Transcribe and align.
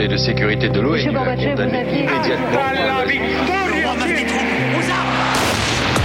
Conseil 0.00 0.08
de 0.08 0.16
sécurité 0.16 0.68
de 0.70 0.80
l'ONU 0.80 0.92
Monsieur 0.96 1.10
a 1.10 1.12
Gorbatchev, 1.12 1.50
condamné 1.50 1.82
vous 1.82 1.88
aviez- 1.90 2.00
immédiatement. 2.04 2.60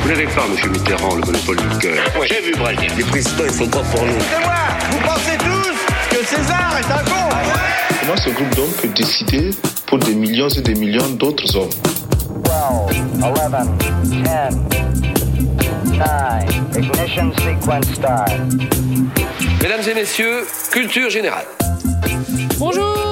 Vous 0.02 0.09
n'avez 0.09 0.25
pas, 0.25 0.47
monsieur 0.52 0.70
Mitterrand, 0.70 1.15
le 1.15 1.21
monopole 1.21 1.55
du 1.55 1.77
cœur. 1.77 2.04
J'ai 2.27 2.41
vu 2.41 2.52
Brazil. 2.57 2.91
Les 2.97 3.04
présidents, 3.05 3.43
ils 3.45 3.54
font 3.54 3.68
pas 3.70 3.79
pour 3.79 4.04
nous. 4.04 4.11
Vous 4.91 5.00
pensez 5.00 5.38
tous 5.38 6.18
que 6.18 6.25
César 6.25 6.77
est 6.77 6.91
un 6.91 7.04
con 7.05 7.29
Comment 8.02 8.18
ce 8.18 8.29
groupe 8.31 8.54
d'hommes 8.55 8.73
peut 8.81 8.89
décider 8.89 9.52
pour 9.86 10.00
des 10.00 10.14
millions 10.14 10.50
et 10.50 10.62
des 10.62 10.75
millions 10.75 11.09
d'autres 11.12 11.55
hommes 11.55 11.70
12, 12.43 12.52
11, 13.23 13.32
10, 14.09 14.18
9, 14.23 14.55
ignition 16.75 17.32
sequence 17.38 17.86
start. 17.96 18.30
Mesdames 19.62 19.89
et 19.89 19.93
messieurs, 19.93 20.46
culture 20.73 21.09
générale. 21.09 21.46
Bonjour, 22.57 23.04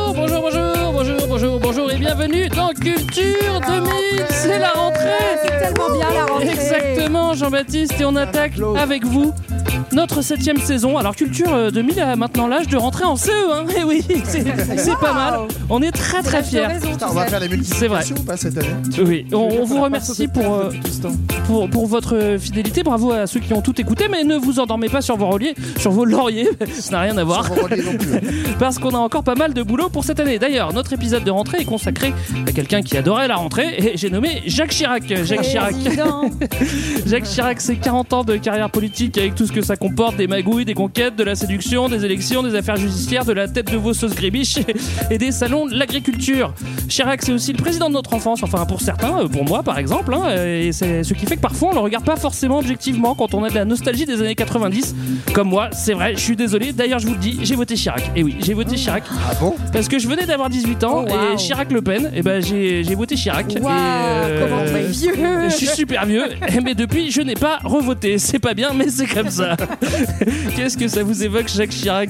bienvenue 2.27 2.49
dans 2.49 2.69
Culture 2.69 3.59
2000. 3.67 4.25
C'est 4.29 4.59
la 4.59 4.69
rentrée. 4.69 5.37
C'est 5.43 5.59
tellement 5.59 5.93
bien 5.93 6.13
la 6.13 6.25
rentrée. 6.25 6.51
Exactement, 6.51 7.33
Jean-Baptiste, 7.33 7.99
et 7.99 8.05
on 8.05 8.15
attaque 8.15 8.53
avec 8.77 9.03
vous 9.03 9.33
notre 9.93 10.21
septième 10.21 10.57
saison. 10.57 10.97
Alors 10.97 11.15
Culture 11.15 11.53
euh, 11.53 11.71
2000 11.71 11.99
a 11.99 12.15
maintenant 12.15 12.47
l'âge 12.47 12.67
de 12.67 12.77
rentrer 12.77 13.05
en 13.05 13.15
CE1. 13.15 13.77
Et 13.79 13.83
oui, 13.83 14.03
c'est 14.25 14.97
pas 14.99 15.13
mal. 15.13 15.39
On 15.69 15.81
est 15.81 15.91
très 15.91 16.21
très 16.21 16.43
fiers. 16.43 16.67
Putain, 16.81 17.07
On 17.09 17.13
va 17.13 17.27
faire 17.27 17.39
les 17.39 17.47
C'est 17.63 17.87
vrai. 17.87 17.99
multiplications 17.99 18.15
ou 18.17 18.23
pas 18.23 18.37
cette 18.37 18.57
année 18.57 18.67
Oui, 19.03 19.25
on, 19.31 19.37
on 19.61 19.65
vous 19.65 19.81
remercie 19.81 20.27
pour, 20.27 20.55
euh, 20.55 20.69
pour, 21.45 21.69
pour 21.69 21.87
votre 21.87 22.37
fidélité. 22.39 22.83
Bravo 22.83 23.11
à 23.11 23.27
ceux 23.27 23.39
qui 23.39 23.53
ont 23.53 23.61
tout 23.61 23.79
écouté, 23.79 24.05
mais 24.09 24.23
ne 24.23 24.35
vous 24.35 24.59
endormez 24.59 24.89
pas 24.89 25.01
sur 25.01 25.17
vos 25.17 25.27
reliers, 25.27 25.55
sur 25.77 25.91
vos 25.91 26.05
lauriers. 26.05 26.49
Ça 26.73 26.91
n'a 26.91 27.01
rien 27.01 27.17
à 27.17 27.23
voir. 27.23 27.49
Plus. 27.51 27.83
Parce 28.59 28.79
qu'on 28.79 28.91
a 28.91 28.97
encore 28.99 29.23
pas 29.23 29.35
mal 29.35 29.53
de 29.53 29.63
boulot 29.63 29.89
pour 29.89 30.03
cette 30.03 30.19
année. 30.19 30.39
D'ailleurs, 30.39 30.73
notre 30.73 30.93
épisode 30.93 31.23
de 31.23 31.31
rentrée 31.31 31.61
est 31.61 31.65
consacré 31.65 32.13
à 32.47 32.51
quelqu'un 32.51 32.81
qui 32.81 32.97
adorait 32.97 33.27
la 33.27 33.35
rentrée 33.35 33.75
et 33.77 33.91
j'ai 33.97 34.09
nommé 34.09 34.41
Jacques 34.45 34.71
Chirac. 34.71 35.03
Jacques 35.23 35.41
Chirac. 35.41 35.75
Jacques 37.05 37.23
Chirac, 37.23 37.61
c'est 37.61 37.75
40 37.75 38.13
ans 38.13 38.23
de 38.23 38.35
carrière 38.37 38.69
politique 38.69 39.17
avec 39.17 39.35
tout 39.35 39.45
ce 39.45 39.51
que 39.51 39.61
ça 39.61 39.75
comporte 39.83 40.15
des 40.15 40.27
magouilles, 40.27 40.63
des 40.63 40.75
conquêtes, 40.75 41.17
de 41.17 41.25
la 41.25 41.35
séduction, 41.35 41.89
des 41.89 42.05
élections, 42.05 42.41
des 42.41 42.55
affaires 42.55 42.77
judiciaires, 42.77 43.25
de 43.25 43.33
la 43.33 43.49
tête 43.49 43.69
de 43.69 43.75
vos 43.75 43.93
sauces 43.93 44.15
grébiches 44.15 44.59
et 45.11 45.17
des 45.17 45.33
salons 45.33 45.65
de 45.65 45.75
l'agriculture. 45.75 46.53
Chirac, 46.87 47.21
c'est 47.21 47.33
aussi 47.33 47.51
le 47.51 47.57
président 47.57 47.89
de 47.89 47.93
notre 47.93 48.13
enfance, 48.13 48.43
enfin 48.43 48.65
pour 48.65 48.79
certains, 48.79 49.23
euh, 49.23 49.27
pour 49.27 49.43
moi 49.43 49.61
par 49.61 49.77
exemple, 49.77 50.13
hein, 50.13 50.33
et 50.37 50.71
c'est 50.71 51.03
ce 51.03 51.13
qui 51.13 51.25
fait 51.25 51.35
que 51.35 51.41
parfois 51.41 51.71
on 51.71 51.73
le 51.73 51.81
regarde 51.81 52.05
pas 52.05 52.15
forcément 52.15 52.59
objectivement 52.59 53.13
quand 53.13 53.33
on 53.33 53.43
a 53.43 53.49
de 53.49 53.55
la 53.55 53.65
nostalgie 53.65 54.05
des 54.05 54.21
années 54.21 54.35
90. 54.35 54.95
Comme 55.33 55.49
moi, 55.49 55.67
c'est 55.73 55.93
vrai, 55.93 56.13
je 56.15 56.21
suis 56.21 56.37
désolé. 56.37 56.71
D'ailleurs, 56.71 56.99
je 56.99 57.07
vous 57.07 57.15
le 57.15 57.19
dis, 57.19 57.39
j'ai 57.43 57.55
voté 57.55 57.75
Chirac. 57.75 58.09
Et 58.15 58.23
oui, 58.23 58.37
j'ai 58.39 58.53
voté 58.53 58.77
Chirac. 58.77 59.03
Ah 59.29 59.33
bon? 59.41 59.53
Parce 59.73 59.89
que 59.89 59.99
je 59.99 60.07
venais 60.07 60.25
d'avoir 60.25 60.49
18 60.49 60.83
ans 60.85 61.03
Oh, 61.05 61.11
wow. 61.11 61.33
et 61.33 61.35
Chirac 61.35 61.69
Le 61.73 61.81
Pen, 61.81 62.09
et 62.15 62.21
ben 62.21 62.41
j'ai 62.41 62.85
j'ai 62.85 62.95
voté 62.95 63.15
Chirac. 63.15 63.47
Waouh, 63.59 63.65
et, 63.65 63.75
euh, 63.75 64.47
comment 64.47 64.63
t'es 64.63 64.83
vieux. 64.83 65.49
Je 65.49 65.55
suis 65.55 65.67
super 65.67 66.05
vieux, 66.05 66.23
mais 66.63 66.73
depuis 66.73 67.11
je 67.11 67.21
n'ai 67.21 67.35
pas 67.35 67.59
revoté. 67.65 68.17
C'est 68.17 68.39
pas 68.39 68.53
bien, 68.53 68.69
mais 68.73 68.87
c'est 68.87 69.07
comme 69.07 69.29
ça. 69.29 69.57
Qu'est-ce 70.55 70.77
que 70.77 70.87
ça 70.87 71.03
vous 71.03 71.23
évoque, 71.23 71.47
Jacques 71.47 71.69
Chirac? 71.69 72.09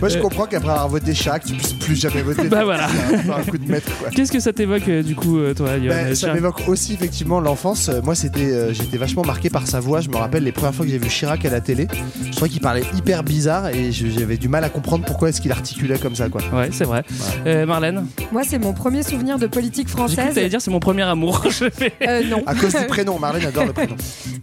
Moi 0.00 0.08
je 0.08 0.18
comprends 0.18 0.46
qu'après 0.46 0.70
avoir 0.70 0.88
voté 0.88 1.12
Chirac, 1.12 1.44
tu 1.44 1.54
puisses 1.54 1.72
plus 1.74 1.96
jamais 1.96 2.22
voter. 2.22 2.48
Bah 2.48 2.64
voilà. 2.64 2.88
C'est 3.10 3.30
un 3.30 3.42
coup 3.42 3.58
de 3.58 3.70
maître 3.70 3.90
quoi. 3.98 4.10
Qu'est-ce 4.10 4.32
que 4.32 4.40
ça 4.40 4.52
t'évoque 4.52 4.88
euh, 4.88 5.02
du 5.02 5.14
coup, 5.14 5.38
euh, 5.38 5.54
toi, 5.54 5.76
Yoann 5.76 5.88
Ben, 5.88 6.08
ça 6.08 6.14
Chirac? 6.14 6.34
m'évoque 6.34 6.68
aussi 6.68 6.94
effectivement 6.94 7.40
l'enfance. 7.40 7.88
Euh, 7.88 8.00
Moi, 8.02 8.14
c'était, 8.14 8.52
euh, 8.52 8.72
j'étais 8.72 8.96
vachement 8.98 9.22
marqué 9.24 9.50
par 9.50 9.66
sa 9.66 9.80
voix. 9.80 10.00
Je 10.00 10.08
me 10.08 10.16
rappelle 10.16 10.44
les 10.44 10.52
premières 10.52 10.74
fois 10.74 10.84
que 10.84 10.90
j'ai 10.90 10.98
vu 10.98 11.08
Chirac 11.08 11.44
à 11.44 11.50
la 11.50 11.60
télé. 11.60 11.88
Je 12.24 12.30
trouvais 12.32 12.48
qu'il 12.50 12.60
parlait 12.60 12.84
hyper 12.96 13.22
bizarre 13.22 13.68
et 13.68 13.92
je- 13.92 14.06
j'avais 14.08 14.36
du 14.36 14.48
mal 14.48 14.64
à 14.64 14.68
comprendre 14.68 15.04
pourquoi 15.04 15.28
est-ce 15.30 15.40
qu'il 15.40 15.52
articulait 15.52 15.98
comme 15.98 16.14
ça, 16.14 16.28
quoi. 16.28 16.42
Ouais, 16.52 16.68
c'est 16.72 16.84
vrai. 16.84 17.02
Euh, 17.46 17.66
Marlène, 17.66 18.06
Moi, 18.32 18.42
c'est 18.46 18.58
mon 18.58 18.72
premier 18.72 19.02
souvenir 19.02 19.38
de 19.38 19.46
politique 19.46 19.88
j'ai 19.88 19.94
cru 19.94 20.04
que 20.06 20.12
française. 20.12 20.34
t'allais 20.34 20.48
dire 20.48 20.60
c'est 20.60 20.70
mon 20.70 20.80
premier 20.80 21.02
amour. 21.02 21.42
Je 21.50 21.68
fais- 21.70 21.92
Euh, 22.06 22.22
non. 22.28 22.42
À 22.46 22.54
cause 22.54 22.74
du 22.74 22.84
prénom, 22.88 23.18
Marlène 23.18 23.46
adore 23.46 23.66
le 23.66 23.72
prénom. 23.72 23.96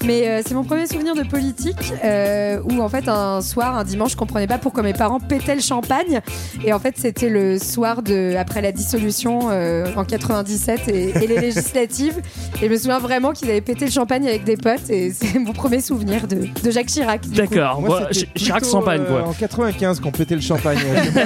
Mais 0.05 0.27
euh, 0.27 0.41
c'est 0.45 0.53
mon 0.53 0.63
premier 0.63 0.87
souvenir 0.87 1.15
de 1.15 1.23
politique 1.23 1.93
euh, 2.03 2.22
où 2.69 2.81
en 2.81 2.89
fait 2.89 3.07
un 3.07 3.41
soir, 3.41 3.77
un 3.77 3.83
dimanche, 3.83 4.11
je 4.11 4.17
comprenais 4.17 4.47
pas 4.47 4.57
pourquoi 4.57 4.83
mes 4.83 4.93
parents 4.93 5.19
pétaient 5.19 5.55
le 5.55 5.61
champagne. 5.61 6.21
Et 6.65 6.73
en 6.73 6.79
fait, 6.79 6.95
c'était 6.97 7.29
le 7.29 7.57
soir 7.59 8.01
de 8.01 8.35
après 8.37 8.61
la 8.61 8.71
dissolution 8.71 9.49
euh, 9.51 9.85
en 9.95 10.03
97 10.03 10.87
et, 10.89 11.09
et 11.09 11.27
les 11.27 11.39
législatives. 11.39 12.21
Et 12.61 12.67
je 12.67 12.71
me 12.71 12.77
souviens 12.77 12.99
vraiment 12.99 13.31
qu'ils 13.31 13.49
avaient 13.49 13.61
pété 13.61 13.85
le 13.85 13.91
champagne 13.91 14.27
avec 14.27 14.43
des 14.43 14.57
potes. 14.57 14.89
Et 14.89 15.11
c'est 15.11 15.39
mon 15.39 15.53
premier 15.53 15.81
souvenir 15.81 16.27
de, 16.27 16.47
de 16.63 16.71
Jacques 16.71 16.87
Chirac. 16.87 17.27
D'accord. 17.29 17.81
Moi, 17.81 18.07
Chirac 18.35 18.61
plutôt, 18.61 18.77
champagne 18.77 19.01
euh, 19.01 19.21
quoi. 19.21 19.29
En 19.29 19.33
95, 19.33 19.99
qu'on 19.99 20.11
pétait 20.11 20.35
le 20.35 20.41
champagne. 20.41 20.79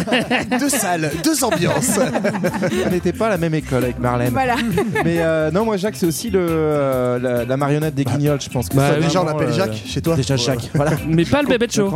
deux 0.59 0.69
salles, 0.69 1.11
deux 1.23 1.43
ambiances. 1.43 1.99
On 2.85 2.89
n'était 2.89 3.13
pas 3.13 3.27
à 3.27 3.29
la 3.31 3.37
même 3.37 3.53
école 3.53 3.83
avec 3.83 3.99
Marlène. 3.99 4.31
Voilà. 4.31 4.55
Mais 5.03 5.17
euh, 5.19 5.51
non, 5.51 5.65
moi, 5.65 5.77
Jacques, 5.77 5.95
c'est 5.95 6.05
aussi 6.05 6.29
le, 6.29 6.45
euh, 6.49 7.19
la, 7.19 7.45
la 7.45 7.57
marionnette 7.57 7.95
des 7.95 8.05
guignols, 8.05 8.41
je 8.41 8.49
pense. 8.49 8.69
Que 8.69 8.75
bah 8.75 8.91
c'est 8.93 9.01
Déjà, 9.01 9.21
on 9.21 9.25
vraiment, 9.25 9.39
l'appelle 9.39 9.53
euh, 9.53 9.57
Jacques 9.57 9.81
chez 9.85 10.01
toi. 10.01 10.15
Déjà 10.15 10.35
Jacques. 10.35 10.69
Voilà. 10.73 10.86
Mais 11.07 11.25
pas 11.25 11.41
le 11.41 11.47
bébé 11.47 11.67
show. 11.69 11.89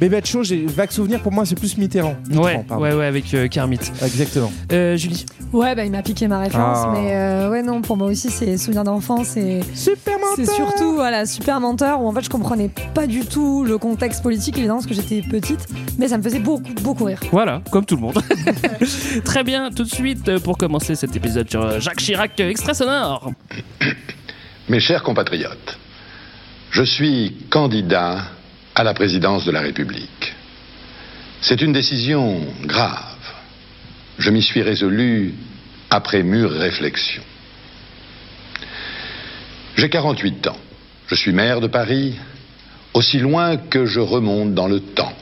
Bébête 0.00 0.26
chaud, 0.26 0.42
j'ai 0.42 0.66
vague 0.66 0.90
souvenir 0.90 1.20
pour 1.20 1.32
moi, 1.32 1.44
c'est 1.44 1.58
plus 1.58 1.76
Mitterrand. 1.78 2.16
Ouais, 2.30 2.58
Mitterrand, 2.58 2.80
ouais, 2.80 2.94
ouais, 2.94 3.06
avec 3.06 3.32
euh, 3.34 3.48
Kermit. 3.48 3.80
Exactement. 4.02 4.52
Euh, 4.72 4.96
Julie. 4.96 5.26
Ouais, 5.52 5.74
bah 5.74 5.84
il 5.84 5.90
m'a 5.90 6.02
piqué 6.02 6.28
ma 6.28 6.40
référence, 6.40 6.78
Ah. 6.82 6.92
mais 6.94 7.14
euh, 7.14 7.50
ouais, 7.50 7.62
non, 7.62 7.80
pour 7.82 7.96
moi 7.96 8.08
aussi, 8.08 8.30
c'est 8.30 8.56
souvenir 8.58 8.84
d'enfance 8.84 9.36
et 9.36 9.60
Super 9.74 10.16
c'est 10.34 10.46
surtout, 10.50 10.94
voilà, 10.94 11.24
super 11.24 11.60
menteur 11.60 12.02
où 12.02 12.08
en 12.08 12.12
fait 12.12 12.22
je 12.22 12.28
comprenais 12.28 12.70
pas 12.94 13.06
du 13.06 13.24
tout 13.24 13.64
le 13.64 13.78
contexte 13.78 14.22
politique 14.22 14.58
évidemment 14.58 14.80
parce 14.80 14.86
que 14.86 14.94
j'étais 14.94 15.22
petite, 15.22 15.66
mais 15.98 16.08
ça 16.08 16.18
me 16.18 16.22
faisait 16.22 16.40
beaucoup, 16.40 16.74
beaucoup 16.82 17.04
rire. 17.04 17.20
Voilà, 17.32 17.62
comme 17.70 17.86
tout 17.86 17.96
le 17.96 18.02
monde. 18.02 18.18
Très 19.24 19.44
bien, 19.44 19.70
tout 19.70 19.84
de 19.84 19.88
suite, 19.88 20.28
euh, 20.28 20.38
pour 20.38 20.58
commencer 20.58 20.94
cet 20.94 21.16
épisode 21.16 21.48
sur 21.48 21.80
Jacques 21.80 21.98
Chirac, 22.00 22.38
extrait 22.40 22.74
sonore. 22.74 23.30
Mes 24.68 24.80
chers 24.80 25.02
compatriotes, 25.02 25.78
je 26.76 26.82
suis 26.82 27.32
candidat 27.48 28.18
à 28.74 28.84
la 28.84 28.92
présidence 28.92 29.46
de 29.46 29.50
la 29.50 29.62
République. 29.62 30.34
C'est 31.40 31.62
une 31.62 31.72
décision 31.72 32.38
grave. 32.64 33.24
Je 34.18 34.30
m'y 34.30 34.42
suis 34.42 34.60
résolu 34.60 35.32
après 35.88 36.22
mûre 36.22 36.50
réflexion. 36.50 37.22
J'ai 39.76 39.88
48 39.88 40.48
ans. 40.48 40.58
Je 41.06 41.14
suis 41.14 41.32
maire 41.32 41.62
de 41.62 41.66
Paris, 41.66 42.14
aussi 42.92 43.20
loin 43.20 43.56
que 43.56 43.86
je 43.86 44.00
remonte 44.00 44.52
dans 44.52 44.68
le 44.68 44.80
temps. 44.80 45.16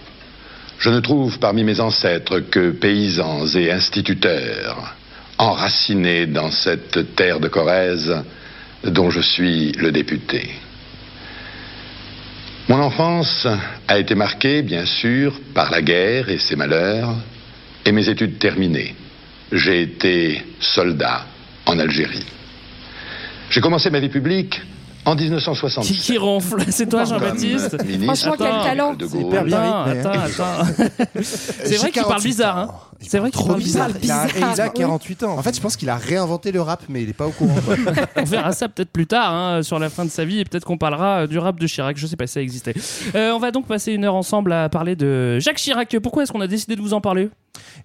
Je 0.81 0.91
ne 0.91 0.99
trouve 0.99 1.39
parmi 1.39 1.63
mes 1.63 1.79
ancêtres 1.79 2.41
que 2.41 2.73
paysans 2.73 3.47
et 3.55 3.71
instituteurs, 3.71 4.97
enracinés 5.39 6.27
dans 6.27 6.51
cette 6.51 7.15
terre 7.15 7.39
de 7.39 7.47
Corrèze 7.47 8.25
dont 8.83 9.11
je 9.11 9.21
suis 9.21 9.71
le 9.71 9.93
député. 9.93 10.64
Mon 12.67 12.81
enfance 12.81 13.47
a 13.89 13.99
été 13.99 14.15
marquée, 14.15 14.63
bien 14.63 14.87
sûr, 14.87 15.39
par 15.53 15.71
la 15.71 15.83
guerre 15.83 16.31
et 16.31 16.39
ses 16.39 16.57
malheurs, 16.57 17.15
et 17.85 17.93
mes 17.93 18.09
études 18.09 18.39
terminées. 18.39 18.95
J'ai 19.53 19.83
été 19.83 20.43
soldat 20.61 21.27
en 21.67 21.79
Algérie. 21.79 22.25
J'ai 23.51 23.61
commencé 23.61 23.91
ma 23.91 24.01
vie 24.01 24.09
publique 24.09 24.63
en 25.05 25.15
Qui, 25.15 25.25
1967. 25.25 25.97
qui 25.99 26.17
ronfle? 26.17 26.57
C'est 26.71 26.89
toi, 26.89 27.05
Jean-Baptiste? 27.05 27.77
Franchement, 28.03 28.37
quel 28.39 28.49
talent. 28.49 28.97
C'est 28.99 29.21
hyper 29.21 29.45
bien 29.45 29.83
rythmé, 29.83 30.11
hein. 30.41 30.65
C'est 31.23 31.77
vrai 31.77 31.91
qu'il 31.91 32.03
parle 32.03 32.23
bizarre, 32.23 32.59
hein. 32.59 32.71
C'est 33.09 33.19
vrai 33.19 33.31
qu'il 33.31 33.41
Trop 33.41 33.49
parle 33.49 33.63
bizarre. 33.63 33.89
Il 34.03 34.11
a, 34.11 34.27
et 34.27 34.55
il 34.55 34.61
a 34.61 34.69
48 34.69 35.23
ans. 35.25 35.39
En 35.39 35.43
fait, 35.43 35.55
je 35.55 35.61
pense 35.61 35.77
qu'il 35.77 35.89
a 35.91 35.97
réinventé 35.97 36.53
le 36.53 36.61
rap, 36.61 36.85
mais 36.89 37.03
il 37.03 37.09
est 37.09 37.15
pas 37.15 37.27
au 37.27 37.31
courant. 37.31 37.57
quoi. 37.65 37.77
On 38.17 38.25
verra 38.25 38.53
ça 38.53 38.69
peut-être 38.69 38.91
plus 38.91 39.07
tard, 39.07 39.33
hein, 39.33 39.63
sur 39.63 39.79
la 39.79 39.91
fin 39.91 40.05
de 40.05 40.11
sa 40.11 40.25
vie, 40.25 40.41
et 40.41 40.45
peut-être 40.45 40.65
qu'on 40.65 40.79
parlera 40.79 41.23
euh, 41.23 41.27
du 41.27 41.39
rap 41.39 41.59
de 41.59 41.67
Chirac. 41.67 41.97
Je 41.97 42.07
sais 42.07 42.17
pas 42.17 42.27
si 42.27 42.35
ça 42.35 42.43
existait. 42.43 42.75
Euh, 43.15 43.33
on 43.33 43.39
va 43.39 43.51
donc 43.51 43.67
passer 43.67 43.93
une 43.93 44.05
heure 44.05 44.15
ensemble 44.15 44.53
à 44.53 44.69
parler 44.69 44.97
de 44.97 45.39
Jacques 45.41 45.59
Chirac. 45.59 45.97
Pourquoi 46.03 46.23
est-ce 46.23 46.33
qu'on 46.33 46.41
a 46.41 46.47
décidé 46.47 46.77
de 46.77 46.81
vous 46.81 46.95
en 46.95 47.01
parler? 47.01 47.31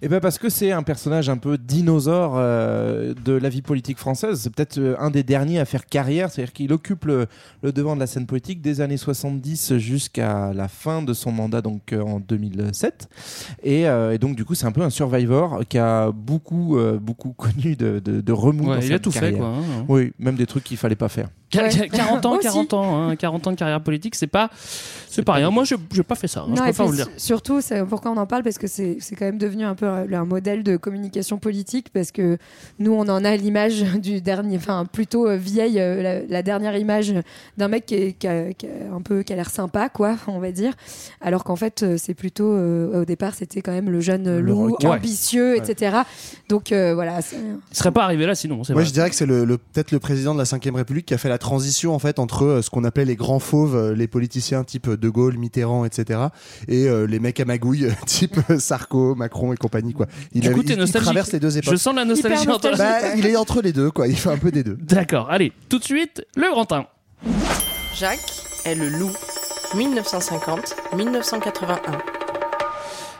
Et 0.02 0.08
ben 0.08 0.18
parce 0.18 0.38
que 0.38 0.48
c'est 0.48 0.72
un 0.72 0.82
personnage 0.82 1.28
un 1.28 1.36
peu 1.36 1.56
dinosaure 1.58 2.34
euh, 2.36 3.14
de 3.24 3.32
la 3.32 3.48
vie 3.48 3.62
politique 3.62 3.98
française. 3.98 4.40
C'est 4.42 4.54
peut-être 4.54 4.78
euh, 4.78 4.96
un 4.98 5.10
des 5.10 5.22
derniers 5.22 5.60
à 5.60 5.64
faire 5.64 5.86
carrière, 5.86 6.30
c'est-à-dire 6.30 6.52
qu'il 6.52 6.72
occupe 6.72 7.04
le, 7.04 7.26
le 7.62 7.70
devant 7.72 7.94
de 7.94 8.00
la 8.00 8.06
scène 8.06 8.26
politique 8.26 8.60
des 8.62 8.80
années 8.80 8.96
70 8.96 9.76
jusqu'à 9.76 10.52
la 10.54 10.68
fin 10.68 11.02
de 11.02 11.12
son 11.12 11.30
mandat, 11.32 11.60
donc 11.60 11.92
euh, 11.92 12.00
en 12.02 12.18
2007. 12.18 13.08
Et, 13.62 13.86
euh, 13.88 14.12
et 14.12 14.18
donc 14.18 14.34
du 14.36 14.44
coup, 14.44 14.54
c'est 14.54 14.66
un 14.66 14.72
peu 14.72 14.82
un 14.82 14.90
survivor 15.10 15.60
qui 15.68 15.78
a 15.78 16.10
beaucoup, 16.12 16.76
euh, 16.78 16.98
beaucoup 16.98 17.32
connu 17.36 17.76
de, 17.76 17.98
de, 17.98 18.20
de 18.20 18.32
remous 18.32 18.68
Ouais, 18.68 18.76
dans 18.76 18.80
Il 18.82 18.88
sa 18.88 18.94
a 18.94 18.98
tout 18.98 19.10
fait, 19.10 19.20
carrière. 19.20 19.38
quoi. 19.38 19.48
hein. 19.48 19.84
Oui, 19.88 20.12
même 20.18 20.36
des 20.36 20.46
trucs 20.46 20.64
qu'il 20.64 20.76
fallait 20.76 20.96
pas 20.96 21.08
faire. 21.08 21.28
Quar- 21.50 21.64
Ouais. 21.64 21.88
40 21.88 22.26
ans, 22.26 22.32
Aussi. 22.36 22.42
40 22.46 22.74
ans, 22.74 23.08
hein, 23.08 23.16
40 23.16 23.46
ans 23.46 23.50
de 23.50 23.56
carrière 23.56 23.80
politique, 23.82 24.14
c'est 24.14 24.26
pas, 24.28 24.50
c'est 25.08 25.22
pas 25.24 25.32
rien. 25.32 25.50
Moi, 25.50 25.64
je 25.64 25.74
n'ai 25.74 26.02
pas 26.04 26.14
fait 26.14 26.28
ça. 26.28 26.40
hein, 26.40 26.44
je 26.54 26.60
Non, 26.62 26.70
vous 26.70 26.90
le 26.92 26.96
dire. 26.96 27.06
su- 27.16 27.26
surtout, 27.26 27.60
c'est 27.60 27.84
pourquoi 27.84 28.12
on 28.12 28.16
en 28.16 28.26
parle 28.26 28.42
parce 28.44 28.56
que 28.58 28.66
c'est 28.68 28.98
c'est 29.00 29.16
quand 29.16 29.24
même 29.24 29.38
devenu 29.38 29.64
un 29.64 29.74
peu 29.74 29.86
un, 29.86 30.12
un 30.12 30.24
modèle 30.24 30.62
de 30.62 30.76
communication 30.76 31.38
politique 31.38 31.88
parce 31.92 32.12
que 32.12 32.38
nous, 32.78 32.92
on 32.92 33.08
en 33.08 33.24
a 33.24 33.34
l'image 33.36 33.82
du 34.00 34.20
dernier, 34.20 34.56
enfin 34.58 34.86
plutôt 34.86 35.26
euh, 35.28 35.36
vieille, 35.36 35.80
euh, 35.80 36.02
la, 36.02 36.20
la 36.26 36.42
dernière 36.42 36.76
image 36.76 37.14
d'un 37.58 37.68
mec 37.68 37.86
qui, 37.86 37.94
est- 37.96 38.12
qui 38.12 38.28
a, 38.28 38.52
qui 38.52 38.66
a 38.66 38.94
un 38.94 39.00
peu 39.02 39.22
qui 39.22 39.32
a 39.32 39.36
l'air 39.36 39.50
sympa, 39.50 39.88
quoi, 39.88 40.16
on 40.28 40.38
va 40.38 40.52
dire, 40.52 40.74
alors 41.20 41.42
qu'en 41.42 41.56
fait, 41.56 41.82
euh, 41.82 41.96
c'est 41.98 42.14
plutôt 42.14 42.52
euh, 42.52 43.02
au 43.02 43.04
départ, 43.04 43.34
c'était 43.34 43.60
quand 43.60 43.72
même 43.72 43.90
le 43.90 44.00
jeune 44.00 44.26
euh, 44.28 44.40
Le 44.40 44.52
loup, 44.52 44.72
requin. 44.74 44.90
ambitieux, 44.90 45.56
etc. 45.56 45.96
Donc 46.48 46.70
euh, 46.70 46.94
voilà. 46.94 47.18
Il 47.72 47.76
serait 47.76 47.90
pas 47.90 48.04
arrivé 48.04 48.24
là 48.26 48.34
sinon. 48.36 48.56
Moi, 48.56 48.64
vrai. 48.70 48.84
je 48.84 48.92
dirais 48.92 49.10
que 49.10 49.16
c'est 49.16 49.26
le, 49.26 49.44
le- 49.44 49.58
peut-être 49.58 49.90
le 49.90 49.98
président 49.98 50.32
de 50.34 50.38
la 50.38 50.44
Ve 50.44 50.74
République 50.76 51.06
qui 51.06 51.14
a 51.14 51.18
fait 51.18 51.28
la 51.28 51.38
transition 51.40 51.92
en 51.94 51.98
fait 51.98 52.18
entre 52.20 52.44
euh, 52.44 52.62
ce 52.62 52.70
qu'on 52.70 52.84
appelait 52.84 53.04
les 53.04 53.16
grands 53.16 53.40
fauves, 53.40 53.74
euh, 53.74 53.92
les 53.94 54.06
politiciens 54.06 54.62
type 54.64 54.88
De 54.88 55.08
Gaulle, 55.08 55.36
Mitterrand, 55.38 55.84
etc., 55.84 56.20
et 56.68 56.86
euh, 56.88 57.06
les 57.06 57.18
mecs 57.18 57.40
à 57.40 57.44
magouille 57.44 57.86
euh, 57.86 57.90
type 58.06 58.38
euh, 58.50 58.58
Sarko, 58.60 59.14
Macron 59.16 59.52
et 59.52 59.56
compagnie 59.56 59.92
quoi. 59.92 60.06
Il, 60.32 60.42
Du 60.42 60.48
a- 60.48 60.52
coup, 60.52 60.60
il- 60.60 60.66
t'es 60.66 60.74
il 60.74 60.78
nostalgique. 60.78 61.06
traverse 61.06 61.32
les 61.32 61.40
deux 61.40 61.58
époques. 61.58 61.72
Je 61.72 61.76
sens 61.78 61.94
la 61.94 62.04
nostalgie 62.04 62.48
entre. 62.48 62.76
Bah, 62.78 63.16
il 63.16 63.26
est 63.26 63.34
entre 63.36 63.60
les 63.62 63.72
deux 63.72 63.90
quoi. 63.90 64.06
Il 64.06 64.16
fait 64.16 64.30
un 64.30 64.38
peu 64.38 64.52
des 64.52 64.62
deux. 64.62 64.76
D'accord, 64.80 65.28
allez, 65.30 65.52
tout 65.68 65.78
de 65.78 65.84
suite, 65.84 66.24
le 66.36 66.50
grand 66.52 66.70
1. 66.70 66.86
Jacques 67.98 68.20
est 68.64 68.76
le 68.76 68.88
loup. 68.88 69.10
1950-1981. 69.74 72.19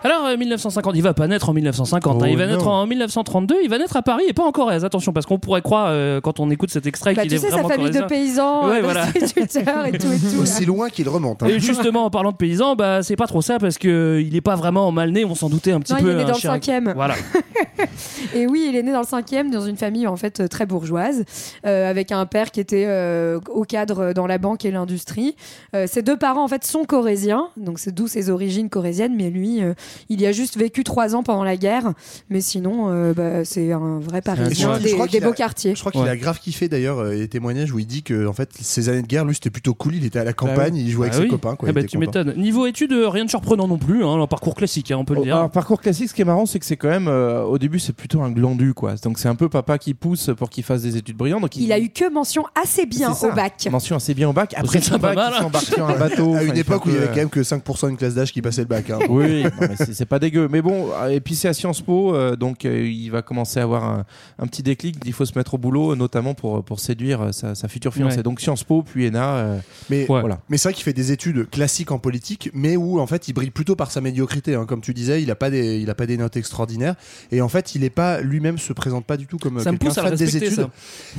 Alors, 0.02 0.24
euh, 0.26 0.36
1950, 0.38 0.94
il 0.96 1.02
va 1.02 1.12
pas 1.12 1.26
naître 1.26 1.50
en 1.50 1.52
1950, 1.52 2.22
hein, 2.22 2.26
il 2.28 2.38
va 2.38 2.46
non. 2.46 2.52
naître 2.52 2.66
en 2.68 2.86
1932, 2.86 3.56
il 3.62 3.68
va 3.68 3.76
naître 3.76 3.96
à 3.96 4.02
Paris 4.02 4.24
et 4.26 4.32
pas 4.32 4.44
en 4.44 4.50
Corrèze, 4.50 4.82
attention, 4.82 5.12
parce 5.12 5.26
qu'on 5.26 5.38
pourrait 5.38 5.60
croire, 5.60 5.88
euh, 5.90 6.22
quand 6.22 6.40
on 6.40 6.50
écoute 6.50 6.70
cet 6.70 6.86
extrait, 6.86 7.12
Bah, 7.12 7.22
qu'il 7.22 7.34
est 7.34 7.38
sais, 7.38 7.50
sa 7.50 7.56
vraiment 7.56 7.68
famille 7.68 7.90
de 7.90 7.98
corrézien. 8.00 8.06
paysans, 8.08 8.68
Ouais, 8.70 8.78
euh, 8.78 8.82
voilà. 8.82 9.06
d'instituteurs 9.20 9.84
et 9.86 9.92
tout 9.98 10.10
et 10.10 10.18
tout. 10.18 10.40
Aussi 10.40 10.64
loin 10.64 10.88
qu'il 10.88 11.06
remonte. 11.06 11.42
hein. 11.42 11.48
Et 11.48 11.60
justement, 11.60 12.06
en 12.06 12.10
parlant 12.10 12.32
de 12.32 12.36
paysans, 12.38 12.76
bah, 12.76 13.02
c'est 13.02 13.16
pas 13.16 13.26
trop 13.26 13.42
ça, 13.42 13.58
parce 13.58 13.76
que 13.76 14.22
il 14.24 14.34
est 14.34 14.40
pas 14.40 14.56
vraiment 14.56 14.90
mal 14.90 15.10
né, 15.12 15.26
on 15.26 15.34
s'en 15.34 15.50
doutait 15.50 15.72
un 15.72 15.80
petit 15.80 15.92
Non, 15.92 15.98
peu. 16.00 16.06
il 16.06 16.10
est 16.12 16.14
né 16.14 16.22
hein, 16.22 16.26
dans 16.28 16.32
le 16.34 16.40
cinquième. 16.40 16.92
Voilà. 16.96 17.14
Et 18.34 18.46
oui, 18.46 18.68
il 18.70 18.76
est 18.76 18.82
né 18.82 18.92
dans 18.92 19.00
le 19.00 19.06
cinquième, 19.06 19.50
dans 19.50 19.60
une 19.66 19.76
famille 19.76 20.06
en 20.06 20.16
fait 20.16 20.40
euh, 20.40 20.48
très 20.48 20.64
bourgeoise, 20.64 21.24
euh, 21.66 21.90
avec 21.90 22.10
un 22.12 22.24
père 22.24 22.50
qui 22.52 22.60
était 22.60 22.84
euh, 22.86 23.38
au 23.50 23.64
cadre 23.64 24.12
dans 24.14 24.26
la 24.26 24.38
banque 24.38 24.64
et 24.64 24.70
l'industrie. 24.70 25.36
Euh, 25.74 25.86
ses 25.86 26.00
deux 26.02 26.16
parents 26.16 26.44
en 26.44 26.48
fait 26.48 26.64
sont 26.64 26.84
corésiens, 26.84 27.48
donc 27.58 27.78
c'est 27.78 27.94
d'où 27.94 28.06
ses 28.08 28.30
origines 28.30 28.70
corésiennes. 28.70 29.14
Mais 29.16 29.28
lui, 29.30 29.62
euh, 29.62 29.74
il 30.08 30.20
y 30.20 30.26
a 30.26 30.32
juste 30.32 30.56
vécu 30.58 30.84
trois 30.84 31.14
ans 31.14 31.22
pendant 31.22 31.44
la 31.44 31.56
guerre. 31.56 31.92
Mais 32.28 32.40
sinon, 32.40 32.88
euh, 32.90 33.12
bah, 33.14 33.44
c'est 33.44 33.72
un 33.72 33.98
vrai 34.00 34.22
Parisien 34.22 34.78
des, 34.78 34.94
des 35.10 35.20
beaux 35.20 35.30
a- 35.30 35.32
quartiers. 35.34 35.74
Je 35.74 35.80
crois 35.80 35.92
qu'il 35.92 36.00
Ouais. 36.02 36.08
a 36.08 36.16
grave 36.16 36.38
kiffé 36.40 36.68
d'ailleurs 36.68 36.98
euh, 36.98 37.14
les 37.14 37.28
témoignages 37.28 37.72
où 37.72 37.78
il 37.78 37.86
dit 37.86 38.02
que 38.02 38.26
en 38.26 38.32
fait 38.32 38.50
ces 38.60 38.88
années 38.88 39.02
de 39.02 39.06
guerre 39.06 39.24
lui 39.24 39.34
c'était 39.34 39.50
plutôt 39.50 39.74
cool. 39.74 39.94
Il 39.96 40.04
était 40.04 40.18
à 40.18 40.24
la 40.24 40.32
campagne, 40.32 40.76
il 40.76 40.90
jouait 40.90 41.08
Bah 41.08 41.14
avec 41.16 41.24
oui. 41.24 41.26
ses 41.26 41.30
copains. 41.30 41.56
Quoi, 41.56 41.68
Eh 41.68 41.72
il 41.72 41.74
bah, 41.74 41.80
était 41.80 41.88
tu 41.88 41.98
m'étonnes. 41.98 42.34
Niveau 42.36 42.66
études, 42.66 42.92
euh, 42.92 43.08
rien 43.08 43.24
de 43.24 43.30
surprenant 43.30 43.66
non 43.68 43.78
plus, 43.78 44.04
hein, 44.04 44.20
un 44.20 44.26
parcours 44.26 44.54
classique, 44.54 44.90
hein, 44.90 44.96
on 44.98 45.04
peut 45.04 45.14
le 45.14 45.20
Oh, 45.20 45.24
dire. 45.24 45.36
alors, 45.36 45.50
parcours 45.50 45.80
classique, 45.80 46.08
ce 46.08 46.14
qui 46.14 46.22
est 46.22 46.24
marrant, 46.24 46.46
c'est 46.46 46.58
que 46.58 46.66
c'est 46.66 46.76
quand 46.76 46.88
même, 46.88 47.08
euh, 47.08 47.42
au 47.42 47.58
début, 47.58 47.78
c'est 47.78 47.92
plutôt 47.94 48.22
un 48.22 48.30
glandu, 48.30 48.74
quoi. 48.74 48.94
Donc 49.02 49.18
c'est 49.18 49.28
un 49.28 49.34
peu 49.34 49.48
papa 49.48 49.78
qui 49.78 49.94
pousse 49.94 50.30
pour 50.36 50.50
qu'il 50.50 50.64
fasse 50.64 50.82
des 50.82 50.96
études 50.96 51.16
brillantes. 51.16 51.42
Donc 51.42 51.56
Il 51.56 51.72
a 51.72 51.78
eu 51.78 51.88
que 51.90 52.10
mention 52.10 52.44
assez 52.60 52.86
bien 52.86 53.12
au 53.12 53.32
bac. 53.32 53.68
mention 53.70 53.96
assez 53.96 54.14
bien 54.14 54.28
au 54.28 54.32
bac. 54.32 54.54
Après 54.56 54.78
C'est 54.80 54.84
son 54.90 54.98
pas 54.98 55.08
bac, 55.08 55.16
mal, 55.16 55.32
il 55.32 55.36
hein. 55.38 55.42
s'embarque 55.42 55.64
sur 55.66 55.88
un 55.88 55.98
bateau. 55.98 56.34
À 56.34 56.42
une 56.42 56.52
il 56.54 56.58
époque 56.58 56.86
où 56.86 56.90
il 56.90 56.94
y 56.94 56.98
avait 56.98 57.08
quand 57.08 57.16
même 57.16 57.30
que 57.30 57.40
5% 57.40 57.88
d'une 57.88 57.96
classe 57.96 58.14
d'âge 58.14 58.32
qui 58.32 58.42
passait 58.42 58.62
le 58.62 58.66
bac. 58.68 58.88
hein. 58.90 58.98
Oui, 59.08 59.44
c'est 59.92 60.06
pas 60.06 60.18
dégueu. 60.18 60.48
Mais 60.50 60.62
bon, 60.62 60.88
euh, 60.94 61.08
et 61.08 61.20
puis 61.20 61.34
c'est 61.34 61.48
à 61.48 61.52
Sciences 61.54 61.80
Po, 61.82 62.14
euh, 62.14 62.36
donc 62.36 62.64
euh, 62.64 62.86
il 62.88 63.10
va 63.10 63.22
commencer 63.22 63.60
à 63.60 63.62
avoir 63.62 63.84
un, 63.84 64.04
un 64.38 64.46
petit 64.46 64.62
déclic. 64.62 64.96
Il 65.04 65.12
faut 65.12 65.24
se 65.24 65.36
mettre 65.36 65.54
au 65.54 65.58
boulot, 65.58 65.94
notamment 65.96 66.34
pour, 66.34 66.62
pour 66.64 66.80
séduire 66.80 67.32
sa, 67.32 67.54
sa 67.54 67.68
future 67.68 67.92
fiancée. 67.94 68.18
Ouais. 68.18 68.22
Donc 68.22 68.40
Sciences 68.40 68.64
Po, 68.64 68.82
puis 68.82 69.06
ENA. 69.08 69.24
euh, 69.36 69.58
Mais 69.90 70.00
Ouais. 70.10 70.20
voilà. 70.20 70.40
Mais 70.48 70.56
c'est 70.56 70.68
vrai 70.68 70.74
qu'il 70.74 70.84
fait 70.84 70.92
des 70.92 71.12
études 71.12 71.48
classiques 71.50 71.90
en 71.92 71.98
politique, 71.98 72.50
mais 72.54 72.76
où 72.76 73.00
en 73.00 73.06
fait 73.06 73.28
il 73.28 73.32
brille 73.32 73.50
plutôt 73.50 73.76
par 73.76 73.90
sa 73.90 74.00
médiocrité. 74.00 74.54
hein. 74.54 74.66
Comme 74.66 74.80
tu 74.80 74.94
disais, 74.94 75.22
il 75.22 75.30
a 75.30 75.34
pas 75.36 75.50
des, 75.50 75.78
il 75.78 75.88
a 75.90 75.94
pas 75.94 76.06
des 76.06 76.16
notes 76.16 76.36
extraordinaires. 76.36 76.94
Et 77.32 77.40
en 77.40 77.48
fait, 77.48 77.74
il 77.74 77.84
est 77.84 77.90
pas 77.90 78.20
lui-même 78.20 78.58
se 78.58 78.72
présente 78.72 79.04
pas 79.06 79.16
du 79.16 79.26
tout 79.26 79.38
comme 79.38 79.60
Ça 79.60 79.72
me 79.72 79.78
quelqu'un 79.78 79.86
pousse 79.94 79.98
à 79.98 80.02
le 80.02 80.08
fan 80.10 80.18
des 80.18 80.36
études. 80.36 80.52
ça. 80.54 80.70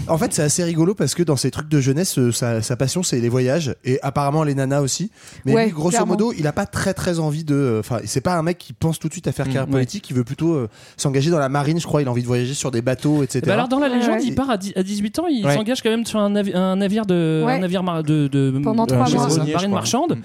En 0.08 0.18
fait, 0.18 0.34
c'est 0.34 0.42
assez 0.44 0.64
rigolo 0.64 0.96
parce 0.96 1.16
que 1.16 1.24
dans 1.24 1.36
ses 1.36 1.52
trucs 1.52 1.68
de 1.70 1.80
jeunesse, 1.80 2.18
sa, 2.32 2.62
sa 2.62 2.76
passion 2.76 3.04
c'est 3.04 3.20
les 3.20 3.30
voyages 3.30 3.76
et 3.84 4.00
apparemment 4.02 4.44
les 4.44 4.56
nanas 4.56 4.82
aussi. 4.82 5.12
Mais 5.46 5.54
Ouais, 5.54 5.66
lui, 5.66 5.72
grosso 5.72 5.90
clairement. 5.90 6.14
modo, 6.14 6.34
il 6.38 6.48
a 6.48 6.54
pas 6.54 6.66
très 6.66 6.94
très 6.94 7.20
envie 7.20 7.44
de. 7.44 7.78
Enfin, 7.80 8.00
c'est 8.06 8.22
pas 8.22 8.36
un 8.38 8.44
mec 8.44 8.51
qui 8.54 8.74
pense 8.74 9.00
tout 9.00 9.08
de 9.08 9.14
suite 9.14 9.28
à 9.28 9.32
faire 9.32 9.46
carrière 9.46 9.66
ouais. 9.66 9.72
politique. 9.72 10.10
Il 10.10 10.16
veut 10.16 10.24
plutôt 10.24 10.54
euh, 10.54 10.70
s'engager 10.98 11.30
dans 11.30 11.40
la 11.40 11.50
marine, 11.50 11.80
je 11.80 11.86
crois. 11.86 12.02
Il 12.02 12.08
a 12.08 12.12
envie 12.12 12.22
de 12.22 12.28
voyager 12.28 12.54
sur 12.54 12.72
des 12.72 12.82
bateaux, 12.82 13.24
etc. 13.24 13.42
Ben 13.46 13.54
alors 13.54 13.68
dans 13.68 13.80
la 13.80 13.90
Ouais, 13.90 13.96
légende, 13.98 14.16
ouais. 14.20 14.24
il 14.26 14.36
part 14.36 14.50
à, 14.50 14.58
dix- 14.58 14.74
à 14.76 14.84
18 14.84 15.20
ans, 15.20 15.28
il 15.28 15.46
Ouais. 15.46 15.56
s'engage 15.56 15.82
quand 15.82 15.90
même 15.90 16.06
sur 16.06 16.20
un, 16.20 16.30
navi- 16.30 16.56
un 16.56 16.76
navire 16.76 17.06
de, 17.06 17.44
Ouais. 17.46 17.54
un 17.54 17.60
navire 17.60 17.84
mar- 17.84 18.04
de, 18.04 18.28
de 18.28 18.52
Pendant 18.64 18.86
mois. 18.88 19.08
marine 19.54 19.72
marchande. 19.72 20.18
Mm. 20.18 20.22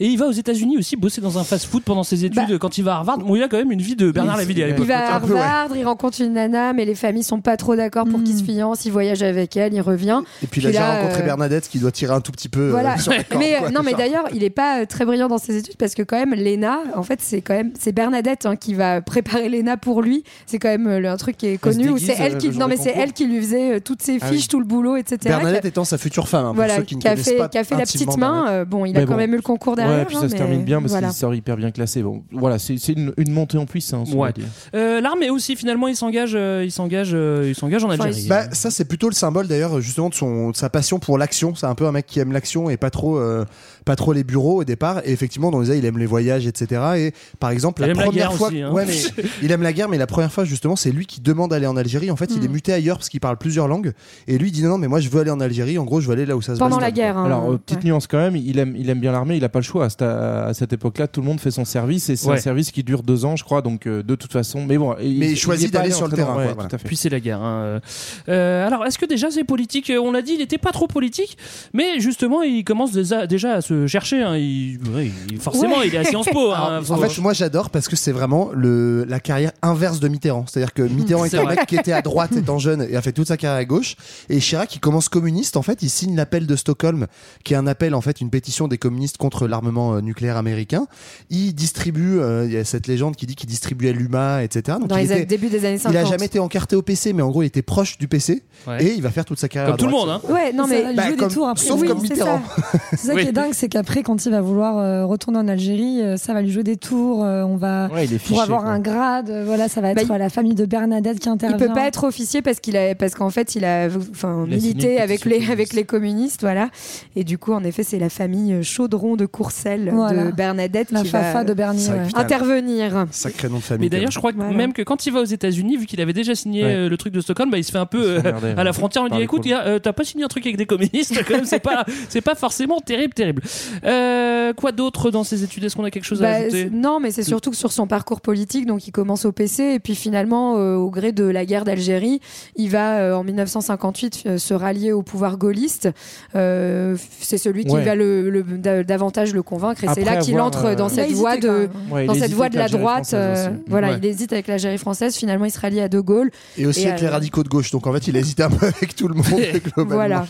Et 0.00 0.06
il 0.06 0.18
va 0.18 0.26
aux 0.26 0.32
États-Unis 0.32 0.78
aussi 0.78 0.96
bosser 0.96 1.20
dans 1.20 1.38
un 1.38 1.44
fast-food 1.44 1.82
pendant 1.82 2.02
ses 2.02 2.24
études 2.24 2.36
Bah. 2.48 2.58
quand 2.60 2.78
il 2.78 2.84
va 2.84 2.94
à 2.94 2.96
Harvard. 2.98 3.18
Bon, 3.18 3.36
il 3.36 3.42
a 3.42 3.48
quand 3.48 3.56
même 3.58 3.72
une 3.72 3.82
vie 3.82 3.96
de 3.96 4.10
Bernard 4.10 4.36
Lavilliers 4.36 4.64
à 4.64 4.66
l'époque. 4.68 4.84
Il 4.84 4.88
va 4.88 5.12
à 5.12 5.16
un 5.16 5.20
peu, 5.20 5.34
ouais. 5.34 5.40
Harvard, 5.40 5.76
il 5.76 5.84
rencontre 5.84 6.20
une 6.20 6.32
nana, 6.34 6.72
mais 6.72 6.84
les 6.84 6.94
familles 6.94 7.22
sont 7.24 7.40
pas 7.40 7.56
trop 7.56 7.76
d'accord 7.76 8.06
pour 8.06 8.22
qu'il 8.22 8.36
se 8.36 8.42
fiance. 8.44 8.84
Il 8.84 8.92
voyage 8.92 9.22
avec 9.22 9.56
elle, 9.56 9.74
il 9.74 9.80
revient. 9.80 10.20
Et 10.42 10.46
puis 10.46 10.60
il 10.60 10.66
a 10.66 10.70
Puis 10.70 10.78
déjà 10.78 10.96
rencontré 11.00 11.22
euh, 11.22 11.24
Bernadette 11.26 11.68
qui 11.68 11.78
doit 11.78 11.92
tirer 11.92 12.14
un 12.14 12.20
tout 12.20 12.32
petit 12.32 12.48
peu. 12.48 12.74
euh, 12.76 12.96
sur 12.98 13.12
la 13.12 13.24
corde, 13.24 13.40
mais 13.42 13.56
quoi. 13.58 13.70
non, 13.70 13.80
mais 13.84 13.94
d'ailleurs, 13.94 14.24
il 14.34 14.42
est 14.44 14.50
pas 14.50 14.80
euh, 14.82 14.86
très 14.86 15.04
brillant 15.04 15.28
dans 15.28 15.38
ses 15.38 15.56
études 15.56 15.76
parce 15.76 15.94
que 15.94 16.02
quand 16.02 16.16
même, 16.18 16.34
Lena, 16.34 16.78
en 16.94 17.02
fait, 17.02 17.20
c'est 17.22 17.40
quand 17.40 17.54
même 17.54 17.72
c'est 17.78 17.92
Bernadette 17.92 18.46
hein, 18.46 18.56
qui 18.56 18.74
va 18.74 19.00
préparer 19.00 19.48
Lena 19.48 19.76
pour 19.76 20.02
lui. 20.02 20.24
C'est 20.46 20.58
quand 20.58 20.68
même 20.68 20.86
euh, 20.86 21.12
un 21.12 21.16
truc 21.16 21.36
qui 21.36 21.46
est 21.46 21.58
connu 21.58 21.90
où 21.90 21.98
c'est 21.98 22.16
elle 22.18 22.34
euh, 22.34 22.38
qui 22.38 22.48
non 22.50 22.66
mais 22.68 22.76
c'est 22.76 22.92
elle 22.96 23.12
qui 23.12 23.26
lui 23.26 23.40
faisait 23.40 23.76
euh, 23.76 23.80
toutes 23.80 24.02
ses 24.02 24.18
Ah 24.20 24.26
fiches, 24.26 24.42
oui. 24.42 24.48
tout 24.48 24.58
le 24.60 24.66
boulot, 24.66 24.96
etc. 24.96 25.18
Bernadette 25.24 25.64
étant 25.64 25.84
sa 25.84 25.98
future 25.98 26.28
femme. 26.28 26.44
hein, 26.44 26.48
pour 26.48 26.56
voilà, 26.56 26.76
ceux 26.76 26.82
qui 26.82 26.96
a 27.08 27.16
fait, 27.16 27.36
pas 27.36 27.48
qui 27.48 27.58
a 27.58 27.64
fait 27.64 27.76
la 27.76 27.82
petite 27.84 28.16
main. 28.16 28.46
Euh, 28.48 28.64
bon, 28.64 28.84
il 28.84 28.96
a 28.96 29.00
Mais 29.00 29.06
quand 29.06 29.12
bon. 29.12 29.18
même 29.18 29.32
eu 29.32 29.36
le 29.36 29.42
concours 29.42 29.76
derrière. 29.82 29.98
Ouais, 30.00 30.04
puis 30.06 30.16
ça 30.16 30.24
hein, 30.24 30.28
se 30.28 30.34
termine 30.34 30.64
bien 30.64 30.80
parce 30.80 30.92
voilà. 30.92 31.08
qu'il 31.08 31.16
sort 31.16 31.34
hyper 31.34 31.56
bien 31.56 31.70
classé. 31.70 32.02
Bon, 32.02 32.22
voilà, 32.32 32.58
c'est 32.58 32.76
une, 32.88 33.12
une 33.16 33.32
montée 33.32 33.58
en 33.58 33.66
puissance. 33.66 34.12
Ouais. 34.12 34.30
Euh, 34.74 35.00
L'armée 35.00 35.30
aussi, 35.30 35.56
finalement, 35.56 35.88
il 35.88 35.96
s'engage, 35.96 36.32
euh, 36.34 36.62
il 36.64 36.70
s'engage, 36.70 37.10
euh, 37.12 37.46
il 37.48 37.54
s'engage 37.54 37.84
en 37.84 37.90
Algérie. 37.90 38.26
Bah, 38.28 38.44
ça 38.52 38.70
c'est 38.70 38.84
plutôt 38.84 39.08
le 39.08 39.14
symbole 39.14 39.46
d'ailleurs 39.46 39.80
justement 39.80 40.08
de, 40.08 40.14
son, 40.14 40.50
de 40.50 40.56
sa 40.56 40.70
passion 40.70 40.98
pour 40.98 41.18
l'action. 41.18 41.54
C'est 41.54 41.66
un 41.66 41.74
peu 41.74 41.86
un 41.86 41.92
mec 41.92 42.06
qui 42.06 42.20
aime 42.20 42.32
l'action 42.32 42.70
et 42.70 42.76
pas 42.76 42.90
trop, 42.90 43.18
euh, 43.18 43.44
pas 43.84 43.96
trop 43.96 44.12
les 44.12 44.24
bureaux 44.24 44.60
au 44.60 44.64
départ. 44.64 45.00
Et 45.04 45.12
effectivement, 45.12 45.50
dans 45.50 45.60
les 45.60 45.76
il 45.78 45.84
aime 45.84 45.98
les 45.98 46.06
voyages, 46.06 46.46
etc. 46.46 46.80
Et 46.96 47.12
par 47.38 47.50
exemple, 47.50 47.82
Il 47.82 47.88
la 47.88 47.94
première 47.94 48.32
fois, 48.34 48.48
aussi, 48.48 48.60
hein. 48.62 48.72
ouais, 48.72 48.84
mais 48.86 48.96
il 49.42 49.50
aime 49.52 49.62
la 49.62 49.72
guerre, 49.72 49.88
mais 49.88 49.98
la 49.98 50.06
première 50.06 50.32
fois 50.32 50.44
justement, 50.44 50.76
c'est 50.76 50.90
lui 50.92 51.06
qui 51.06 51.20
demande 51.20 51.50
d'aller 51.50 51.66
en 51.66 51.76
Algérie. 51.76 52.10
En 52.10 52.16
fait, 52.16 52.30
il 52.36 52.44
est 52.44 52.48
Mm. 52.48 52.52
muté 52.52 52.72
ailleurs 52.72 52.98
parce 52.98 53.08
qu'il 53.08 53.20
parle 53.20 53.36
plusieurs 53.38 53.68
langues. 53.68 53.92
Et 54.28 54.38
lui 54.38 54.48
il 54.48 54.52
dit 54.52 54.62
non, 54.62 54.70
non, 54.70 54.78
mais 54.78 54.88
moi 54.88 55.00
je 55.00 55.08
veux 55.08 55.20
aller 55.20 55.30
en 55.30 55.40
Algérie. 55.40 55.78
En 55.78 55.84
gros, 55.84 56.00
je 56.00 56.06
veux 56.06 56.12
aller 56.12 56.26
là 56.26 56.36
où 56.36 56.42
ça 56.42 56.54
se 56.54 56.58
Pendant 56.58 56.76
bastonne, 56.76 56.84
la 56.84 56.90
guerre. 56.90 57.16
hein, 57.18 57.24
Alors, 57.26 57.50
euh, 57.50 57.56
petite 57.58 57.78
ouais. 57.78 57.84
nuance 57.90 58.06
quand 58.06 58.18
même, 58.18 58.36
il 58.36 58.58
aime, 58.58 58.74
il 58.76 58.88
aime 58.90 59.00
bien 59.00 59.12
l'armée, 59.12 59.36
il 59.36 59.44
a 59.44 59.48
pas 59.48 59.58
le 59.60 59.64
choix. 59.64 59.88
À, 60.00 60.46
à 60.48 60.54
cette 60.54 60.72
époque-là, 60.72 61.08
tout 61.08 61.20
le 61.20 61.26
monde 61.26 61.40
fait 61.40 61.50
son 61.50 61.64
service 61.64 62.08
et 62.10 62.16
c'est 62.16 62.28
Ouais. 62.28 62.34
un 62.36 62.40
service 62.40 62.70
qui 62.70 62.82
dure 62.84 63.02
deux 63.02 63.24
ans, 63.24 63.36
je 63.36 63.44
crois. 63.44 63.62
Donc, 63.62 63.86
euh, 63.86 64.02
de 64.02 64.14
toute 64.14 64.32
façon, 64.32 64.64
mais 64.66 64.78
bon. 64.78 64.94
Mais 64.98 65.30
il 65.32 65.36
choisit 65.36 65.68
est 65.68 65.72
d'aller 65.72 65.90
sur 65.90 66.06
le 66.08 66.12
terrain, 66.14 66.36
ouais, 66.36 66.44
quoi, 66.44 66.54
voilà. 66.54 66.68
tout 66.68 66.76
à 66.76 66.78
fait. 66.78 66.86
Puis 66.88 66.96
c'est 66.96 67.08
la 67.08 67.20
guerre. 67.20 67.40
hein. 67.42 67.80
Euh, 68.28 68.66
alors, 68.66 68.84
est-ce 68.86 68.98
que 68.98 69.06
déjà 69.06 69.30
c'est 69.30 69.44
politique? 69.44 69.92
On 70.00 70.12
l'a 70.12 70.22
dit, 70.22 70.32
il 70.32 70.38
n'était 70.38 70.58
pas 70.58 70.72
trop 70.72 70.86
politique, 70.86 71.36
mais 71.72 71.98
justement, 72.00 72.42
il 72.42 72.64
commence 72.64 72.92
déjà, 72.92 73.26
déjà 73.26 73.54
à 73.54 73.60
se 73.60 73.71
chercher. 73.86 74.22
hein. 74.22 74.36
Il- 74.36 74.78
ouais, 74.94 75.10
il- 75.30 75.40
forcément, 75.40 75.78
Ouais. 75.78 75.88
il 75.88 75.94
est 75.94 75.98
à 75.98 76.04
Sciences 76.04 76.28
Po. 76.32 76.50
hein. 76.56 76.80
Faut- 76.84 76.94
en 76.94 76.98
fait, 76.98 77.20
moi 77.20 77.32
j'adore 77.32 77.70
parce 77.70 77.88
que 77.88 77.96
c'est 77.96 78.12
vraiment 78.12 78.50
le, 78.54 79.04
la 79.04 79.20
carrière 79.20 79.52
inverse 79.62 80.00
de 80.00 80.08
Mitterrand. 80.08 80.44
C'est-à-dire 80.46 80.72
que 80.74 80.82
Mitterrand 80.82 81.22
C'est 81.24 81.28
était 81.28 81.38
un 81.38 81.42
vrai. 81.44 81.56
mec 81.56 81.66
qui 81.66 81.76
était 81.76 81.92
à 81.92 82.02
droite 82.02 82.32
étant 82.36 82.58
jeune 82.58 82.86
et 82.88 82.96
a 82.96 83.02
fait 83.02 83.12
toute 83.12 83.28
sa 83.28 83.36
carrière 83.36 83.58
à 83.60 83.64
gauche. 83.64 83.96
Et 84.28 84.38
Chirac, 84.40 84.74
il 84.74 84.80
commence 84.80 85.08
communiste. 85.08 85.56
En 85.56 85.62
fait, 85.62 85.82
il 85.82 85.90
signe 85.90 86.16
l'appel 86.16 86.46
de 86.46 86.56
Stockholm, 86.56 87.06
qui 87.44 87.54
est 87.54 87.56
un 87.56 87.66
appel, 87.66 87.94
en 87.94 88.00
fait, 88.00 88.20
une 88.20 88.30
pétition 88.30 88.68
des 88.68 88.78
communistes 88.78 89.16
contre 89.16 89.46
l'armement 89.46 89.94
euh, 89.94 90.00
nucléaire 90.00 90.36
américain. 90.36 90.86
Il 91.30 91.52
distribue, 91.54 92.18
euh, 92.20 92.44
il 92.46 92.52
y 92.52 92.56
a 92.56 92.64
cette 92.64 92.86
légende 92.86 93.16
qui 93.16 93.26
dit 93.26 93.34
qu'il 93.34 93.48
distribuait 93.48 93.92
l'UMA, 93.92 94.42
etc. 94.44 94.78
Donc, 94.80 94.88
Dans 94.88 94.96
il, 94.96 95.06
les 95.08 95.12
était- 95.12 95.26
débuts 95.26 95.48
des 95.48 95.64
années 95.64 95.78
50. 95.78 95.92
il 95.92 95.96
a 95.98 96.04
jamais 96.04 96.26
été 96.26 96.38
encarté 96.38 96.76
au 96.76 96.82
PC, 96.82 97.12
mais 97.12 97.22
en 97.22 97.30
gros, 97.30 97.42
il 97.42 97.46
était 97.46 97.62
proche 97.62 97.98
du 97.98 98.08
PC 98.08 98.42
Ouais. 98.66 98.84
et 98.84 98.94
il 98.94 99.02
va 99.02 99.10
faire 99.10 99.24
toute 99.24 99.38
sa 99.38 99.48
carrière 99.48 99.66
Comme 99.66 99.74
à 99.74 99.78
tout 99.78 99.86
le 99.86 99.90
droite. 99.92 100.22
monde. 100.22 100.30
Hein. 100.30 100.32
Ouais, 100.32 100.52
non 100.52 100.66
mais 100.68 100.94
Bah, 100.94 101.10
comme- 101.16 101.28
des 101.28 101.34
tours 101.34 101.48
après. 101.48 101.64
sauf 101.66 101.80
Oui, 101.80 101.88
comme 101.88 101.98
c'est 102.00 102.10
Mitterrand. 102.10 102.42
C'est 102.90 102.96
ça 103.08 103.14
Oui. 103.14 103.22
qui 103.22 103.28
est 103.28 103.32
dingue, 103.32 103.52
c'est 103.62 103.68
qu'après, 103.68 104.02
quand 104.02 104.26
il 104.26 104.32
va 104.32 104.40
vouloir 104.40 104.76
euh, 104.78 105.06
retourner 105.06 105.38
en 105.38 105.46
Algérie, 105.46 106.02
euh, 106.02 106.16
ça 106.16 106.34
va 106.34 106.42
lui 106.42 106.50
jouer 106.50 106.64
des 106.64 106.76
tours. 106.76 107.22
euh, 107.24 107.44
on 107.44 107.56
va 107.56 107.88
Ouais, 107.94 108.06
il 108.06 108.12
est 108.12 108.18
fiché. 108.18 108.34
pour 108.34 108.42
avoir 108.42 108.62
quoi. 108.64 108.72
un 108.72 108.80
grade, 108.80 109.30
euh, 109.30 109.44
voilà, 109.46 109.68
ça 109.68 109.80
va 109.80 109.90
être 109.90 109.96
Bah, 109.98 110.02
il- 110.04 110.12
euh, 110.12 110.18
la 110.18 110.30
famille 110.30 110.54
de 110.56 110.66
Bernadette 110.66 111.20
qui 111.20 111.28
il 111.28 111.32
intervient. 111.32 111.58
peut 111.58 111.72
pas 111.72 111.86
être 111.86 112.02
officier 112.04 112.42
parce 112.42 112.58
qu'il 112.58 112.76
a 112.76 112.96
parce 112.96 113.14
qu'en 113.14 113.30
fait 113.30 113.54
il 113.54 113.64
a 113.64 113.86
enfin 114.10 114.44
Il 114.48 114.54
milité 114.56 114.98
avec 115.00 115.24
les 115.24 115.48
avec 115.50 115.74
les 115.74 115.84
communistes 115.84 116.40
voilà 116.40 116.70
et 117.14 117.22
du 117.22 117.38
coup 117.38 117.52
en 117.52 117.62
effet 117.62 117.84
c'est 117.84 117.98
la 118.00 118.08
famille 118.08 118.64
Chaudron 118.64 119.14
de 119.16 119.26
Courcelles 119.26 119.90
Voilà. 119.94 120.24
de 120.24 120.30
Bernadette 120.32 120.90
La 120.90 121.02
qui 121.02 121.08
fafa 121.08 121.32
va 121.38 121.44
de 121.44 121.54
Bernier. 121.54 121.88
Ouais. 121.88 122.06
putain, 122.08 122.20
intervenir. 122.20 123.06
Sacré 123.12 123.48
nom 123.48 123.58
de 123.58 123.62
famille. 123.62 123.86
Mais 123.86 123.90
d'ailleurs, 123.90 124.10
je 124.10 124.18
crois 124.18 124.32
que 124.32 124.38
Voilà. 124.38 124.52
même 124.54 124.72
que 124.72 124.82
quand 124.82 125.06
il 125.06 125.12
va 125.12 125.20
aux 125.20 125.24
États-Unis, 125.24 125.76
vu 125.76 125.86
qu'il 125.86 126.00
avait 126.00 126.12
déjà 126.12 126.34
signé 126.34 126.64
Ouais. 126.64 126.88
le 126.88 126.96
truc 126.96 127.12
de 127.12 127.20
Stockholm, 127.20 127.50
bah, 127.50 127.58
il 127.58 127.64
se 127.64 127.70
fait 127.70 127.78
un 127.78 127.86
peu 127.86 128.02
Il 128.18 128.26
euh, 128.26 128.54
à 128.56 128.64
la 128.64 128.72
frontière. 128.72 129.02
On 129.04 129.06
lui 129.06 129.16
dit 129.18 129.22
écoute, 129.22 129.46
t'as 129.82 129.92
pas 129.92 130.04
signé 130.04 130.24
un 130.24 130.28
truc 130.28 130.44
avec 130.46 130.56
des 130.56 130.66
communistes 130.66 131.14
quand 131.28 131.34
même, 131.34 131.44
c'est 131.44 131.60
pas, 131.60 131.84
c'est 132.08 132.20
pas 132.20 132.34
forcément 132.34 132.80
terrible, 132.80 133.14
terrible. 133.14 133.42
Euh, 133.84 134.52
quoi 134.52 134.72
d'autre 134.72 135.10
dans 135.10 135.24
ses 135.24 135.44
études? 135.44 135.64
Est-ce 135.64 135.76
qu'on 135.76 135.84
a 135.84 135.90
quelque 135.90 136.04
chose 136.04 136.22
à 136.22 136.26
Bah, 136.26 136.30
ajouter? 136.36 136.64
c'est- 136.64 136.70
non, 136.70 137.00
mais 137.00 137.10
c'est 137.10 137.22
surtout 137.22 137.50
que 137.50 137.56
sur 137.56 137.72
son 137.72 137.86
parcours 137.86 138.20
politique, 138.20 138.66
donc 138.66 138.86
il 138.86 138.92
commence 138.92 139.24
au 139.24 139.32
PC 139.32 139.62
et 139.74 139.78
puis 139.80 139.94
finalement, 139.94 140.56
euh, 140.58 140.76
au 140.76 140.90
gré 140.90 141.12
de 141.12 141.24
la 141.24 141.44
guerre 141.44 141.64
d'Algérie, 141.64 142.20
il 142.56 142.68
va 142.70 142.98
euh, 142.98 143.14
en 143.14 143.24
1958 143.24 144.22
euh, 144.26 144.38
se 144.38 144.54
rallier 144.54 144.92
au 144.92 145.02
pouvoir 145.02 145.36
gaulliste. 145.38 145.88
Euh, 146.34 146.96
c'est 147.20 147.38
celui 147.38 147.64
qui 147.64 147.72
Ouais. 147.74 147.82
va 147.84 147.94
le, 147.94 148.30
le- 148.30 148.42
da- 148.42 148.82
davantage 148.82 149.32
le 149.34 149.42
convaincre 149.42 149.84
et 149.84 149.88
c'est 149.94 150.04
là 150.04 150.16
qu'il 150.16 150.38
entre 150.40 150.66
euh, 150.66 150.74
dans 150.74 150.88
cette 150.88 151.10
voie 151.12 151.36
de. 151.36 151.68
Ouais, 151.90 152.06
dans 152.06 152.14
cette 152.14 152.24
hésite 152.24 152.36
voie 152.36 152.48
de 152.48 152.56
la 152.58 152.68
droite. 152.68 153.10
euh, 153.14 153.48
voilà, 153.68 153.90
Ouais. 153.92 153.98
il 154.02 154.06
hésite 154.06 154.32
avec 154.32 154.46
l'Algérie 154.48 154.78
française. 154.78 155.16
Finalement, 155.16 155.44
il 155.44 155.50
se 155.50 155.60
rallie 155.60 155.80
à 155.80 155.88
De 155.88 156.00
Gaulle. 156.00 156.30
Et 156.58 156.66
aussi 156.66 156.82
Et, 156.82 156.88
avec 156.88 157.00
les 157.00 157.08
radicaux 157.08 157.42
de 157.42 157.48
gauche. 157.48 157.70
Donc 157.70 157.86
en 157.86 157.92
fait, 157.92 158.06
il 158.08 158.16
a 158.16 158.20
hésité 158.20 158.42
un 158.42 158.50
peu 158.50 158.66
avec 158.76 158.94
tout 158.96 159.08
le 159.08 159.14
monde. 159.14 159.24
globalement. 159.74 159.94
Voilà. 159.94 160.26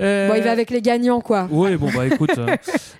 Euh, 0.00 0.28
Bon, 0.28 0.34
il 0.36 0.42
va 0.42 0.50
avec 0.52 0.70
les 0.70 0.82
gagnants, 0.82 1.20
quoi. 1.20 1.48
Ouais, 1.50 1.76
bon 1.76 1.88
bah 1.94 2.06
écoute. 2.06 2.30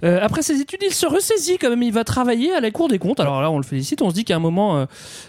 Euh, 0.04 0.18
après 0.22 0.42
ses 0.42 0.60
études, 0.60 0.80
il 0.82 0.92
se 0.94 1.06
ressaisit 1.06 1.58
quand 1.58 1.70
même. 1.70 1.82
Il 1.82 1.92
va 1.92 2.04
travailler 2.04 2.52
à 2.52 2.60
la 2.60 2.70
Cour 2.70 2.88
des 2.88 2.98
comptes. 2.98 3.20
Alors 3.20 3.40
là, 3.42 3.50
on 3.50 3.56
le 3.58 3.62
félicite. 3.64 4.02
On 4.02 4.10
se 4.10 4.14
dit 4.14 4.24
qu'à 4.24 4.36
un 4.36 4.40
moment, 4.40 4.78
euh, 4.78 4.84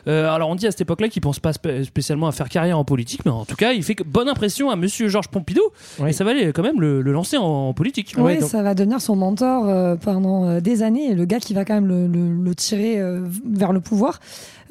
euh, 0.08 0.30
alors 0.34 0.50
on 0.50 0.56
dit 0.56 0.68
à 0.68 0.72
cette 0.72 0.82
époque-là 0.82 1.10
qu'il 1.10 1.22
pense 1.22 1.40
pas 1.40 1.52
spé- 1.54 1.84
spécialement 1.84 2.28
à 2.28 2.32
faire 2.32 2.50
carrière 2.50 2.78
en 2.80 2.86
politique, 2.86 3.22
mais 3.26 3.32
en 3.32 3.46
tout 3.46 3.56
cas, 3.56 3.74
il 3.74 3.84
fait 3.84 3.96
bonne 4.06 4.30
impression 4.30 4.70
à 4.70 4.76
Monsieur 4.76 5.08
Georges 5.08 5.28
Pompidou. 5.28 5.62
Oui. 6.00 6.10
Et 6.10 6.14
ça 6.14 6.24
va 6.24 6.32
aller 6.32 6.52
quand 6.54 6.64
même 6.64 6.80
le, 6.82 7.02
le 7.02 7.12
lancer 7.12 7.38
en, 7.38 7.44
en 7.44 7.74
politique. 7.74 8.14
Oui, 8.18 8.24
Ouais, 8.24 8.38
donc- 8.38 8.50
ça 8.50 8.62
va 8.64 8.74
devenir 8.74 9.02
son 9.02 9.16
mentor 9.16 9.68
euh, 9.68 9.96
pendant 9.96 10.46
euh, 10.46 10.60
des 10.62 10.84
années 10.84 11.12
et 11.12 11.16
le 11.16 11.26
gars 11.26 11.40
qui 11.40 11.54
va 11.54 11.66
quand 11.66 11.74
même 11.76 11.88
le, 11.88 12.08
le- 12.08 12.34
le 12.34 12.56
tirer 12.56 13.00
euh, 13.00 13.22
vers 13.46 13.74
le 13.74 13.80
pouvoir. 13.82 14.20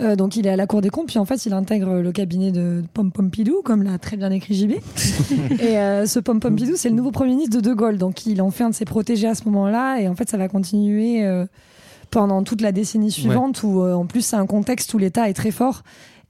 Euh, 0.01 0.17
donc 0.17 0.37
il 0.37 0.47
est 0.47 0.51
à 0.51 0.57
la 0.57 0.67
Cour 0.67 0.81
des 0.81 0.91
comptes, 0.91 1.09
puis 1.09 1.19
en 1.19 1.25
fait 1.25 1.45
il 1.47 1.53
intègre 1.53 2.01
le 2.01 2.13
cabinet 2.13 2.51
de 2.51 2.83
Pom 2.95 3.13
Pompidou, 3.13 3.61
comme 3.63 3.83
l'a 3.83 3.99
très 3.99 4.17
bien 4.17 4.31
écrit 4.31 4.55
JB. 4.55 4.73
et 5.61 5.79
euh, 5.79 6.07
ce 6.07 6.19
Pom 6.19 6.41
Pompidou, 6.41 6.73
c'est 6.77 6.89
le 6.89 6.95
nouveau 6.95 7.11
Premier 7.11 7.33
ministre 7.33 7.57
de 7.57 7.63
De 7.63 7.75
Gaulle, 7.75 7.99
donc 7.99 8.27
il 8.27 8.41
en 8.41 8.51
fait 8.51 8.65
un 8.65 8.71
de 8.71 8.75
ses 8.75 8.85
protégés 8.85 9.29
à 9.29 9.35
ce 9.35 9.45
moment-là, 9.45 10.01
et 10.01 10.09
en 10.09 10.15
fait 10.15 10.29
ça 10.29 10.37
va 10.37 10.49
continuer 10.49 11.25
euh, 11.25 11.45
pendant 12.11 12.43
toute 12.43 12.61
la 12.61 12.73
décennie 12.73 13.11
suivante, 13.11 13.63
où 13.63 13.83
euh, 13.83 13.95
en 13.95 14.07
plus 14.07 14.23
c'est 14.23 14.37
un 14.37 14.47
contexte 14.47 14.93
où 14.95 14.99
l'État 14.99 15.29
est 15.29 15.35
très 15.35 15.51
fort. 15.51 15.83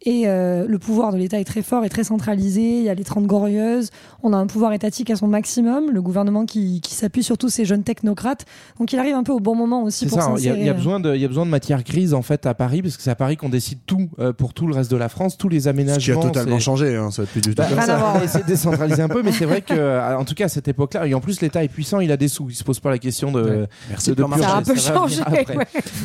Et 0.06 0.22
euh, 0.26 0.64
le 0.66 0.78
pouvoir 0.78 1.12
de 1.12 1.18
l'État 1.18 1.38
est 1.38 1.44
très 1.44 1.60
fort 1.60 1.84
et 1.84 1.90
très 1.90 2.04
centralisé. 2.04 2.78
Il 2.78 2.84
y 2.84 2.88
a 2.88 2.94
les 2.94 3.04
30 3.04 3.26
glorieuses. 3.26 3.90
On 4.22 4.32
a 4.32 4.36
un 4.38 4.46
pouvoir 4.46 4.72
étatique 4.72 5.10
à 5.10 5.16
son 5.16 5.26
maximum. 5.26 5.90
Le 5.90 6.00
gouvernement 6.00 6.46
qui, 6.46 6.80
qui 6.80 6.94
s'appuie 6.94 7.22
sur 7.22 7.36
tous 7.36 7.50
ces 7.50 7.66
jeunes 7.66 7.82
technocrates. 7.82 8.46
Donc 8.78 8.94
il 8.94 8.98
arrive 8.98 9.14
un 9.14 9.22
peu 9.24 9.32
au 9.32 9.40
bon 9.40 9.54
moment 9.54 9.82
aussi 9.82 10.04
C'est 10.08 10.10
pour 10.16 10.22
ça, 10.22 10.32
il 10.38 10.44
y, 10.44 10.48
a- 10.48 10.56
il 10.56 10.64
y 10.64 10.70
a 10.70 10.72
besoin 10.72 11.00
de, 11.00 11.14
il 11.14 11.20
y 11.20 11.24
a 11.26 11.28
besoin 11.28 11.44
de 11.44 11.50
matière 11.50 11.82
grise 11.82 12.14
en 12.14 12.22
fait 12.22 12.46
à 12.46 12.54
Paris, 12.54 12.80
parce 12.80 12.96
que 12.96 13.02
c'est 13.02 13.10
à 13.10 13.14
Paris 13.14 13.36
qu'on 13.36 13.50
décide 13.50 13.80
tout 13.86 14.08
euh, 14.20 14.32
pour 14.32 14.54
tout 14.54 14.66
le 14.66 14.74
reste 14.74 14.90
de 14.90 14.96
la 14.96 15.10
France, 15.10 15.36
tous 15.36 15.50
les 15.50 15.58
Ce 15.60 15.62
qui 15.64 15.68
a 15.68 15.70
aménagements. 15.72 16.22
totalement 16.22 16.56
c'est- 16.58 16.64
changé. 16.64 16.96
Hein, 16.96 17.10
ça 17.10 17.20
va 17.22 17.24
être 17.24 17.32
plus 17.32 17.40
du 17.42 17.50
tout 17.50 17.56
Bah, 17.56 17.66
comme 17.68 17.80
ça. 17.82 18.38
de 18.40 18.46
décentraliser 18.46 19.02
un 19.02 19.08
peu, 19.08 19.22
mais 19.22 19.32
c'est 19.32 19.44
vrai 19.44 19.60
que, 19.60 19.74
euh, 19.74 20.16
en 20.16 20.24
tout 20.24 20.34
cas, 20.34 20.46
à 20.46 20.48
cette 20.48 20.68
époque-là, 20.68 21.06
et 21.06 21.12
en 21.12 21.20
plus, 21.20 21.42
l'État 21.42 21.62
est 21.62 21.68
puissant, 21.68 22.00
il 22.00 22.10
a 22.10 22.16
des 22.16 22.28
sous, 22.28 22.48
il 22.48 22.54
se 22.54 22.64
pose 22.64 22.80
pas 22.80 22.88
la 22.90 22.98
question 22.98 23.32
de. 23.32 23.42
Ouais. 23.42 23.68
Merci 23.90 24.10
de- 24.10 24.14
de. 24.14 24.24
Ça 24.40 24.48
a 24.54 24.56
un 24.56 24.62
peu 24.62 24.76
changé. 24.76 25.20
ouais. 25.30 25.44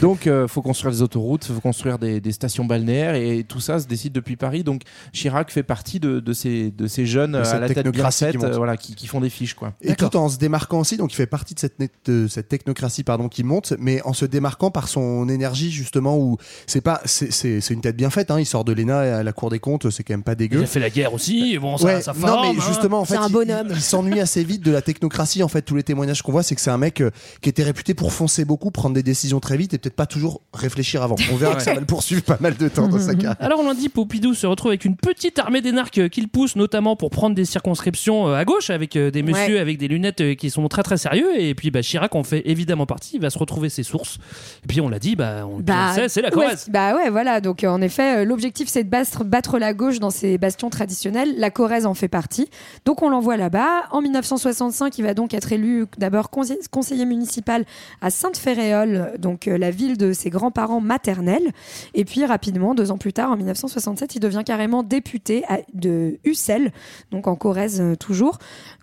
Donc, 0.02 0.26
il 0.26 0.46
faut 0.50 0.62
construire 0.62 0.92
des 0.94 1.02
autoroutes, 1.02 1.46
faut 1.46 1.62
construire 1.62 1.98
des, 1.98 2.20
des 2.20 2.32
stations 2.34 2.66
balnéaires, 2.66 3.16
et 3.16 3.46
tout 3.48 3.62
ça 3.62 3.78
se 3.86 3.90
décide 3.90 4.14
depuis 4.14 4.36
Paris. 4.36 4.64
Donc, 4.64 4.82
Chirac 5.14 5.50
fait 5.52 5.64
partie 5.64 6.00
de, 6.00 6.20
de 6.20 6.34
ces, 6.34 6.72
de 6.72 6.88
ces 6.88 7.06
jeunes 7.06 7.32
De 7.34 7.38
euh, 7.38 7.52
à 7.56 7.60
la 7.60 7.68
tête 7.70 7.88
bien 7.88 8.12
faite, 8.12 8.32
qui 8.32 8.38
monte. 8.38 8.48
euh, 8.48 8.58
voilà, 8.58 8.78
qui, 8.78 8.96
qui 8.96 9.08
font 9.08 9.22
des 9.22 9.30
fiches, 9.30 9.54
quoi. 9.54 9.74
Et 9.82 9.96
tout 9.96 10.16
en 10.18 10.28
se 10.30 10.38
démarquant 10.38 10.80
aussi, 10.80 10.98
donc 10.98 11.14
il 11.14 11.16
fait 11.16 11.26
partie 11.28 11.54
de 11.54 11.60
cette, 11.60 11.80
net- 11.80 11.92
de 12.06 12.28
cette 12.28 12.50
technocratie 12.50 13.04
pardon 13.04 13.30
qui 13.30 13.44
monte, 13.44 13.74
mais 13.80 14.02
en 14.04 14.14
se 14.14 14.26
démarquant 14.26 14.72
par 14.72 14.88
son 14.88 15.30
énergie 15.30 15.72
justement 15.72 16.18
où 16.18 16.38
c'est 16.68 16.82
pas 16.82 17.02
c'est 17.06 17.70
une 17.70 17.82
tête 17.82 17.96
bien 17.96 18.10
faite. 18.10 18.32
Hein, 18.32 18.40
il 18.40 18.46
sort 18.46 18.64
de 18.66 18.74
l'ENA 18.74 19.18
à 19.18 19.24
la 19.24 19.32
Cour 19.34 19.50
des 19.50 19.60
comptes, 19.60 19.90
c'est 19.90 20.04
quand 20.04 20.14
même 20.14 20.24
pas 20.24 20.34
Il 20.34 20.38
dégueu. 20.38 20.64
a 20.64 20.66
fait 20.66 20.80
la 20.80 20.90
guerre 20.90 21.14
aussi. 21.14 21.58
Bon, 21.60 21.78
ça, 21.78 21.86
Ouais, 21.86 22.02
ça 22.02 22.14
non 22.14 22.28
forme, 22.28 22.56
mais 22.56 22.60
hein. 22.62 22.66
justement 22.68 23.00
en 23.02 23.06
fait 23.06 23.16
C'est 23.16 23.20
un 23.22 23.28
il- 23.28 23.32
bonhomme. 23.34 23.68
il, 23.70 23.76
il 23.76 23.82
s'ennuie 23.82 24.20
assez 24.20 24.44
vite 24.44 24.64
de 24.64 24.72
la 24.72 24.82
technocratie 24.82 25.44
en 25.44 25.48
fait 25.48 25.62
tous 25.62 25.76
les 25.76 25.84
témoignages 25.84 26.22
qu'on 26.22 26.32
voit 26.32 26.44
c'est 26.44 26.56
que 26.56 26.62
c'est 26.62 26.72
un 26.72 26.78
mec 26.78 27.02
euh, 27.02 27.12
qui 27.42 27.50
était 27.50 27.64
réputé 27.64 27.94
pour 27.94 28.12
foncer 28.14 28.46
beaucoup 28.46 28.72
prendre 28.72 28.96
des 28.96 29.04
décisions 29.04 29.40
très 29.40 29.58
vite 29.58 29.74
et 29.74 29.78
peut-être 29.78 29.96
pas 29.96 30.06
toujours 30.08 30.42
réfléchir 30.54 31.04
avant 31.04 31.16
on 31.32 31.36
verra 31.36 31.56
que 31.58 31.62
ça 31.64 31.74
va 31.74 31.80
le 31.80 31.86
poursuivre 31.86 32.24
pas 32.24 32.38
mal 32.40 32.56
de 32.58 32.68
temps 32.68 32.88
dans 32.88 33.00
sa 33.00 33.14
carrière 33.14 33.36
Alors 33.40 33.60
on 33.60 33.68
l'a 33.68 33.75
dit, 33.76 33.90
Pompidou 33.90 34.34
se 34.34 34.48
retrouve 34.48 34.72
avec 34.72 34.86
une 34.86 34.96
petite 34.96 35.40
armée 35.40 35.62
d'énarques 35.62 35.98
euh, 35.98 36.08
qu'il 36.10 36.28
pousse 36.28 36.56
notamment 36.56 36.96
pour 36.96 37.10
prendre 37.10 37.36
des 37.36 37.46
circonscriptions 37.46 38.28
euh, 38.28 38.36
à 38.36 38.46
gauche 38.46 38.70
avec 38.70 38.96
euh, 38.96 39.12
des 39.12 39.22
messieurs 39.22 39.56
Ouais. 39.56 39.60
avec 39.60 39.78
des 39.78 39.88
lunettes 39.88 40.36
qui 40.38 40.50
sont 40.50 40.68
très 40.68 40.82
très 40.82 40.98
sérieux 40.98 41.40
et 41.40 41.54
puis 41.54 41.70
bah, 41.70 41.82
Chirac 41.82 42.16
en 42.16 42.24
fait 42.24 42.42
évidemment 42.46 42.86
partie, 42.86 43.18
il 43.18 43.22
va 43.22 43.30
se 43.30 43.38
retrouver 43.38 43.70
ses 43.70 43.84
sources 43.84 44.18
et 44.64 44.68
puis 44.68 44.82
on 44.82 44.90
l'a 44.90 44.98
dit, 44.98 45.16
bah, 45.16 45.46
on, 45.48 45.60
le 45.60 45.94
sait, 45.94 46.10
c'est 46.10 46.22
la 46.22 46.30
ouais, 46.30 46.46
Corrèze. 46.46 46.68
bah 46.70 46.96
ouais, 46.96 47.10
voilà. 47.10 47.42
Donc 47.42 47.64
en 47.64 47.82
effet, 47.82 48.26
l'objectif 48.26 48.68
c'est 48.70 48.84
de 48.84 48.90
battre, 48.90 49.24
battre 49.24 49.60
la 49.60 49.74
gauche 49.74 50.00
dans 50.00 50.10
ses 50.10 50.38
bastions 50.38 50.70
traditionnels. 50.70 51.36
La 51.38 51.52
Corrèze 51.52 51.86
en 51.86 51.94
fait 51.94 52.08
partie. 52.08 52.50
Donc 52.86 53.04
on 53.04 53.10
l'envoie 53.10 53.38
là-bas. 53.38 53.84
En 53.92 54.02
1965, 54.02 54.98
il 54.98 55.04
va 55.04 55.14
donc 55.14 55.34
être 55.34 55.52
élu 55.52 55.86
d'abord 55.98 56.30
conseiller, 56.30 56.60
conseiller 56.72 57.06
municipal 57.06 57.66
à 58.02 58.10
Sainte-Féréole, 58.10 59.14
donc 59.20 59.46
la 59.46 59.72
ville 59.72 59.98
de 59.98 60.14
ses 60.14 60.30
grands-parents 60.30 60.82
maternels. 60.82 61.52
Et 61.94 62.06
puis 62.06 62.26
rapidement, 62.26 62.74
deux 62.74 62.92
ans 62.92 62.98
plus 62.98 63.14
tard, 63.14 63.32
en 63.32 63.36
1967, 63.66 64.16
il 64.16 64.20
devient 64.20 64.44
carrément 64.46 64.84
député 64.84 65.44
de 65.74 66.20
Ussel, 66.24 66.72
donc 67.12 67.28
en 67.28 67.36
Corrèze 67.36 67.82
euh, 67.82 67.96
toujours. 67.96 68.38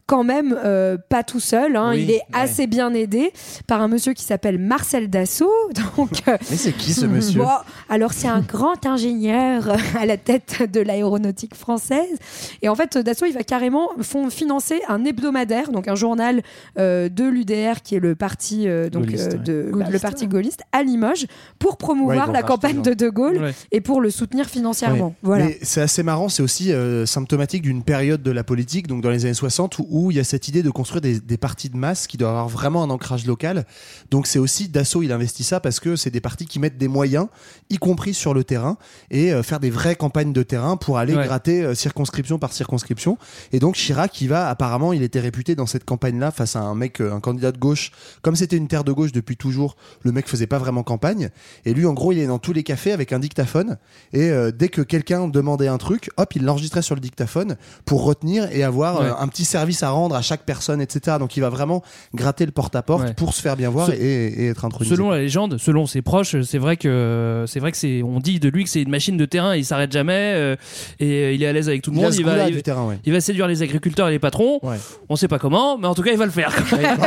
Quand 0.06 0.25
même 0.25 0.59
euh, 0.64 0.97
pas 1.09 1.23
tout 1.23 1.40
seul, 1.40 1.76
hein. 1.76 1.90
Oui, 1.92 2.02
il 2.02 2.11
est 2.11 2.14
ouais. 2.14 2.23
assez 2.32 2.66
bien 2.66 2.92
aidé 2.92 3.32
par 3.66 3.80
un 3.80 3.88
monsieur 3.88 4.12
qui 4.12 4.25
s'appelle 4.25 4.59
Marcel 4.59 5.09
Dassault. 5.09 5.50
Donc, 5.97 6.11
euh, 6.28 6.37
mais 6.50 6.56
c'est 6.56 6.73
qui 6.73 6.92
ce 6.92 7.06
monsieur? 7.06 7.40
Bon, 7.40 7.49
alors 7.88 8.12
c'est 8.12 8.28
un 8.28 8.40
grand 8.40 8.85
ingénieur 8.87 9.75
à 9.99 10.06
la 10.06 10.16
tête 10.16 10.71
de 10.71 10.80
l'aéronautique 10.80 11.54
française. 11.54 12.18
Et 12.62 12.68
en 12.68 12.75
fait, 12.75 12.99
Dassault, 12.99 13.26
il 13.26 13.35
va 13.35 13.42
carrément 13.42 13.88
font 14.00 14.28
financer 14.30 14.80
un 14.88 15.04
hebdomadaire, 15.04 15.71
donc 15.71 15.88
un 15.88 15.94
journal 15.94 16.42
euh, 16.78 17.09
de 17.09 17.25
l'UDR 17.25 17.82
qui 17.82 17.94
est 17.94 18.00
le 18.00 18.14
parti 18.14 18.68
euh, 18.68 18.90
donc 18.90 19.04
Gaulliste, 19.06 19.35
euh, 19.35 19.37
ouais. 19.37 19.42
de 19.44 19.71
Gaulliste, 19.71 19.92
le 19.92 19.99
parti 19.99 20.26
gaulliste 20.26 20.62
à 20.73 20.82
Limoges 20.82 21.26
pour 21.59 21.76
promouvoir 21.76 22.32
la 22.32 22.42
campagne 22.42 22.82
de 22.82 22.94
De 22.94 23.09
Gaulle 23.09 23.38
Ouais. 23.42 23.54
et 23.73 23.80
pour 23.80 24.00
le 24.00 24.11
soutenir 24.11 24.47
financièrement. 24.47 25.14
Voilà. 25.23 25.47
C'est 25.62 25.80
assez 25.80 26.02
marrant, 26.02 26.28
c'est 26.28 26.42
aussi 26.42 26.73
euh, 26.73 27.06
symptomatique 27.06 27.62
d'une 27.62 27.82
période 27.82 28.23
de 28.23 28.30
la 28.30 28.44
politique, 28.44 28.87
donc 28.87 29.00
dans 29.02 29.11
les 29.11 29.25
années 29.25 29.35
60, 29.35 29.78
où, 29.78 29.87
où 29.93 30.11
il 30.11 30.17
y 30.17 30.21
a 30.21 30.25
cette 30.25 30.49
idée 30.49 30.63
de 30.63 30.71
construire 30.71 31.03
des, 31.03 31.21
des 31.21 31.37
partis 31.37 31.69
de 31.69 31.77
masse 31.77 32.07
qui 32.07 32.17
doivent 32.17 32.31
avoir 32.33 32.49
vraiment 32.49 32.83
un 32.83 32.89
ancrage 32.91 33.27
local. 33.27 33.67
Donc 34.11 34.27
c'est 34.27 34.39
aussi 34.39 34.69
Dassault, 34.69 35.03
il 35.03 35.13
investit 35.13 35.45
ça 35.45 35.61
parce 35.61 35.81
que 35.81 35.97
c'est 35.97 36.11
des 36.11 36.21
partis 36.23 36.47
qui 36.47 36.59
mettent 36.59 36.79
des 36.79 36.89
moyens, 36.89 37.27
y 37.69 37.77
compris 37.77 38.15
sur 38.15 38.33
le 38.33 38.43
terrain, 38.43 38.79
et 39.11 39.33
euh, 39.33 39.43
faire 39.43 39.61
des 39.61 39.69
vraies 39.71 39.95
campagnes 39.97 40.33
de 40.33 40.43
terrain 40.43 40.77
pour 40.79 40.97
aller 40.99 41.15
Ouais. 41.15 41.25
gratter 41.27 41.63
euh, 41.63 41.75
circonscription 41.75 42.39
par 42.39 42.53
circonscription. 42.55 43.19
Et 43.53 43.59
donc 43.59 43.75
Chirac, 43.75 44.19
il 44.23 44.29
va 44.29 44.49
apparemment, 44.49 44.95
il 44.95 45.03
était 45.03 45.21
réputé 45.21 45.55
dans 45.55 45.67
cette 45.67 45.85
campagne-là 45.85 46.31
face 46.31 46.57
à 46.57 46.61
un 46.61 46.75
mec, 46.75 47.01
euh, 47.03 47.13
un 47.13 47.21
candidat 47.21 47.53
de 47.53 47.59
gauche. 47.59 47.93
Comme 48.23 48.35
c'était 48.35 48.57
une 48.57 48.69
terre 48.69 48.85
de 48.85 48.93
gauche 48.93 49.13
depuis 49.13 49.37
toujours, 49.37 49.77
le 50.03 50.11
mec 50.13 50.27
faisait 50.27 50.47
pas 50.47 50.59
vraiment 50.59 50.83
campagne. 50.83 51.29
Et 51.67 51.75
lui, 51.75 51.85
en 51.85 51.93
gros, 51.93 52.13
il 52.13 52.19
est 52.19 52.27
dans 52.27 52.39
tous 52.39 52.55
les 52.55 52.63
cafés 52.63 52.93
avec 52.93 53.13
un 53.13 53.19
dictaphone. 53.19 53.77
Et 54.15 54.31
euh, 54.31 54.51
dès 54.53 54.69
que 54.71 54.81
quelqu'un 54.81 55.29
demandait 55.29 55.69
un 55.69 55.79
truc, 55.79 56.11
hop, 56.17 56.35
il 56.35 56.45
l'enregistrait 56.45 56.81
sur 56.83 56.95
le 56.95 57.01
dictaphone 57.03 57.57
pour 57.85 58.05
retenir 58.05 58.49
et 58.53 58.63
avoir 58.63 59.01
Ouais. 59.01 59.11
un 59.19 59.29
petit 59.29 59.45
service 59.45 59.82
à 59.83 59.91
rendre 59.91 60.15
à 60.15 60.23
chaque 60.23 60.43
personne, 60.45 60.81
etc. 60.81 61.17
Donc 61.19 61.37
il 61.37 61.41
va 61.41 61.49
vraiment 61.51 61.83
gratter 62.15 62.47
le 62.47 62.53
porte-à-porte 62.53 63.03
Ouais. 63.03 63.15
pour 63.15 63.35
se 63.35 63.41
faire 63.43 63.57
bien 63.57 63.71
voir 63.71 63.87
Se- 63.89 63.93
et, 63.93 64.45
et 64.45 64.49
être 64.49 64.65
intronisé. 64.65 64.95
Selon 64.95 65.11
la 65.11 65.19
légende, 65.19 65.59
selon 65.59 65.87
ses 65.87 66.03
proches, 66.03 66.41
c'est 66.43 66.59
vrai 66.59 66.77
que 66.77 67.45
c'est 67.49 67.61
vrai 67.61 67.71
que 67.73 67.79
c'est 67.79 68.03
on 68.03 68.19
dit 68.21 68.39
de 68.41 68.49
lui 68.49 68.65
que 68.65 68.71
c'est 68.71 68.83
une 68.83 68.91
machine 68.91 69.17
de 69.17 69.25
terrain, 69.25 69.57
il 69.57 69.65
s'arrête 69.65 69.91
jamais 69.93 70.33
euh, 70.35 70.57
et 71.01 71.11
euh, 71.25 71.33
il 71.33 71.43
est 71.43 71.47
à 71.47 71.53
l'aise 71.53 71.69
avec 71.69 71.83
tout 71.83 71.91
le 71.91 71.97
monde, 71.97 72.15
il 72.15 72.25
va 72.25 72.33
goût-là 72.33 72.49
il, 72.49 72.55
du 72.57 72.62
terrain, 72.62 72.87
ouais. 72.87 72.99
il 73.05 73.12
va 73.12 73.21
séduire 73.21 73.47
les 73.49 73.62
agriculteurs 73.62 74.09
et 74.09 74.12
les 74.12 74.19
patrons. 74.19 74.59
Ouais. 74.62 74.77
On 75.09 75.17
sait 75.17 75.29
pas 75.29 75.39
comment, 75.39 75.79
mais 75.79 75.87
en 75.87 75.95
tout 75.95 76.03
cas, 76.03 76.12
il 76.12 76.19
va 76.19 76.27
le 76.27 76.31
faire. 76.31 76.53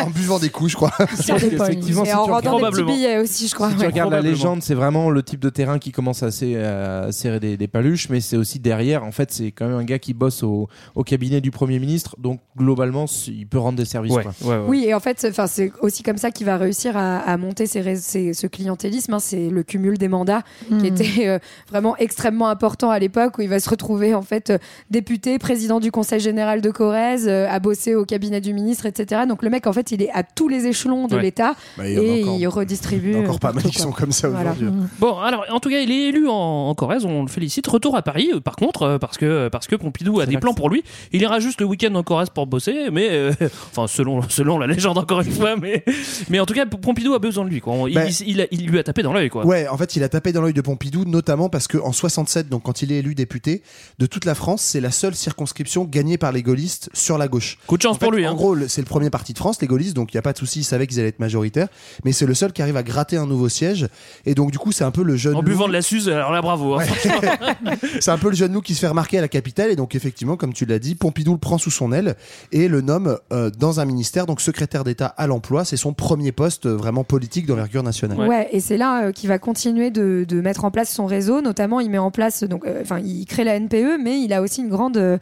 en 0.06 0.10
buvant 0.10 0.40
des 0.40 0.50
coups, 0.50 0.72
je 0.72 0.76
crois. 0.76 0.92
Effectivement, 1.30 2.04
Et 2.04 2.08
si 2.08 2.14
en 2.14 2.26
tu 2.26 2.32
rendant 2.32 2.36
des 2.40 2.42
petits 2.42 2.48
probablement. 2.50 2.94
billets 2.94 3.18
aussi, 3.20 3.48
je 3.48 3.56
crois. 3.56 3.70
Si 3.70 3.76
tu 3.76 3.82
ouais. 3.82 3.88
regardes 3.88 4.12
la 4.12 4.18
probablement. 4.18 4.36
légende, 4.38 4.62
c'est 4.64 4.74
vraiment 4.74 5.10
le 5.10 5.24
type 5.24 5.40
de 5.40 5.50
terrain 5.50 5.80
qui 5.80 5.92
commence 5.92 6.24
à, 6.24 6.32
ser- 6.32 6.58
à 6.58 7.12
serrer 7.12 7.40
des, 7.40 7.58
des 7.58 7.68
paluches, 7.68 8.10
mais 8.10 8.22
c'est 8.22 8.38
aussi 8.38 8.60
derrière. 8.60 9.04
En 9.04 9.12
fait, 9.12 9.32
c'est 9.32 9.52
quand 9.52 9.68
même 9.68 9.78
un 9.78 9.84
gars 9.84 10.00
qui 10.00 10.14
bosse 10.14 10.44
au, 10.44 10.68
au 10.96 11.04
cabinet 11.04 11.42
du 11.42 11.52
Premier 11.52 11.80
ministre, 11.80 12.16
donc 12.20 12.40
globalement, 12.66 13.06
il 13.28 13.48
peut 13.48 13.60
rendre 13.60 13.78
des 13.78 13.86
services. 13.86 14.14
Ouais, 14.14 14.24
quoi. 14.24 14.34
ouais, 14.42 14.58
ouais. 14.58 14.64
Oui, 14.68 14.86
et 14.88 14.94
en 14.94 15.00
fait, 15.00 15.20
c'est- 15.20 15.30
enfin, 15.30 15.48
c'est 15.48 15.72
aussi 15.82 16.04
comme 16.04 16.18
ça 16.18 16.32
qu'il 16.32 16.46
va 16.46 16.58
réussir 16.58 16.98
à, 16.98 17.20
à 17.20 17.38
monter 17.38 17.66
ses 17.68 18.34
ce 18.34 18.48
clientélisme. 18.48 19.14
hein. 19.14 19.20
c'est 19.20 19.50
le 19.50 19.64
cumul 19.64 19.98
des 19.98 20.08
mandats 20.08 20.42
qui 20.80 20.88
était 20.88 21.28
euh, 21.28 21.40
vraiment 21.70 21.96
extrêmement 21.98 22.48
important 22.50 22.90
à 22.90 23.00
l'époque 23.00 23.38
où 23.38 23.42
il 23.42 23.50
va 23.50 23.60
se 23.60 23.70
retrouver 23.70 24.14
en 24.16 24.22
fait 24.24 24.50
euh, 24.50 24.58
député, 24.90 25.38
président 25.40 25.80
du 25.80 25.92
Conseil 25.92 26.20
général 26.20 26.62
de 26.62 26.72
Corrèze, 26.72 27.28
euh, 27.28 27.48
à 27.50 27.60
bosser 27.60 27.96
au 27.96 28.06
cabinet 28.06 28.42
du 28.42 28.54
ministre, 28.54 28.86
etc. 28.86 29.22
Donc 29.28 29.44
le 29.44 29.50
mec, 29.50 29.68
en 29.68 29.74
fait, 29.74 29.92
il 29.92 30.02
est 30.02 30.12
à 30.12 30.24
tous 30.24 30.48
les 30.48 30.66
échelons 30.66 31.08
de 31.08 31.16
Ouais. 31.16 31.22
l'État 31.22 31.56
Bah, 31.78 31.88
et 31.88 32.22
encore- 32.24 32.38
il 32.40 32.48
redistribue. 32.48 33.12
il 33.12 33.18
y 33.18 33.20
a 33.20 33.24
encore 33.24 33.40
pas 33.40 33.54
mal 33.54 33.64
qui 33.64 33.78
sont 33.80 33.92
comme 33.92 34.12
ça 34.12 34.28
Voilà. 34.30 34.52
aujourd'hui. 34.52 34.70
Bon, 35.00 35.18
alors 35.20 35.46
en 35.52 35.60
tout 35.60 35.70
cas, 35.70 35.80
il 35.80 35.92
est 35.92 36.10
élu 36.10 36.28
en, 36.28 36.34
en 36.34 36.76
Corrèze, 36.76 37.06
on 37.06 37.22
le 37.22 37.28
félicite. 37.28 37.68
Retour 37.68 37.96
à 37.96 38.02
Paris, 38.02 38.32
par 38.44 38.56
contre, 38.56 38.98
parce 39.00 39.18
que 39.18 39.48
parce 39.50 39.68
que 39.68 39.76
Pompidou 39.76 40.20
a 40.20 40.26
des 40.26 40.38
plans 40.38 40.54
pour 40.54 40.70
lui. 40.70 40.84
Il 41.12 41.22
ira 41.22 41.40
juste 41.40 41.62
le 41.62 41.68
week-end 41.68 41.94
en 41.96 42.04
Corrèze 42.04 42.30
pour 42.30 42.48
bosser, 42.56 42.90
mais 42.92 43.10
euh, 43.12 43.32
enfin 43.76 43.88
selon 43.88 44.22
selon 44.30 44.58
la 44.58 44.68
légende 44.68 44.98
encore 44.98 45.22
une 45.22 45.32
fois, 45.32 45.56
mais 45.56 45.84
mais 46.30 46.40
en 46.40 46.46
tout 46.46 46.54
cas 46.54 46.66
Pompidou 46.66 47.14
a 47.14 47.20
besoin 47.20 47.44
de 47.46 47.50
lui. 47.50 47.60
Quoi. 47.62 47.76
Il, 47.90 47.96
Bah- 47.96 48.06
il- 48.06 48.28
il 48.30 48.42
a- 48.42 48.48
il 48.52 48.66
lui 48.68 48.80
a 48.80 48.84
tapé 48.84 49.04
dans 49.04 49.14
l'œil, 49.14 49.30
quoi. 49.30 49.46
Ouais, 49.46 49.68
en 49.68 49.78
fait, 49.78 49.96
il 49.96 50.04
a 50.04 50.10
tapé 50.10 50.32
dans 50.32 50.42
l'œil 50.42 50.54
de 50.54 50.62
Pompidou, 50.62 51.06
notamment 51.06 51.50
parce 51.50 51.68
que 51.68 51.78
en 51.78 51.92
67, 51.92 52.50
donc 52.50 52.64
quand 52.64 52.82
il 52.82 52.92
est 52.92 52.98
élu 53.00 53.16
député 53.16 53.62
de 54.00 54.06
toute 54.06 54.26
la 54.26 54.36
France, 54.36 54.62
c'est 54.62 54.82
la 54.82 54.92
seule 54.92 55.16
circonscription 55.16 55.84
gagnée 55.86 56.18
par 56.18 56.32
les 56.32 56.42
gaullistes 56.44 56.90
sur 56.94 57.18
la 57.18 57.28
gauche. 57.28 57.58
Coup 57.68 57.78
de 57.78 57.82
chance 57.82 57.98
En 57.98 58.00
fait, 58.00 58.06
pour 58.06 58.12
lui. 58.14 58.26
En 58.28 58.32
hein. 58.32 58.36
gros, 58.36 58.56
c'est 58.68 58.82
le 58.82 58.88
premier 58.88 59.10
parti 59.10 59.34
de 59.34 59.38
France, 59.38 59.62
les 59.62 59.68
gaullistes, 59.68 59.96
donc 59.96 60.14
il 60.14 60.16
y 60.16 60.18
a 60.18 60.22
pas 60.22 60.34
de 60.34 60.38
souci, 60.38 60.60
ils 60.62 60.64
savaient 60.64 60.88
qu'ils 60.88 61.00
allaient 61.00 61.10
être 61.10 61.20
majoritaires, 61.20 61.68
mais 62.04 62.12
c'est 62.12 62.26
le 62.26 62.34
seul 62.34 62.54
qui 62.54 62.62
arrive 62.62 62.78
à 62.78 62.84
gratter 62.84 63.18
un 63.18 63.26
nouveau 63.28 63.50
siège. 63.50 63.88
Et 64.26 64.34
donc 64.36 64.52
du 64.52 64.58
coup, 64.60 64.72
c'est 64.72 64.84
un 64.84 64.92
peu 64.92 65.04
le 65.04 65.16
jeune. 65.18 65.36
En 65.36 65.42
loup- 65.42 65.46
buvant 65.50 65.68
de 65.68 65.74
la 65.74 65.82
suze, 65.82 66.10
alors 66.10 66.32
là 66.32 66.42
bravo. 66.42 66.76
hein, 66.80 66.84
c'est 68.00 68.12
un 68.12 68.18
peu 68.18 68.30
le 68.30 68.36
jeune 68.36 68.54
loup 68.54 68.62
qui 68.62 68.74
se 68.76 68.80
fait 68.80 68.88
remarquer 68.88 69.18
à 69.18 69.22
la 69.22 69.28
capitale 69.28 69.72
et 69.72 69.76
donc 69.76 69.96
effectivement 69.96 70.38
comme 70.38 70.54
tu 70.54 70.66
l'as 70.66 70.80
dit 70.80 70.96
Pompidou 70.96 71.34
le 71.34 71.38
prend 71.40 71.58
sous 71.58 71.72
son 71.72 71.92
aile 71.92 72.16
et 72.52 72.68
le 72.68 72.82
nomme 72.82 73.18
euh, 73.32 73.50
dans 73.50 73.80
un 73.80 73.86
ministère 73.86 74.26
donc 74.26 74.42
secrétaire 74.42 74.84
d'État 74.84 75.08
à 75.08 75.28
l'emploi 75.28 75.66
c'est 75.66 75.78
son 75.78 75.94
premier 75.94 76.32
poste 76.32 76.66
euh, 76.66 76.76
vraiment 76.76 77.04
politique 77.04 77.46
d'envergure 77.46 77.84
nationale 77.84 78.18
Ouais. 78.18 78.48
et 78.52 78.60
c'est 78.60 78.78
là 78.78 79.06
euh, 79.06 79.12
qu'il 79.12 79.28
va 79.30 79.40
continuer 79.40 79.90
de, 79.92 80.26
de 80.28 80.42
mettre 80.42 80.64
en 80.66 80.72
place 80.72 80.90
son 80.92 81.06
réseau. 81.06 81.42
Notamment, 81.42 81.80
il 81.80 81.90
met 81.90 81.98
en 81.98 82.12
place, 82.12 82.44
donc, 82.44 82.66
euh, 82.66 82.82
enfin, 82.82 83.00
il 83.00 83.26
crée 83.26 83.44
la 83.44 83.60
NPE, 83.60 83.98
mais 84.02 84.20
il 84.22 84.32
a 84.34 84.42
aussi 84.42 84.62
une 84.62 84.70
grande 84.70 85.20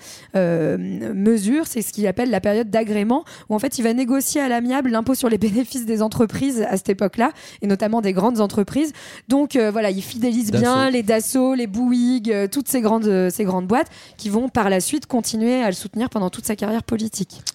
mesure, 1.13 1.67
c'est 1.67 1.81
ce 1.81 1.93
qu'il 1.93 2.07
appelle 2.07 2.29
la 2.29 2.41
période 2.41 2.69
d'agrément, 2.69 3.23
où 3.49 3.55
en 3.55 3.59
fait, 3.59 3.77
il 3.79 3.83
va 3.83 3.93
négocier 3.93 4.41
à 4.41 4.49
l'amiable 4.49 4.89
l'impôt 4.89 5.15
sur 5.15 5.29
les 5.29 5.37
bénéfices 5.37 5.85
des 5.85 6.01
entreprises 6.01 6.65
à 6.69 6.77
cette 6.77 6.89
époque-là, 6.89 7.31
et 7.61 7.67
notamment 7.67 8.01
des 8.01 8.13
grandes 8.13 8.39
entreprises. 8.41 8.93
Donc 9.27 9.55
euh, 9.55 9.71
voilà, 9.71 9.89
il 9.91 10.01
fidélise 10.01 10.51
bien 10.51 10.61
Dassault. 10.61 10.91
les 10.91 11.03
Dassault, 11.03 11.53
les 11.55 11.67
Bouygues, 11.67 12.31
euh, 12.31 12.47
toutes 12.47 12.67
ces 12.67 12.81
grandes, 12.81 13.05
euh, 13.07 13.29
ces 13.29 13.43
grandes 13.43 13.67
boîtes 13.67 13.87
qui 14.17 14.29
vont 14.29 14.49
par 14.49 14.69
la 14.69 14.79
suite 14.79 15.05
continuer 15.05 15.61
à 15.61 15.67
le 15.67 15.73
soutenir 15.73 16.09
pendant 16.09 16.29
toute 16.29 16.45
sa 16.45 16.55
carrière 16.55 16.83
politique. 16.83 17.12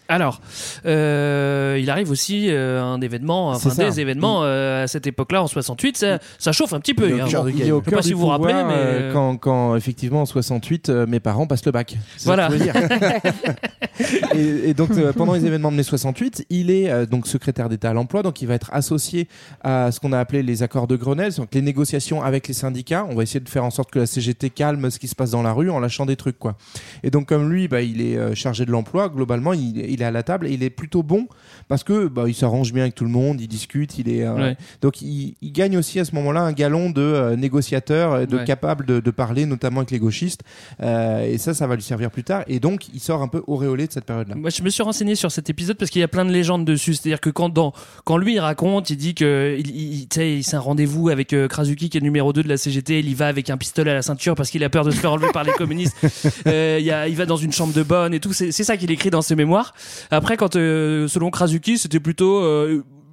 Alors, 0.09 0.41
euh, 0.87 1.79
il 1.81 1.91
arrive 1.91 2.11
aussi 2.11 2.47
euh, 2.49 2.83
un 2.83 3.01
événement, 3.01 3.51
enfin 3.51 3.71
ça. 3.71 3.85
des 3.85 4.01
événements 4.01 4.41
euh, 4.43 4.85
à 4.85 4.87
cette 4.87 5.07
époque-là 5.07 5.43
en 5.43 5.47
68, 5.47 5.97
ça, 5.97 6.19
ça 6.39 6.53
chauffe 6.53 6.73
un 6.73 6.81
petit 6.81 6.95
peu. 6.95 7.11
Il 7.11 7.17
est 7.17 7.21
au 7.21 7.25
hein. 7.25 7.27
Je 7.27 7.59
sais 7.59 7.91
cœur 7.91 7.99
pas 7.99 8.03
si 8.03 8.13
vous 8.13 8.21
vous 8.21 8.27
rappelez, 8.27 8.55
mais, 8.55 9.13
quand, 9.13 9.37
quand 9.37 9.77
effectivement 9.77 10.23
en 10.23 10.27
68 10.27 10.89
euh, 10.89 11.07
mes 11.07 11.21
parents 11.21 11.47
passent 11.47 11.67
le 11.67 11.73
bac. 11.73 11.97
Voilà. 12.25 12.49
que 12.49 12.55
je 12.55 12.59
veux 12.59 12.65
dire. 12.65 12.75
et, 14.35 14.71
et 14.71 14.75
donc 14.75 14.91
euh, 14.93 15.13
pendant 15.13 15.35
les 15.35 15.47
événements 15.47 15.71
de 15.71 15.77
mai 15.77 15.83
68, 15.83 16.47
il 16.51 16.71
est 16.71 16.91
euh, 16.91 17.07
donc 17.07 17.27
secrétaire 17.27 17.69
d'État 17.69 17.91
à 17.91 17.93
l'emploi, 17.93 18.23
donc 18.23 18.43
il 18.43 18.49
va 18.49 18.55
être 18.55 18.71
associé 18.73 19.29
à 19.63 19.91
ce 19.93 20.01
qu'on 20.01 20.13
a 20.13 20.19
appelé 20.19 20.43
les 20.43 20.63
accords 20.63 20.87
de 20.87 20.97
Grenelle, 20.97 21.35
donc 21.35 21.55
les 21.55 21.63
négociations 21.63 22.23
avec 22.23 22.49
les 22.49 22.55
syndicats. 22.55 23.07
On 23.09 23.15
va 23.15 23.23
essayer 23.23 23.41
de 23.41 23.49
faire 23.49 23.65
en 23.65 23.71
sorte 23.71 23.91
que 23.91 23.99
la 23.99 24.07
CGT 24.07 24.51
calme 24.51 24.91
ce 24.91 24.99
qui 24.99 25.09
se 25.09 25.15
passe 25.15 25.31
dans 25.31 25.43
la 25.43 25.53
rue 25.53 25.71
en 25.71 25.81
lâchant 25.81 26.07
des 26.07 26.17
trucs 26.17 26.39
quoi. 26.39 26.57
Et 27.03 27.11
donc 27.11 27.27
comme 27.27 27.51
lui, 27.51 27.69
bah, 27.69 27.83
il 27.83 28.01
est 28.01 28.17
euh, 28.17 28.35
chargé 28.35 28.65
de 28.65 28.71
l'emploi, 28.71 29.09
globalement 29.09 29.48
il, 29.53 29.79
il 29.79 30.03
est 30.03 30.05
à 30.05 30.11
la 30.11 30.23
table 30.23 30.47
et 30.47 30.53
il 30.53 30.63
est 30.63 30.71
plutôt 30.71 31.03
bon 31.03 31.27
parce 31.69 31.85
que 31.85 32.07
bah, 32.09 32.25
il 32.27 32.35
s'arrange 32.35 32.73
bien 32.73 32.83
avec 32.85 32.95
tout 32.95 33.05
le 33.05 33.11
monde, 33.11 33.41
il 33.41 33.49
discute, 33.49 33.99
il 33.99 34.09
est 34.09 34.25
euh, 34.25 34.35
Ouais. 34.35 34.57
donc 34.83 35.03
il, 35.03 35.35
il 35.43 35.53
gagne 35.53 35.77
aussi 35.77 35.99
à 36.01 36.05
ce 36.05 36.15
moment-là 36.15 36.41
un 36.43 36.53
galon 36.53 36.91
de 36.91 37.01
euh, 37.03 37.37
négociateur, 37.37 38.27
de 38.27 38.37
Ouais. 38.39 38.45
capable 38.45 38.85
de, 38.87 39.01
de 39.01 39.11
parler 39.11 39.47
notamment 39.47 39.79
avec 39.81 39.91
les 39.91 39.99
gauchistes. 39.99 40.43
Euh, 40.83 41.25
et 41.25 41.39
ça, 41.39 41.55
ça 41.55 41.67
va 41.67 41.75
lui 41.77 41.83
servir 41.83 42.11
plus 42.11 42.25
tard. 42.25 42.45
Et 42.47 42.61
donc 42.61 42.87
il 42.95 43.01
sort 43.01 43.23
un 43.23 43.29
peu 43.29 43.43
auréolé 43.47 43.87
de 43.87 43.93
cette 43.93 44.05
période-là. 44.05 44.35
Moi, 44.35 44.51
je 44.51 44.63
me 44.63 44.71
suis 44.71 44.83
renseigné 44.83 45.15
sur 45.15 45.31
cet 45.33 45.51
épisode 45.51 45.77
parce 45.77 45.91
qu'il 45.91 46.01
y 46.01 46.05
a 46.05 46.09
plein 46.09 46.25
de 46.25 46.31
légendes 46.31 46.65
dessus. 46.65 46.95
C'est-à-dire 46.95 47.21
que 47.21 47.31
quand, 47.31 47.49
dans, 47.49 47.73
quand 48.05 48.17
lui 48.17 48.35
il 48.35 48.41
raconte, 48.41 48.91
il 48.91 48.97
dit 48.97 49.15
que 49.15 49.57
il, 49.59 50.07
il, 50.17 50.43
c'est 50.43 50.55
un 50.57 50.61
rendez-vous 50.61 51.09
avec 51.09 51.33
euh, 51.33 51.49
Krasuki 51.49 51.89
qui 51.91 51.99
est 51.99 52.01
numéro 52.01 52.33
2 52.33 52.43
de 52.43 52.49
la 52.49 52.57
CGT. 52.57 53.01
Il 53.01 53.09
y 53.09 53.15
va 53.15 53.29
avec 53.29 53.51
un 53.51 53.57
pistolet 53.57 53.91
à 53.91 53.95
la 53.95 54.03
ceinture 54.03 54.35
parce 54.35 54.51
qu'il 54.51 54.63
a 54.65 54.69
peur 54.71 54.85
de 54.85 54.91
se 54.91 54.97
faire 54.97 55.13
enlever 55.13 55.31
par 55.33 55.45
les 55.45 55.53
communistes. 55.53 55.97
Il, 56.47 56.85
y 56.85 56.91
a, 56.91 57.09
il 57.09 57.17
va 57.17 57.27
dans 57.27 57.37
une 57.37 57.53
chambre 57.53 57.73
de 57.73 57.83
bonne 57.83 58.15
et 58.15 58.21
tout. 58.21 58.33
C'est 58.33 58.53
c'est 58.53 58.65
ça 58.65 58.77
qu'il 58.77 58.91
écrit 58.91 59.11
dans 59.11 59.23
ses 59.23 59.35
mémoires. 59.39 59.73
Après, 60.11 60.37
quand 60.37 60.57
euh, 60.57 61.09
selon 61.09 61.31
Krasuki, 61.31 61.79
c'était 61.79 62.01
plutôt. 62.01 62.43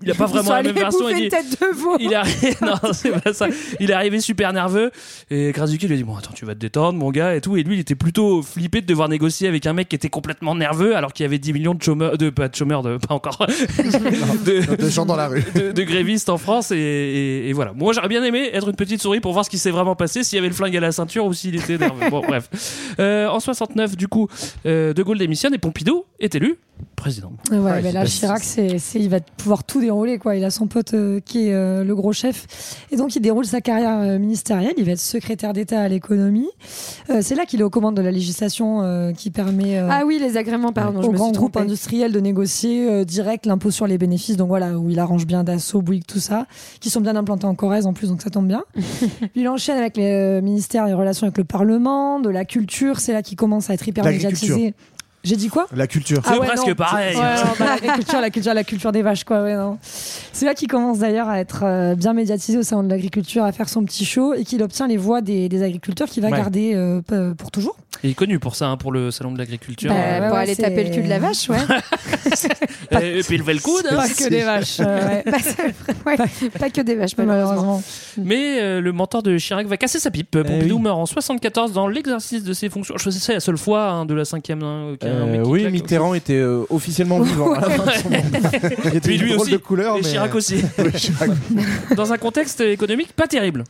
Il 0.05 0.11
a 0.11 0.15
pas 0.15 0.25
vraiment 0.27 0.51
la 0.51 0.63
même 0.63 0.73
version. 0.75 1.09
Il 1.09 1.17
une 1.17 1.23
dit, 1.23 1.29
tête 1.29 1.59
de 1.59 1.75
veau. 1.75 1.97
il 1.99 2.11
est 2.11 2.15
arrivé, 2.15 2.55
non, 2.61 2.75
c'est 2.93 3.11
pas 3.11 3.33
ça. 3.33 3.47
Il 3.79 3.89
est 3.91 3.93
arrivé 3.93 4.19
super 4.21 4.53
nerveux 4.53 4.91
et 5.29 5.51
Krasuki 5.53 5.87
lui 5.87 5.95
a 5.95 5.97
dit 5.97 6.03
bon 6.03 6.15
attends 6.15 6.31
tu 6.33 6.45
vas 6.45 6.53
te 6.53 6.59
détendre 6.59 6.97
mon 6.97 7.11
gars 7.11 7.35
et 7.35 7.41
tout 7.41 7.57
et 7.57 7.63
lui 7.63 7.75
il 7.75 7.79
était 7.79 7.95
plutôt 7.95 8.41
flippé 8.41 8.81
de 8.81 8.85
devoir 8.85 9.09
négocier 9.09 9.47
avec 9.47 9.65
un 9.65 9.73
mec 9.73 9.89
qui 9.89 9.95
était 9.95 10.09
complètement 10.09 10.55
nerveux 10.55 10.95
alors 10.95 11.11
qu'il 11.13 11.23
y 11.23 11.27
avait 11.27 11.39
10 11.39 11.53
millions 11.53 11.73
de 11.73 11.81
chômeurs 11.81 12.17
de 12.17 12.29
pas 12.29 12.47
de 12.47 12.55
chômeurs 12.55 12.83
de 12.83 12.97
pas 12.97 13.13
encore 13.13 13.45
de, 14.45 14.75
de 14.75 14.89
gens 14.89 15.05
dans 15.05 15.15
la 15.15 15.27
rue 15.27 15.43
de, 15.55 15.71
de 15.71 15.83
grévistes 15.83 16.29
en 16.29 16.37
France 16.37 16.71
et, 16.71 16.77
et- 16.77 17.49
et 17.49 17.53
voilà 17.53 17.73
moi 17.73 17.93
j'aurais 17.93 18.07
bien 18.07 18.23
aimé 18.23 18.49
être 18.53 18.67
une 18.69 18.75
petite 18.75 19.01
souris 19.01 19.19
pour 19.19 19.33
voir 19.33 19.45
ce 19.45 19.49
qui 19.49 19.57
s'est 19.57 19.71
vraiment 19.71 19.95
passé 19.95 20.23
s'il 20.23 20.35
y 20.37 20.39
avait 20.39 20.47
le 20.49 20.53
flingue 20.53 20.75
à 20.77 20.79
la 20.79 20.91
ceinture 20.91 21.25
ou 21.25 21.33
s'il 21.33 21.55
était 21.55 21.77
nerveux 21.77 22.09
bon 22.09 22.21
bref 22.21 22.49
Euh, 22.99 23.27
en 23.27 23.39
69 23.39 23.95
du 23.97 24.07
coup 24.07 24.27
euh, 24.65 24.93
De 24.93 25.03
Gaulle 25.03 25.17
démissionne 25.17 25.53
et 25.53 25.57
Pompidou 25.57 26.05
est 26.19 26.35
élu 26.35 26.55
président 26.95 27.31
Ouais, 27.51 27.57
Ouais, 27.59 27.91
là, 27.91 28.05
Chirac, 28.05 28.43
c'est, 28.43 28.77
il 28.95 29.09
va 29.09 29.19
pouvoir 29.19 29.63
tout 29.63 29.79
Quoi. 30.19 30.35
Il 30.35 30.43
a 30.43 30.49
son 30.51 30.67
pote 30.67 30.93
euh, 30.93 31.19
qui 31.19 31.47
est 31.47 31.53
euh, 31.53 31.83
le 31.83 31.95
gros 31.95 32.13
chef. 32.13 32.45
Et 32.91 32.95
donc, 32.97 33.15
il 33.15 33.21
déroule 33.21 33.45
sa 33.45 33.61
carrière 33.61 33.99
euh, 33.99 34.19
ministérielle. 34.19 34.73
Il 34.77 34.85
va 34.85 34.91
être 34.91 34.99
secrétaire 34.99 35.53
d'État 35.53 35.81
à 35.81 35.87
l'économie. 35.87 36.49
Euh, 37.09 37.19
c'est 37.21 37.35
là 37.35 37.45
qu'il 37.45 37.59
est 37.61 37.63
aux 37.63 37.69
commandes 37.69 37.95
de 37.95 38.01
la 38.01 38.11
législation 38.11 38.81
euh, 38.81 39.11
qui 39.13 39.31
permet 39.31 39.77
euh, 39.77 39.87
Ah 39.89 40.03
oui, 40.05 40.19
les 40.19 40.37
agréments, 40.37 40.71
pardon, 40.73 41.01
aux 41.01 41.11
grands 41.11 41.31
groupes 41.31 41.57
industriels 41.57 42.11
de 42.11 42.19
négocier 42.19 42.89
euh, 42.89 43.03
direct 43.03 43.45
l'impôt 43.45 43.71
sur 43.71 43.87
les 43.87 43.97
bénéfices. 43.97 44.37
Donc 44.37 44.47
voilà, 44.49 44.77
où 44.77 44.89
il 44.89 44.99
arrange 44.99 45.25
bien 45.25 45.43
Dassault, 45.43 45.81
Bouygues, 45.81 46.05
tout 46.05 46.19
ça, 46.19 46.45
qui 46.79 46.89
sont 46.89 47.01
bien 47.01 47.15
implantés 47.15 47.45
en 47.45 47.55
Corrèze 47.55 47.85
en 47.85 47.93
plus, 47.93 48.09
donc 48.09 48.21
ça 48.21 48.29
tombe 48.29 48.47
bien. 48.47 48.63
Puis 48.73 49.29
il 49.35 49.47
enchaîne 49.47 49.77
avec 49.77 49.97
les 49.97 50.11
euh, 50.11 50.41
ministères, 50.41 50.85
les 50.85 50.93
relations 50.93 51.25
avec 51.25 51.37
le 51.37 51.43
Parlement, 51.43 52.19
de 52.19 52.29
la 52.29 52.45
culture. 52.45 52.99
C'est 52.99 53.13
là 53.13 53.21
qu'il 53.21 53.37
commence 53.37 53.69
à 53.69 53.73
être 53.73 53.87
hyper 53.87 54.03
médiatisé. 54.05 54.73
J'ai 55.25 55.35
dit 55.35 55.49
quoi? 55.49 55.67
La 55.75 55.87
culture 55.87 56.21
C'est 56.25 56.37
presque 56.37 56.73
pareil. 56.75 57.15
Ouais, 57.17 57.21
non, 57.21 57.41
bah, 57.59 57.65
l'agriculture, 57.65 58.21
la 58.21 58.29
culture, 58.29 58.53
la 58.53 58.63
culture 58.63 58.91
des 58.91 59.01
vaches, 59.01 59.23
quoi. 59.23 59.41
Ouais, 59.43 59.55
non. 59.55 59.77
C'est 59.81 60.45
là 60.45 60.53
qu'il 60.53 60.67
commence 60.67 60.99
d'ailleurs 60.99 61.27
à 61.27 61.39
être 61.39 61.63
euh, 61.63 61.95
bien 61.95 62.13
médiatisé 62.13 62.57
au 62.57 62.63
sein 62.63 62.83
de 62.83 62.89
l'agriculture, 62.89 63.43
à 63.43 63.51
faire 63.51 63.67
son 63.67 63.83
petit 63.83 64.05
show 64.05 64.33
et 64.33 64.43
qu'il 64.43 64.61
obtient 64.63 64.87
les 64.87 64.97
voix 64.97 65.21
des, 65.21 65.49
des 65.49 65.63
agriculteurs 65.63 66.07
qu'il 66.07 66.21
va 66.23 66.29
Ouais. 66.29 66.37
garder 66.37 66.73
euh, 66.75 67.01
pour 67.35 67.51
toujours. 67.51 67.75
Il 68.05 68.11
est 68.11 68.13
connu 68.15 68.39
pour 68.39 68.55
ça 68.55 68.67
hein, 68.67 68.77
pour 68.77 68.91
le 68.91 69.11
salon 69.11 69.31
de 69.31 69.37
l'agriculture 69.37 69.89
Bah, 69.91 70.21
pour 70.27 70.35
ouais, 70.35 70.43
aller 70.43 70.55
taper 70.55 70.83
le 70.85 70.89
cul 70.95 71.01
de 71.03 71.09
la 71.09 71.19
vache, 71.19 71.49
ouais. 71.49 71.57
et, 73.01 73.19
et 73.19 73.23
puis 73.23 73.37
lever 73.37 73.53
le 73.53 73.59
coude 73.59 73.85
hein. 73.89 73.95
Pas 73.97 74.07
que 74.09 74.29
des 74.29 74.43
vaches. 74.43 74.77
euh, 74.79 75.07
ouais. 75.07 75.23
Ouais. 76.05 76.17
Pas 76.59 76.69
que 76.69 76.81
des 76.81 76.95
vaches, 76.95 77.17
malheureusement. 77.17 77.45
Malheureusement. 77.55 77.83
Mais 78.17 78.61
euh, 78.61 78.79
le 78.81 78.91
mentor 78.91 79.23
de 79.23 79.37
Chirac 79.37 79.65
va 79.67 79.77
casser 79.77 79.99
sa 79.99 80.11
pipe. 80.11 80.31
Pompidou 80.41 80.75
oui. 80.75 80.81
meurt 80.81 80.97
en 80.99 81.05
74 81.05 81.73
dans 81.73 81.87
l'exercice 81.87 82.43
de 82.43 82.53
ses 82.53 82.69
fonctions. 82.69 82.95
Je 82.97 83.09
sais 83.09 83.19
c'est 83.19 83.33
la 83.33 83.39
seule 83.39 83.57
fois 83.57 83.89
hein, 83.89 84.05
de 84.05 84.13
la 84.13 84.23
cinquième. 84.25 84.61
hein, 84.63 84.95
Euh, 85.03 85.43
oui, 85.45 85.61
claque. 85.61 85.73
Mitterrand 85.73 86.13
était 86.13 86.33
euh, 86.33 86.63
officiellement 86.69 87.19
vivant. 87.21 87.53
à 87.53 87.61
la 87.61 87.69
fin 87.71 87.85
de 87.85 87.91
son 87.91 88.09
mandat. 88.11 88.49
Il 88.83 88.87
était 88.89 88.99
Puis 88.99 89.15
une 89.15 89.21
lui 89.23 89.29
drôle 89.33 89.41
aussi. 89.41 89.51
de 89.51 89.57
couleur, 89.57 89.97
Et 89.97 90.01
mais- 90.01 90.09
Chirac 90.09 90.35
aussi. 90.35 90.57
Chirac. 90.95 91.29
dans 91.95 92.13
un 92.13 92.17
contexte 92.17 92.61
économique 92.61 93.13
pas 93.13 93.27
terrible. 93.27 93.63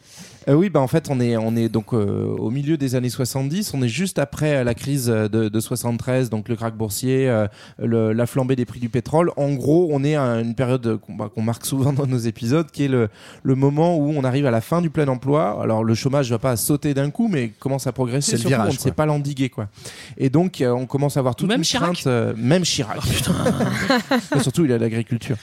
Euh, 0.48 0.54
oui, 0.54 0.70
bah 0.70 0.80
en 0.80 0.88
fait, 0.88 1.10
on 1.10 1.20
est, 1.20 1.36
on 1.38 1.56
est 1.56 1.70
donc 1.70 1.94
euh, 1.94 2.28
au 2.38 2.52
milieu 2.52 2.78
des 2.78 2.94
années 2.96 3.10
70. 3.10 3.74
On 3.74 3.82
est 3.82 3.88
juste 3.88 4.20
après 4.20 4.58
euh, 4.58 4.64
la 4.64 4.76
crise 4.76 5.10
euh, 5.10 5.28
de, 5.28 5.50
de 5.50 5.60
73, 5.60 6.30
donc 6.30 6.50
le 6.50 6.56
krach 6.56 6.74
boursier, 6.76 7.28
euh, 7.28 7.48
le- 7.80 8.14
la 8.14 8.28
flambée 8.28 8.56
des 8.56 8.66
prix 8.66 8.80
du 8.80 8.90
pétrole. 8.90 9.32
En 9.38 9.54
gros, 9.54 9.90
on 9.92 10.04
est 10.04 10.16
à 10.16 10.40
une 10.42 10.54
période 10.54 11.00
qu'on 11.02 11.16
bah, 11.16 11.32
qu'on 11.34 11.42
marque 11.42 11.66
souvent 11.66 11.94
dans 11.94 12.06
nos 12.06 12.18
épisodes, 12.20 12.70
qui 12.70 12.86
est 12.86 12.88
le, 12.88 13.10
le 13.42 13.56
moment 13.56 13.98
où 13.98 14.10
on 14.16 14.24
arrive 14.24 14.46
à 14.46 14.52
la 14.52 14.62
fin 14.62 14.82
du 14.82 14.92
plein 14.92 15.08
emploi. 15.08 15.60
Alors, 15.64 15.84
le 15.84 15.96
chômage 15.96 16.30
va 16.30 16.38
pas 16.38 16.56
sauter 16.58 16.94
d'un 16.94 17.10
coup, 17.10 17.28
mais 17.28 17.50
commence 17.60 17.88
à 17.88 17.92
progresser. 17.92 18.32
C'est 18.32 18.38
le 18.38 18.42
surtout, 18.42 18.50
virage, 18.50 18.70
On 18.70 18.74
ne 18.74 18.80
sait 18.80 18.92
pas 18.92 19.08
l'endiguer, 19.08 19.50
quoi. 19.50 19.68
Et 20.18 20.30
donc, 20.30 20.62
euh, 20.62 20.70
on 20.72 20.86
commence 20.86 21.18
à 21.18 21.22
avoir 21.22 21.36
toute 21.36 21.48
Même 21.48 21.60
une 21.60 21.64
Chirac 21.64 21.94
crainte, 21.94 22.08
euh, 22.08 22.34
même 22.38 22.62
Chirac. 22.64 23.00
Mais 24.36 24.40
surtout, 24.42 24.66
il 24.66 24.72
a 24.72 24.78
l'agriculture. 24.78 25.38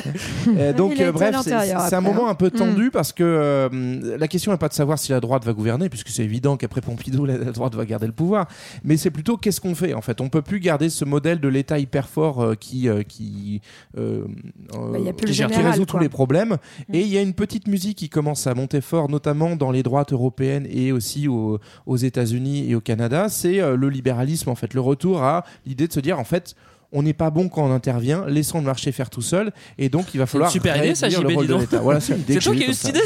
Donc, 0.76 0.98
euh, 1.00 1.12
bref, 1.12 1.36
c'est 1.42 1.94
un 1.94 2.00
moment 2.00 2.28
hein. 2.28 2.30
un 2.30 2.34
peu 2.34 2.50
tendu 2.50 2.90
parce 2.90 3.12
que 3.12 3.22
euh, 3.24 4.16
la 4.18 4.26
question 4.26 4.37
n'est 4.46 4.56
pas 4.58 4.68
de 4.68 4.74
savoir 4.74 4.98
si 4.98 5.12
la 5.12 5.20
droite 5.20 5.44
va 5.44 5.52
gouverner, 5.52 5.88
puisque 5.88 6.08
c'est 6.08 6.24
évident 6.24 6.56
qu'après 6.56 6.80
Pompidou, 6.80 7.24
la, 7.24 7.36
la 7.38 7.52
droite 7.52 7.74
va 7.74 7.84
garder 7.84 8.06
le 8.06 8.12
pouvoir. 8.12 8.46
Mais 8.84 8.96
c'est 8.96 9.10
plutôt 9.10 9.36
qu'est-ce 9.36 9.60
qu'on 9.60 9.74
fait 9.74 9.94
en 9.94 10.00
fait. 10.02 10.20
On 10.20 10.28
peut 10.28 10.42
plus 10.42 10.60
garder 10.60 10.88
ce 10.90 11.04
modèle 11.04 11.40
de 11.40 11.48
l'État 11.48 11.78
hyper 11.78 12.08
fort 12.08 12.42
euh, 12.42 12.54
qui 12.54 12.88
euh, 12.88 13.02
qui, 13.02 13.60
euh, 13.96 14.24
Bah, 14.72 14.98
y 14.98 15.08
a 15.08 15.12
plus 15.12 15.26
le 15.26 15.32
qui 15.32 15.34
général, 15.34 15.66
résout 15.72 15.84
quoi. 15.86 15.86
tous 15.86 15.98
les 15.98 16.08
problèmes. 16.08 16.56
Mm. 16.88 16.94
Et 16.94 17.00
il 17.02 17.08
y 17.08 17.18
a 17.18 17.22
une 17.22 17.34
petite 17.34 17.66
musique 17.68 17.98
qui 17.98 18.08
commence 18.08 18.46
à 18.46 18.54
monter 18.54 18.80
fort, 18.80 19.08
notamment 19.08 19.56
dans 19.56 19.70
les 19.70 19.82
droites 19.82 20.12
européennes 20.12 20.66
et 20.70 20.92
aussi 20.92 21.28
au- 21.28 21.58
aux 21.86 21.96
États-Unis 21.96 22.70
et 22.70 22.74
au 22.74 22.80
Canada. 22.80 23.28
C'est 23.28 23.58
le 23.76 23.88
libéralisme 23.88 24.50
en 24.50 24.54
fait, 24.54 24.74
le 24.74 24.80
retour 24.80 25.22
à 25.22 25.44
l'idée 25.66 25.88
de 25.88 25.92
se 25.92 26.00
dire 26.00 26.18
en 26.18 26.24
fait 26.24 26.54
on 26.92 27.02
n'est 27.02 27.12
pas 27.12 27.28
bon 27.30 27.48
quand 27.50 27.62
on 27.64 27.72
intervient, 27.72 28.24
laissons 28.26 28.58
le 28.58 28.64
marché 28.64 28.92
faire 28.92 29.10
tout 29.10 29.20
seul, 29.22 29.52
et 29.76 29.88
donc 29.90 30.14
il 30.14 30.18
va 30.18 30.26
falloir 30.26 30.50
super 30.54 30.74
idée, 30.78 30.94
ça, 30.94 31.08
le 31.22 31.28
rôle 31.34 31.46
de 31.46 31.54
l'État. 31.60 31.80
Voilà, 31.80 32.00
c'est 32.00 32.14
toi 32.40 32.54
j'ai 32.54 32.58
qui 32.60 32.64
as 32.64 32.68
eu 32.70 32.74
cette 32.74 32.96
idée. 32.96 33.00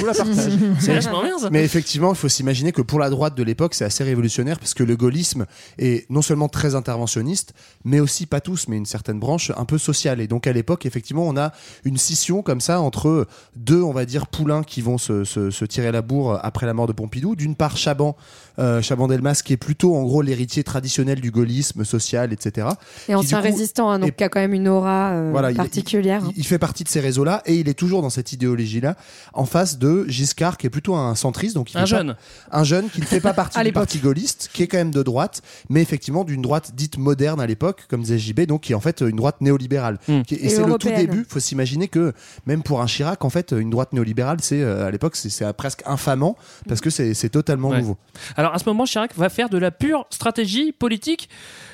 C'est 0.79 0.95
vachement 0.95 1.23
bien 1.23 1.39
ça. 1.39 1.51
Mais 1.51 1.65
effectivement, 1.65 2.11
il 2.13 2.17
faut 2.17 2.29
s'imaginer 2.29 2.71
que 2.73 2.83
pour 2.83 2.99
la 3.01 3.11
droite 3.11 3.35
de 3.37 3.43
l'époque, 3.43 3.75
c'est 3.75 3.85
assez 3.85 4.05
révolutionnaire 4.05 4.59
parce 4.59 4.75
que 4.75 4.85
le 4.85 4.97
gaullisme 4.97 5.47
est 5.79 6.09
non 6.11 6.23
seulement 6.23 6.49
très 6.49 6.75
interventionniste, 6.75 7.55
mais 7.85 7.99
aussi 8.01 8.27
pas 8.27 8.41
tous, 8.41 8.69
mais 8.69 8.77
une 8.77 8.87
certaine 8.87 9.19
branche 9.19 9.51
un 9.57 9.65
peu 9.65 9.79
sociale. 9.79 10.21
Et 10.21 10.27
donc 10.29 10.47
à 10.47 10.53
l'époque, 10.53 10.87
effectivement, 10.87 11.27
on 11.27 11.37
a 11.37 11.53
une 11.85 11.97
scission 11.97 12.43
comme 12.43 12.61
ça 12.61 12.81
entre 12.81 13.27
deux, 13.57 13.83
on 13.83 13.93
va 13.93 14.05
dire, 14.05 14.27
poulains 14.29 14.63
qui 14.63 14.81
vont 14.81 14.99
se, 14.99 15.25
se- 15.25 15.51
se 15.51 15.65
tirer 15.65 15.91
la 15.93 16.03
bourre 16.03 16.39
après 16.43 16.67
la 16.67 16.75
mort 16.75 16.87
de 16.87 16.93
Pompidou. 16.93 17.35
D'une 17.37 17.57
part, 17.57 17.77
Chaban, 17.77 18.17
euh, 18.59 18.81
Chaban 18.83 19.09
Delmas, 19.09 19.43
qui 19.45 19.53
est 19.53 19.57
plutôt 19.57 19.97
en 19.97 20.03
gros 20.05 20.23
l'héritier 20.23 20.63
traditionnel 20.65 21.21
du 21.21 21.31
gaullisme 21.31 21.85
social, 21.85 22.33
etc. 22.33 22.69
Et 23.09 23.15
ancien 23.15 23.39
du 23.41 23.47
coup, 23.81 23.87
résistant, 23.87 23.91
hein, 23.91 23.99
donc 23.99 24.17
qui 24.17 24.25
a 24.25 24.29
quand 24.29 24.41
même 24.41 24.53
une 24.55 24.69
aura 24.69 25.11
euh, 25.13 25.31
Voilà, 25.33 25.51
il- 25.51 25.57
particulière. 25.57 26.23
Il, 26.31 26.39
il 26.39 26.47
fait 26.47 26.59
partie 26.59 26.85
de 26.85 26.89
ces 26.89 27.01
réseaux-là 27.01 27.43
et 27.47 27.57
il 27.57 27.69
est 27.69 27.75
toujours 27.75 28.03
dans 28.03 28.11
cette 28.11 28.33
idéologie-là, 28.33 28.97
en 29.33 29.45
face 29.45 29.79
de 29.79 30.05
Giscard, 30.09 30.57
qui 30.59 30.67
est 30.67 30.71
plutôt 30.71 30.95
un 30.95 31.15
centriste, 31.15 31.55
donc 31.55 31.73
il 31.73 31.77
Un 31.79 31.81
pas- 31.81 31.87
jeune. 31.87 32.17
un 32.51 32.65
jeune 32.65 32.89
qui 32.91 33.01
ne 33.01 33.07
fait 33.07 33.21
pas 33.21 33.33
partie 33.35 33.63
du 33.63 33.73
parti 33.73 33.99
gaulliste, 33.99 34.51
qui 34.53 34.63
est 34.63 34.67
quand 34.67 34.79
même 34.79 34.91
de 34.91 35.03
droite, 35.03 35.43
mais 35.69 35.81
effectivement 35.83 36.25
d'une 36.25 36.43
droite 36.43 36.73
dite 36.75 36.99
moderne 36.99 37.41
à 37.41 37.47
l'époque, 37.47 37.87
comme 37.89 38.03
disait 38.03 38.19
JB, 38.19 38.41
donc 38.43 38.63
qui 38.63 38.73
est 38.73 38.75
en 38.75 38.81
fait 38.81 39.01
une 39.01 39.17
droite 39.17 39.41
néolibérale. 39.41 39.99
Mm. 40.09 40.23
Qui 40.23 40.35
est- 40.35 40.39
et 40.39 40.47
Et 40.47 40.49
c'est 40.49 40.65
le 40.67 40.75
tout 40.79 40.89
début. 40.89 41.25
Faut 41.29 41.41
s'imaginer 41.41 41.89
que 41.89 42.13
même 42.47 42.63
pour 42.63 42.81
un 42.83 42.87
Chirac, 42.87 43.25
en 43.25 43.31
fait, 43.31 43.53
une 43.57 43.71
droite 43.71 43.93
néolibérale, 43.93 44.39
c'est 44.41 44.61
euh, 44.63 44.87
à 44.87 44.91
l'époque, 44.91 45.17
c'est- 45.17 45.53
presque 45.55 45.83
infamant 45.87 46.37
parce 46.69 46.81
que 46.81 46.91
c'est 46.91 47.15
c'est 47.15 47.29
totalement 47.29 47.71
Ouais. 47.71 47.79
nouveau. 47.81 47.97
Alors 48.37 48.55
à 48.55 48.59
ce 48.59 48.65
moment, 48.67 48.85
Chirac 48.85 49.15
va 49.17 49.29
faire 49.29 49.49
de 49.49 49.59
la 49.59 49.71
pure 49.71 50.07
stratégie 50.11 50.73
politique, 50.73 51.29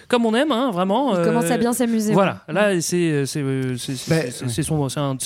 comme 0.09 0.25
on 0.27 0.35
aime, 0.35 0.53
hein, 0.53 0.71
vraiment. 0.71 1.15
Il 1.15 1.21
euh, 1.21 1.25
commence 1.25 1.51
à 1.51 1.57
bien 1.59 1.73
s'amuser. 1.73 1.88
Voilà, 2.13 2.43
là 2.49 2.81
c'est 2.81 3.27
c'est 3.27 3.43
c'est- 3.79 3.97
c'est- 3.97 4.11
Ben, 4.11 4.31
son 4.63 5.17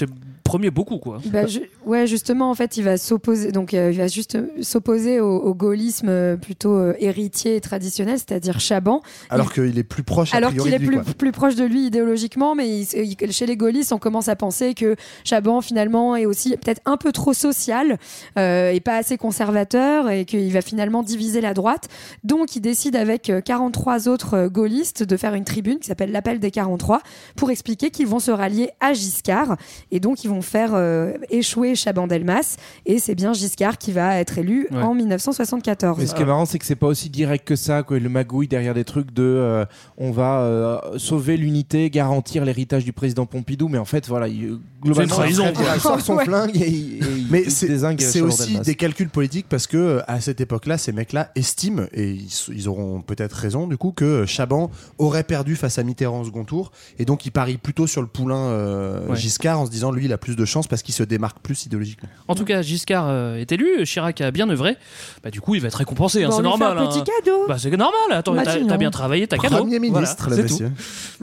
premiers 0.53 0.71
beaucoup 0.71 0.99
quoi. 0.99 1.19
Bah, 1.33 1.45
ouais, 1.87 2.07
justement, 2.07 2.51
en 2.51 2.55
fait, 2.55 2.77
il 2.77 2.85
va 2.85 2.99
s'opposer. 2.99 3.53
Donc, 3.53 3.73
euh, 3.73 3.91
il 3.91 3.97
va 3.97 4.07
juste 4.07 4.37
s'opposer 4.63 5.19
au, 5.19 5.39
au 5.39 5.55
gaullisme 5.55 6.09
euh, 6.11 6.37
plutôt 6.37 6.75
euh, 6.77 6.93
héritier 6.99 7.57
et 7.57 7.61
traditionnel, 7.63 8.19
c'est-à-dire 8.19 8.61
Chaban. 8.61 9.01
Alors 9.31 9.51
qu'il 9.51 9.79
est 9.79 9.83
plus 9.83 10.03
proche 10.03 10.35
a 10.35 10.37
Alors 10.37 10.51
qu'il 10.65 10.75
est 10.75 10.79
de 10.79 10.85
lui, 10.85 10.99
plus, 10.99 11.15
plus 11.15 11.33
proche 11.33 11.55
de 11.55 11.65
lui 11.65 11.87
idéologiquement, 11.87 12.55
mais 12.55 12.69
il- 12.69 13.17
il- 13.23 13.33
chez 13.33 13.47
les 13.47 13.57
gaullistes, 13.57 13.93
on 13.95 13.99
commence 13.99 14.29
à 14.29 14.37
penser 14.37 14.75
que 14.75 14.95
Chaban 15.25 15.63
finalement 15.63 16.17
est 16.17 16.27
aussi 16.27 16.51
peut-être 16.51 16.83
un 16.85 16.99
peu 16.99 17.13
trop 17.13 17.33
social 17.33 17.97
euh, 18.39 18.73
et 18.73 18.81
pas 18.81 18.97
assez 18.99 19.17
conservateur 19.17 20.11
et 20.11 20.27
qu'il 20.27 20.53
va 20.53 20.61
finalement 20.61 21.03
diviser 21.03 21.41
la 21.41 21.55
droite. 21.55 21.89
Donc 22.25 22.57
il 22.57 22.61
décide 22.61 22.95
avec 22.95 23.31
euh, 23.31 23.41
43 23.41 24.07
autres 24.09 24.49
gaullistes 24.49 25.03
de 25.03 25.17
faire 25.17 25.33
une 25.35 25.45
tribune 25.45 25.79
qui 25.79 25.87
s'appelle 25.89 26.13
l'appel 26.13 26.39
des 26.41 26.51
43 26.51 27.01
pour 27.37 27.51
expliquer 27.51 27.91
qu'ils 27.91 28.07
vont 28.07 28.19
se 28.21 28.31
rallier 28.31 28.69
à 28.81 28.93
Giscard 28.93 29.57
et 29.91 29.99
donc 30.01 30.25
ils 30.25 30.29
vont 30.29 30.42
faire 30.43 30.71
euh, 30.75 31.13
échouer 31.31 31.75
Chaban-Delmas 31.75 32.57
et 32.87 32.99
c'est 32.99 33.15
bien 33.15 33.33
Giscard 33.33 33.79
qui 33.79 33.93
va 33.93 34.19
être 34.19 34.39
élu 34.39 34.69
Ouais. 34.71 34.83
en 34.83 34.95
1974. 34.95 35.99
Mais 35.99 36.07
ce 36.07 36.15
qui 36.15 36.23
est 36.23 36.27
marrant, 36.27 36.47
c'est 36.47 36.59
que 36.59 36.65
c'est 36.67 36.77
pas 36.77 36.87
aussi 36.87 37.11
direct 37.11 37.47
que 37.47 37.57
ça, 37.57 37.83
quoi. 37.83 37.99
Le 37.99 38.09
magouille 38.09 38.49
derrière 38.49 38.75
des 38.75 38.85
trucs 38.85 39.13
de 39.13 39.23
euh, 39.23 39.65
on 39.99 40.11
va 40.11 40.41
euh, 40.43 40.79
sauver 40.99 41.37
l'unité, 41.37 41.91
garantir 41.91 42.45
l'héritage 42.45 42.85
du 42.85 42.93
président 42.93 43.27
Pompidou, 43.27 43.69
mais 43.69 43.79
en 43.79 43.85
fait, 43.85 44.07
voilà, 44.09 44.29
il, 44.29 44.59
globalement, 44.83 45.25
il 45.25 45.35
sort 45.81 46.01
son 46.01 46.17
Ouais. 46.17 46.25
flingue 46.25 46.57
et, 46.57 46.61
et 46.61 46.69
il- 46.71 47.27
Mais 47.31 47.43
il 47.45 47.51
c'est 47.51 48.21
aussi 48.21 48.59
des 48.61 48.75
calculs 48.75 49.09
politiques 49.09 49.47
parce 49.49 49.67
que 49.67 50.01
à 50.07 50.21
cette 50.21 50.41
époque-là, 50.41 50.79
ces 50.79 50.93
mecs-là 50.93 51.31
estiment 51.35 51.85
et 51.93 52.11
ils, 52.11 52.29
ils 52.55 52.69
auront 52.69 53.01
peut-être 53.01 53.33
raison 53.35 53.67
du 53.67 53.77
coup 53.77 53.93
que 53.93 54.27
Chaban 54.27 54.71
aurait 54.99 55.25
perdu 55.25 55.57
face 55.57 55.79
à 55.79 55.83
Mitterrand 55.83 56.21
au 56.21 56.25
second 56.25 56.45
tour 56.45 56.73
et 56.99 57.05
donc 57.05 57.25
il 57.27 57.31
parie 57.31 57.57
plutôt 57.57 57.87
sur 57.87 58.01
le 58.03 58.09
poulain 58.09 58.37
euh, 58.37 59.09
Ouais. 59.09 59.17
Giscard 59.17 59.61
en 59.61 59.67
se 59.67 59.71
disant 59.71 59.91
lui 59.93 60.05
il 60.07 60.13
a 60.13 60.19
plus 60.19 60.32
de 60.37 60.45
chance 60.45 60.67
parce 60.67 60.83
qu'il 60.83 60.95
se 60.95 61.03
démarque 61.03 61.39
plus 61.41 61.67
idéologiquement. 61.67 62.09
En 62.29 62.35
tout 62.35 62.45
cas, 62.45 62.63
Giscard 62.63 63.07
euh, 63.09 63.37
est 63.37 63.51
élu, 63.53 63.85
Chirac 63.85 64.21
a 64.21 64.31
bien 64.31 64.49
œuvré. 64.51 64.77
Bah 65.23 65.31
du 65.31 65.41
coup, 65.41 65.55
il 65.55 65.61
va 65.61 65.69
être 65.69 65.75
récompensé, 65.77 66.25
hein, 66.25 66.29
Bon, 66.29 66.37
c'est 66.37 66.39
on 66.41 66.43
lui 66.43 66.53
fait 66.53 66.59
normal. 66.59 66.79
un 66.79 66.87
petit 66.89 66.99
hein. 67.01 67.05
cadeau. 67.25 67.47
Bah 67.49 67.57
c'est 67.59 67.71
normal. 67.71 67.93
Attends, 68.11 68.35
t'as 68.35 68.45
Matignon. 68.45 68.67
t'as 68.69 68.77
bien 68.77 68.91
travaillé, 68.91 69.27
t'as 69.27 69.39
cadeau. 69.39 69.57
Premier 69.59 69.79
ministre, 69.79 70.27
Voilà, 70.29 70.43
le 70.43 70.49
c'est 70.49 70.55
tout. 70.57 70.63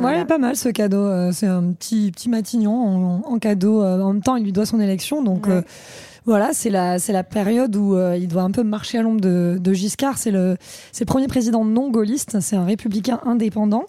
monsieur. 0.02 0.26
Pas 0.28 0.38
mal 0.38 0.56
ce 0.56 0.70
cadeau. 0.70 0.98
euh, 1.06 1.32
C'est 1.34 1.48
un 1.48 1.72
petit, 1.74 2.12
petit 2.12 2.30
Matignon 2.30 2.72
en, 3.26 3.34
en 3.34 3.40
cadeau. 3.40 3.82
euh, 3.84 4.02
En 4.02 4.14
même 4.14 4.22
temps, 4.24 4.36
il 4.36 4.44
lui 4.44 4.52
doit 4.52 4.66
son 4.66 4.80
élection. 4.80 5.24
Donc 5.24 5.46
Ouais. 5.48 5.54
euh, 5.54 5.62
voilà, 6.26 6.50
c'est 6.54 6.70
la, 6.70 7.00
c'est 7.00 7.14
la 7.14 7.24
période 7.24 7.76
où 7.76 7.96
euh, 7.96 8.16
il 8.20 8.28
doit 8.28 8.44
un 8.44 8.52
peu 8.52 8.62
marcher 8.64 9.00
à 9.00 9.02
l'ombre 9.02 9.22
de, 9.22 9.58
de 9.60 9.74
Giscard. 9.74 10.18
C'est 10.18 10.32
le, 10.32 10.58
c'est 10.92 11.06
le 11.06 11.08
premier 11.08 11.28
président 11.28 11.66
non 11.66 11.90
gaulliste. 11.90 12.40
C'est 12.42 12.56
un 12.56 12.66
républicain 12.66 13.20
indépendant 13.26 13.86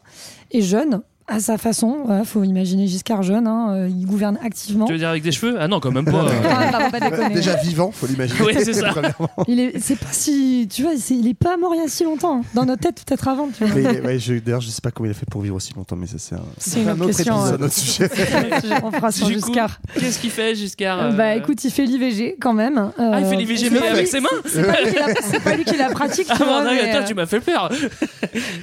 et 0.50 0.62
jeune. 0.62 1.02
À 1.33 1.38
sa 1.38 1.59
façon, 1.59 1.99
il 2.19 2.25
faut 2.27 2.43
imaginer 2.43 2.88
Giscard 2.88 3.23
jeune, 3.23 3.47
hein, 3.47 3.69
euh, 3.75 3.88
il 3.88 4.05
gouverne 4.05 4.37
activement. 4.45 4.87
Tu 4.87 4.93
veux 4.95 4.99
dire 4.99 5.09
avec 5.11 5.23
des 5.23 5.31
cheveux? 5.31 5.57
Ah 5.61 5.69
non, 5.69 5.79
quand 5.79 5.93
même 5.93 6.05
pas. 6.05 6.25
Pas 6.90 6.99
déconner. 7.01 7.35
Déjà 7.35 7.55
vivant, 7.57 7.93
faut 7.93 8.07
l'imaginer. 8.09 8.40
Oui, 8.45 8.53
c'est 8.59 8.73
ça. 8.73 8.88
Premièrement. 8.93 9.31
Il 9.47 9.61
est, 9.61 9.79
c'est 9.81 9.97
pas 9.97 10.07
si, 10.11 10.66
tu 10.69 10.83
vois, 10.83 10.93
c'est- 10.99 11.14
il 11.14 11.29
est 11.29 11.35
pas 11.35 11.57
mort 11.57 11.73
il 11.75 11.81
y 11.81 11.85
a 11.85 11.88
si 11.88 12.03
longtemps. 12.03 12.38
hein. 12.40 12.45
Dans 12.55 12.64
notre 12.64 12.83
tête, 12.83 13.03
peut-être 13.07 13.29
avant. 13.29 13.49
Tu 13.57 13.64
vois. 13.64 13.75
Mais 13.75 13.83
il 13.83 13.97
est- 13.97 14.01
ouais, 14.01 14.19
je- 14.19 14.35
D'ailleurs, 14.40 14.61
je 14.61 14.69
sais 14.71 14.81
pas 14.81 14.90
comment 14.90 15.07
il 15.09 15.12
a 15.12 15.14
fait 15.14 15.27
pour 15.31 15.40
vivre 15.43 15.55
aussi 15.57 15.73
longtemps, 15.75 15.95
mais 15.97 16.07
ça 16.09 16.16
c'est 16.19 16.35
un, 16.35 16.40
C'est 16.59 16.83
une 16.83 16.88
un 16.88 16.93
autre 16.95 17.03
autre 17.05 17.16
question, 17.16 17.35
épisode, 17.37 17.61
ouais. 17.61 17.62
un 17.62 17.66
autre 17.66 17.75
sujet. 17.75 18.81
On 18.83 18.90
fera 18.90 19.12
sur 19.12 19.27
Du 19.29 19.35
coup, 19.40 19.47
Giscard. 19.47 19.81
Qu'est-ce 20.01 20.19
qu'il 20.19 20.31
fait, 20.31 20.55
Giscard 20.57 20.99
euh, 21.01 21.11
Bah 21.12 21.37
écoute, 21.37 21.62
il 21.62 21.71
fait 21.71 21.85
l'IVG 21.85 22.37
quand 22.40 22.55
même. 22.55 22.79
Euh, 22.79 23.11
Ah, 23.14 23.21
il 23.21 23.27
fait 23.27 23.37
l'IVG, 23.37 23.71
mais 23.71 23.79
avec 23.87 24.01
lui- 24.01 24.07
ses 24.09 24.21
mains 24.21 24.29
C'est 24.47 24.62
pas, 24.64 25.55
lui 25.57 25.64
qui 25.64 25.77
la- 25.77 25.90
pratique, 25.90 26.27
tu 26.27 26.33
Ah 26.43 26.64
euh, 26.66 27.05
tu 27.07 27.14
m'as 27.14 27.27
fait 27.27 27.40
peur. 27.40 27.71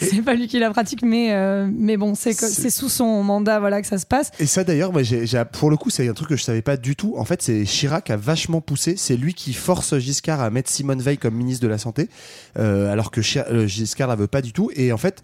c'est 0.02 0.22
pas 0.22 0.34
lui 0.34 0.48
qui 0.48 0.60
la 0.60 0.70
pratique, 0.72 1.02
mais, 1.04 1.30
euh, 1.32 1.68
mais 1.72 1.96
bon, 1.98 2.14
c'est 2.16 2.34
C'est- 2.62 2.70
sous 2.70 2.90
son 2.90 3.24
mandat 3.24 3.60
voilà, 3.60 3.82
que 3.82 3.88
ça 3.88 3.98
se 3.98 4.06
passe. 4.06 4.32
Et 4.40 4.46
ça 4.46 4.64
d'ailleurs, 4.64 4.92
j'ai- 5.04 5.26
j'ai- 5.26 5.44
pour 5.52 5.70
le 5.70 5.78
coup, 5.78 5.90
c'est 5.90 6.08
un 6.08 6.14
truc 6.14 6.30
que 6.30 6.36
je 6.36 6.44
savais 6.44 6.62
pas 6.62 6.78
du 6.78 6.96
tout. 6.96 7.16
En 7.18 7.26
fait, 7.26 7.42
c'est 7.42 7.64
Chirac 7.66 8.10
a 8.10 8.18
vachement 8.18 8.62
poussé. 8.62 8.96
C'est 8.98 9.18
lui 9.18 9.34
qui 9.34 9.54
force 9.54 9.98
Giscard 9.98 10.42
à 10.42 10.50
mettre 10.50 10.70
Simone 10.70 11.02
Veil 11.02 11.18
comme 11.18 11.36
ministre 11.36 11.64
de 11.64 11.70
la 11.70 11.78
Santé, 11.78 12.10
euh, 12.58 12.92
alors 12.92 13.12
que 13.12 13.22
Chi- 13.22 13.40
euh, 13.40 13.68
Giscard 13.68 14.08
la 14.10 14.16
veut 14.16 14.28
pas 14.28 14.42
du 14.42 14.54
tout. 14.54 14.70
Et 14.76 14.92
en 14.92 14.98
fait, 14.98 15.22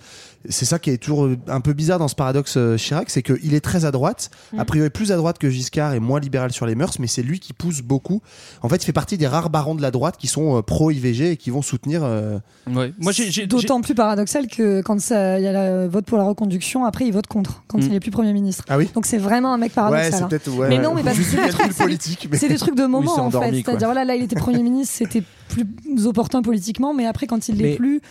c'est 0.49 0.65
ça 0.65 0.79
qui 0.79 0.89
est 0.89 0.97
toujours 0.97 1.25
euh, 1.25 1.37
un 1.47 1.61
peu 1.61 1.73
bizarre 1.73 1.99
dans 1.99 2.07
ce 2.07 2.15
paradoxe 2.15 2.55
euh, 2.57 2.77
Chirac, 2.77 3.09
c'est 3.09 3.21
qu'il 3.23 3.53
est 3.53 3.61
très 3.61 3.85
à 3.85 3.91
droite, 3.91 4.29
Mm. 4.53 4.59
a 4.59 4.65
priori 4.65 4.89
plus 4.89 5.11
à 5.11 5.15
droite 5.15 5.37
que 5.37 5.49
Giscard 5.49 5.93
et 5.93 5.99
moins 5.99 6.19
libéral 6.19 6.51
sur 6.51 6.65
les 6.65 6.75
mœurs, 6.75 6.99
mais 6.99 7.07
c'est 7.07 7.23
lui 7.23 7.39
qui 7.39 7.53
pousse 7.53 7.81
beaucoup. 7.81 8.21
En 8.61 8.69
fait, 8.69 8.77
il 8.77 8.85
fait 8.85 8.93
partie 8.93 9.17
des 9.17 9.27
rares 9.27 9.49
barons 9.49 9.75
de 9.75 9.81
la 9.81 9.91
droite 9.91 10.15
qui 10.17 10.27
sont 10.27 10.57
euh, 10.57 10.61
pro 10.61 10.91
IVG 10.91 11.31
et 11.31 11.37
qui 11.37 11.49
vont 11.49 11.61
soutenir. 11.61 12.01
euh, 12.03 12.39
Ouais. 12.67 12.93
Moi, 12.99 13.11
j'ai- 13.11 13.31
j'ai- 13.31 13.47
D'autant 13.47 13.81
plus 13.81 13.95
paradoxal 13.95 14.47
que 14.47 14.81
quand 14.81 14.99
ça- 14.99 15.39
il 15.39 15.43
y 15.43 15.47
a 15.47 15.53
le 15.83 15.87
vote 15.87 16.05
pour 16.05 16.17
la 16.17 16.23
reconduction, 16.23 16.85
après 16.85 17.05
il 17.05 17.13
vote 17.13 17.27
contre 17.27 17.63
quand 17.67 17.77
Mm. 17.77 17.87
il 17.87 17.93
est 17.95 17.99
plus 17.99 18.11
Premier 18.11 18.33
ministre. 18.33 18.63
Ah 18.69 18.77
oui. 18.77 18.89
Donc 18.93 19.05
c'est 19.05 19.17
vraiment 19.17 19.53
un 19.53 19.57
mec 19.57 19.71
Ouais, 19.71 19.75
paradoxal. 19.75 20.13
c'est 20.13 20.21
hein. 20.23 20.27
peut-être. 20.27 20.49
ouais, 20.55 20.69
Mais 20.69 20.77
non, 20.79 20.93
mais 20.93 21.03
parce 21.03 21.17
que 21.17 21.23
c'est 21.23 21.37
des 21.37 21.49
calculs 21.51 21.73
politiques. 21.73 22.27
mais- 22.31 22.37
C'est 22.37 22.49
des 22.49 22.57
trucs 22.57 22.75
de 22.75 22.85
moment 22.87 23.17
en 23.19 23.31
fait. 23.31 23.37
quoi. 23.37 23.47
C'est-à-dire 23.51 23.87
voilà, 23.87 24.05
là 24.05 24.15
il 24.15 24.23
était 24.23 24.35
Premier 24.35 24.61
ministre, 24.63 24.93
c'était 24.97 25.23
plus 25.49 25.65
opportun 26.07 26.41
politiquement, 26.41 26.93
mais 26.93 27.05
après 27.05 27.27
quand 27.27 27.47
il 27.49 27.55
l'est 27.57 27.63
Mais- 27.71 27.75
plus, 27.75 28.01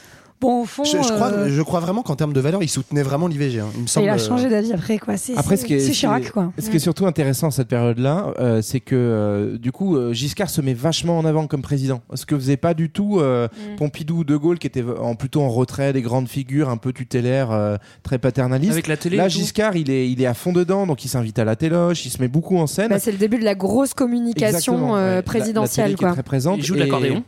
bon 0.42 0.62
au 0.62 0.64
fond. 0.66 0.84
Je, 0.84 0.98
je 0.98 1.12
crois, 1.12 1.28
euh, 1.32 1.48
je 1.48 1.62
crois 1.62 1.80
vraiment 1.80 2.02
qu'en 2.02 2.16
termes 2.16 2.34
de 2.34 2.40
valeur, 2.40 2.62
il 2.62 2.68
soutenait 2.68 3.02
vraiment 3.02 3.28
l'IVG. 3.28 3.60
hein. 3.60 3.68
Il 3.76 3.82
me 3.82 3.86
semble. 3.86 4.06
il 4.06 4.10
a 4.10 4.14
euh, 4.14 4.18
changé 4.18 4.50
d'avis 4.50 4.72
après 4.74 4.98
quoi. 4.98 5.16
C'est 5.16 5.36
Après, 5.38 5.56
c'est- 5.56 5.62
ce 5.62 5.66
qui 5.66 5.74
est, 5.74 5.78
c'est 5.78 5.86
ce 5.86 5.90
qui 5.92 5.98
Chirac 6.00 6.30
quoi. 6.32 6.52
Ce 6.58 6.68
qui 6.68 6.76
est 6.76 6.80
surtout 6.80 7.06
intéressant 7.06 7.46
à 7.48 7.50
cette 7.52 7.68
période-là, 7.68 8.34
euh, 8.40 8.60
c'est 8.60 8.80
que 8.80 8.94
euh, 8.96 9.56
du 9.56 9.72
coup, 9.72 9.96
euh, 9.96 10.12
Giscard 10.12 10.50
se 10.50 10.60
met 10.60 10.74
vachement 10.74 11.18
en 11.18 11.24
avant 11.24 11.46
comme 11.46 11.62
président. 11.62 12.02
Ce 12.14 12.26
que 12.26 12.34
faisait 12.36 12.56
pas 12.58 12.74
du 12.74 12.90
tout 12.90 13.20
euh, 13.20 13.48
Mm. 13.52 13.76
Pompidou 13.76 14.18
ou 14.18 14.24
De 14.24 14.36
Gaulle, 14.36 14.58
qui 14.58 14.66
était 14.66 14.84
en, 15.00 15.14
plutôt 15.14 15.40
en 15.42 15.48
retrait, 15.48 15.92
des 15.92 16.02
grandes 16.02 16.28
figures, 16.28 16.68
un 16.68 16.76
peu 16.76 16.92
tutélaires, 16.92 17.50
euh, 17.52 17.76
très 18.02 18.18
paternalistes. 18.18 18.72
Avec 18.72 18.88
la 18.88 18.96
télé. 18.96 19.16
Là. 19.16 19.28
Giscard, 19.28 19.76
il 19.76 19.90
est, 19.90 20.10
il 20.10 20.20
est 20.20 20.26
à 20.26 20.34
fond 20.34 20.52
dedans, 20.52 20.86
donc 20.86 21.04
il 21.04 21.08
s'invite 21.08 21.38
à 21.38 21.44
la 21.44 21.54
téloche, 21.56 22.04
il 22.04 22.10
se 22.10 22.20
met 22.20 22.28
beaucoup 22.28 22.56
en 22.58 22.66
scène. 22.66 22.88
Bah, 22.90 22.98
c'est 22.98 23.12
le 23.12 23.18
début 23.18 23.38
de 23.38 23.44
la 23.44 23.54
grosse 23.54 23.94
communication 23.94 24.74
Exactement, 24.74 24.96
euh, 24.96 24.98
ouais. 24.98 25.08
La- 25.10 25.14
la 25.16 25.22
présidentielle. 25.22 25.86
télé 25.86 25.96
qui 25.96 26.04
est 26.04 26.06
quoi. 26.06 26.12
très 26.14 26.22
présente. 26.22 26.58
Il 26.58 26.64
joue 26.64 26.74
de 26.74 26.80
Et- 26.80 26.82
l'accordéon. 26.84 27.22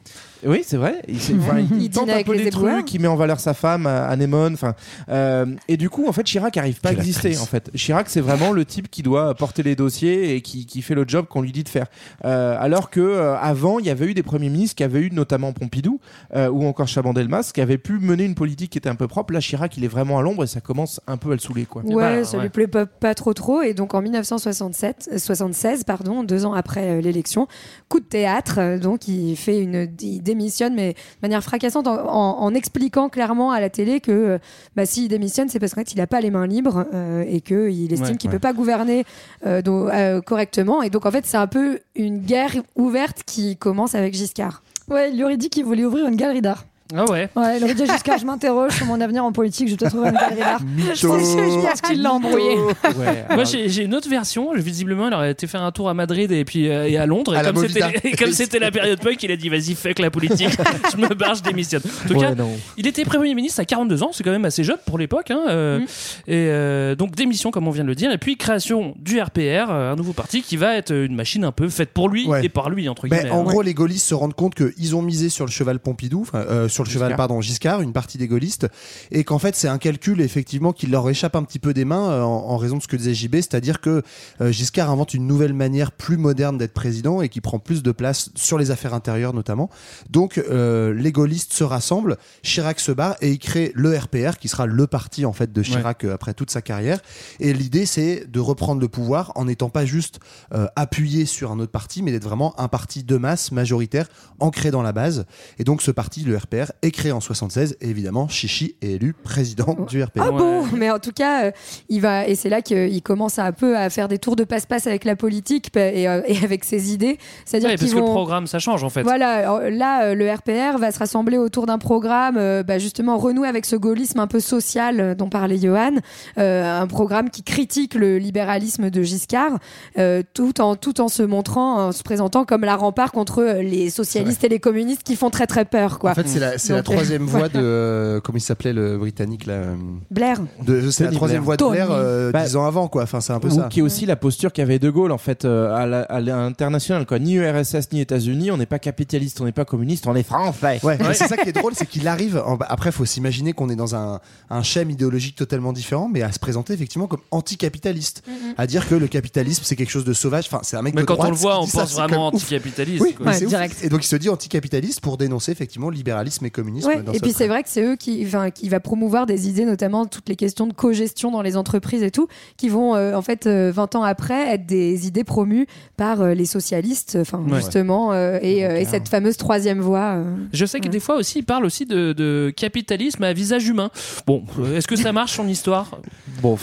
Oui, 0.47 0.62
c'est 0.66 0.77
vrai. 0.77 1.01
Il, 1.09 1.20
s'est- 1.20 1.35
enfin, 1.38 1.59
il 1.59 1.68
Il 1.83 1.90
tente 1.90 2.05
dîne 2.05 2.11
un 2.11 2.14
avec 2.14 2.27
peu 2.27 2.35
les 2.35 2.44
des 2.44 2.51
trucs, 2.51 2.92
il 2.92 3.01
met 3.01 3.09
en 3.09 3.16
valeur 3.16 3.40
sa 3.40 3.55
femme, 3.55 3.87
euh, 3.87 4.09
Anémone. 4.09 4.55
Enfin, 4.55 4.75
euh, 5.09 5.47
et 5.68 5.77
du 5.77 5.88
coup, 5.90 6.07
en 6.09 6.12
fait, 6.12 6.23
Chirac 6.25 6.57
arrive 6.57 6.81
pas 6.81 6.90
à 6.90 6.92
exister. 6.92 7.38
En 7.38 7.47
fait, 7.47 7.70
Chirac, 7.75 8.09
c'est 8.09 8.20
vraiment 8.20 8.53
le 8.53 8.64
type 8.64 8.90
qui 8.90 9.03
doit 9.03 9.35
porter 9.35 9.62
les 9.62 9.77
dossiers 9.77 10.35
et 10.35 10.40
qui, 10.42 10.66
qui 10.66 10.83
fait 10.83 10.94
le 10.94 11.05
job 11.07 11.27
qu'on 11.29 11.40
lui 11.42 11.53
dit 11.53 11.64
de 11.64 11.68
faire. 11.68 11.87
Euh, 12.25 12.57
alors 12.59 12.90
que 12.90 13.01
euh, 13.01 13.37
avant, 13.37 13.79
il 13.79 13.87
y 13.87 13.90
avait 13.90 14.07
eu 14.07 14.14
des 14.14 14.23
premiers 14.23 14.49
ministres 14.49 14.77
qui 14.77 14.83
avaient 14.85 15.01
eu 15.01 15.11
notamment 15.11 15.53
Pompidou 15.53 16.01
euh, 16.35 16.49
ou 16.51 16.66
encore 16.66 16.88
Chaban-Delmas 16.88 17.51
qui 17.55 17.61
avaient 17.61 17.79
pu 17.79 17.99
mener 17.99 18.25
une 18.25 18.35
politique 18.35 18.70
qui 18.73 18.79
était 18.79 18.88
un 18.90 18.94
peu 18.97 19.09
propre. 19.09 19.33
Là, 19.33 19.40
Chirac, 19.40 19.77
il 19.77 19.85
est 19.85 19.88
vraiment 19.88 20.18
à 20.18 20.23
l'ombre 20.23 20.44
et 20.44 20.47
ça 20.47 20.61
commence 20.61 21.01
un 21.07 21.16
peu 21.16 21.31
à 21.31 21.35
le 21.35 21.38
saouler, 21.40 21.64
quoi. 21.66 21.83
Ouais, 21.85 21.94
Bah, 22.18 22.25
ça 22.25 22.37
ouais. 22.37 22.44
lui 22.44 22.51
plaît 22.51 22.66
pas, 22.66 22.87
pas 22.87 23.14
trop 23.14 23.33
trop. 23.35 23.62
Et 23.62 23.75
donc 23.75 23.94
en 23.94 24.03
1967, 24.03 25.11
euh, 25.12 25.18
76, 25.18 25.85
pardon, 25.85 26.23
deux 26.25 26.44
ans 26.44 26.53
après 26.55 26.90
euh, 26.90 27.01
l'élection, 27.01 27.47
coup 27.88 28.01
de 28.01 28.05
théâtre. 28.05 28.57
euh, 28.59 28.79
donc 28.79 29.09
il 29.09 29.37
fait 29.37 29.59
une, 29.61 29.88
il 30.01 30.23
démissionne, 30.35 30.75
mais 30.75 30.92
de 30.92 30.99
manière 31.23 31.42
fracassante, 31.42 31.87
en, 31.87 31.94
en- 31.94 32.38
en 32.42 32.55
expliquant 32.55 33.09
clairement 33.09 33.51
à 33.53 33.61
la 33.61 33.70
télé 33.70 34.01
que 34.01 34.11
euh, 34.12 34.38
bah, 34.77 34.85
s'il 34.87 35.09
démissionne, 35.09 35.49
c'est 35.49 35.59
parce 35.61 35.75
qu'en 35.75 35.81
fait 35.83 35.92
il 35.92 36.01
a 36.01 36.07
pas 36.07 36.20
les 36.20 36.31
mains 36.31 36.47
libres 36.47 36.87
euh, 36.92 37.25
et 37.29 37.40
qu'il 37.40 37.92
estime 37.92 38.09
Ouais, 38.12 38.16
qu'il 38.16 38.31
ouais. 38.31 38.37
peut 38.37 38.40
pas 38.40 38.53
gouverner 38.53 39.05
euh, 39.47 39.62
donc, 39.62 39.88
euh, 39.92 40.20
correctement. 40.20 40.83
Et 40.83 40.90
donc 40.90 41.07
en 41.07 41.11
fait 41.11 41.25
c'est 41.27 41.37
un 41.37 41.47
peu 41.47 41.79
une 41.94 42.18
guerre 42.18 42.55
ouverte 42.77 43.23
qui 43.25 43.57
commence 43.57 43.94
avec 43.94 44.14
Giscard. 44.14 44.62
Ouais, 44.90 45.11
il 45.11 45.16
lui 45.16 45.25
aurait 45.25 45.37
dit 45.37 45.49
qu'il 45.49 45.64
voulait 45.64 45.85
ouvrir 45.85 46.07
une 46.09 46.16
galerie 46.16 46.42
d'art. 46.42 46.64
Ah 46.94 47.05
ouais. 47.11 47.31
Ouais, 47.35 47.57
il 47.59 47.64
aurait 47.64 47.75
dit 47.75 47.87
Giscard, 47.87 48.18
je 48.18 48.27
m'interroge 48.27 48.73
sur 48.73 48.85
mon 48.87 49.01
avenir 49.01 49.25
en 49.25 49.33
politique, 49.33 49.68
je 49.68 49.75
te 49.75 49.87
trouver 49.87 50.09
une 50.11 50.14
galerie 50.16 50.37
d'art. 50.40 50.61
Je 50.94 51.07
pense 51.07 51.23
Mytho. 51.35 51.51
je 51.62 51.66
pense 51.66 51.81
qu'il 51.81 52.03
l'a 52.03 52.12
embrouillé. 52.12 52.57
Ouais, 52.57 52.64
Moi, 52.94 53.25
alors- 53.31 53.44
j'ai 53.47 53.68
j'ai 53.70 53.85
une 53.85 53.94
autre 53.94 54.09
version. 54.09 54.53
Visiblement, 54.55 55.09
il 55.09 55.14
aurait 55.14 55.31
été 55.31 55.47
faire 55.47 55.62
un 55.62 55.73
tour 55.73 55.88
à 55.88 55.94
Madrid 55.94 56.31
et 56.31 56.44
puis 56.44 56.68
euh, 56.68 56.87
et 56.88 56.99
à 56.99 57.07
Londres. 57.07 57.35
À 57.35 57.40
Et 57.42 57.47
comme 57.47 57.66
c'était 57.66 58.01
et 58.09 58.12
comme 58.12 58.33
c'était 58.33 58.59
la 58.59 58.70
période 58.70 59.01
punk, 59.01 59.23
il 59.23 59.31
a 59.33 59.37
dit 59.37 59.49
vas-y, 59.49 59.75
fuck 59.75 59.99
la 59.99 60.11
politique. 60.11 60.51
je 60.92 60.97
me 60.99 61.14
barre, 61.14 61.35
je 61.37 61.42
démissionne. 61.42 61.83
En 62.05 62.09
tout 62.09 62.14
Ouais, 62.14 62.20
cas, 62.20 62.35
non. 62.35 62.51
il 62.77 62.87
était 62.87 63.05
premier 63.05 63.35
ministre 63.35 63.61
à 63.61 63.64
42 63.64 64.03
ans. 64.03 64.11
C'est 64.12 64.23
quand 64.23 64.31
même 64.31 64.44
assez 64.44 64.62
jeune 64.62 64.79
pour 64.87 64.99
l'époque. 64.99 65.31
Hein, 65.31 65.42
euh, 65.49 65.81
Et 66.27 66.49
euh, 66.51 66.94
donc 66.94 67.14
démission, 67.16 67.51
comme 67.51 67.66
on 67.66 67.70
vient 67.70 67.85
de 67.85 67.88
le 67.88 67.94
dire. 67.94 68.12
Et 68.12 68.18
puis 68.18 68.37
création 68.37 68.94
du 68.99 69.20
RPR, 69.20 69.70
un 69.70 69.97
nouveau 69.97 70.12
parti 70.12 70.42
qui 70.42 70.59
va 70.59 70.77
être 70.77 70.92
une 70.94 71.14
machine 71.14 71.44
un 71.44 71.53
peu 71.53 71.68
faite 71.70 71.90
pour 71.94 72.09
lui 72.11 72.27
Ouais. 72.29 72.44
et 72.44 72.49
par 72.51 72.68
lui 72.70 72.88
entre 72.88 73.09
guillemets. 73.09 73.31
en 73.31 73.40
hein. 73.40 73.44
gros, 73.44 73.62
les 73.62 73.75
gaullistes 73.75 74.07
se 74.07 74.14
rendent 74.14 74.35
compte 74.35 74.55
qu'ils 74.55 74.94
ont 74.94 75.03
misé 75.03 75.29
sur 75.31 75.47
le 75.47 75.51
cheval 75.51 75.79
Pompidou, 75.79 76.23
enfin, 76.23 76.44
sur 76.74 76.84
le 76.84 76.90
cheval, 76.90 77.08
Giscard. 77.08 77.16
pardon, 77.16 77.40
Giscard, 77.40 77.80
une 77.80 77.92
partie 77.92 78.18
des 78.18 78.28
gaullistes, 78.28 78.68
et 79.10 79.24
qu'en 79.24 79.38
fait, 79.38 79.56
c'est 79.56 79.68
un 79.68 79.78
calcul, 79.78 80.20
effectivement, 80.20 80.72
qui 80.72 80.87
leur 80.87 81.08
échappe 81.08 81.37
un 81.37 81.42
petit 81.42 81.58
peu 81.58 81.72
des 81.72 81.84
mains 81.84 82.10
euh, 82.10 82.22
en, 82.22 82.50
en 82.50 82.56
raison 82.56 82.76
de 82.76 82.82
ce 82.82 82.88
que 82.88 82.96
disait 82.96 83.14
JB, 83.14 83.37
c'est-à-dire 83.37 83.80
que 83.80 84.02
euh, 84.40 84.52
Giscard 84.52 84.90
invente 84.90 85.14
une 85.14 85.26
nouvelle 85.26 85.54
manière 85.54 85.92
plus 85.92 86.16
moderne 86.16 86.58
d'être 86.58 86.74
président 86.74 87.22
et 87.22 87.28
qui 87.28 87.40
prend 87.40 87.58
plus 87.58 87.82
de 87.82 87.92
place 87.92 88.30
sur 88.34 88.58
les 88.58 88.70
affaires 88.70 88.94
intérieures, 88.94 89.32
notamment. 89.32 89.70
Donc, 90.10 90.38
euh, 90.38 90.92
les 90.92 91.12
gaullistes 91.12 91.52
se 91.52 91.64
rassemblent, 91.64 92.16
Chirac 92.42 92.80
se 92.80 92.92
barre 92.92 93.16
et 93.20 93.30
il 93.30 93.38
crée 93.38 93.72
le 93.74 93.96
RPR, 93.96 94.38
qui 94.38 94.48
sera 94.48 94.66
le 94.66 94.87
parti, 94.87 95.24
en 95.24 95.32
fait, 95.32 95.52
de 95.52 95.62
Chirac 95.62 96.04
après 96.04 96.34
toute 96.34 96.50
sa 96.50 96.60
carrière. 96.60 97.00
Et 97.40 97.52
l'idée, 97.52 97.87
c'est 97.87 98.26
de 98.30 98.40
reprendre 98.40 98.80
le 98.80 98.88
pouvoir 98.88 99.32
en 99.34 99.44
n'étant 99.44 99.68
pas 99.68 99.84
juste 99.84 100.20
euh, 100.52 100.66
appuyé 100.76 101.26
sur 101.26 101.52
un 101.52 101.58
autre 101.58 101.72
parti, 101.72 102.02
mais 102.02 102.12
d'être 102.12 102.24
vraiment 102.24 102.58
un 102.60 102.68
parti 102.68 103.04
de 103.04 103.16
masse 103.16 103.52
majoritaire 103.52 104.08
ancré 104.40 104.70
dans 104.70 104.82
la 104.82 104.92
base. 104.92 105.26
Et 105.58 105.64
donc 105.64 105.82
ce 105.82 105.90
parti, 105.90 106.22
le 106.22 106.37
RPR, 106.37 106.63
est 106.83 106.90
créé 106.90 107.12
en 107.12 107.20
76 107.20 107.77
et 107.81 107.88
évidemment 107.88 108.29
Chichi 108.29 108.77
est 108.83 108.92
élu 108.92 109.12
président 109.12 109.77
du 109.88 110.03
RPR. 110.03 110.22
Ah 110.22 110.31
bon 110.31 110.64
Mais 110.77 110.90
en 110.90 110.98
tout 110.98 111.12
cas, 111.12 111.46
euh, 111.46 111.50
il 111.88 112.00
va 112.00 112.27
et 112.27 112.35
c'est 112.35 112.48
là 112.48 112.62
qu'il 112.62 113.03
commence 113.03 113.38
à 113.38 113.44
un 113.44 113.53
peu 113.53 113.77
à 113.77 113.90
faire 113.90 114.09
des 114.09 114.18
tours 114.18 114.37
de 114.37 114.44
passe-passe 114.44 114.87
avec 114.87 115.05
la 115.05 115.16
politique 115.16 115.70
et, 115.77 116.09
euh, 116.09 116.22
et 116.27 116.38
avec 116.44 116.64
ses 116.64 116.92
idées. 116.92 117.18
C'est-à-dire 117.44 117.68
Ouais, 117.70 117.77
qu'ils 117.77 117.88
parce 117.88 118.00
que 118.00 118.07
le 118.07 118.12
programme, 118.12 118.46
ça 118.46 118.59
change 118.59 118.85
en 118.85 118.90
fait. 118.90 119.03
Voilà, 119.03 119.70
là, 119.70 120.05
euh, 120.05 120.14
le 120.14 120.31
RPR 120.33 120.79
va 120.79 120.90
se 120.92 120.98
rassembler 120.98 121.38
autour 121.38 121.66
d'un 121.66 121.79
programme, 121.79 122.37
euh, 122.37 122.62
bah, 122.62 122.79
justement 122.79 123.18
renouer 123.18 123.48
avec 123.48 123.66
ce 123.66 123.77
gaullisme 123.77 124.20
un 124.20 124.27
peu 124.27 124.40
social 124.40 125.00
euh, 125.00 125.14
dont 125.14 125.29
parlait 125.29 125.59
Johan, 125.59 125.92
euh, 126.38 126.81
un 126.81 126.87
programme 126.87 127.31
qui 127.31 127.42
critique 127.42 127.94
le 127.94 128.18
libéralisme 128.18 128.90
de 128.90 129.03
Giscard, 129.03 129.59
euh, 129.98 130.22
tout 130.35 130.61
en 130.61 130.77
tout 130.77 131.00
en 131.00 131.09
se 131.09 131.22
montrant, 131.22 131.87
en 131.87 131.92
se 131.92 132.03
présentant 132.03 132.44
comme 132.44 132.62
la 132.62 132.77
rempart 132.77 133.12
contre 133.12 133.42
les 133.61 133.90
socialistes 133.90 134.44
et 134.44 134.48
les 134.48 134.61
communistes 134.61 135.03
qui 135.03 135.16
font 135.16 135.31
très 135.31 135.46
très 135.46 135.64
peur, 135.64 135.98
quoi. 135.98 136.11
En 136.11 136.14
fait, 136.14 136.29
c'est 136.29 136.40
la, 136.40 136.54
c'est 136.59 136.73
la 136.73 136.79
euh, 136.79 136.83
troisième 136.83 137.25
voix 137.25 137.49
de. 137.49 137.59
euh, 137.59 138.21
comment 138.21 138.38
il 138.38 138.40
s'appelait 138.40 138.73
le 138.73 138.99
britannique 138.99 139.47
là 139.47 139.55
euh, 139.55 139.75
Blair. 140.11 140.38
de, 140.64 140.90
C'est 140.90 141.05
la 141.05 141.09
Tony 141.09 141.17
troisième 141.17 141.43
Blair. 141.45 141.45
voix 141.45 141.57
de. 141.57 141.71
Blair 141.71 141.88
euh, 141.90 142.31
Bah, 142.33 142.45
dix 142.45 142.57
ans 142.57 142.64
avant, 142.67 142.88
quoi. 142.88 143.03
Enfin, 143.05 143.21
c'est 143.21 143.33
un 143.33 143.40
peu 143.40 143.49
Ou 143.49 143.57
ça. 143.57 143.69
qui 143.71 143.81
est 143.81 143.83
aussi 143.83 144.07
la 144.07 144.17
posture 144.17 144.53
qu'avait 144.53 144.79
De 144.79 144.90
Gaulle 144.90 145.12
en 145.12 145.19
fait 145.19 145.45
euh, 145.45 145.75
à 145.75 145.87
la- 145.87 146.03
à 146.03 146.21
l'international 146.21 147.07
quoi. 147.07 147.19
Ni 147.19 147.35
URSS 147.35 147.93
ni 147.93 148.01
États-Unis, 148.01 148.51
on 148.51 148.57
n'est 148.57 148.67
pas 148.67 148.79
capitaliste, 148.79 149.40
on 149.40 149.45
n'est 149.45 149.53
pas 149.53 149.64
communiste, 149.64 150.07
on 150.07 150.14
est 150.14 150.23
français. 150.23 150.81
Ouais, 150.83 150.97
mais 151.01 151.14
c'est 151.14 151.29
ça 151.29 151.37
qui 151.37 151.49
est 151.49 151.53
drôle, 151.53 151.73
c'est 151.75 151.87
qu'il 151.87 152.07
arrive. 152.09 152.37
en- 152.45 152.59
après, 152.69 152.93
faut 152.93 153.05
s'imaginer 153.05 153.53
qu'on 153.53 153.69
est 153.71 153.77
dans 153.77 153.95
un, 153.95 154.21
un 154.51 154.62
schème 154.62 154.90
idéologique 154.90 155.37
totalement 155.37 155.73
différent, 155.73 156.09
mais 156.12 156.23
à 156.23 156.33
se 156.33 156.38
présenter 156.38 156.73
effectivement 156.75 157.07
comme 157.07 157.21
anticapitaliste, 157.31 158.23
à 158.57 158.67
dire 158.67 158.88
que 158.88 158.95
le 158.95 159.07
capitalisme 159.07 159.62
c'est 159.64 159.77
quelque 159.77 159.90
chose 159.90 160.05
de 160.05 160.12
sauvage. 160.12 160.45
Enfin, 160.47 160.61
c'est 160.62 160.77
un 160.77 160.83
mec 160.83 160.95
Mais 160.95 161.03
de 161.03 161.07
quand 161.07 161.14
droite 161.14 161.29
on 161.29 161.33
le 161.33 161.37
voit, 161.37 161.53
qui 161.55 161.59
on 161.61 161.64
dit 161.64 161.71
ça, 161.71 161.81
pense 161.81 161.90
c'est 161.90 161.97
quand 161.97 162.09
vraiment 162.09 162.29
ouf. 162.29 162.35
anticapitaliste. 162.35 163.03
Oui, 163.03 163.14
quoi. 163.14 163.27
mais 163.27 163.33
Ouais, 163.33 163.38
c'est 163.38 163.45
ouf. 163.45 163.51
direct. 163.51 163.77
Et 163.85 163.88
donc 163.88 164.05
il 164.05 164.09
se 164.09 164.17
dit 164.17 164.29
anticapitaliste 164.29 165.01
pour 165.01 165.17
dénoncer 165.17 165.53
effectivement 165.53 165.90
libéralisme 165.90 166.43
et 166.44 166.50
communisme. 166.50 166.88
Ouais, 166.88 167.02
dans 167.02 167.12
et 167.12 167.18
puis 167.20 167.33
c'est 167.33 167.48
vrai 167.48 167.62
que 167.62 167.68
c'est 167.68 167.83
eux 167.83 167.96
qui, 167.96 168.26
qui 168.54 168.68
va 168.68 168.80
promouvoir 168.80 169.26
des 169.26 169.48
idées, 169.48 169.64
notamment 169.64 170.07
toutes 170.07 170.28
les 170.28 170.37
questions 170.37 170.66
de 170.66 170.72
co-gestion 170.72 171.30
dans 171.30 171.42
les 171.42 171.57
entreprises 171.57 172.02
et 172.02 172.11
tout, 172.11 172.28
qui 172.57 172.68
vont 172.68 172.94
euh, 172.94 173.14
en 173.14 173.22
fait 173.22 173.46
euh, 173.46 173.70
20 173.74 173.94
ans 173.96 174.02
après 174.02 174.52
être 174.54 174.66
des 174.66 175.07
idées 175.07 175.24
promues 175.24 175.66
par 175.96 176.20
euh, 176.20 176.35
les 176.35 176.46
socialistes, 176.46 177.18
enfin 177.20 177.38
Ouais. 177.46 177.57
justement, 177.57 178.12
euh, 178.12 178.38
et, 178.42 178.64
euh, 178.64 178.78
et 178.78 178.85
cette 178.85 179.09
fameuse 179.09 179.37
troisième 179.37 179.80
voie. 179.80 180.14
euh. 180.16 180.37
Je 180.52 180.64
sais 180.66 180.80
que 180.80 180.88
des 180.88 181.00
fois 181.00 181.16
aussi, 181.16 181.40
il 181.40 181.44
parle 181.44 181.64
aussi 181.64 181.85
de, 181.87 182.12
de 182.12 182.52
capitalisme 182.57 183.22
à 183.24 183.33
visage 183.33 183.66
humain. 183.68 183.90
Bon, 184.26 184.44
est-ce 184.74 184.87
que 184.88 184.96
ça 184.96 185.12
marche 185.12 185.33
son 185.37 185.46
histoire? 185.48 185.98
Bon, 186.42 186.57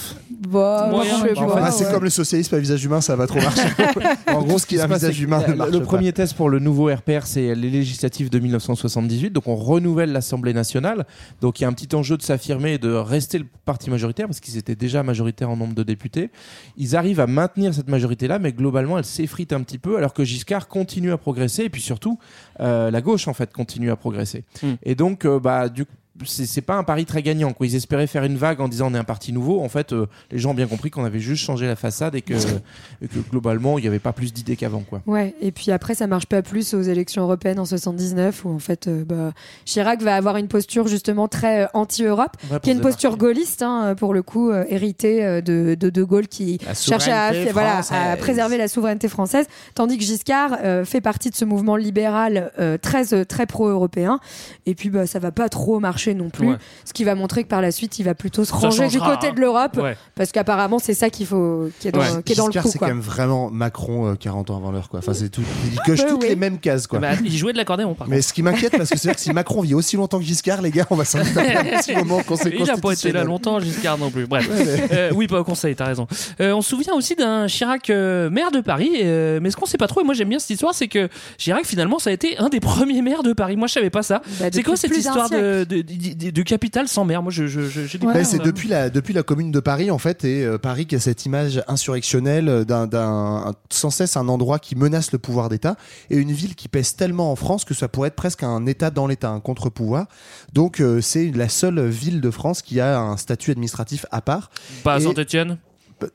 Bah, 0.48 0.88
Moyen, 0.90 1.18
je 1.22 1.28
sais 1.28 1.34
bon, 1.36 1.48
pas, 1.48 1.62
Enfin, 1.62 1.72
c'est 1.72 1.86
ouais. 1.86 1.92
comme 1.92 2.04
le 2.04 2.10
socialisme 2.10 2.56
à 2.56 2.60
visage 2.60 2.84
humain, 2.84 3.00
ça 3.00 3.16
va 3.16 3.28
trop 3.28 3.40
marcher. 3.40 3.62
en 4.28 4.42
gros, 4.42 4.58
ce 4.58 4.66
qui 4.66 4.76
est 4.78 4.82
un 4.82 4.88
visage 4.88 5.14
c'est 5.14 5.20
que 5.20 5.24
humain 5.24 5.44
ne 5.48 5.54
marche 5.54 5.72
Le 5.72 5.80
pas. 5.80 5.86
premier 5.86 6.12
test 6.14 6.34
pour 6.34 6.50
le 6.50 6.58
nouveau 6.58 6.92
RPR, 6.92 7.26
c'est 7.26 7.54
les 7.54 7.70
législatives 7.70 8.32
de 8.32 8.40
1978. 8.40 9.32
Donc 9.32 9.48
on 9.48 9.56
renouvelle 9.56 10.12
l'Assemblée 10.12 10.54
nationale. 10.54 11.06
Donc 11.42 11.60
il 11.60 11.64
y 11.64 11.66
a 11.66 11.70
un 11.70 11.74
petit 11.74 11.96
enjeu 11.96 12.18
de 12.18 12.24
s'affirmer 12.24 12.74
et 12.74 12.78
de 12.80 12.92
rester 12.92 13.38
le 13.38 13.46
parti 13.66 13.92
majoritaire 13.92 14.26
parce 14.28 14.40
qu'ils 14.40 14.58
étaient 14.58 14.76
déjà 14.76 15.04
majoritaires 15.04 15.50
en 15.52 15.58
nombre 15.58 15.76
de 15.76 15.84
députés. 15.84 16.32
Ils 16.76 16.96
arrivent 16.96 17.20
à 17.20 17.28
maintenir 17.28 17.74
cette 17.74 17.90
majorité-là, 17.90 18.40
mais 18.40 18.52
globalement 18.52 18.98
elle 18.98 19.06
s'effrite 19.06 19.54
un 19.54 19.62
petit 19.62 19.78
peu 19.78 19.98
alors 19.98 20.14
que 20.14 20.24
Giscard 20.24 20.68
continue 20.68 21.12
à 21.12 21.18
progresser 21.18 21.64
et 21.66 21.70
puis 21.70 21.82
surtout 21.82 22.18
euh, 22.60 22.90
la 22.90 23.02
gauche 23.02 23.28
en 23.28 23.34
fait 23.34 23.54
continue 23.54 23.92
à 23.92 23.96
progresser. 23.96 24.44
Hmm. 24.64 24.74
Et 24.84 24.96
donc 24.96 25.26
euh, 25.26 25.40
bah 25.40 25.70
du 25.70 25.86
coup 25.86 25.92
c'est 26.26 26.62
pas 26.62 26.76
un 26.76 26.84
pari 26.84 27.06
très 27.06 27.22
gagnant. 27.22 27.54
Quoi. 27.54 27.68
Ils 27.68 27.76
espéraient 27.76 28.08
faire 28.08 28.24
une 28.24 28.38
vague 28.38 28.62
en 28.62 28.68
disant 28.68 28.92
on 28.92 28.96
est 28.96 29.00
un 29.00 29.04
parti 29.04 29.34
nouveau. 29.34 29.62
En 29.62 29.70
fait, 29.70 29.94
euh, 29.94 30.08
les 30.32 30.40
gens 30.40 30.52
ont 30.52 30.56
bien 30.56 30.68
compris 30.68 30.90
qu'on 30.90 31.04
avait 31.06 31.20
juste 31.20 31.44
changé 31.44 31.68
la 31.68 31.76
façade 31.76 32.16
et 32.16 32.22
que, 32.22 32.34
et 33.02 33.08
que 33.08 33.20
globalement, 33.30 33.78
il 33.78 33.82
n'y 33.82 33.88
avait 33.88 34.00
pas 34.00 34.14
plus 34.14 34.34
d'idées 34.34 34.56
qu'avant. 34.56 34.82
quoi. 34.82 35.02
Ouais, 35.06 35.36
et 35.42 35.52
puis 35.52 35.72
après, 35.72 35.96
ça 35.96 36.08
marche 36.08 36.26
pas 36.26 36.42
plus 36.42 36.74
aux 36.74 36.82
élections 36.82 37.24
européennes 37.24 37.60
en 37.60 37.66
79, 37.66 38.46
où 38.46 38.50
en 38.50 38.60
fait, 38.60 38.88
euh, 38.88 39.04
bah, 39.06 39.32
Chirac 39.66 40.02
va 40.02 40.16
avoir 40.16 40.38
une 40.38 40.48
posture 40.48 40.88
justement 40.88 41.28
très 41.28 41.64
euh, 41.64 41.68
anti-Europe, 41.74 42.38
Ouais, 42.52 42.60
qui 42.62 42.70
est 42.70 42.74
une 42.74 42.82
posture 42.82 43.18
gaulliste, 43.18 43.62
hein, 43.62 43.96
pour 43.96 44.14
le 44.14 44.24
coup, 44.24 44.52
euh, 44.52 44.64
héritée 44.70 45.42
de, 45.42 45.76
de 45.80 45.90
De 45.90 46.04
Gaulle, 46.04 46.28
qui 46.28 46.60
cherchait 46.74 47.12
à, 47.12 47.32
voilà, 47.52 47.82
préserver 48.18 48.58
la 48.58 48.68
souveraineté 48.68 49.08
française, 49.08 49.46
tandis 49.76 49.98
que 49.98 50.04
Giscard 50.04 50.58
fait 50.86 51.02
partie 51.02 51.30
de 51.30 51.36
ce 51.36 51.46
mouvement 51.46 51.76
libéral 51.76 52.52
très, 52.82 53.26
très 53.26 53.46
pro-européen. 53.46 54.20
Et 54.66 54.76
puis, 54.76 54.90
bah, 54.90 55.06
ça 55.08 55.20
va 55.20 55.32
pas 55.32 55.50
trop 55.50 55.80
marcher 55.80 56.11
non 56.14 56.30
plus, 56.30 56.50
Ouais. 56.50 56.58
ce 56.86 56.94
qui 56.94 57.04
va 57.04 57.16
montrer 57.16 57.44
que 57.44 57.48
par 57.50 57.62
la 57.62 57.72
suite, 57.72 58.00
il 58.00 58.04
va 58.04 58.14
plutôt 58.16 58.44
se 58.46 58.54
ranger 58.54 58.88
du 58.88 59.00
côté 59.00 59.28
hein. 59.28 59.34
de 59.34 59.40
l'Europe, 59.40 59.78
Ouais. 59.78 59.96
parce 60.16 60.32
qu'apparemment, 60.32 60.80
c'est 60.80 60.94
ça 60.94 61.10
qu'il 61.10 61.26
faut, 61.26 61.70
qui 61.80 61.88
est 61.88 61.92
dans, 61.92 62.00
Ouais. 62.00 62.24
qui 62.26 62.34
est 62.34 62.36
dans 62.36 62.48
le 62.48 62.52
Giscard, 62.52 62.64
coup. 62.64 62.70
c'est 62.72 62.80
quand 62.80 62.88
même 62.88 63.00
vraiment 63.02 63.50
Macron 63.50 64.12
euh, 64.12 64.16
40 64.16 64.50
ans 64.50 64.58
avant 64.58 64.72
l'heure. 64.72 64.90
quoi. 64.90 65.00
Enfin, 65.00 65.14
c'est 65.14 65.30
tout. 65.30 65.44
Il 65.72 65.80
coche 65.86 66.06
toutes 66.06 66.22
oui. 66.24 66.30
les 66.30 66.36
mêmes 66.36 66.60
cases. 66.60 66.88
Quoi. 66.88 67.00
Bah, 67.00 67.12
il 67.24 67.36
jouait 67.38 67.54
de 67.54 67.58
l'accordéon 67.58 67.94
par 67.94 68.08
Mais 68.08 68.22
ce 68.22 68.34
qui 68.34 68.44
m'inquiète, 68.44 68.76
parce 68.78 68.90
que 68.90 68.98
c'est 68.98 69.08
vrai 69.08 69.16
que 69.16 69.22
si 69.22 69.32
Macron 69.34 69.62
vit 69.62 69.74
aussi 69.74 69.96
longtemps 69.98 70.20
que 70.20 70.26
Giscard, 70.26 70.62
les 70.62 70.72
gars, 70.72 70.86
on 70.90 70.96
va 70.96 71.06
s'en 71.06 71.20
un 71.22 71.24
petit 71.24 71.96
moment 71.96 72.22
Il 72.46 72.70
a 72.70 72.78
pas 72.78 72.94
été 72.94 73.12
là 73.12 73.24
longtemps, 73.24 73.60
Giscard 73.60 73.98
non 73.98 74.10
plus. 74.12 74.26
Bref. 74.28 74.50
Euh, 74.92 75.12
oui, 75.16 75.28
pas 75.28 75.40
au 75.40 75.44
conseil, 75.44 75.76
t'as 75.76 75.86
raison. 75.86 76.06
Euh, 76.42 76.54
on 76.54 76.62
se 76.62 76.70
souvient 76.70 76.94
aussi 76.94 77.16
d'un 77.16 77.48
Chirac 77.48 77.90
euh, 77.90 78.30
maire 78.30 78.52
de 78.52 78.60
Paris, 78.62 78.90
mais 79.04 79.50
ce 79.52 79.56
qu'on 79.56 79.66
sait 79.66 79.78
pas 79.78 79.88
trop, 79.88 80.02
et 80.02 80.04
moi 80.04 80.14
j'aime 80.14 80.30
bien 80.30 80.40
cette 80.40 80.50
histoire, 80.50 80.74
c'est 80.74 80.88
que 80.88 81.08
Chirac 81.38 81.66
finalement 81.66 82.00
ça 82.00 82.10
a 82.10 82.14
été 82.14 82.38
un 82.40 82.50
des 82.50 82.60
premiers 82.60 83.02
maires 83.02 83.24
de 83.24 83.34
Paris. 83.34 83.56
Moi 83.56 83.68
je 83.68 83.74
savais 83.74 83.90
pas 83.90 84.04
ça. 84.04 84.22
Bah, 84.40 84.48
c'est 84.52 84.64
quoi 84.64 84.76
cette 84.76 84.96
histoire 84.96 85.30
de, 85.30 85.64
de, 85.64 85.82
de, 85.82 85.94
de- 86.02 86.30
de 86.32 86.42
capitale 86.44 86.88
sans 86.88 87.06
maire 87.06 87.22
Moi 87.24 87.32
je, 87.32 87.48
je, 87.48 87.62
je- 87.62 87.86
j'ai 87.86 87.98
découvert 87.98 88.16
Ouais, 88.18 88.24
c'est 88.24 88.38
ça. 88.38 88.44
depuis 88.44 88.68
la, 88.68 88.90
depuis 88.90 89.14
la 89.14 89.24
commune 89.24 89.52
de 89.52 89.60
Paris, 89.60 89.92
en 89.92 89.98
fait, 89.98 90.24
et 90.26 90.44
euh, 90.44 90.58
Paris 90.58 90.86
qui 90.86 90.96
a 90.96 91.00
cette 91.00 91.26
image 91.26 91.64
insurrectionnelle 91.68 92.50
euh, 92.50 92.64
d'un, 92.66 92.88
d'un, 92.88 93.54
sans 93.70 93.90
cesse 93.90 94.18
un 94.18 94.28
endroit 94.28 94.60
qui 94.60 94.76
menace 94.76 95.12
le 95.12 95.20
pouvoir 95.20 95.50
d'État, 95.50 95.76
et 96.10 96.18
une 96.18 96.32
ville 96.32 96.56
qui 96.56 96.68
pèse 96.68 96.96
tellement 96.96 97.32
en 97.32 97.36
France 97.36 97.66
que 97.66 97.74
ça 97.74 97.88
pourrait 97.88 98.08
être 98.10 98.16
presque 98.16 98.44
un 98.44 98.66
État 98.66 98.90
dans 98.92 99.08
l'État, 99.08 99.30
un 99.30 99.40
contre-pouvoir. 99.40 100.08
Donc, 100.54 100.80
euh, 100.82 101.02
c'est 101.02 101.32
la 101.32 101.50
seule 101.50 101.88
ville 101.88 102.22
de 102.22 102.32
France 102.32 102.62
qui 102.62 102.80
a 102.80 103.00
un 103.00 103.18
statut 103.18 103.52
administratif 103.52 104.06
à 104.12 104.22
part. 104.22 104.50
Pas 104.84 104.96
à 104.96 104.98
Et- 105.00 105.02
Saint-Etienne 105.02 105.58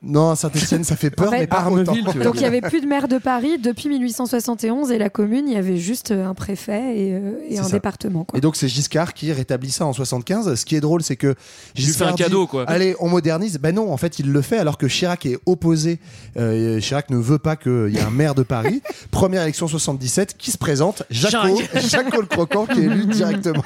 Non, 0.01 0.35
Saint-Etienne, 0.35 0.83
ça 0.83 0.95
fait 0.95 1.09
peur, 1.09 1.29
En 1.29 1.31
fait, 1.31 1.39
mais 1.39 1.47
pas 1.47 1.57
Armeville, 1.57 2.03
autant. 2.07 2.19
Donc 2.23 2.35
il 2.35 2.41
y 2.41 2.45
avait 2.45 2.61
plus 2.61 2.81
de 2.81 2.87
maire 2.87 3.07
de 3.07 3.17
Paris 3.17 3.57
depuis 3.57 3.89
1871 3.89 4.91
et 4.91 4.97
la 4.97 5.09
commune, 5.09 5.47
il 5.47 5.53
y 5.53 5.57
avait 5.57 5.77
juste 5.77 6.11
euh, 6.11 6.27
un 6.27 6.33
préfet 6.33 6.97
et, 6.97 7.13
euh, 7.13 7.33
et 7.49 7.59
un 7.59 7.63
ça. 7.63 7.71
département. 7.71 8.23
Quoi. 8.23 8.37
Et 8.37 8.41
donc 8.41 8.55
c'est 8.55 8.67
Giscard 8.67 9.13
qui 9.13 9.31
rétablit 9.31 9.71
ça 9.71 9.85
en 9.85 9.93
75. 9.93 10.55
Ce 10.55 10.65
qui 10.65 10.75
est 10.75 10.81
drôle, 10.81 11.03
c'est 11.03 11.15
que 11.15 11.35
Il 11.75 11.85
lui 11.85 11.93
fait 11.93 12.03
un 12.03 12.07
Giscard 12.09 12.15
dit, 12.15 12.23
cadeau, 12.23 12.47
quoi. 12.47 12.63
Allez, 12.67 12.95
on 12.99 13.09
modernise. 13.09 13.57
Ben 13.59 13.73
non, 13.73 13.91
en 13.91 13.97
fait, 13.97 14.19
il 14.19 14.31
le 14.31 14.41
fait 14.41 14.57
alors 14.57 14.77
que 14.77 14.87
Chirac 14.87 15.25
est 15.25 15.37
opposé. 15.45 15.99
Euh, 16.37 16.79
Chirac 16.79 17.09
ne 17.09 17.17
veut 17.17 17.39
pas 17.39 17.55
qu'il 17.55 17.89
y 17.89 17.97
ait 17.97 18.01
un 18.01 18.09
maire 18.11 18.35
de 18.35 18.43
Paris. 18.43 18.81
Première 19.11 19.43
élection 19.43 19.67
77, 19.67 20.35
qui 20.37 20.51
se 20.51 20.57
présente? 20.57 21.03
Jaco, 21.09 21.61
Jaco 21.75 22.21
le 22.21 22.27
croquant 22.27 22.65
qui 22.65 22.79
est 22.81 22.83
élu 22.83 23.05
directement. 23.07 23.63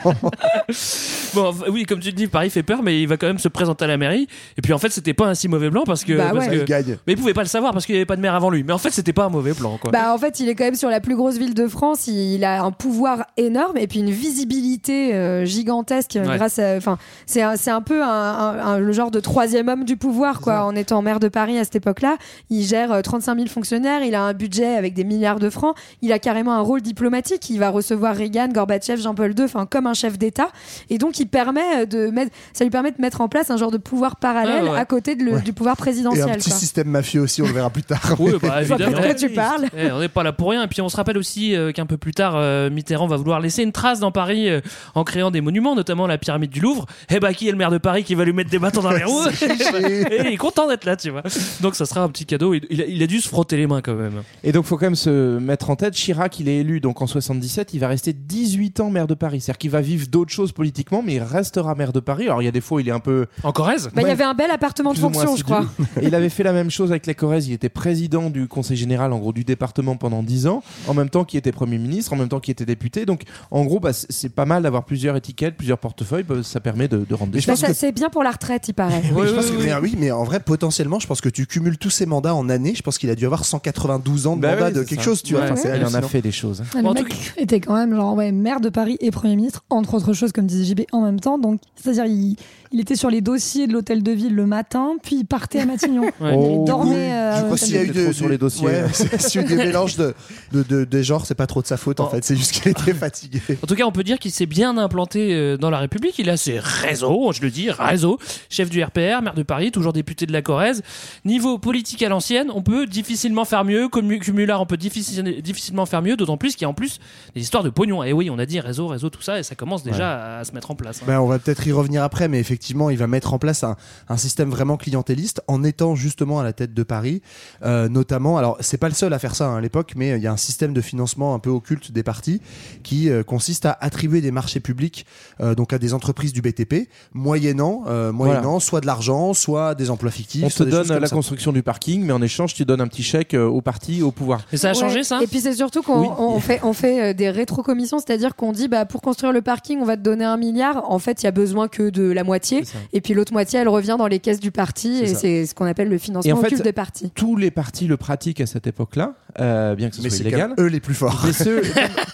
Bon, 1.34 1.54
oui, 1.70 1.84
comme 1.86 2.00
tu 2.00 2.12
dis, 2.12 2.28
Paris 2.28 2.50
fait 2.50 2.64
peur, 2.64 2.84
mais 2.84 3.02
il 3.02 3.08
va 3.08 3.18
quand 3.18 3.28
même 3.28 3.40
se 3.40 3.48
présenter 3.48 3.86
à 3.86 3.88
la 3.88 3.98
mairie. 3.98 4.28
Et 4.58 4.62
puis 4.62 4.74
en 4.74 4.78
fait, 4.78 4.90
c'était 4.90 5.14
pas 5.14 5.28
un 5.28 5.36
si 5.36 5.48
mauvais 5.48 5.70
blanc 5.70 5.84
parce 5.86 6.04
que 6.04 6.11
que, 6.14 6.18
Bah 6.18 6.32
parce 6.34 6.46
ouais. 6.48 6.52
que- 6.52 6.60
Il 6.62 6.66
gagne. 6.66 6.98
mais 7.08 7.14
il 7.14 7.18
pouvait 7.18 7.34
pas 7.34 7.42
le 7.44 7.48
savoir 7.48 7.74
parce 7.74 7.86
qu'il 7.86 7.94
n'y 7.96 8.00
avait 8.00 8.06
pas 8.06 8.16
de 8.16 8.22
maire 8.22 8.36
avant 8.36 8.50
lui. 8.50 8.64
Mais 8.64 8.74
en 8.74 8.78
fait, 8.78 8.92
c'était 8.92 9.14
pas 9.14 9.26
un 9.26 9.30
mauvais 9.30 9.54
plan, 9.54 9.78
quoi. 9.78 9.92
Bah 9.92 10.14
en 10.14 10.18
fait, 10.18 10.40
il 10.40 10.50
est 10.50 10.56
quand 10.56 10.64
même 10.66 10.76
sur 10.76 10.90
la 10.90 11.00
plus 11.00 11.16
grosse 11.16 11.38
ville 11.38 11.54
de 11.54 11.68
France. 11.68 12.08
Il 12.08 12.44
a 12.44 12.64
un 12.64 12.72
pouvoir 12.72 13.26
énorme 13.38 13.78
et 13.78 13.88
puis 13.88 14.00
une 14.00 14.12
visibilité 14.12 15.14
euh, 15.14 15.46
gigantesque 15.46 16.16
euh, 16.16 16.26
Ouais. 16.28 16.36
grâce 16.38 16.60
à. 16.60 16.76
Enfin, 16.78 16.98
c'est 17.26 17.42
un, 17.42 17.56
c'est 17.56 17.72
un 17.72 17.82
peu 17.82 18.04
un, 18.04 18.08
un- 18.08 18.60
un- 18.60 18.80
le 18.80 18.92
genre 18.92 19.12
de 19.12 19.20
troisième 19.20 19.68
homme 19.70 19.84
du 19.86 19.98
pouvoir, 19.98 20.42
quoi. 20.42 20.64
En 20.66 20.76
étant 20.76 21.02
maire 21.02 21.20
de 21.20 21.28
Paris 21.28 21.58
à 21.58 21.64
cette 21.64 21.76
époque-là, 21.78 22.18
il 22.50 22.64
gère 22.64 22.92
euh, 22.92 23.02
35 23.02 23.36
000 23.36 23.48
fonctionnaires. 23.48 24.04
Il 24.04 24.16
a 24.16 24.24
un 24.24 24.34
budget 24.34 24.76
avec 24.76 24.94
des 24.94 25.04
milliards 25.04 25.40
de 25.40 25.50
francs. 25.50 25.76
Il 26.02 26.12
a 26.12 26.20
carrément 26.20 26.54
un 26.54 26.62
rôle 26.62 26.82
diplomatique. 26.82 27.50
Il 27.50 27.60
va 27.60 27.70
recevoir 27.70 28.16
Reagan, 28.16 28.48
Gorbatchev, 28.50 29.02
Jean-Paul 29.02 29.34
II, 29.38 29.46
enfin 29.46 29.66
comme 29.66 29.88
un 29.88 29.94
chef 29.94 30.18
d'État. 30.18 30.50
Et 30.90 30.98
donc, 30.98 31.20
il 31.20 31.28
permet 31.28 31.86
de 31.86 32.08
mettre, 32.10 32.32
ça 32.54 32.64
lui 32.64 32.72
permet 32.72 32.92
de 32.92 33.02
mettre 33.02 33.22
en 33.22 33.28
place 33.30 33.50
un 33.50 33.58
genre 33.58 33.72
de 33.72 33.78
pouvoir 33.78 34.16
parallèle 34.18 34.66
Ah 34.68 34.72
ouais. 34.74 34.80
à 34.80 34.86
côté 34.86 35.16
de 35.16 35.24
le- 35.24 35.32
Ouais. 35.34 35.42
du 35.42 35.54
pouvoir 35.54 35.78
Et 36.02 36.04
présidentiel. 36.04 36.36
un 36.36 36.38
petit 36.38 36.50
quoi. 36.50 36.60
système 36.60 36.88
mafieux 36.88 37.22
aussi, 37.22 37.42
on 37.42 37.48
le 37.48 37.54
verra 37.54 37.70
plus 37.70 37.84
tard. 37.84 38.16
Oui, 38.20 38.34
bah, 38.42 38.62
évidemment. 38.62 39.02
quoi 39.02 39.14
tu 39.16 39.30
parles. 39.30 39.68
Eh, 39.76 39.92
on 39.92 40.00
n'est 40.00 40.10
pas 40.10 40.24
là 40.24 40.32
pour 40.34 40.52
rien. 40.52 40.64
Et 40.64 40.68
puis 40.68 40.82
on 40.82 40.90
se 40.90 40.98
rappelle 40.98 41.18
aussi 41.18 41.56
euh, 41.56 41.72
qu'un 41.72 41.86
peu 41.86 41.98
plus 41.98 42.14
tard, 42.14 42.34
euh, 42.36 42.70
Mitterrand 42.70 43.08
va 43.08 43.16
vouloir 43.16 43.40
laisser 43.40 43.64
une 43.64 43.72
trace 43.72 44.00
dans 44.00 44.12
Paris 44.12 44.50
euh, 44.50 44.62
en 44.96 45.04
créant 45.04 45.32
des 45.32 45.42
monuments, 45.42 45.76
notamment 45.76 46.08
la 46.08 46.18
pyramide 46.18 46.52
du 46.52 46.60
Louvre. 46.60 46.86
Et 47.10 47.20
bah 47.20 47.34
qui 47.34 47.48
est 47.48 47.52
le 47.52 47.58
maire 47.58 47.72
de 47.72 47.78
Paris 47.78 48.04
qui 48.04 48.16
va 48.16 48.26
lui 48.26 48.34
mettre 48.34 48.50
des 48.50 48.60
bâtons 48.60 48.82
dans 48.82 48.92
les 48.92 49.04
roues 49.04 49.26
Et 49.42 50.20
il 50.20 50.28
est 50.28 50.38
content 50.38 50.68
d'être 50.68 50.86
là, 50.86 50.96
tu 50.96 51.10
vois. 51.10 51.24
Donc 51.62 51.76
ça 51.76 51.86
sera 51.86 52.02
un 52.02 52.10
petit 52.10 52.26
cadeau. 52.26 52.54
Il, 52.54 52.66
il 52.70 52.82
a, 52.82 52.86
il 52.86 53.02
a 53.02 53.08
dû 53.08 53.22
se 53.22 53.28
frotter 53.28 53.58
les 53.58 53.68
mains 53.68 53.82
quand 53.82 53.96
même. 53.96 54.24
Et 54.44 54.52
donc, 54.52 54.66
faut 54.66 54.78
quand 54.78 54.86
même 54.86 54.96
se 54.96 55.40
mettre 55.40 55.70
en 55.70 55.76
tête, 55.76 55.94
Chirac, 55.94 56.40
il 56.40 56.50
est 56.50 56.58
élu 56.58 56.80
donc 56.80 57.02
en 57.02 57.08
77, 57.08 57.74
il 57.74 57.80
va 57.80 57.88
rester 57.88 58.14
18 58.14 58.80
ans 58.80 58.90
maire 58.90 59.08
de 59.08 59.14
Paris. 59.14 59.42
C'est-à-dire 59.42 59.58
qu'il 59.58 59.72
va 59.72 59.82
vivre 59.82 60.08
d'autres 60.08 60.32
choses 60.32 60.52
politiquement, 60.52 61.02
mais 61.04 61.16
il 61.16 61.24
restera 61.24 61.76
maire 61.76 61.94
de 61.94 62.00
Paris. 62.00 62.26
Alors, 62.26 62.42
il 62.42 62.46
y 62.46 62.48
a 62.48 62.52
des 62.52 62.62
fois, 62.62 62.82
il 62.82 62.88
est 62.88 62.92
un 62.92 63.00
peu. 63.00 63.28
En 63.44 63.52
Corrèze 63.52 63.90
Bah, 63.94 64.02
il 64.02 64.08
y 64.08 64.12
avait 64.12 64.24
un 64.24 64.34
bel 64.34 64.52
appartement 64.52 64.94
de 64.94 65.00
fonction, 65.00 65.36
je 65.36 65.44
crois. 65.44 65.66
Et 66.00 66.06
il 66.08 66.16
avait 66.16 66.30
fait 66.30 66.44
la 66.44 66.54
même 66.54 66.70
chose 66.70 66.92
avec 66.92 67.06
la 67.08 67.14
Corrèze. 67.14 67.48
Il 67.48 67.54
était 67.54 67.70
président 67.70 68.30
du 68.30 68.48
conseil 68.48 68.78
général, 68.78 69.12
en 69.14 69.20
gros, 69.20 69.34
du 69.34 69.44
département 69.44 69.96
pendant 69.98 70.24
10 70.24 70.48
ans, 70.48 70.64
en 70.88 70.94
même 70.94 71.10
temps 71.10 71.24
qu'il 71.26 71.38
était 71.38 71.52
premier 71.52 71.78
ministre, 71.78 72.14
en 72.14 72.16
même 72.16 72.30
temps 72.30 72.40
qu'il 72.40 72.52
était 72.54 72.66
député. 72.66 73.06
Donc, 73.06 73.24
en 73.52 73.66
gros, 73.66 73.80
bah, 73.80 73.92
c'est- 73.94 74.30
pas 74.30 74.46
mal 74.46 74.64
d'avoir 74.64 74.86
plusieurs 74.86 75.16
étiquettes, 75.16 75.56
plusieurs 75.58 75.78
portefeuilles. 75.78 76.24
bah, 76.24 76.36
ça 76.44 76.60
permet 76.60 76.88
de, 76.88 77.00
de 77.08 77.14
rendre 77.16 77.32
des 77.32 77.42
Bah, 77.42 77.54
que- 77.56 77.74
c'est 77.74 77.92
bien 77.92 78.10
pour 78.10 78.24
la 78.24 78.32
retraite, 78.32 78.68
il 78.68 78.74
paraît. 78.74 79.02
Oui, 79.14 79.28
je 79.28 79.34
pense 79.34 79.50
que- 79.52 79.62
mais, 79.64 79.74
oui, 79.82 79.96
mais 79.98 80.12
en 80.12 80.24
vrai, 80.24 80.40
potentiellement, 80.40 81.00
je 81.00 81.08
pense 81.08 81.20
que 81.22 81.30
tu 81.30 81.46
cumules 81.48 81.78
tous 81.78 81.90
ces 81.90 82.06
mandats 82.06 82.36
en 82.36 82.48
année. 82.50 82.74
Je 82.76 82.82
pense 82.84 82.98
qu'il 82.98 83.10
a 83.10 83.16
dû 83.16 83.26
avoir 83.26 83.44
192 83.46 84.28
ans 84.28 84.36
de 84.36 84.42
Bah 84.42 84.54
mandat 84.54 84.68
oui, 84.68 84.74
de 84.74 84.84
quelque 84.84 85.00
ça. 85.00 85.06
chose, 85.06 85.24
tu 85.24 85.34
vois. 85.34 85.44
Enfin, 85.52 85.76
Il 85.76 85.86
en 85.86 85.94
a 85.94 86.02
fait 86.04 86.22
des 86.22 86.32
choses. 86.32 86.62
hein. 86.62 86.66
Le 86.78 86.84
Bon, 86.84 86.94
mec 86.94 87.10
tout 87.10 87.16
était 87.38 87.60
quand 87.60 87.76
même 87.76 87.96
genre 87.96 88.16
ouais, 88.16 88.32
maire 88.32 88.62
de 88.62 88.70
Paris 88.70 88.98
et 89.02 89.12
Premier 89.12 89.36
ministre, 89.36 89.64
entre 89.70 89.96
autres 89.96 90.14
choses, 90.14 90.32
comme 90.32 90.46
disait 90.48 90.64
JB, 90.64 90.82
en 90.92 91.02
même 91.02 91.20
temps. 91.20 91.38
Donc, 91.38 91.60
c'est-à-dire, 91.76 92.06
il, 92.06 92.36
il 92.72 92.80
était 92.80 92.96
sur 92.96 93.10
les 93.10 93.22
dossiers 93.22 93.68
de 93.68 93.74
l'hôtel 93.74 94.04
de 94.04 94.12
ville 94.12 94.34
le 94.36 94.46
matin, 94.46 94.96
puis 95.04 95.18
il 95.18 95.26
partait 95.26 95.60
à 95.60 95.66
Matignon. 95.66 96.04
Ouais. 96.22 96.36
Il 96.38 96.66
dormait. 96.66 97.12
euh, 97.14 97.52
Je 97.52 97.56
s'il 97.58 97.76
y 97.76 97.78
a 97.78 97.84
eu 97.84 97.88
de, 97.90 98.12
sur 98.12 98.26
du- 98.28 98.32
les 98.34 98.38
dossiers. 98.38 98.66
ouais, 98.68 98.84
c'est- 98.94 99.20
s'il 99.22 99.42
y 99.42 99.44
a 99.44 99.48
eu 99.48 99.50
des 99.50 99.56
mélanges 99.56 99.96
de, 99.98 100.14
de, 100.52 100.64
de, 100.64 100.84
de 100.86 101.02
genres, 101.02 101.26
c'est 101.26 101.36
pas 101.36 101.48
trop 101.48 101.62
de 101.62 101.68
sa 101.68 101.78
faute 101.78 102.00
en 102.00 102.06
Oh. 102.06 102.10
fait. 102.10 102.24
C'est 102.24 102.36
juste 102.36 102.52
qu'il 102.52 102.72
était 102.72 102.94
fatigué. 102.94 103.42
En 103.64 103.68
tout 103.68 103.76
cas, 103.76 103.84
on 103.86 103.92
peut 103.92 104.04
dire 104.04 104.20
qu'il 104.20 104.32
s'est 104.32 104.46
bien 104.46 104.78
implanté 104.78 105.34
euh, 105.34 105.58
dans 105.58 105.70
la 105.70 105.80
République. 105.80 106.18
Il 106.20 106.30
a 106.30 106.38
ses 106.38 106.60
réseaux, 106.60 107.32
je 107.34 107.42
le 107.42 107.50
dis, 107.50 107.70
réseau. 107.72 108.20
Chef 108.50 108.70
du 108.70 108.84
RPR, 108.84 109.22
maire 109.24 109.34
de 109.36 109.44
Paris, 109.44 109.72
toujours 109.72 109.94
député 109.94 110.26
de 110.26 110.34
la 110.34 110.42
Corrèze. 110.42 110.84
Niveau 111.26 111.58
politique 111.58 112.04
à 112.04 112.10
l'ancienne, 112.10 112.50
on 112.54 112.62
peut 112.62 112.86
difficilement 112.86 113.46
faire 113.46 113.64
mieux. 113.66 113.90
Cumulard, 113.90 114.62
on 114.62 114.66
peut 114.66 114.78
difficile- 114.78 115.42
difficilement 115.42 115.86
faire 115.86 116.02
mieux. 116.02 116.16
D'autant 116.18 116.38
plus 116.38 116.54
qu'il 116.56 116.64
y 116.64 116.66
a 116.66 116.70
en 116.70 116.74
plus 116.74 117.00
des 117.36 117.42
histoires 117.42 117.64
de 117.64 117.70
pognon. 117.70 118.04
Et 118.04 118.14
oui, 118.14 118.30
on 118.30 118.38
a 118.40 118.46
dit 118.46 118.60
réseau, 118.60 118.88
réseau, 118.88 119.10
tout 119.10 119.22
ça, 119.22 119.40
et 119.40 119.44
ça 119.44 119.56
commence 119.56 119.84
déjà 119.84 120.40
à 120.40 120.44
se 120.44 120.52
mettre 120.54 120.70
en 120.72 120.76
place. 120.76 121.00
hein. 121.02 121.06
Ben, 121.08 121.20
on 121.20 121.28
va 121.28 121.40
peut-être 121.40 121.66
y 121.66 121.72
revenir 121.72 122.04
après, 122.04 122.28
mais 122.28 122.40
effectivement, 122.40 122.61
il 122.70 122.98
va 122.98 123.08
mettre 123.08 123.34
en 123.34 123.40
place 123.40 123.64
un, 123.64 123.76
un 124.10 124.18
système 124.18 124.50
vraiment 124.50 124.78
clientéliste 124.78 125.42
en 125.48 125.64
étant 125.64 125.96
justement 125.96 126.40
à 126.40 126.44
la 126.44 126.54
tête 126.54 126.74
de 126.74 126.84
Paris, 126.84 127.22
euh, 127.64 127.90
notamment. 127.90 128.38
Alors, 128.38 128.58
c'est 128.60 128.78
pas 128.78 128.90
le 128.90 128.96
seul 128.96 129.14
à 129.14 129.20
faire 129.20 129.36
ça 129.36 129.48
hein, 129.48 129.58
à 129.58 129.62
l'époque, 129.62 129.94
mais 129.96 130.18
il 130.18 130.22
y 130.24 130.28
a 130.28 130.32
un 130.32 130.38
système 130.38 130.74
de 130.74 130.82
financement 130.82 131.34
un 131.36 131.40
peu 131.40 131.50
occulte 131.50 131.92
des 131.92 132.04
partis 132.04 132.42
qui 132.84 133.10
euh, 133.10 133.24
consiste 133.24 133.66
à 133.66 133.78
attribuer 133.82 134.22
des 134.22 134.32
marchés 134.32 134.60
publics 134.60 135.06
euh, 135.40 135.56
donc 135.56 135.74
à 135.74 135.78
des 135.78 135.94
entreprises 135.94 136.34
du 136.34 136.42
BTP, 136.42 136.88
moyennant, 137.14 137.84
euh, 137.88 138.12
moyennant 138.12 138.60
soit 138.60 138.82
de 138.82 138.86
l'argent, 138.86 139.34
soit 139.34 139.76
des 139.76 139.90
emplois 139.90 140.12
fictifs. 140.12 140.44
On 140.44 140.50
soit 140.50 140.66
te 140.66 140.70
des 140.72 140.78
choses 140.78 140.88
donne 140.88 141.00
la 141.00 141.08
ça. 141.08 141.16
construction 141.16 141.52
du 141.52 141.64
parking, 141.64 142.04
mais 142.06 142.14
en 142.14 142.22
échange, 142.22 142.54
tu 142.54 142.66
donnes 142.66 142.82
un 142.82 142.88
petit 142.88 143.04
chèque 143.04 143.34
euh, 143.34 143.46
au 143.48 143.62
parti, 143.62 144.02
au 144.02 144.12
pouvoir. 144.12 144.42
Et 144.52 144.58
ça 144.58 144.70
a 144.70 144.74
changé, 144.74 145.04
ça 145.04 145.20
Et 145.22 145.28
puis 145.28 145.40
c'est 145.42 145.54
surtout 145.54 145.82
qu'on 145.82 146.02
Oui. 146.02 146.08
on 146.18 146.40
fait, 146.40 146.60
on 146.64 146.74
fait 146.74 147.02
euh, 147.02 147.14
des 147.14 147.30
rétrocommissions, 147.30 148.00
c'est-à-dire 148.00 148.36
qu'on 148.36 148.52
dit 148.52 148.68
bah, 148.68 148.86
pour 148.86 149.02
construire 149.02 149.34
le 149.34 149.42
parking, 149.42 149.80
on 149.82 149.86
va 149.86 149.98
te 149.98 150.02
donner 150.02 150.26
un 150.26 150.38
milliard. 150.38 150.90
En 150.92 151.00
fait, 151.00 151.22
il 151.24 151.26
y 151.26 151.30
a 151.30 151.32
besoin 151.32 151.68
que 151.68 151.90
de 151.90 152.04
la 152.12 152.24
moitié. 152.24 152.51
Et 152.94 153.02
puis 153.02 153.14
l'autre 153.14 153.34
moitié, 153.34 153.60
elle 153.60 153.70
revient 153.70 153.96
dans 153.98 154.08
les 154.08 154.20
caisses 154.20 154.40
du 154.40 154.52
parti. 154.52 155.00
C'est 155.00 155.12
Et 155.12 155.16
c'est 155.16 155.46
ce 155.46 155.56
qu'on 155.56 155.66
appelle 155.66 155.90
le 155.90 155.98
financement 155.98 156.38
en 156.38 156.42
fait, 156.42 156.62
des 156.62 156.74
partis. 156.74 157.12
Tous 157.16 157.36
les 157.36 157.52
partis 157.52 157.88
le 157.88 157.98
pratiquent 157.98 158.42
à 158.42 158.46
cette 158.46 158.68
époque-là, 158.68 159.16
euh, 159.40 159.76
bien 159.76 159.90
que 159.90 159.96
ce 159.96 160.02
Mais 160.02 160.10
soit 160.10 160.20
illégal. 160.20 160.54
eux 160.60 160.66
les 160.68 160.80
plus 160.80 160.94
forts. 160.94 161.22
Mais 161.26 161.34
ceux, 161.34 161.62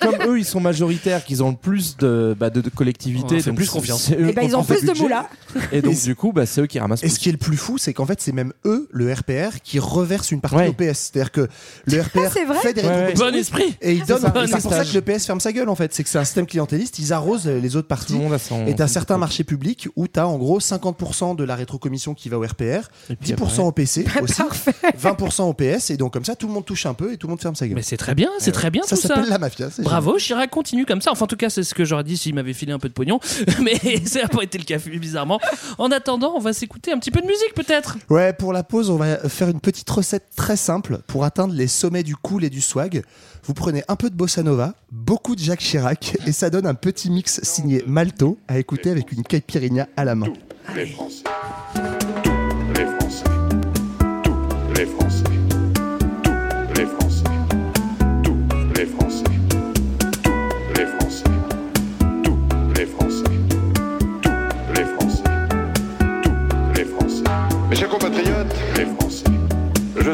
comme, 0.01 0.17
comme 0.17 0.29
eux, 0.29 0.39
ils 0.39 0.45
sont 0.45 0.59
majoritaires, 0.59 1.23
qu'ils 1.25 1.43
ont 1.43 1.49
le 1.51 1.55
plus 1.57 1.97
de, 1.97 2.35
bah, 2.39 2.49
de, 2.49 2.61
de 2.61 2.69
collectivités, 2.69 3.37
plus 3.53 3.69
confiance. 3.69 4.11
eux 4.11 4.29
Et 4.29 4.33
bah, 4.33 4.41
qui 4.41 4.47
ils 4.49 4.55
ont 4.55 4.63
plus 4.63 4.83
de 4.85 4.93
moula. 4.99 5.27
Et 5.71 5.81
donc, 5.81 5.99
du 6.01 6.15
coup, 6.15 6.31
bah, 6.33 6.45
c'est 6.45 6.61
eux 6.61 6.67
qui 6.67 6.79
ramassent 6.79 7.03
Et 7.03 7.07
plus. 7.07 7.15
ce 7.15 7.19
qui 7.19 7.29
est 7.29 7.33
le 7.33 7.37
plus 7.37 7.57
fou, 7.57 7.77
c'est 7.77 7.93
qu'en 7.93 8.05
fait, 8.05 8.19
c'est 8.21 8.31
même 8.31 8.53
eux, 8.65 8.87
le 8.91 9.11
RPR, 9.13 9.61
qui 9.63 9.79
reverse 9.79 10.31
une 10.31 10.41
partie 10.41 10.57
Ouais. 10.57 10.67
au 10.69 10.73
PS. 10.73 11.11
C'est-à-dire 11.13 11.31
que 11.31 11.47
le 11.85 12.01
RPR 12.01 12.31
c'est 12.33 12.45
vrai 12.45 12.59
fait 12.59 12.73
des 12.73 12.81
Ouais, 12.81 13.13
Bon 13.15 13.33
esprit 13.35 13.75
et 13.81 13.93
il 13.93 13.99
C'est 14.01 14.07
donne. 14.07 14.21
ça, 14.21 14.33
et 14.35 14.39
un 14.39 14.47
C'est 14.47 14.61
pour 14.61 14.73
ça 14.73 14.85
que 14.85 14.93
le 14.93 15.01
PS 15.01 15.25
ferme 15.25 15.39
sa 15.39 15.51
gueule 15.51 15.69
en 15.69 15.75
fait. 15.75 15.93
C'est 15.93 16.03
que 16.03 16.09
c'est 16.09 16.17
un 16.17 16.23
système 16.25 16.45
clientéliste. 16.47 16.99
Ils 16.99 17.13
arrosent 17.13 17.47
les 17.47 17.75
autres 17.75 17.87
Tout 17.87 17.89
partis. 17.89 18.13
le 18.13 18.19
monde 18.19 18.33
a 18.33 18.39
son. 18.39 18.65
Et 18.65 18.75
t'as 18.75 18.87
certains 18.87 19.17
marchés 19.17 19.43
publics 19.43 19.87
où 19.95 20.07
t'as 20.07 20.25
en 20.25 20.37
gros 20.37 20.59
50% 20.59 21.35
de 21.35 21.43
la 21.43 21.55
rétrocommission 21.55 22.13
qui 22.13 22.29
va 22.29 22.37
au 22.37 22.41
RPR, 22.43 22.89
Et 23.09 23.15
puis 23.15 23.33
10% 23.33 23.61
au 23.61 23.71
PC 23.71 24.05
aussi, 24.21 24.33
Parfait. 24.35 24.71
20% 25.01 25.43
au 25.43 25.53
PS, 25.53 25.89
et 25.91 25.97
donc 25.97 26.13
comme 26.13 26.25
ça 26.25 26.35
tout 26.35 26.47
le 26.47 26.53
monde 26.53 26.65
touche 26.65 26.85
un 26.85 26.93
peu 26.93 27.06
et 27.13 27.17
tout 27.17 27.27
le 27.27 27.31
monde 27.31 27.41
ferme 27.41 27.55
sa 27.55 27.67
gueule. 27.67 27.75
Mais 27.75 27.81
c'est 27.81 27.97
très 27.97 28.15
bien, 28.15 28.29
c'est 28.39 28.51
très 28.51 28.69
bien 28.69 28.83
ça 28.83 28.95
tout 28.95 29.01
ça. 29.01 29.09
s'appelle 29.09 29.29
la 29.29 29.37
mafia. 29.37 29.69
c'est 29.69 29.81
Bravo, 29.81 30.17
Chirac 30.17 30.49
continue 30.49 30.85
comme 30.85 31.01
ça. 31.01 31.11
Enfin, 31.11 31.25
en 31.25 31.27
tout 31.27 31.35
cas, 31.37 31.49
c'est 31.49 31.63
ce 31.63 31.73
que 31.73 31.85
j'aurais 31.85 32.03
dit 32.03 32.17
s'il 32.17 32.35
m'avait 32.35 32.53
filé 32.53 32.71
un 32.71 32.79
peu 32.79 32.89
de 32.89 32.93
pognon. 32.93 33.19
Mais 33.61 34.05
ça 34.05 34.23
n'a 34.23 34.27
pas 34.27 34.43
été 34.43 34.57
le 34.57 34.63
cas, 34.63 34.77
bizarrement. 34.77 35.39
En 35.77 35.91
attendant, 35.91 36.33
on 36.35 36.39
va 36.39 36.53
s'écouter 36.53 36.91
un 36.91 36.99
petit 36.99 37.11
peu 37.11 37.21
de 37.21 37.27
musique, 37.27 37.53
peut-être. 37.55 37.97
Ouais, 38.09 38.33
pour 38.33 38.53
la 38.53 38.63
pause, 38.63 38.89
on 38.89 38.97
va 38.97 39.17
faire 39.29 39.49
une 39.49 39.59
petite 39.59 39.89
recette 39.89 40.29
très 40.35 40.57
simple 40.57 40.99
pour 41.07 41.23
atteindre 41.23 41.53
les 41.53 41.67
sommets 41.67 42.03
du 42.03 42.15
cool 42.15 42.43
et 42.43 42.49
du 42.49 42.61
swag. 42.61 43.03
Vous 43.43 43.53
prenez 43.53 43.83
un 43.87 43.95
peu 43.95 44.09
de 44.09 44.15
bossa 44.15 44.43
nova, 44.43 44.73
beaucoup 44.91 45.35
de 45.35 45.39
Jacques 45.41 45.61
Chirac, 45.61 46.17
et 46.25 46.31
ça 46.33 46.49
donne 46.49 46.67
un 46.67 46.73
petit 46.73 47.09
mix 47.09 47.39
signé 47.43 47.83
Malto 47.87 48.37
à 48.47 48.59
écouter 48.59 48.89
avec 48.89 49.11
une 49.11 49.23
caipirinha 49.23 49.87
à 49.95 50.03
la 50.03 50.15
main. 50.15 50.27
Les 50.75 50.85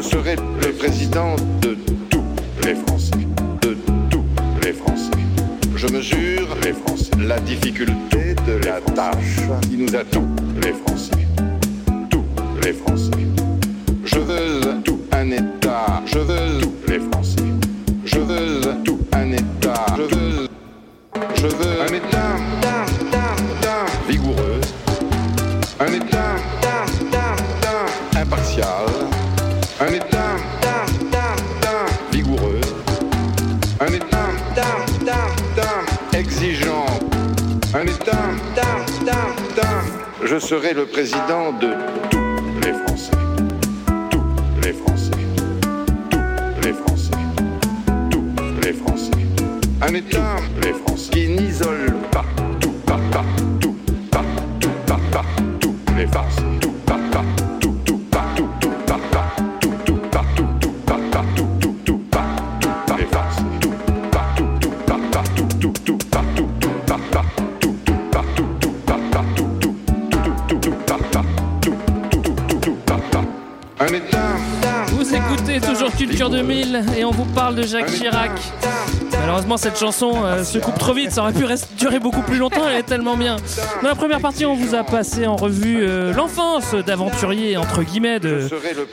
serai 0.08 0.36
le 0.36 0.72
président 0.72 1.34
de 1.60 1.76
tous 2.10 2.24
les 2.64 2.74
Français. 2.74 3.16
De 3.62 3.76
tous 4.10 4.24
les 4.62 4.72
Français. 4.72 5.10
Je 5.76 5.86
mesure 5.88 6.48
les 6.62 6.72
Français. 6.72 7.10
La 7.18 7.40
difficulté 7.40 8.34
de 8.46 8.64
la 8.64 8.80
tâche 8.80 9.40
qui 9.62 9.76
nous 9.76 9.94
attend, 9.96 10.26
les 10.62 10.72
Français. 10.72 11.03
Serai 40.44 40.74
le 40.74 40.84
président 40.84 41.52
de 41.52 41.68
tous 42.10 42.60
les 42.60 42.74
Français. 42.74 43.12
Tous 44.10 44.22
les 44.62 44.74
Français. 44.74 45.10
Tous 46.10 46.66
les 46.66 46.72
Français. 46.74 47.12
Tous 48.10 48.60
les 48.62 48.72
Français. 48.74 49.10
Un 49.80 49.92
les 49.92 50.02
Malheureusement, 79.54 79.70
cette 79.70 79.78
chanson 79.78 80.24
euh, 80.24 80.42
se 80.42 80.58
coupe 80.58 80.78
trop 80.78 80.92
vite. 80.94 81.12
Ça 81.12 81.22
aurait 81.22 81.32
pu 81.32 81.44
rester- 81.44 81.72
durer 81.76 82.00
beaucoup 82.00 82.22
plus 82.22 82.38
longtemps. 82.38 82.66
Elle 82.68 82.78
est 82.78 82.82
tellement 82.82 83.16
bien. 83.16 83.36
Dans 83.82 83.88
la 83.88 83.94
première 83.94 84.18
partie, 84.20 84.44
on 84.44 84.54
vous 84.56 84.74
a 84.74 84.82
passé 84.82 85.26
en 85.28 85.36
revue 85.36 85.78
euh, 85.82 86.12
l'enfance 86.12 86.74
d'aventurier 86.74 87.56
entre 87.56 87.82
guillemets 87.84 88.18
de, 88.18 88.48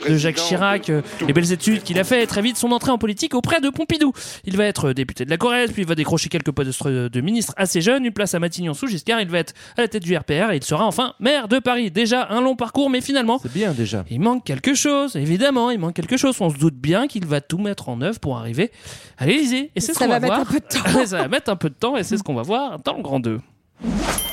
de 0.08 0.16
Jacques 0.16 0.36
Chirac, 0.36 0.88
euh, 0.88 1.02
les 1.26 1.32
belles 1.32 1.50
études 1.52 1.82
qu'il 1.82 1.98
a 1.98 2.04
fait 2.04 2.22
et 2.22 2.26
très 2.28 2.42
vite 2.42 2.56
son 2.56 2.70
entrée 2.70 2.92
en 2.92 2.98
politique 2.98 3.34
auprès 3.34 3.60
de 3.60 3.70
Pompidou. 3.70 4.12
Il 4.44 4.56
va 4.56 4.64
être 4.66 4.92
député 4.92 5.24
de 5.24 5.30
la 5.30 5.36
Corrèze, 5.36 5.72
puis 5.72 5.82
il 5.82 5.88
va 5.88 5.96
décrocher 5.96 6.28
quelques 6.28 6.52
postes 6.52 6.86
de 6.86 7.20
ministre 7.20 7.54
assez 7.56 7.80
jeune, 7.80 8.04
une 8.04 8.12
place 8.12 8.34
à 8.34 8.38
Matignon 8.38 8.74
sous 8.74 8.86
Giscard. 8.86 9.20
Il 9.20 9.28
va 9.30 9.38
être 9.38 9.54
à 9.76 9.80
la 9.80 9.88
tête 9.88 10.04
du 10.04 10.16
RPR 10.16 10.52
et 10.52 10.56
il 10.58 10.64
sera 10.64 10.86
enfin 10.86 11.14
maire 11.18 11.48
de 11.48 11.58
Paris. 11.58 11.90
Déjà 11.90 12.28
un 12.30 12.40
long 12.40 12.54
parcours, 12.54 12.88
mais 12.88 13.00
finalement, 13.00 13.40
C'est 13.42 13.52
bien 13.52 13.72
déjà. 13.72 14.04
il 14.10 14.20
manque 14.20 14.44
quelque 14.44 14.74
chose, 14.74 15.16
évidemment, 15.16 15.70
il 15.70 15.80
manque 15.80 15.94
quelque 15.94 16.16
chose. 16.16 16.36
On 16.40 16.50
se 16.50 16.56
doute 16.58 16.74
bien 16.76 17.08
qu'il 17.08 17.26
va 17.26 17.40
tout 17.40 17.58
mettre 17.58 17.88
en 17.88 18.00
œuvre 18.00 18.20
pour 18.20 18.36
arriver 18.38 18.70
à 19.18 19.26
l'Élysée. 19.26 19.70
Et 19.74 19.80
c'est 19.80 19.92
ce 19.92 19.98
Ça 19.98 20.04
qu'on 20.06 20.10
va 20.12 20.18
va 20.18 20.20
mettre 20.20 20.34
voir. 20.36 20.51
Peu 20.52 20.60
de 20.60 20.66
temps. 20.66 21.06
ça 21.06 21.18
va 21.18 21.28
mettre 21.28 21.50
un 21.50 21.56
peu 21.56 21.70
de 21.70 21.74
temps 21.74 21.96
et 21.96 22.02
c'est 22.02 22.18
ce 22.18 22.22
qu'on 22.22 22.34
va 22.34 22.42
voir 22.42 22.78
dans 22.80 22.96
le 22.96 23.02
grand 23.02 23.20
2. 23.20 23.40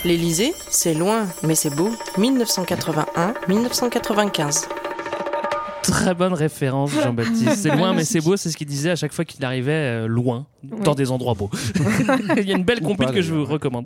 L'Élysée, 0.06 0.54
c'est 0.70 0.94
loin, 0.94 1.28
mais 1.44 1.56
c'est 1.56 1.70
beau. 1.70 1.90
1981-1995. 2.18 4.68
Très 5.82 6.14
bonne 6.14 6.34
référence, 6.34 6.92
Jean-Baptiste. 6.92 7.56
C'est 7.56 7.76
loin, 7.76 7.94
mais 7.94 8.04
c'est 8.04 8.22
beau, 8.22 8.38
c'est 8.38 8.50
ce 8.52 8.58
qu'il 8.58 8.68
disait 8.68 8.92
à 8.92 8.96
chaque 8.96 9.14
fois 9.14 9.26
qu'il 9.26 9.44
arrivait 9.44 9.72
euh, 9.72 10.08
loin, 10.08 10.46
dans 10.84 10.94
des 10.94 11.10
endroits 11.10 11.34
beaux. 11.34 11.50
Il 12.38 12.48
y 12.48 12.54
a 12.54 12.58
une 12.58 12.64
belle 12.64 12.82
compile 12.82 13.08
que 13.12 13.22
je 13.22 13.34
vous 13.34 13.46
recommande. 13.46 13.86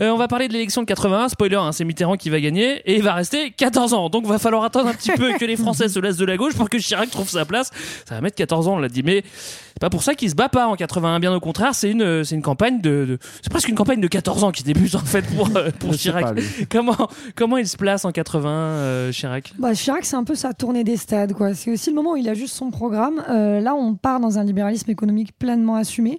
Euh, 0.00 0.10
on 0.10 0.16
va 0.16 0.28
parler 0.28 0.48
de 0.48 0.52
l'élection 0.52 0.80
de 0.82 0.86
81. 0.86 1.28
Spoiler, 1.28 1.56
hein, 1.56 1.72
c'est 1.72 1.84
Mitterrand 1.84 2.16
qui 2.16 2.30
va 2.30 2.40
gagner 2.40 2.76
et 2.86 2.96
il 2.96 3.02
va 3.02 3.12
rester 3.14 3.50
14 3.50 3.92
ans. 3.94 4.08
Donc 4.08 4.26
va 4.26 4.38
falloir 4.38 4.64
attendre 4.64 4.88
un 4.88 4.94
petit 4.94 5.10
peu 5.12 5.32
que 5.38 5.44
les 5.44 5.56
Français 5.56 5.88
se 5.88 5.98
laissent 5.98 6.16
de 6.16 6.24
la 6.24 6.36
gauche 6.36 6.54
pour 6.54 6.70
que 6.70 6.78
Chirac 6.78 7.10
trouve 7.10 7.28
sa 7.28 7.44
place. 7.44 7.70
Ça 8.08 8.14
va 8.14 8.20
mettre 8.20 8.36
14 8.36 8.68
ans, 8.68 8.74
on 8.74 8.78
l'a 8.78 8.88
dit. 8.88 9.02
Mais 9.02 9.22
c'est 9.24 9.80
pas 9.80 9.90
pour 9.90 10.02
ça 10.04 10.14
qu'il 10.14 10.30
se 10.30 10.34
bat 10.36 10.48
pas 10.48 10.66
en 10.68 10.76
81. 10.76 11.18
Bien 11.20 11.34
au 11.34 11.40
contraire, 11.40 11.74
c'est 11.74 11.90
une, 11.90 12.24
c'est 12.24 12.36
une 12.36 12.42
campagne 12.42 12.80
de, 12.80 13.04
de- 13.06 13.18
c'est 13.42 13.50
presque 13.50 13.68
une 13.68 13.74
campagne 13.74 14.00
de 14.00 14.08
14 14.08 14.44
ans 14.44 14.52
qui 14.52 14.62
débute 14.62 14.94
en 14.94 15.00
fait 15.00 15.22
pour, 15.36 15.50
euh, 15.56 15.70
pour 15.80 15.94
Chirac. 15.94 16.34
pas, 16.34 16.40
comment, 16.70 17.08
comment 17.34 17.56
il 17.58 17.66
se 17.68 17.76
place 17.76 18.04
en 18.04 18.12
80, 18.12 18.48
euh, 18.50 19.12
Chirac? 19.12 19.52
Bah, 19.58 19.74
Chirac, 19.74 20.04
c'est 20.04 20.16
un 20.16 20.24
peu 20.24 20.34
sa 20.36 20.54
tournée 20.54 20.84
des 20.84 20.96
stades. 20.96 21.23
Quoi. 21.32 21.54
C'est 21.54 21.70
aussi 21.70 21.90
le 21.90 21.96
moment 21.96 22.12
où 22.12 22.16
il 22.16 22.28
a 22.28 22.34
juste 22.34 22.54
son 22.54 22.70
programme. 22.70 23.22
Euh, 23.30 23.60
là, 23.60 23.74
on 23.74 23.94
part 23.94 24.20
dans 24.20 24.38
un 24.38 24.44
libéralisme 24.44 24.90
économique 24.90 25.38
pleinement 25.38 25.76
assumé, 25.76 26.18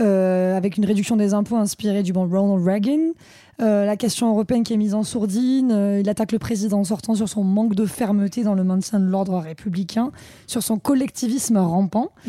euh, 0.00 0.56
avec 0.56 0.76
une 0.76 0.84
réduction 0.84 1.16
des 1.16 1.34
impôts 1.34 1.56
inspirée 1.56 2.02
du 2.02 2.12
bon 2.12 2.28
Ronald 2.28 2.64
Reagan. 2.64 3.12
Euh, 3.60 3.84
la 3.84 3.96
question 3.96 4.30
européenne 4.30 4.62
qui 4.62 4.72
est 4.72 4.76
mise 4.76 4.94
en 4.94 5.02
sourdine. 5.02 5.72
Euh, 5.72 6.00
il 6.00 6.08
attaque 6.08 6.30
le 6.30 6.38
président 6.38 6.84
sortant 6.84 7.16
sur 7.16 7.28
son 7.28 7.42
manque 7.42 7.74
de 7.74 7.86
fermeté 7.86 8.44
dans 8.44 8.54
le 8.54 8.62
maintien 8.62 9.00
de 9.00 9.06
l'ordre 9.06 9.36
républicain, 9.38 10.12
sur 10.46 10.62
son 10.62 10.78
collectivisme 10.78 11.56
rampant. 11.56 12.12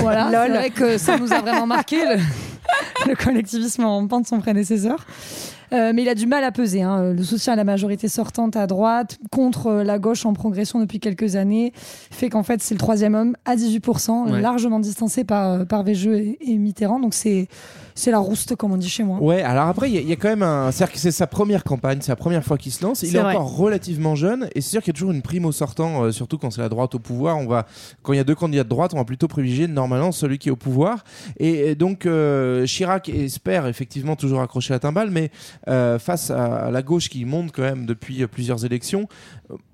voilà, 0.00 0.30
c'est 0.30 0.48
vrai 0.48 0.70
que 0.70 0.98
ça 0.98 1.18
nous 1.18 1.32
a 1.32 1.40
vraiment 1.40 1.66
marqué, 1.66 1.96
le, 1.96 2.20
le 3.08 3.16
collectivisme 3.16 3.82
rampant 3.82 4.20
de 4.20 4.26
son 4.26 4.38
prédécesseur. 4.38 5.04
Euh, 5.72 5.92
mais 5.94 6.02
il 6.02 6.08
a 6.08 6.14
du 6.14 6.26
mal 6.26 6.44
à 6.44 6.52
peser. 6.52 6.82
hein. 6.82 7.12
Le 7.12 7.22
soutien 7.22 7.54
à 7.54 7.56
la 7.56 7.64
majorité 7.64 8.08
sortante 8.08 8.56
à 8.56 8.66
droite 8.66 9.18
contre 9.30 9.66
euh, 9.68 9.84
la 9.84 9.98
gauche 9.98 10.24
en 10.24 10.32
progression 10.32 10.78
depuis 10.80 11.00
quelques 11.00 11.36
années 11.36 11.72
fait 11.76 12.28
qu'en 12.30 12.42
fait 12.42 12.62
c'est 12.62 12.74
le 12.74 12.78
troisième 12.78 13.14
homme 13.14 13.36
à 13.44 13.56
18%, 13.56 14.30
Ouais. 14.30 14.40
largement 14.40 14.78
distancé 14.80 15.24
par, 15.24 15.50
euh, 15.52 15.64
par 15.64 15.82
Végeux 15.82 16.16
et, 16.16 16.38
et 16.40 16.56
Mitterrand. 16.58 17.00
Donc 17.00 17.14
c'est 17.14 17.48
c'est 17.96 18.12
la 18.12 18.18
rouste 18.20 18.54
comme 18.54 18.70
on 18.72 18.76
dit 18.76 18.88
chez 18.88 19.02
moi. 19.02 19.18
Ouais, 19.20 19.42
alors 19.42 19.66
après, 19.66 19.90
il 19.90 19.94
y, 19.96 19.98
a- 19.98 20.02
il 20.02 20.08
y 20.08 20.12
a 20.12 20.16
quand 20.16 20.28
même 20.28 20.44
un. 20.44 20.70
C'est-à-dire 20.70 20.92
que 20.94 21.00
c'est 21.00 21.10
sa 21.10 21.26
première 21.26 21.64
campagne, 21.64 21.98
c'est 22.02 22.12
la 22.12 22.16
première 22.16 22.44
fois 22.44 22.56
qu'il 22.58 22.70
se 22.70 22.84
lance. 22.84 23.02
Il 23.02 23.08
C'est 23.10 23.16
est 23.16 23.20
encore 23.20 23.56
relativement 23.56 24.14
jeune, 24.14 24.48
et 24.54 24.60
c'est 24.60 24.70
sûr 24.70 24.80
qu'il 24.82 24.90
y 24.92 24.94
a 24.94 24.98
toujours 24.98 25.10
une 25.12 25.22
prime 25.22 25.46
au 25.46 25.52
sortant, 25.52 26.04
euh, 26.04 26.12
surtout 26.12 26.38
quand 26.38 26.50
c'est 26.52 26.60
la 26.60 26.68
droite 26.68 26.94
au 26.94 26.98
pouvoir. 27.00 27.38
On 27.38 27.46
va, 27.46 27.66
quand 28.02 28.12
il 28.12 28.16
y 28.16 28.20
a 28.20 28.24
deux 28.24 28.34
candidats 28.34 28.62
de 28.64 28.68
droite, 28.68 28.92
on 28.94 28.98
va 28.98 29.04
plutôt 29.04 29.26
privilégier 29.26 29.66
normalement 29.66 30.12
celui 30.12 30.38
qui 30.38 30.48
est 30.48 30.52
au 30.52 30.56
pouvoir. 30.56 31.02
Et, 31.38 31.70
et 31.70 31.74
donc, 31.74 32.06
euh, 32.06 32.66
Chirac 32.66 33.08
espère 33.08 33.66
effectivement 33.66 34.14
toujours 34.14 34.40
accrocher 34.42 34.72
la 34.74 34.78
timbale, 34.78 35.10
mais 35.10 35.30
euh, 35.68 35.98
face 35.98 36.30
à, 36.30 36.66
à 36.66 36.70
la 36.70 36.82
gauche 36.82 37.08
qui 37.08 37.24
monte 37.24 37.50
quand 37.52 37.62
même 37.62 37.86
depuis 37.86 38.26
plusieurs 38.26 38.64
élections, 38.64 39.08
euh, 39.08 39.08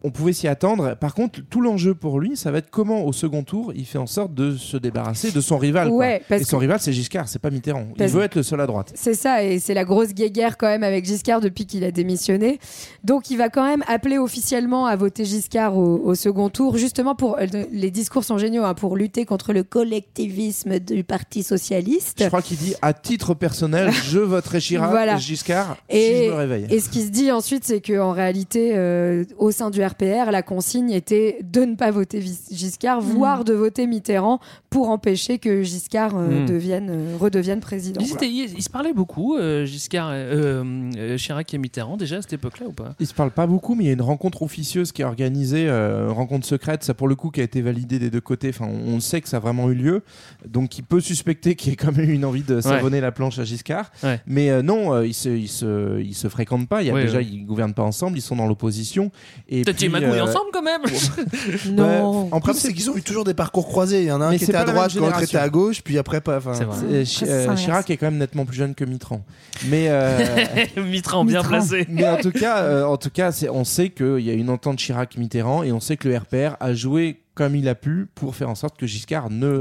on 0.02 0.10
pouvait 0.10 0.32
s'y 0.32 0.48
attendre. 0.48 0.94
Par 0.96 1.14
contre, 1.14 1.40
tout 1.48 1.60
l'enjeu 1.60 1.94
pour 1.94 2.20
lui, 2.20 2.36
ça 2.36 2.50
va 2.50 2.58
être 2.58 2.70
comment 2.70 3.04
au 3.06 3.12
second 3.12 3.42
tour 3.42 3.72
il 3.74 3.86
fait 3.86 3.98
en 3.98 4.06
sorte 4.06 4.34
de 4.34 4.56
se 4.56 4.76
débarrasser 4.76 5.30
de 5.30 5.40
son 5.40 5.56
rival. 5.58 5.88
quoi. 5.88 5.96
Ouais, 5.98 6.22
parce 6.28 6.42
et 6.42 6.44
son 6.44 6.56
que- 6.56 6.62
rival, 6.62 6.78
c'est 6.80 6.92
Giscard, 6.92 7.28
c'est 7.28 7.38
pas 7.38 7.50
Mitterrand. 7.50 7.86
Il 7.98 8.06
veut 8.08 8.22
être 8.22 8.34
le 8.34 8.42
seul 8.42 8.60
à 8.60 8.66
droite. 8.66 8.92
C'est 8.94 9.14
ça, 9.14 9.42
et 9.44 9.58
c'est 9.58 9.74
la 9.74 9.84
grosse 9.84 10.12
guéguerre 10.14 10.56
quand 10.58 10.66
même 10.68 10.82
avec 10.82 11.04
Giscard 11.06 11.40
depuis 11.40 11.66
qu'il 11.66 11.84
a 11.84 11.90
démissionné. 11.90 12.58
Donc 13.04 13.30
il 13.30 13.36
va 13.38 13.48
quand 13.48 13.64
même 13.66 13.82
appeler 13.86 14.18
officiellement 14.18 14.86
à 14.86 14.96
voter 14.96 15.24
Giscard 15.24 15.76
au, 15.76 15.98
au 16.04 16.14
second 16.14 16.48
tour, 16.50 16.76
justement 16.76 17.14
pour. 17.14 17.38
euh, 17.38 17.46
les 17.70 17.90
discours 17.90 18.24
sont 18.24 18.38
géniaux, 18.38 18.64
hein, 18.64 18.74
pour 18.74 18.96
lutter 18.96 19.24
contre 19.24 19.52
le 19.52 19.62
collectivisme 19.62 20.78
du 20.78 21.04
Parti 21.04 21.42
Socialiste. 21.42 22.18
Je 22.22 22.26
crois 22.28 22.42
qu'il 22.42 22.56
dit 22.58 22.74
à 22.82 22.92
titre 22.92 23.34
personnel, 23.34 23.90
je 24.10 24.18
voterai 24.18 24.60
Chirac, 24.60 24.90
Voilà. 24.90 25.16
Giscard, 25.16 25.76
si 25.90 25.96
Et, 25.96 26.26
je 26.26 26.30
me 26.30 26.36
réveille. 26.36 26.66
et 26.70 26.80
ce 26.80 26.88
qui 26.90 27.02
se 27.02 27.10
dit 27.10 27.30
ensuite, 27.30 27.64
c'est 27.64 27.80
qu'en 27.80 28.12
réalité, 28.12 28.72
euh, 28.74 29.24
au 29.38 29.50
sein 29.50 29.61
du 29.70 29.82
RPR, 29.84 30.30
la 30.30 30.42
consigne 30.42 30.90
était 30.90 31.38
de 31.42 31.64
ne 31.64 31.74
pas 31.74 31.90
voter 31.90 32.20
Giscard, 32.50 33.00
voire 33.00 33.44
de 33.44 33.52
voter 33.52 33.86
Mitterrand 33.86 34.40
pour 34.70 34.90
empêcher 34.90 35.38
que 35.38 35.62
Giscard 35.62 36.16
euh, 36.16 36.42
Mm. 36.42 36.46
devienne, 36.46 36.88
euh, 36.90 37.16
redevienne 37.18 37.60
président. 37.60 38.00
Ils, 38.00 38.08
Voilà. 38.08 38.24
étaient- 38.26 38.32
ils- 38.32 38.54
ils 38.58 38.62
se 38.62 38.70
parlaient 38.70 38.92
beaucoup, 38.92 39.36
euh, 39.36 39.64
Giscard, 39.66 40.10
euh, 40.12 40.62
euh, 40.96 41.16
Chirac 41.16 41.52
et 41.54 41.58
Mitterrand, 41.58 41.96
déjà 41.96 42.16
à 42.16 42.22
cette 42.22 42.32
époque-là 42.32 42.66
ou 42.68 42.72
pas? 42.72 42.94
Ils 43.00 43.06
se 43.06 43.14
parlent 43.14 43.30
pas 43.30 43.46
beaucoup, 43.46 43.74
mais 43.74 43.84
il 43.84 43.86
y 43.88 43.90
a 43.90 43.94
une 43.94 44.02
rencontre 44.02 44.42
officieuse 44.42 44.92
qui 44.92 45.02
est 45.02 45.04
organisée, 45.04 45.66
euh, 45.68 46.06
une 46.06 46.12
rencontre 46.12 46.46
secrète, 46.46 46.84
ça 46.84 46.94
pour 46.94 47.08
le 47.08 47.14
coup 47.14 47.30
qui 47.30 47.40
a 47.40 47.44
été 47.44 47.60
validée 47.60 47.98
des 47.98 48.10
deux 48.10 48.20
côtés. 48.20 48.48
Enfin, 48.50 48.66
on, 48.66 48.94
on 48.94 49.00
sait 49.00 49.20
que 49.20 49.28
ça 49.28 49.38
a 49.38 49.40
vraiment 49.40 49.70
eu 49.70 49.74
lieu, 49.74 50.02
donc 50.48 50.78
il 50.78 50.82
peut 50.84 51.00
suspecter 51.00 51.54
qu'il 51.54 51.70
y 51.70 51.72
ait 51.72 51.76
quand 51.76 51.96
même 51.96 52.08
eu 52.08 52.12
une 52.14 52.24
envie 52.24 52.42
de 52.42 52.60
savonner 52.60 53.00
la 53.00 53.12
planche 53.12 53.38
à 53.38 53.44
Giscard. 53.44 53.90
Ouais. 54.02 54.20
Mais 54.26 54.50
euh, 54.50 54.62
non, 54.62 54.92
euh, 54.94 55.06
ils 55.06 55.14
se, 55.14 55.28
ils 55.28 55.48
se, 55.48 56.00
ils 56.00 56.14
se 56.14 56.28
fréquentent 56.28 56.68
pas. 56.68 56.82
Il 56.82 56.86
y 56.88 56.90
a 56.90 56.94
Ouais, 56.94 57.02
déjà, 57.02 57.18
ouais. 57.18 57.24
ils 57.30 57.44
gouvernent 57.44 57.74
pas 57.74 57.82
ensemble, 57.82 58.16
ils 58.18 58.22
sont 58.22 58.36
dans 58.36 58.46
l'opposition. 58.46 59.10
Et 59.54 59.62
Peut-être 59.64 59.76
puis, 59.76 59.84
qu'ils 59.84 59.90
magouillent 59.92 60.18
euh, 60.18 60.24
ensemble 60.24 60.46
quand 60.50 60.62
même 60.62 60.80
Non. 61.72 62.22
Ouais, 62.24 62.28
en 62.32 62.40
plus, 62.40 62.54
c'est 62.54 62.72
qu'ils 62.72 62.88
ont 62.90 62.96
eu 62.96 63.02
toujours 63.02 63.24
des 63.24 63.34
parcours 63.34 63.66
croisés. 63.68 64.00
Il 64.00 64.06
y 64.08 64.12
en 64.12 64.20
a 64.22 64.24
un 64.26 64.30
Mais 64.30 64.38
qui 64.38 64.46
c'est 64.46 64.52
était 64.52 64.56
à 64.58 64.64
pas 64.64 64.72
la 64.72 64.78
même 64.78 64.88
droite, 64.88 64.94
l'autre 65.14 65.22
était 65.22 65.36
à 65.36 65.48
gauche, 65.50 65.82
puis 65.82 65.98
après 65.98 66.22
pas. 66.22 66.38
enfin, 66.38 66.54
C'est 66.54 66.64
vrai. 66.64 66.76
euh, 66.90 67.04
Chi- 67.04 67.24
Après, 67.24 67.34
euh, 67.36 67.42
inverse. 67.44 67.60
Chirac 67.62 67.90
est 67.90 67.96
quand 67.98 68.06
même 68.06 68.16
nettement 68.18 68.46
plus 68.46 68.56
jeune 68.56 68.74
que 68.74 68.84
Mitterrand. 68.86 69.22
Mais 69.66 69.88
euh, 69.90 70.18
Mitterrand 70.78 71.24
bien 71.26 71.42
Mitterrand. 71.42 71.48
placé. 71.66 71.86
Mais 71.90 72.08
en 72.08 72.16
tout 72.16 72.30
cas, 72.32 72.62
euh, 72.62 72.84
en 72.84 72.96
tout 72.96 73.10
cas, 73.10 73.30
c'est- 73.30 73.50
on 73.50 73.64
sait 73.64 73.90
qu'il 73.90 74.20
y 74.20 74.30
a 74.30 74.34
une 74.34 74.48
entente 74.48 74.78
Chirac-Mitterrand 74.78 75.62
et 75.64 75.72
on 75.72 75.80
sait 75.80 75.96
que 75.98 76.08
le 76.08 76.16
RPR 76.16 76.56
a 76.58 76.72
joué 76.74 77.18
comme 77.34 77.56
il 77.56 77.66
a 77.68 77.74
pu 77.74 78.06
pour 78.14 78.34
faire 78.36 78.50
en 78.50 78.54
sorte 78.54 78.76
que 78.78 78.86
Giscard 78.86 79.30
ne, 79.30 79.58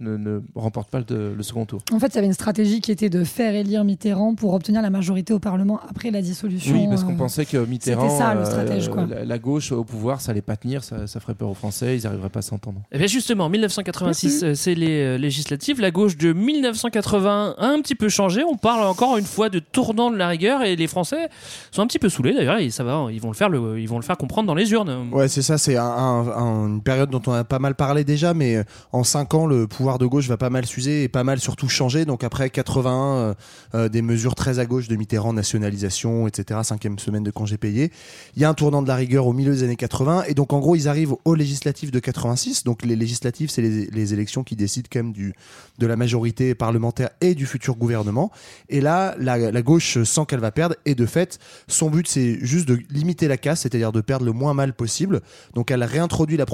ne, 0.00 0.16
ne 0.18 0.40
remporte 0.54 0.90
pas 0.90 1.00
le, 1.08 1.34
le 1.34 1.42
second 1.42 1.64
tour. 1.64 1.80
En 1.92 1.98
fait, 1.98 2.08
il 2.08 2.14
y 2.16 2.18
avait 2.18 2.26
une 2.26 2.32
stratégie 2.34 2.80
qui 2.80 2.92
était 2.92 3.08
de 3.08 3.24
faire 3.24 3.54
élire 3.54 3.82
Mitterrand 3.84 4.34
pour 4.34 4.52
obtenir 4.54 4.82
la 4.82 4.90
majorité 4.90 5.32
au 5.32 5.38
Parlement 5.38 5.80
après 5.88 6.10
la 6.10 6.20
dissolution. 6.20 6.74
Oui, 6.74 6.86
parce 6.88 7.02
qu'on 7.04 7.14
euh, 7.14 7.16
pensait 7.16 7.46
que 7.46 7.56
Mitterrand, 7.56 8.10
ça, 8.18 8.34
le 8.34 8.40
euh, 8.40 8.44
stratège, 8.44 8.88
quoi. 8.90 9.06
la, 9.06 9.24
la 9.24 9.38
gauche 9.38 9.72
au 9.72 9.84
pouvoir, 9.84 10.20
ça 10.20 10.32
allait 10.32 10.42
pas 10.42 10.56
tenir, 10.56 10.84
ça, 10.84 11.06
ça 11.06 11.18
ferait 11.20 11.34
peur 11.34 11.48
aux 11.48 11.54
Français, 11.54 11.96
ils 11.96 12.02
n'arriveraient 12.04 12.28
pas 12.28 12.40
à 12.40 12.42
s'entendre. 12.42 12.80
Eh 12.92 12.98
bien 12.98 13.06
justement, 13.06 13.48
1986, 13.48 14.42
euh, 14.44 14.54
c'est 14.54 14.74
les 14.74 15.16
législatives. 15.18 15.80
La 15.80 15.90
gauche 15.90 16.16
de 16.18 16.32
1980 16.32 17.54
a 17.58 17.66
un 17.66 17.80
petit 17.80 17.94
peu 17.94 18.08
changé. 18.08 18.42
On 18.44 18.56
parle 18.56 18.86
encore 18.86 19.16
une 19.16 19.24
fois 19.24 19.48
de 19.48 19.58
tournant 19.58 20.10
de 20.10 20.16
la 20.16 20.28
rigueur 20.28 20.62
et 20.62 20.76
les 20.76 20.86
Français 20.86 21.28
sont 21.70 21.82
un 21.82 21.86
petit 21.86 21.98
peu 21.98 22.08
saoulés 22.08 22.34
d'ailleurs. 22.34 22.58
Et 22.58 22.70
ça 22.70 22.84
va, 22.84 23.06
ils 23.10 23.20
vont 23.20 23.28
le 23.30 23.34
faire, 23.36 23.48
le, 23.48 23.80
ils 23.80 23.88
vont 23.88 23.96
le 23.98 24.04
faire 24.04 24.16
comprendre 24.16 24.46
dans 24.46 24.54
les 24.54 24.70
urnes. 24.72 25.08
Ouais, 25.12 25.28
c'est 25.28 25.42
ça, 25.42 25.58
c'est 25.58 25.76
un- 25.76 25.84
un- 25.84 26.28
un- 26.28 26.66
une 26.68 26.82
période 26.82 27.10
dont 27.14 27.30
on 27.30 27.34
a 27.34 27.44
pas 27.44 27.58
mal 27.58 27.74
parlé 27.74 28.04
déjà, 28.04 28.34
mais 28.34 28.56
euh, 28.56 28.64
en 28.92 29.04
5 29.04 29.34
ans, 29.34 29.46
le 29.46 29.66
pouvoir 29.66 29.98
de 29.98 30.06
gauche 30.06 30.26
va 30.28 30.36
pas 30.36 30.50
mal 30.50 30.66
s'user 30.66 31.04
et 31.04 31.08
pas 31.08 31.24
mal 31.24 31.40
surtout 31.40 31.68
changer. 31.68 32.04
Donc 32.04 32.24
après 32.24 32.50
81, 32.50 32.92
euh, 32.92 33.34
euh, 33.74 33.88
des 33.88 34.02
mesures 34.02 34.34
très 34.34 34.58
à 34.58 34.66
gauche 34.66 34.88
de 34.88 34.96
Mitterrand, 34.96 35.32
nationalisation, 35.32 36.26
etc., 36.26 36.60
cinquième 36.64 36.98
semaine 36.98 37.22
de 37.22 37.30
congés 37.30 37.56
payés. 37.56 37.90
Il 38.36 38.42
y 38.42 38.44
a 38.44 38.48
un 38.48 38.54
tournant 38.54 38.82
de 38.82 38.88
la 38.88 38.96
rigueur 38.96 39.26
au 39.26 39.32
milieu 39.32 39.52
des 39.52 39.62
années 39.62 39.76
80, 39.76 40.24
et 40.28 40.34
donc 40.34 40.52
en 40.52 40.58
gros, 40.58 40.76
ils 40.76 40.88
arrivent 40.88 41.14
aux 41.24 41.34
législatives 41.34 41.90
de 41.90 41.98
86. 41.98 42.64
Donc 42.64 42.84
les 42.84 42.96
législatives, 42.96 43.50
c'est 43.50 43.62
les, 43.62 44.14
élections 44.14 44.44
qui 44.44 44.54
décident 44.54 44.88
quand 44.92 44.98
même 44.98 45.12
du, 45.12 45.34
de 45.78 45.86
la 45.86 45.96
majorité 45.96 46.54
parlementaire 46.54 47.08
et 47.20 47.34
du 47.34 47.46
futur 47.46 47.76
gouvernement. 47.76 48.30
Et 48.68 48.80
là, 48.80 49.14
la, 49.18 49.62
gauche 49.62 50.02
sent 50.02 50.22
qu'elle 50.28 50.40
va 50.40 50.50
perdre, 50.50 50.74
et 50.84 50.94
de 50.94 51.06
fait, 51.06 51.38
son 51.68 51.90
but, 51.90 52.06
c'est 52.06 52.38
juste 52.44 52.68
de 52.68 52.78
limiter 52.90 53.28
la 53.28 53.38
casse, 53.38 53.62
c'est-à-dire 53.62 53.92
de 53.92 54.00
perdre 54.00 54.26
le 54.26 54.32
moins 54.32 54.52
mal 54.52 54.74
possible. 54.74 55.20
Donc 55.54 55.70
elle 55.70 55.82
réintroduit 55.84 56.36
la, 56.36 56.46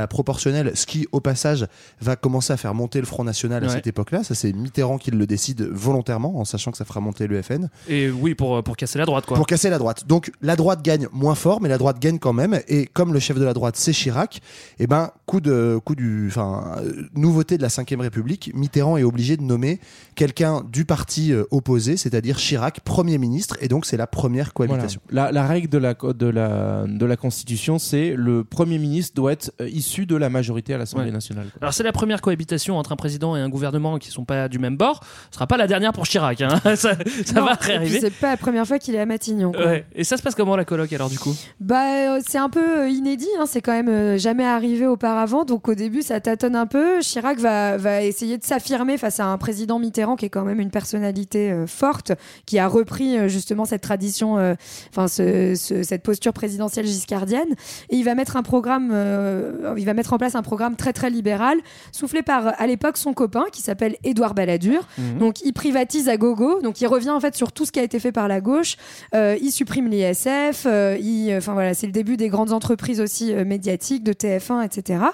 la 0.00 0.06
proportionnelle, 0.06 0.72
ce 0.74 0.86
qui, 0.86 1.06
au 1.12 1.20
passage, 1.20 1.66
va 2.00 2.16
commencer 2.16 2.52
à 2.52 2.56
faire 2.56 2.74
monter 2.74 3.00
le 3.00 3.06
Front 3.06 3.24
National 3.24 3.62
à 3.64 3.66
Ouais. 3.66 3.72
cette 3.74 3.86
époque-là. 3.86 4.24
Ça, 4.24 4.34
c'est 4.34 4.52
Mitterrand 4.52 4.98
qui 4.98 5.10
le 5.10 5.26
décide 5.26 5.62
volontairement, 5.62 6.38
en 6.38 6.44
sachant 6.44 6.70
que 6.70 6.76
ça 6.78 6.84
fera 6.84 7.00
monter 7.00 7.26
le 7.26 7.40
FN 7.42 7.68
Et 7.88 8.10
oui, 8.10 8.34
pour, 8.34 8.62
pour 8.62 8.76
casser 8.76 8.98
la 8.98 9.04
droite 9.06 9.26
quoi. 9.26 9.36
pour 9.36 9.46
casser 9.46 9.70
la 9.70 9.78
droite. 9.78 10.06
Donc 10.06 10.30
la 10.40 10.56
droite 10.56 10.82
gagne 10.82 11.08
moins 11.12 11.34
fort, 11.34 11.60
mais 11.60 11.68
la 11.68 11.78
droite 11.78 11.98
gagne 12.00 12.18
quand 12.18 12.32
même. 12.32 12.60
Et 12.68 12.86
comme 12.86 13.12
le 13.12 13.20
chef 13.20 13.38
de 13.38 13.44
la 13.44 13.52
droite 13.54 13.76
c'est 13.76 13.92
Chirac, 13.92 14.40
et 14.78 14.86
ben 14.86 15.10
coup 15.26 15.40
de 15.40 15.78
coup 15.84 15.94
du, 15.94 16.26
enfin 16.28 16.76
euh, 16.78 17.08
nouveauté 17.14 17.56
de 17.56 17.62
la 17.62 17.68
Ve 17.68 18.00
République, 18.00 18.50
Mitterrand 18.54 18.96
est 18.96 19.02
obligé 19.02 19.36
de 19.36 19.42
nommer 19.42 19.80
quelqu'un 20.14 20.62
du 20.70 20.84
parti 20.84 21.32
euh, 21.32 21.44
opposé, 21.50 21.96
c'est-à-dire 21.96 22.36
Chirac, 22.36 22.80
premier 22.80 23.18
ministre, 23.18 23.56
et 23.60 23.68
donc 23.68 23.86
c'est 23.86 23.96
la 23.96 24.06
première 24.06 24.52
Voilà. 24.56 24.72
cohabitation. 24.72 25.00
La, 25.10 25.32
la 25.32 25.46
règle 25.46 25.68
de 25.68 25.78
la, 25.78 25.94
de 25.94 26.26
la, 26.26 26.84
de 26.86 27.06
la 27.06 27.16
Constitution, 27.16 27.78
c'est 27.78 28.14
le 28.16 28.44
Premier 28.44 28.78
ministre 28.78 29.14
doit 29.14 29.32
être 29.32 29.52
euh, 29.60 29.68
issu 29.68 29.81
issus 29.82 30.06
de 30.06 30.16
la 30.16 30.28
majorité 30.30 30.74
à 30.74 30.78
l'Assemblée 30.78 31.06
Ouais. 31.06 31.12
nationale. 31.12 31.46
quoi. 31.46 31.58
Alors 31.62 31.74
c'est 31.74 31.82
la 31.82 31.92
première 31.92 32.20
cohabitation 32.20 32.78
entre 32.78 32.92
un 32.92 32.96
président 32.96 33.36
et 33.36 33.40
un 33.40 33.48
gouvernement 33.48 33.98
qui 33.98 34.10
sont 34.10 34.24
pas 34.24 34.48
du 34.48 34.58
même 34.58 34.76
bord. 34.76 35.00
Ce 35.30 35.34
sera 35.36 35.46
pas 35.46 35.56
la 35.56 35.66
dernière 35.66 35.92
pour 35.92 36.04
Chirac. 36.06 36.40
hein. 36.40 36.60
ça 36.64 36.76
ça 36.76 36.94
Non, 37.34 37.44
va 37.44 37.54
réarriver. 37.54 38.00
C'est 38.00 38.10
pas 38.14 38.30
la 38.30 38.36
première 38.36 38.66
fois 38.66 38.78
qu'il 38.78 38.94
est 38.94 39.00
à 39.00 39.06
Matignon. 39.06 39.52
quoi. 39.52 39.66
Ouais. 39.66 39.84
Et 39.94 40.04
ça 40.04 40.16
se 40.16 40.22
passe 40.22 40.34
comment 40.34 40.56
la 40.56 40.64
coloc 40.64 40.92
alors 40.92 41.10
du 41.10 41.18
coup? 41.18 41.34
Bah, 41.60 42.16
euh, 42.16 42.20
c'est 42.26 42.38
un 42.38 42.48
peu 42.48 42.82
euh, 42.82 42.88
inédit, 42.88 43.28
hein, 43.38 43.44
c'est 43.46 43.60
quand 43.60 43.72
même 43.72 43.88
euh, 43.88 44.18
jamais 44.18 44.44
arrivé 44.44 44.86
auparavant, 44.86 45.44
donc 45.44 45.68
au 45.68 45.74
début 45.74 46.02
ça 46.02 46.20
tâtonne 46.20 46.54
un 46.56 46.66
peu. 46.66 47.00
Chirac 47.00 47.38
va, 47.38 47.76
va 47.76 48.02
essayer 48.02 48.38
de 48.38 48.44
s'affirmer 48.44 48.98
face 48.98 49.18
à 49.20 49.26
un 49.26 49.38
président 49.38 49.78
Mitterrand 49.78 50.16
qui 50.16 50.26
est 50.26 50.30
quand 50.30 50.44
même 50.44 50.60
une 50.60 50.70
personnalité 50.70 51.50
euh, 51.50 51.66
forte, 51.66 52.12
qui 52.46 52.58
a 52.58 52.68
repris 52.68 53.18
euh, 53.18 53.28
justement 53.28 53.64
cette 53.64 53.82
tradition, 53.82 54.38
euh, 54.38 54.54
enfin 54.90 55.08
ce- 55.08 55.54
ce- 55.56 55.82
cette 55.82 56.02
posture 56.02 56.32
présidentielle 56.32 56.86
giscardienne, 56.86 57.48
et 57.90 57.96
il 57.96 58.04
va 58.04 58.14
mettre 58.14 58.36
un 58.36 58.42
programme, 58.42 58.90
euh, 58.92 59.71
il 59.78 59.84
va 59.84 59.94
mettre 59.94 60.12
en 60.12 60.18
place 60.18 60.34
un 60.34 60.42
programme 60.42 60.76
très 60.76 60.92
très 60.92 61.10
libéral, 61.10 61.58
soufflé 61.92 62.22
par 62.22 62.60
à 62.60 62.66
l'époque 62.66 62.96
son 62.96 63.12
copain 63.14 63.44
qui 63.52 63.62
s'appelle 63.62 63.96
Édouard 64.04 64.34
Balladur. 64.34 64.86
Mhm. 64.98 65.18
Donc 65.18 65.40
il 65.44 65.52
privatise 65.52 66.08
à 66.08 66.16
gogo, 66.16 66.60
donc 66.60 66.80
il 66.80 66.86
revient 66.86 67.10
en 67.10 67.20
fait 67.20 67.34
sur 67.36 67.52
tout 67.52 67.64
ce 67.64 67.72
qui 67.72 67.80
a 67.80 67.82
été 67.82 67.98
fait 68.00 68.12
par 68.12 68.28
la 68.28 68.40
gauche. 68.40 68.76
Euh, 69.14 69.36
il 69.40 69.50
supprime 69.52 69.88
l'ISF, 69.88 70.64
euh, 70.66 70.96
il- 71.00 71.34
enfin 71.36 71.52
voilà, 71.54 71.74
c'est 71.74 71.86
le 71.86 71.92
début 71.92 72.16
des 72.16 72.28
grandes 72.28 72.52
entreprises 72.52 73.00
aussi 73.00 73.32
euh, 73.32 73.44
médiatiques, 73.44 74.02
de 74.04 74.12
TF1, 74.12 74.62
etc. 74.62 75.04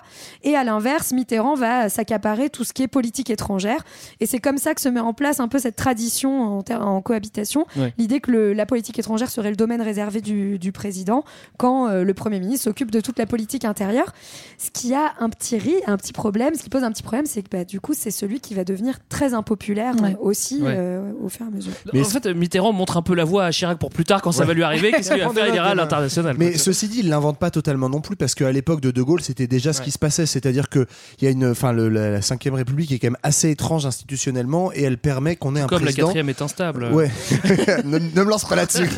Et 0.42 0.54
à 0.56 0.64
l'inverse, 0.64 1.12
Mitterrand 1.12 1.54
va 1.54 1.88
s'accaparer 1.88 2.50
tout 2.50 2.64
ce 2.64 2.72
qui 2.72 2.82
est 2.82 2.88
politique 2.88 3.30
étrangère. 3.30 3.84
Et 4.20 4.26
c'est 4.26 4.38
comme 4.38 4.58
ça 4.58 4.74
que 4.74 4.80
se 4.80 4.88
met 4.88 5.00
en 5.00 5.12
place 5.14 5.40
un 5.40 5.48
peu 5.48 5.58
cette 5.58 5.76
tradition 5.76 6.58
en, 6.70 7.00
cohabitation, 7.02 7.66
Ouais. 7.76 7.92
l'idée 7.98 8.20
que 8.20 8.30
le- 8.30 8.52
la 8.52 8.66
politique 8.66 8.98
étrangère 8.98 9.30
serait 9.30 9.50
le 9.50 9.56
domaine 9.56 9.82
réservé 9.82 10.20
du, 10.20 10.58
du 10.58 10.72
président 10.72 11.24
quand 11.56 11.88
euh, 11.88 12.04
le 12.04 12.14
Premier 12.14 12.40
ministre 12.40 12.64
s'occupe 12.64 12.90
de 12.90 13.00
toute 13.00 13.18
la 13.18 13.26
politique 13.26 13.64
intérieure. 13.64 14.12
Ce 14.56 14.70
qui 14.72 14.94
a 14.94 15.12
un 15.20 15.28
petit, 15.28 15.58
ri- 15.58 15.74
un 15.86 15.96
petit 15.96 16.12
problème, 16.12 16.54
ce 16.54 16.62
qui 16.62 16.70
pose 16.70 16.82
un 16.84 16.90
petit 16.92 17.02
problème, 17.02 17.26
c'est 17.26 17.42
que 17.42 17.48
bah, 17.50 17.64
du 17.64 17.80
coup, 17.80 17.92
c'est 17.94 18.10
celui 18.10 18.40
qui 18.40 18.54
va 18.54 18.64
devenir 18.64 18.98
très 19.08 19.34
impopulaire 19.34 19.94
Ouais. 20.02 20.12
euh, 20.14 20.16
aussi 20.20 20.62
Ouais. 20.62 20.74
euh, 20.76 21.12
au 21.22 21.28
fur 21.28 21.44
et 21.46 21.48
à 21.48 21.50
mesure. 21.52 21.72
en 21.94 22.04
fait, 22.04 22.26
Mitterrand 22.34 22.72
montre 22.72 22.96
un 22.96 23.02
peu 23.02 23.14
la 23.14 23.24
voie 23.24 23.44
à 23.44 23.50
Chirac 23.50 23.78
pour 23.78 23.90
plus 23.90 24.04
tard 24.04 24.22
quand 24.22 24.32
ça 24.32 24.44
va 24.44 24.54
lui 24.54 24.62
arriver. 24.62 24.90
Qu'est-ce 24.92 25.10
qu'il 25.12 25.22
va 25.22 25.28
faire? 25.32 25.48
Il 25.48 25.54
ira 25.54 25.68
à 25.68 25.74
l'international. 25.74 26.36
Mais 26.38 26.50
quoi. 26.52 26.58
ceci 26.58 26.88
dit, 26.88 27.00
il 27.00 27.08
l'invente 27.08 27.38
pas 27.38 27.50
totalement 27.50 27.88
non 27.88 28.00
plus 28.00 28.16
parce 28.16 28.34
qu'à 28.34 28.50
l'époque 28.52 28.80
de 28.80 28.90
De 28.90 29.02
Gaulle, 29.02 29.20
c'était 29.20 29.46
déjà 29.46 29.72
ce 29.72 29.80
qui 29.82 29.90
se 29.90 29.98
passait. 29.98 30.26
C'est-à-dire 30.26 30.68
que 30.68 30.86
il 31.20 31.24
y 31.24 31.28
a 31.28 31.30
une, 31.30 31.46
enfin, 31.46 31.72
le- 31.72 31.88
la, 31.88 32.10
la 32.10 32.22
cinquième 32.22 32.54
République 32.54 32.90
est 32.92 32.98
quand 32.98 33.08
même 33.08 33.16
assez 33.22 33.50
étrange 33.50 33.86
institutionnellement 33.86 34.72
et 34.72 34.82
elle 34.82 34.98
permet 34.98 35.36
qu'on 35.36 35.54
ait 35.56 35.60
un 35.60 35.66
Comme 35.66 35.80
la 35.80 35.86
président. 35.86 36.06
quatrième 36.06 36.28
est 36.28 36.42
instable. 36.42 36.86
Ouais. 36.92 37.10
ne, 37.84 37.98
ne 37.98 38.22
me 38.22 38.28
lance 38.28 38.44
pas 38.44 38.56
là-dessus. 38.56 38.88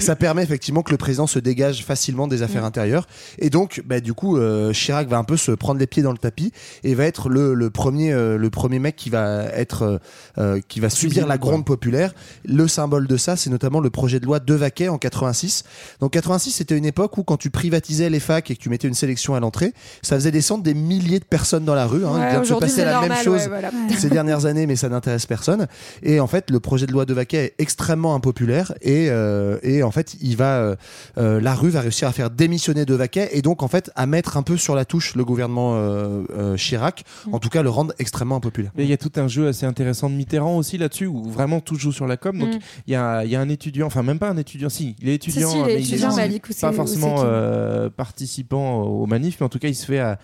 Ça 0.00 0.16
permet 0.16 0.42
effectivement 0.42 0.82
que 0.82 0.90
le 0.90 0.96
président 0.98 1.26
se 1.26 1.38
dégage 1.38 1.84
facilement 1.84 2.26
des 2.28 2.42
affaires 2.42 2.64
intérieures. 2.64 3.06
Et 3.38 3.50
donc, 3.50 3.82
bah, 3.84 4.00
du 4.00 4.14
coup, 4.14 4.36
euh, 4.38 4.72
Chirac 4.72 5.08
va 5.08 5.18
un 5.18 5.24
peu 5.24 5.36
se 5.36 5.52
prendre 5.52 5.80
les 5.80 5.86
pieds 5.86 6.02
dans 6.02 6.12
le 6.12 6.18
tapis 6.18 6.52
et 6.84 6.94
va 6.94 7.04
être 7.04 7.28
le, 7.28 7.54
le 7.54 7.70
premier, 7.70 8.12
euh, 8.12 8.36
le 8.36 8.50
premier 8.50 8.78
mec 8.78 8.96
qui 8.96 9.10
va 9.10 9.44
être, 9.44 10.00
euh, 10.38 10.60
qui 10.68 10.80
va 10.80 10.90
subir 10.90 11.26
la 11.26 11.38
gronde 11.38 11.64
populaire. 11.64 12.14
Le 12.44 12.68
symbole 12.68 13.06
de 13.06 13.16
ça, 13.16 13.36
c'est 13.36 13.50
notamment 13.50 13.80
le 13.80 13.90
projet 13.90 14.20
de 14.20 14.26
loi 14.26 14.40
Devaquet 14.40 14.88
en 14.88 14.98
86. 14.98 15.64
Donc 16.00 16.12
86, 16.12 16.52
c'était 16.52 16.76
une 16.76 16.86
époque 16.86 17.18
où 17.18 17.22
quand 17.22 17.36
tu 17.36 17.50
privatisais 17.50 18.10
les 18.10 18.20
facs 18.20 18.50
et 18.50 18.56
que 18.56 18.60
tu 18.60 18.68
mettais 18.70 18.88
une 18.88 18.94
sélection 18.94 19.34
à 19.34 19.40
l'entrée, 19.40 19.72
ça 20.02 20.16
faisait 20.16 20.30
descendre 20.30 20.62
des 20.62 20.74
milliers 20.74 21.20
de 21.20 21.24
personnes 21.24 21.64
dans 21.64 21.74
la 21.74 21.86
rue. 21.86 22.04
Hein. 22.04 22.12
Ouais, 22.12 22.26
Il 22.26 22.30
vient 22.30 22.40
de 22.40 22.46
se 22.46 22.54
passer 22.54 22.84
la 22.84 22.92
normal, 22.92 23.10
même 23.10 23.24
chose 23.24 23.42
ouais, 23.42 23.48
voilà. 23.48 23.70
ces 23.98 24.10
dernières 24.10 24.46
années, 24.46 24.66
mais 24.66 24.76
ça 24.76 24.88
n'intéresse 24.88 25.26
personne. 25.26 25.66
Et 26.02 26.20
en 26.20 26.26
fait, 26.26 26.50
le 26.50 26.60
projet 26.60 26.86
de 26.86 26.92
loi 26.92 27.04
de 27.04 27.14
Vaquet 27.14 27.38
est 27.44 27.54
extrêmement 27.58 28.14
impopulaire 28.14 28.74
et, 28.82 29.08
euh, 29.10 29.58
et 29.62 29.82
en 29.82 29.90
fait, 29.90 30.16
il 30.20 30.36
va, 30.36 30.76
euh, 31.18 31.40
la 31.40 31.54
rue 31.54 31.70
va 31.70 31.80
réussir 31.80 32.08
à 32.08 32.12
faire 32.12 32.30
démissionner 32.30 32.84
de 32.84 32.94
Vaquet 32.94 33.30
et 33.32 33.42
donc 33.42 33.62
en 33.62 33.68
fait 33.68 33.90
à 33.94 34.06
mettre 34.06 34.27
un 34.36 34.42
peu 34.42 34.56
sur 34.56 34.74
la 34.74 34.84
touche 34.84 35.14
le 35.14 35.24
gouvernement 35.24 35.74
euh, 35.76 36.22
euh, 36.30 36.56
Chirac, 36.56 37.04
en 37.32 37.38
tout 37.38 37.48
cas 37.48 37.62
le 37.62 37.70
rendre 37.70 37.94
extrêmement 37.98 38.36
impopulaire. 38.36 38.72
Mais 38.76 38.84
il 38.84 38.90
y 38.90 38.92
a 38.92 38.96
tout 38.98 39.12
un 39.16 39.28
jeu 39.28 39.48
assez 39.48 39.66
intéressant 39.66 40.10
de 40.10 40.14
Mitterrand 40.14 40.56
aussi 40.56 40.78
là-dessus, 40.78 41.06
où 41.06 41.24
vraiment 41.24 41.60
tout 41.60 41.76
joue 41.76 41.92
sur 41.92 42.06
la 42.06 42.16
com. 42.16 42.38
Donc 42.38 42.54
Mm. 42.54 42.58
il 42.86 42.92
y, 42.92 42.96
a, 42.96 43.24
il 43.24 43.30
y 43.30 43.36
a 43.36 43.40
un 43.40 43.48
étudiant, 43.48 43.86
enfin 43.86 44.02
même 44.02 44.18
pas 44.18 44.28
un 44.30 44.36
étudiant, 44.36 44.68
si, 44.68 44.96
il 45.00 45.08
est 45.08 45.14
étudiant, 45.14 45.50
si, 45.50 45.56
il 45.56 45.60
est 45.62 45.64
mais 45.66 45.72
étudiant, 45.80 46.10
il 46.16 46.34
est 46.34 46.60
pas 46.60 46.72
forcément 46.72 47.16
euh, 47.24 47.90
participant 47.90 48.82
au 48.82 49.06
manif, 49.06 49.36
mais 49.40 49.46
en 49.46 49.48
tout 49.48 49.58
cas 49.58 49.68
il 49.68 49.74
se 49.74 49.86
fait, 49.86 49.98
à- 49.98 50.18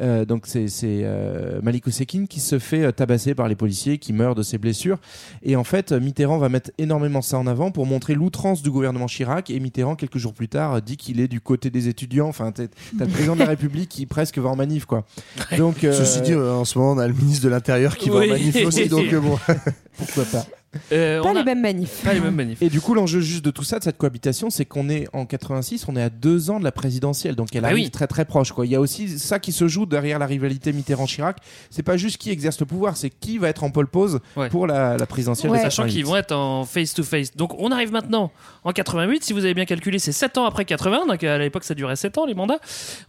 euh, 0.00 0.24
donc 0.24 0.44
c'est 0.46 0.68
c'est, 0.68 1.00
euh, 1.04 1.60
Malik 1.62 1.86
Ousekine 1.86 2.28
qui 2.28 2.40
se 2.40 2.58
fait 2.58 2.92
tabasser 2.92 3.34
par 3.34 3.48
les 3.48 3.54
policiers, 3.56 3.98
qui 3.98 4.12
meurt 4.12 4.36
de 4.36 4.42
ses 4.42 4.58
blessures. 4.58 4.98
Et 5.42 5.56
en 5.56 5.64
fait, 5.64 5.92
Mitterrand 5.92 6.38
va 6.38 6.48
mettre 6.48 6.70
énormément 6.78 7.22
ça 7.22 7.38
en 7.38 7.46
avant 7.46 7.70
pour 7.70 7.86
montrer 7.86 8.14
l'outrance 8.14 8.62
du 8.62 8.70
gouvernement 8.70 9.06
Chirac. 9.06 9.50
Et 9.50 9.58
Mitterrand, 9.60 9.96
quelques 9.96 10.18
jours 10.18 10.34
plus 10.34 10.48
tard, 10.48 10.80
dit 10.82 10.96
qu'il 10.96 11.20
est 11.20 11.28
du 11.28 11.40
côté 11.40 11.70
des 11.70 11.88
étudiants. 11.88 12.28
Enfin, 12.28 12.52
t'as 12.52 12.64
le 12.98 13.06
président 13.06 13.34
de 13.34 13.40
la 13.40 13.46
République 13.50 13.88
qui 13.88 14.06
presque 14.06 14.38
va 14.38 14.48
en 14.48 14.56
manif, 14.56 14.84
quoi. 14.84 15.04
Donc, 15.56 15.84
euh, 15.84 15.92
Ceci 15.92 16.20
dit, 16.22 16.32
euh, 16.32 16.54
en 16.54 16.64
ce 16.64 16.78
moment, 16.78 16.92
on 16.92 16.98
a 16.98 17.06
le 17.06 17.14
ministre 17.14 17.44
de 17.44 17.50
l'Intérieur 17.50 17.96
qui 17.96 18.10
va 18.10 18.16
en 18.16 18.26
manif 18.26 18.56
aussi, 18.66 18.88
donc 18.88 19.12
euh, 19.12 19.20
bon. 19.20 19.38
pourquoi 19.98 20.24
pas 20.24 20.46
Euh, 20.92 21.20
Pas 21.20 21.28
on 21.28 21.34
a- 21.34 21.38
les 21.40 21.44
mêmes 21.44 21.60
manifs. 21.60 22.02
Pas 22.04 22.12
les 22.14 22.20
mêmes 22.20 22.34
manifs. 22.36 22.62
Et 22.62 22.68
du 22.68 22.80
coup, 22.80 22.94
l'enjeu 22.94 23.20
juste 23.20 23.44
de 23.44 23.50
tout 23.50 23.64
ça, 23.64 23.78
de 23.80 23.84
cette 23.84 23.98
cohabitation, 23.98 24.50
c'est 24.50 24.64
qu'on 24.64 24.88
est 24.88 25.08
en 25.12 25.26
86, 25.26 25.86
on 25.88 25.96
est 25.96 26.02
à 26.02 26.10
deux 26.10 26.48
ans 26.50 26.58
de 26.60 26.64
la 26.64 26.70
présidentielle, 26.72 27.34
donc 27.34 27.48
elle 27.54 27.62
Bah 27.62 27.68
arrive 27.68 27.86
oui. 27.86 27.90
très 27.90 28.06
très 28.06 28.24
proche. 28.24 28.52
Quoi. 28.52 28.66
Il 28.66 28.72
y 28.72 28.76
a 28.76 28.80
aussi 28.80 29.18
ça 29.18 29.40
qui 29.40 29.50
se 29.50 29.66
joue 29.66 29.84
derrière 29.86 30.18
la 30.20 30.26
rivalité 30.26 30.72
Mitterrand-Chirac. 30.72 31.38
C'est 31.70 31.82
pas 31.82 31.96
juste 31.96 32.18
qui 32.18 32.30
exerce 32.30 32.60
le 32.60 32.66
pouvoir, 32.66 32.96
c'est 32.96 33.10
qui 33.10 33.38
va 33.38 33.48
être 33.48 33.64
en 33.64 33.70
pole 33.70 33.88
pose 33.88 34.20
Ouais. 34.36 34.48
pour 34.48 34.66
la, 34.68 34.96
la 34.96 35.06
présidentielle. 35.06 35.50
de 35.50 35.56
Sachant 35.56 35.82
88. 35.82 35.92
qu'ils 35.92 36.06
vont 36.06 36.16
être 36.16 36.32
en 36.32 36.64
face-to-face. 36.64 37.36
Donc 37.36 37.52
on 37.58 37.72
arrive 37.72 37.90
maintenant 37.90 38.30
en 38.62 38.72
88. 38.72 39.24
Si 39.24 39.32
vous 39.32 39.44
avez 39.44 39.54
bien 39.54 39.64
calculé, 39.64 39.98
c'est 39.98 40.12
7 40.12 40.38
ans 40.38 40.44
après 40.44 40.64
80. 40.64 41.06
Donc 41.08 41.24
à 41.24 41.36
l'époque, 41.38 41.64
ça 41.64 41.74
durait 41.74 41.96
7 41.96 42.16
ans 42.18 42.26
les 42.26 42.34
mandats. 42.34 42.60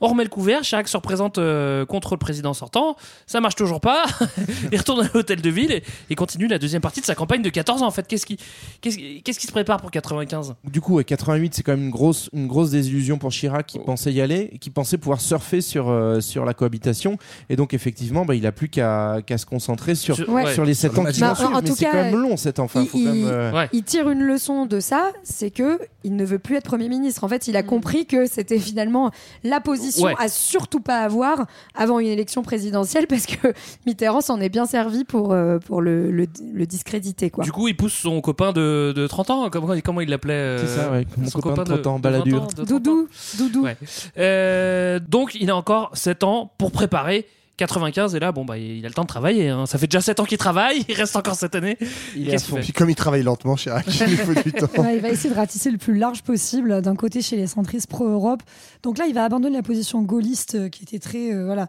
On 0.01 0.07
remet 0.07 0.23
le 0.23 0.29
couvert. 0.29 0.61
Chirac 0.61 0.87
se 0.87 0.97
représente 0.97 1.37
euh, 1.37 1.85
contre 1.85 2.13
le 2.15 2.17
président 2.19 2.55
sortant. 2.55 2.95
Ça 3.27 3.39
marche 3.39 3.55
toujours 3.55 3.81
pas. 3.81 4.03
Il 4.71 4.77
retourne 4.79 5.05
à 5.05 5.09
l'hôtel 5.13 5.41
de 5.41 5.49
ville 5.51 5.71
et, 5.71 5.83
et 6.09 6.15
continue 6.15 6.47
la 6.47 6.57
deuxième 6.57 6.81
partie 6.81 7.01
de 7.01 7.05
sa 7.05 7.13
campagne 7.13 7.43
de 7.43 7.50
14 7.51 7.83
ans. 7.83 7.87
En 7.87 7.91
fait, 7.91 8.07
qu'est-ce 8.07 8.25
qui, 8.25 8.37
qu'est-ce, 8.81 8.97
qui- 8.97 9.21
qu'est-ce 9.23 9.39
qui 9.39 9.47
se 9.47 9.51
prépare 9.51 9.79
pour 9.81 9.91
95 9.91 10.55
Du 10.65 10.81
coup, 10.81 10.95
ouais, 10.95 11.03
88, 11.03 11.53
c'est 11.53 11.63
quand 11.63 11.73
même 11.73 11.83
une 11.85 11.89
grosse, 11.91 12.29
une 12.33 12.47
grosse 12.47 12.71
désillusion 12.71 13.17
pour 13.17 13.29
Chirac 13.31 13.65
qui 13.67 13.79
pensait 13.79 14.11
y 14.13 14.21
aller, 14.21 14.57
qui 14.59 14.69
pensait 14.69 14.97
pouvoir 14.97 15.21
surfer 15.21 15.61
sur, 15.61 15.89
euh, 15.89 16.19
sur 16.21 16.45
la 16.45 16.53
cohabitation. 16.53 17.17
Et 17.49 17.55
donc, 17.55 17.73
effectivement, 17.73 18.25
bah, 18.25 18.35
il 18.35 18.45
a 18.47 18.51
plus 18.51 18.69
qu'à 18.69 19.19
qu'à 19.25 19.37
se 19.37 19.45
concentrer 19.45 19.95
sur, 19.95 20.15
Sur- 20.15 20.65
les 20.65 20.73
7 20.73 20.97
ans 20.97 21.05
qui 21.05 21.19
Bah, 21.21 21.33
vont 21.33 21.61
Mais 21.61 21.69
c'est 21.71 21.85
cas, 21.85 21.91
quand 21.91 21.97
même 22.03 22.15
long, 22.15 22.37
7 22.37 22.59
ans. 22.59 22.63
Enfin, 22.63 22.81
il, 22.81 22.87
faut 22.87 22.97
quand 22.97 23.03
même, 23.03 23.25
euh, 23.27 23.51
Ouais. 23.51 23.69
il 23.73 23.83
tire 23.83 24.09
une 24.09 24.21
leçon 24.21 24.65
de 24.65 24.79
ça, 24.79 25.11
c'est 25.23 25.51
que 25.51 25.79
il 26.03 26.15
ne 26.15 26.25
veut 26.25 26.39
plus 26.39 26.55
être 26.55 26.65
Premier 26.65 26.89
ministre. 26.89 27.23
En 27.23 27.27
fait, 27.27 27.47
il 27.47 27.55
a 27.57 27.63
compris 27.63 28.05
que 28.05 28.25
c'était 28.25 28.57
finalement 28.59 29.11
la 29.43 29.59
position 29.59 30.05
Ouais. 30.05 30.13
à 30.17 30.29
surtout 30.29 30.79
pas 30.79 30.99
avoir 31.01 31.45
avant 31.75 31.99
une 31.99 32.07
élection 32.07 32.41
présidentielle 32.43 33.07
parce 33.07 33.25
que 33.25 33.53
Mitterrand 33.85 34.21
s'en 34.21 34.39
est 34.39 34.49
bien 34.49 34.65
servi 34.65 35.03
pour, 35.03 35.33
euh, 35.33 35.59
pour 35.59 35.81
le, 35.81 36.09
le, 36.11 36.27
le 36.53 36.65
discréditer. 36.65 37.29
Quoi. 37.29 37.40
Du 37.41 37.51
coup, 37.51 37.67
il 37.67 37.75
pousse 37.75 37.93
son 37.93 38.21
copain 38.21 38.51
de, 38.53 38.93
de 38.95 39.07
30 39.07 39.29
ans. 39.29 39.49
Comment, 39.49 39.73
comment 39.83 40.01
il 40.01 40.09
l'appelait 40.09 40.33
euh, 40.33 40.57
C'est 40.59 40.67
ça, 40.81 40.91
ouais, 40.91 41.05
mon 41.17 41.27
son 41.27 41.39
copain 41.39 41.63
de 41.63 41.73
30 41.75 41.87
ans, 41.87 41.93
20 41.95 41.99
Balladur. 41.99 42.43
ans, 42.43 42.47
de 42.47 42.53
30 42.53 42.59
ans. 42.59 42.63
Doudou, 42.65 43.07
Doudou. 43.37 43.63
Ouais. 43.63 43.77
Euh, 44.17 44.99
donc 44.99 45.35
il 45.35 45.49
a 45.49 45.55
encore 45.55 45.91
7 45.93 46.23
ans 46.23 46.51
pour 46.57 46.71
préparer 46.71 47.25
95 47.61 48.15
et 48.15 48.19
là 48.19 48.31
bon 48.31 48.45
bah 48.45 48.57
il 48.57 48.85
a 48.85 48.87
le 48.87 48.93
temps 48.93 49.03
de 49.03 49.07
travailler 49.07 49.49
hein. 49.49 49.65
ça 49.65 49.77
fait 49.77 49.87
déjà 49.87 50.01
7 50.01 50.19
ans 50.19 50.25
qu'il 50.25 50.37
travaille 50.37 50.83
il 50.87 50.95
reste 50.95 51.15
encore 51.15 51.35
cette 51.35 51.55
année 51.55 51.77
Il 52.15 52.29
est 52.29 52.59
Puis 52.61 52.73
comme 52.73 52.89
il 52.89 52.95
travaille 52.95 53.23
lentement, 53.23 53.55
Chirac, 53.55 53.85
il 53.87 54.17
faut 54.17 54.33
du 54.33 54.51
temps. 54.51 54.67
Ouais, 54.81 54.95
il 54.95 55.01
va 55.01 55.09
essayer 55.09 55.29
de 55.29 55.35
ratisser 55.35 55.69
le 55.69 55.77
plus 55.77 55.97
large 55.97 56.23
possible 56.23 56.81
d'un 56.81 56.95
côté 56.95 57.21
chez 57.21 57.35
les 57.35 57.47
centristes 57.47 57.87
pro-Europe. 57.87 58.41
Donc 58.83 58.97
là, 58.97 59.05
il 59.05 59.13
va 59.13 59.23
abandonner 59.23 59.57
la 59.57 59.63
position 59.63 60.01
gaulliste 60.01 60.55
euh, 60.55 60.69
qui 60.69 60.83
était 60.83 60.99
très 60.99 61.33
euh, 61.33 61.45
voilà, 61.45 61.67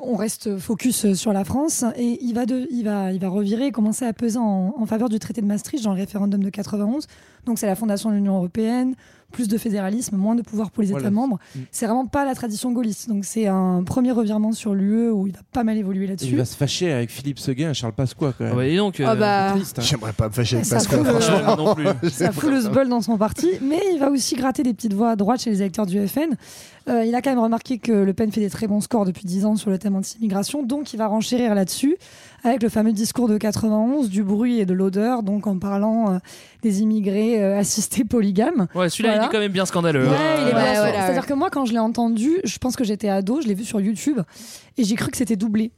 on 0.00 0.16
reste 0.16 0.58
focus 0.58 1.04
euh, 1.04 1.14
sur 1.14 1.32
la 1.32 1.44
France 1.44 1.84
et 1.96 2.18
il 2.20 2.34
va 2.34 2.46
de, 2.46 2.66
il 2.70 2.84
va 2.84 3.12
il 3.12 3.20
va 3.20 3.28
revirer 3.28 3.66
et 3.66 3.72
commencer 3.72 4.04
à 4.04 4.12
peser 4.12 4.38
en, 4.38 4.74
en 4.76 4.86
faveur 4.86 5.08
du 5.08 5.18
traité 5.18 5.40
de 5.40 5.46
Maastricht 5.46 5.84
dans 5.84 5.92
le 5.92 6.00
référendum 6.00 6.42
de 6.42 6.50
91. 6.50 7.06
Donc 7.46 7.58
c'est 7.58 7.66
la 7.66 7.76
fondation 7.76 8.10
de 8.10 8.16
l'Union 8.16 8.36
européenne, 8.36 8.94
plus 9.32 9.46
de 9.48 9.58
fédéralisme, 9.58 10.16
moins 10.16 10.34
de 10.34 10.42
pouvoir 10.42 10.70
pour 10.70 10.82
les 10.82 10.88
Voilà. 10.90 11.04
États 11.06 11.10
membres. 11.10 11.38
Mm. 11.54 11.58
C'est 11.70 11.86
vraiment 11.86 12.06
pas 12.06 12.24
la 12.24 12.34
tradition 12.34 12.72
gaulliste. 12.72 13.08
Donc 13.08 13.24
c'est 13.24 13.46
un 13.46 13.82
premier 13.84 14.10
revirement 14.12 14.52
sur 14.52 14.74
l'UE 14.74 15.10
où 15.10 15.26
il 15.26 15.32
va 15.34 15.40
pas 15.52 15.64
mal 15.64 15.76
évoluer 15.76 16.06
là-dessus. 16.06 16.30
Il 16.30 16.36
va 16.36 16.44
se 16.44 16.56
fâcher 16.56 16.92
avec 16.92 17.10
Philippe 17.10 17.38
Seguin 17.38 17.70
et 17.70 17.74
Charles 17.74 17.92
Pasqua, 17.92 18.32
quand 18.36 18.44
même. 18.44 18.52
Ah 18.54 18.56
bah, 18.56 18.68
dis 18.68 18.76
donc 18.76 19.00
Ah 19.04 19.14
bah, 19.14 19.52
Triste, 19.54 19.78
hein. 19.78 19.82
J'aimerais 19.82 20.12
pas 20.12 20.28
me 20.28 20.32
fâcher 20.32 20.56
avec 20.56 20.68
le- 20.92 21.04
franchement. 21.04 21.56
non 21.56 21.74
plus 21.74 21.86
Ça 22.10 22.32
fout 22.32 22.50
le 22.50 22.60
sbul 22.60 22.88
dans 22.88 23.02
son 23.02 23.18
parti, 23.18 23.48
mais 23.62 23.80
il 23.92 23.98
va 23.98 24.10
aussi 24.10 24.34
gratter 24.34 24.62
des 24.62 24.72
petites 24.74 24.94
voix 24.94 25.10
à 25.10 25.16
droite 25.16 25.40
chez 25.42 25.50
les 25.50 25.60
électeurs 25.60 25.86
du 25.86 26.06
FN. 26.08 26.34
Euh, 26.88 27.04
il 27.04 27.14
a 27.14 27.20
quand 27.20 27.28
même 27.30 27.38
remarqué 27.38 27.76
que 27.78 27.92
Le 27.92 28.12
Pen 28.14 28.32
fait 28.32 28.40
des 28.40 28.48
très 28.48 28.66
bons 28.66 28.80
scores 28.80 29.04
depuis 29.04 29.26
10 29.26 29.44
ans 29.44 29.56
sur 29.56 29.68
le 29.68 29.76
thème 29.78 29.94
anti-immigration, 29.94 30.62
donc 30.62 30.94
il 30.94 30.96
va 30.96 31.06
renchérir 31.06 31.54
là-dessus 31.54 31.96
avec 32.44 32.62
le 32.62 32.68
fameux 32.68 32.92
discours 32.92 33.28
de 33.28 33.36
91 33.38 34.08
du 34.10 34.22
bruit 34.22 34.60
et 34.60 34.66
de 34.66 34.72
l'odeur, 34.74 35.22
donc 35.22 35.46
en 35.46 35.58
parlant 35.58 36.14
euh, 36.14 36.18
des 36.62 36.82
immigrés 36.82 37.42
euh, 37.42 37.58
assistés 37.58 38.04
polygames. 38.04 38.66
ouais 38.74 38.88
celui-là 38.88 39.10
Voilà. 39.10 39.24
il 39.24 39.26
est 39.26 39.32
quand 39.32 39.40
même 39.40 39.52
bien 39.52 39.66
scandaleux 39.66 40.08
Ouais, 40.08 40.14
hein. 40.16 40.36
il 40.42 40.48
est 40.48 40.54
Ouais, 40.54 40.60
bien 40.62 40.72
sûr. 40.74 40.82
voilà, 40.82 40.92
C'est-à-dire 41.02 41.22
ouais. 41.22 41.28
que 41.28 41.34
moi, 41.34 41.50
quand 41.50 41.64
je 41.64 41.72
l'ai 41.72 41.78
entendu, 41.78 42.30
je 42.44 42.58
pense 42.58 42.76
que 42.76 42.84
j'étais 42.84 43.08
ado, 43.08 43.40
je 43.40 43.48
l'ai 43.48 43.54
vu 43.54 43.64
sur 43.64 43.80
YouTube, 43.80 44.20
et 44.76 44.84
j'ai 44.84 44.94
cru 44.94 45.10
que 45.10 45.16
c'était 45.16 45.36
doublé. 45.36 45.72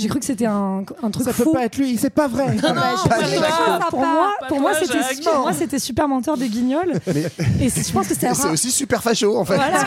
J'ai 0.00 0.08
cru 0.08 0.18
que 0.18 0.24
c'était 0.24 0.46
un, 0.46 0.82
un 1.02 1.10
truc 1.10 1.26
Ça 1.26 1.32
faux. 1.32 1.44
peut 1.52 1.58
pas 1.58 1.64
être 1.66 1.76
lui, 1.76 1.96
c'est 1.98 2.10
pas 2.10 2.26
vrai. 2.28 2.46
Non, 2.56 2.74
non, 2.74 2.80
Pas 3.08 3.18
pour 3.18 3.28
moi- 3.30 3.80
pour 3.90 4.00
moi, 4.00 4.30
Pas 4.40 4.46
pour 4.48 4.60
moi, 4.60 4.72
toi, 4.72 4.80
c'était 4.86 5.22
pour 5.30 5.40
moi, 5.42 5.52
c'était 5.52 5.78
super 5.78 6.08
menteur 6.08 6.36
des 6.36 6.48
guignols. 6.48 6.94
Et 7.60 7.68
c'est- 7.68 7.86
je 7.86 7.92
pense 7.92 8.08
que 8.08 8.14
c'était 8.14 8.32
C'est 8.34 8.48
aussi 8.48 8.70
super 8.70 9.02
facho 9.02 9.36
en 9.36 9.44
fait. 9.44 9.56
Voilà, 9.56 9.84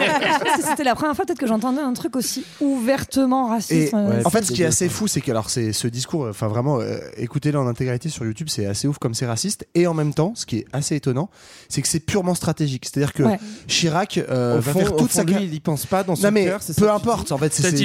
c'était 0.70 0.84
la 0.84 0.93
première 0.95 1.16
fois 1.16 1.26
peut-être 1.26 1.39
que 1.39 1.47
j'entendais 1.47 1.82
un 1.82 1.93
truc 1.93 2.16
aussi 2.16 2.45
ouvertement 2.61 3.47
Et 3.47 3.51
raciste. 3.51 3.93
euh, 3.93 4.22
en 4.24 4.30
fait, 4.30 4.43
ce 4.43 4.51
qui 4.51 4.61
est 4.61 4.66
assez 4.68 4.89
fou, 4.89 5.07
c'est 5.07 5.22
que 5.22 5.32
alors 5.32 5.49
c'est 5.49 5.74
ce 5.74 5.88
discours, 5.88 6.28
enfin 6.30 6.47
vraiment, 6.47 6.80
euh, 6.80 6.97
écoutez-le 7.18 7.57
en 7.57 7.68
intégralité 7.68 8.09
sur 8.09 8.26
YouTube, 8.26 8.47
c'est 8.49 8.66
assez 8.66 8.88
ouf 8.88 8.97
comme 8.99 9.14
c'est 9.14 9.26
raciste. 9.26 9.66
Et 9.76 9.88
en 9.88 9.93
même 9.93 10.14
temps, 10.14 10.34
ce 10.36 10.45
qui 10.45 10.57
est 10.59 10.66
assez 10.74 10.95
étonnant, 10.95 11.30
c'est 11.70 11.82
que 11.82 11.88
c'est 11.88 11.99
purement 11.99 12.36
stratégique. 12.36 12.86
C'est-à-dire 12.86 13.14
que 13.14 13.24
Ouais. 13.24 13.39
Chirac 13.68 14.18
euh, 14.30 14.59
va 14.59 14.74
fond, 14.74 14.80
faire 14.80 14.95
toute 14.95 15.11
sa 15.11 15.24
lui, 15.24 15.36
il 15.43 15.53
y 15.53 15.59
pense 15.59 15.86
pas 15.86 16.03
dans 16.03 16.16
son 16.16 16.32
cœur. 16.32 16.59
peu 16.78 16.91
importe 16.91 17.32
en 17.32 17.38
fait 17.38 17.53
c'est 17.53 17.72
de 17.72 17.78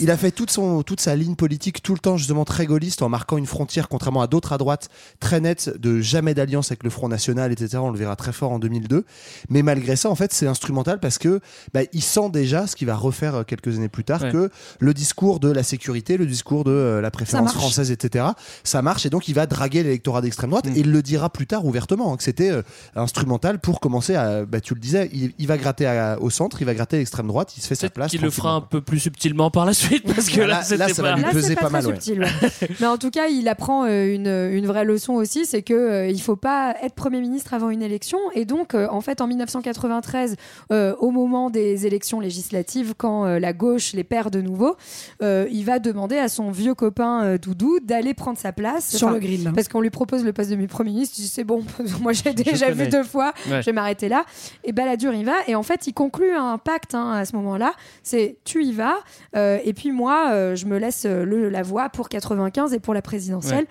il 0.00 0.10
a 0.10 0.16
fait 0.16 0.30
toute 0.30 0.50
son 0.50 0.67
toute 0.84 1.00
sa 1.00 1.16
ligne 1.16 1.34
politique 1.34 1.82
tout 1.82 1.92
le 1.94 1.98
temps 1.98 2.16
justement 2.16 2.44
très 2.44 2.66
gaulliste 2.66 3.02
en 3.02 3.08
marquant 3.08 3.36
une 3.38 3.46
frontière 3.46 3.88
contrairement 3.88 4.22
à 4.22 4.26
d'autres 4.26 4.52
à 4.52 4.58
droite 4.58 4.88
très 5.20 5.40
nette 5.40 5.70
de 5.78 6.00
jamais 6.00 6.34
d'alliance 6.34 6.70
avec 6.70 6.82
le 6.84 6.90
Front 6.90 7.08
National 7.08 7.52
etc 7.52 7.76
on 7.80 7.90
le 7.90 7.98
verra 7.98 8.16
très 8.16 8.32
fort 8.32 8.52
en 8.52 8.58
2002 8.58 9.04
mais 9.50 9.62
malgré 9.62 9.96
ça 9.96 10.10
en 10.10 10.14
fait 10.14 10.32
c'est 10.32 10.46
instrumental 10.46 11.00
parce 11.00 11.18
que 11.18 11.40
bah, 11.74 11.80
il 11.92 12.02
sent 12.02 12.30
déjà 12.30 12.66
ce 12.66 12.76
qu'il 12.76 12.86
va 12.86 12.96
refaire 12.96 13.34
euh, 13.36 13.42
quelques 13.44 13.76
années 13.76 13.88
plus 13.88 14.04
tard 14.04 14.18
Ouais. 14.22 14.32
que 14.32 14.50
le 14.80 14.94
discours 14.94 15.38
de 15.40 15.50
la 15.50 15.62
sécurité 15.62 16.16
le 16.16 16.26
discours 16.26 16.64
de 16.64 16.70
euh, 16.72 17.00
la 17.00 17.10
préférence 17.10 17.52
française 17.52 17.90
etc 17.90 18.24
ça 18.64 18.82
marche 18.82 19.06
et 19.06 19.10
donc 19.10 19.28
il 19.28 19.34
va 19.34 19.46
draguer 19.46 19.82
l'électorat 19.82 20.20
d'extrême 20.20 20.50
droite 20.50 20.66
Mm. 20.66 20.76
et 20.76 20.80
il 20.80 20.90
le 20.92 21.02
dira 21.02 21.30
plus 21.30 21.46
tard 21.46 21.64
ouvertement 21.64 22.12
hein, 22.12 22.16
que 22.16 22.22
c'était 22.24 22.50
euh, 22.50 22.62
instrumental 22.96 23.58
pour 23.60 23.80
commencer 23.80 24.14
à 24.14 24.44
bah, 24.44 24.60
tu 24.60 24.74
le 24.74 24.80
disais 24.80 25.08
il, 25.12 25.32
il 25.38 25.46
va 25.46 25.56
gratter 25.56 25.86
à- 25.86 26.18
au 26.20 26.30
centre 26.30 26.60
il 26.60 26.64
va 26.64 26.74
gratter 26.74 26.96
à 26.96 26.98
l'extrême 26.98 27.26
droite 27.28 27.54
il 27.56 27.60
se 27.62 27.68
fait 27.68 27.74
sa 27.74 27.82
Peut-être 27.82 27.94
place 27.94 28.10
qu'il 28.10 28.20
le 28.22 28.30
fera 28.30 28.52
un 28.52 28.60
peu 28.60 28.80
plus 28.80 28.98
subtilement 28.98 29.50
par 29.50 29.64
la 29.64 29.72
suite 29.72 30.04
parce 30.14 30.28
que 30.28 30.40
Là- 30.48 30.62
là, 30.76 30.88
ça 30.88 31.02
va 31.02 31.14
lui 31.16 31.22
Là, 31.22 31.30
peser 31.30 31.48
c'est 31.48 31.54
pas 31.54 31.62
pas, 31.62 31.70
mal, 31.70 31.82
très 31.82 31.90
ouais. 31.92 32.00
subtil. 32.00 32.20
ouais. 32.20 32.68
Mais 32.80 32.86
en 32.86 32.96
tout 32.98 33.10
cas, 33.10 33.26
il 33.28 33.48
apprend 33.48 33.84
euh, 33.84 34.06
une, 34.14 34.26
une 34.28 34.66
vraie 34.66 34.84
leçon 34.84 35.14
aussi, 35.14 35.46
c'est 35.46 35.62
que 35.62 35.74
euh, 35.74 36.08
il 36.08 36.20
faut 36.20 36.36
pas 36.36 36.74
être 36.82 36.94
Premier 36.94 37.20
ministre 37.20 37.54
avant 37.54 37.70
une 37.70 37.82
élection. 37.82 38.18
Et 38.34 38.44
donc, 38.44 38.74
euh, 38.74 38.86
en 38.90 39.00
fait, 39.00 39.20
en 39.20 39.26
1993, 39.26 40.36
euh, 40.72 40.94
au 40.98 41.10
moment 41.10 41.50
des 41.50 41.86
élections 41.86 42.20
législatives, 42.20 42.94
quand 42.96 43.24
euh, 43.26 43.38
la 43.38 43.52
gauche 43.52 43.92
les 43.92 44.04
perd 44.04 44.32
de 44.32 44.40
nouveau, 44.40 44.76
euh, 45.22 45.46
il 45.50 45.64
va 45.64 45.78
demander 45.78 46.16
à 46.18 46.28
son 46.28 46.50
vieux 46.50 46.74
copain 46.74 47.22
euh, 47.24 47.38
Doudou 47.38 47.78
d'aller 47.82 48.14
prendre 48.14 48.38
sa 48.38 48.52
place. 48.52 48.94
sur 48.96 49.10
le 49.10 49.18
grill. 49.18 49.50
Parce 49.54 49.68
qu'on 49.68 49.80
lui 49.80 49.90
propose 49.90 50.24
le 50.24 50.32
poste 50.32 50.50
de 50.50 50.66
Premier 50.66 50.90
ministre, 50.90 51.14
il 51.18 51.22
dit 51.22 51.28
c'est 51.28 51.44
bon, 51.44 51.62
moi 52.00 52.12
j'ai 52.12 52.32
déjà 52.32 52.70
vu 52.70 52.88
deux 52.88 53.02
fois, 53.04 53.32
Ouais. 53.50 53.60
je 53.62 53.66
vais 53.66 53.72
m'arrêter 53.72 54.08
là. 54.08 54.24
Et 54.64 54.72
Balladur 54.72 55.14
y 55.14 55.24
va, 55.24 55.32
et 55.46 55.54
en 55.54 55.62
fait 55.62 55.86
il 55.86 55.92
conclut 55.92 56.32
un 56.34 56.58
pacte 56.58 56.94
hein, 56.94 57.12
à 57.12 57.24
ce 57.24 57.34
moment-là, 57.36 57.72
c'est 58.02 58.36
tu 58.44 58.64
y 58.64 58.72
vas, 58.72 58.96
euh, 59.36 59.58
et 59.64 59.72
puis 59.72 59.92
moi 59.92 60.30
euh, 60.32 60.37
je 60.54 60.66
me 60.66 60.78
laisse 60.78 61.04
euh, 61.04 61.24
le, 61.24 61.48
la 61.48 61.62
voix 61.62 61.88
pour 61.88 62.08
95 62.08 62.74
et 62.74 62.80
pour 62.80 62.94
la 62.94 63.02
présidentielle. 63.02 63.66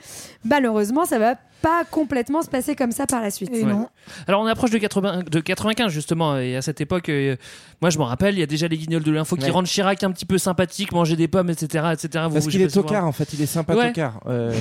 Malheureusement 0.46 1.06
ça 1.06 1.20
va 1.20 1.36
pas 1.68 1.84
complètement 1.90 2.42
se 2.42 2.50
passer 2.50 2.76
comme 2.76 2.92
ça 2.92 3.06
par 3.06 3.22
la 3.22 3.30
suite. 3.32 3.50
Et 3.54 3.64
Ouais. 3.64 3.72
non. 3.74 3.88
Alors 4.28 4.42
on 4.42 4.46
approche 4.46 4.70
de, 4.72 4.78
80, 4.78 5.24
de 5.30 5.40
95 5.40 5.92
justement 5.92 6.38
et 6.38 6.56
à 6.56 6.62
cette 6.62 6.80
époque, 6.82 7.10
euh, 7.10 7.36
moi 7.82 7.90
je 7.90 7.98
m'en 7.98 8.06
rappelle, 8.06 8.36
il 8.36 8.40
y 8.40 8.44
a 8.44 8.46
déjà 8.46 8.68
les 8.68 8.78
guignols 8.78 9.04
de 9.04 9.12
l'info 9.12 9.36
qui 9.36 9.50
rendent 9.50 9.66
Chirac 9.66 10.02
un 10.04 10.12
petit 10.12 10.26
peu 10.26 10.38
sympathique, 10.38 10.92
manger 10.94 11.16
des 11.16 11.28
pommes, 11.28 11.50
etc., 11.50 11.88
etc. 11.94 12.26
Vous- 12.28 12.34
Parce 12.36 12.48
qu'il 12.48 12.62
est 12.62 12.74
tocard 12.74 13.06
en 13.06 13.12
fait, 13.12 13.34
il 13.34 13.42
est 13.42 13.46
sympa 13.48 13.76
Ouais. 13.76 13.88
tocard. 13.90 14.22
Euh, 14.28 14.54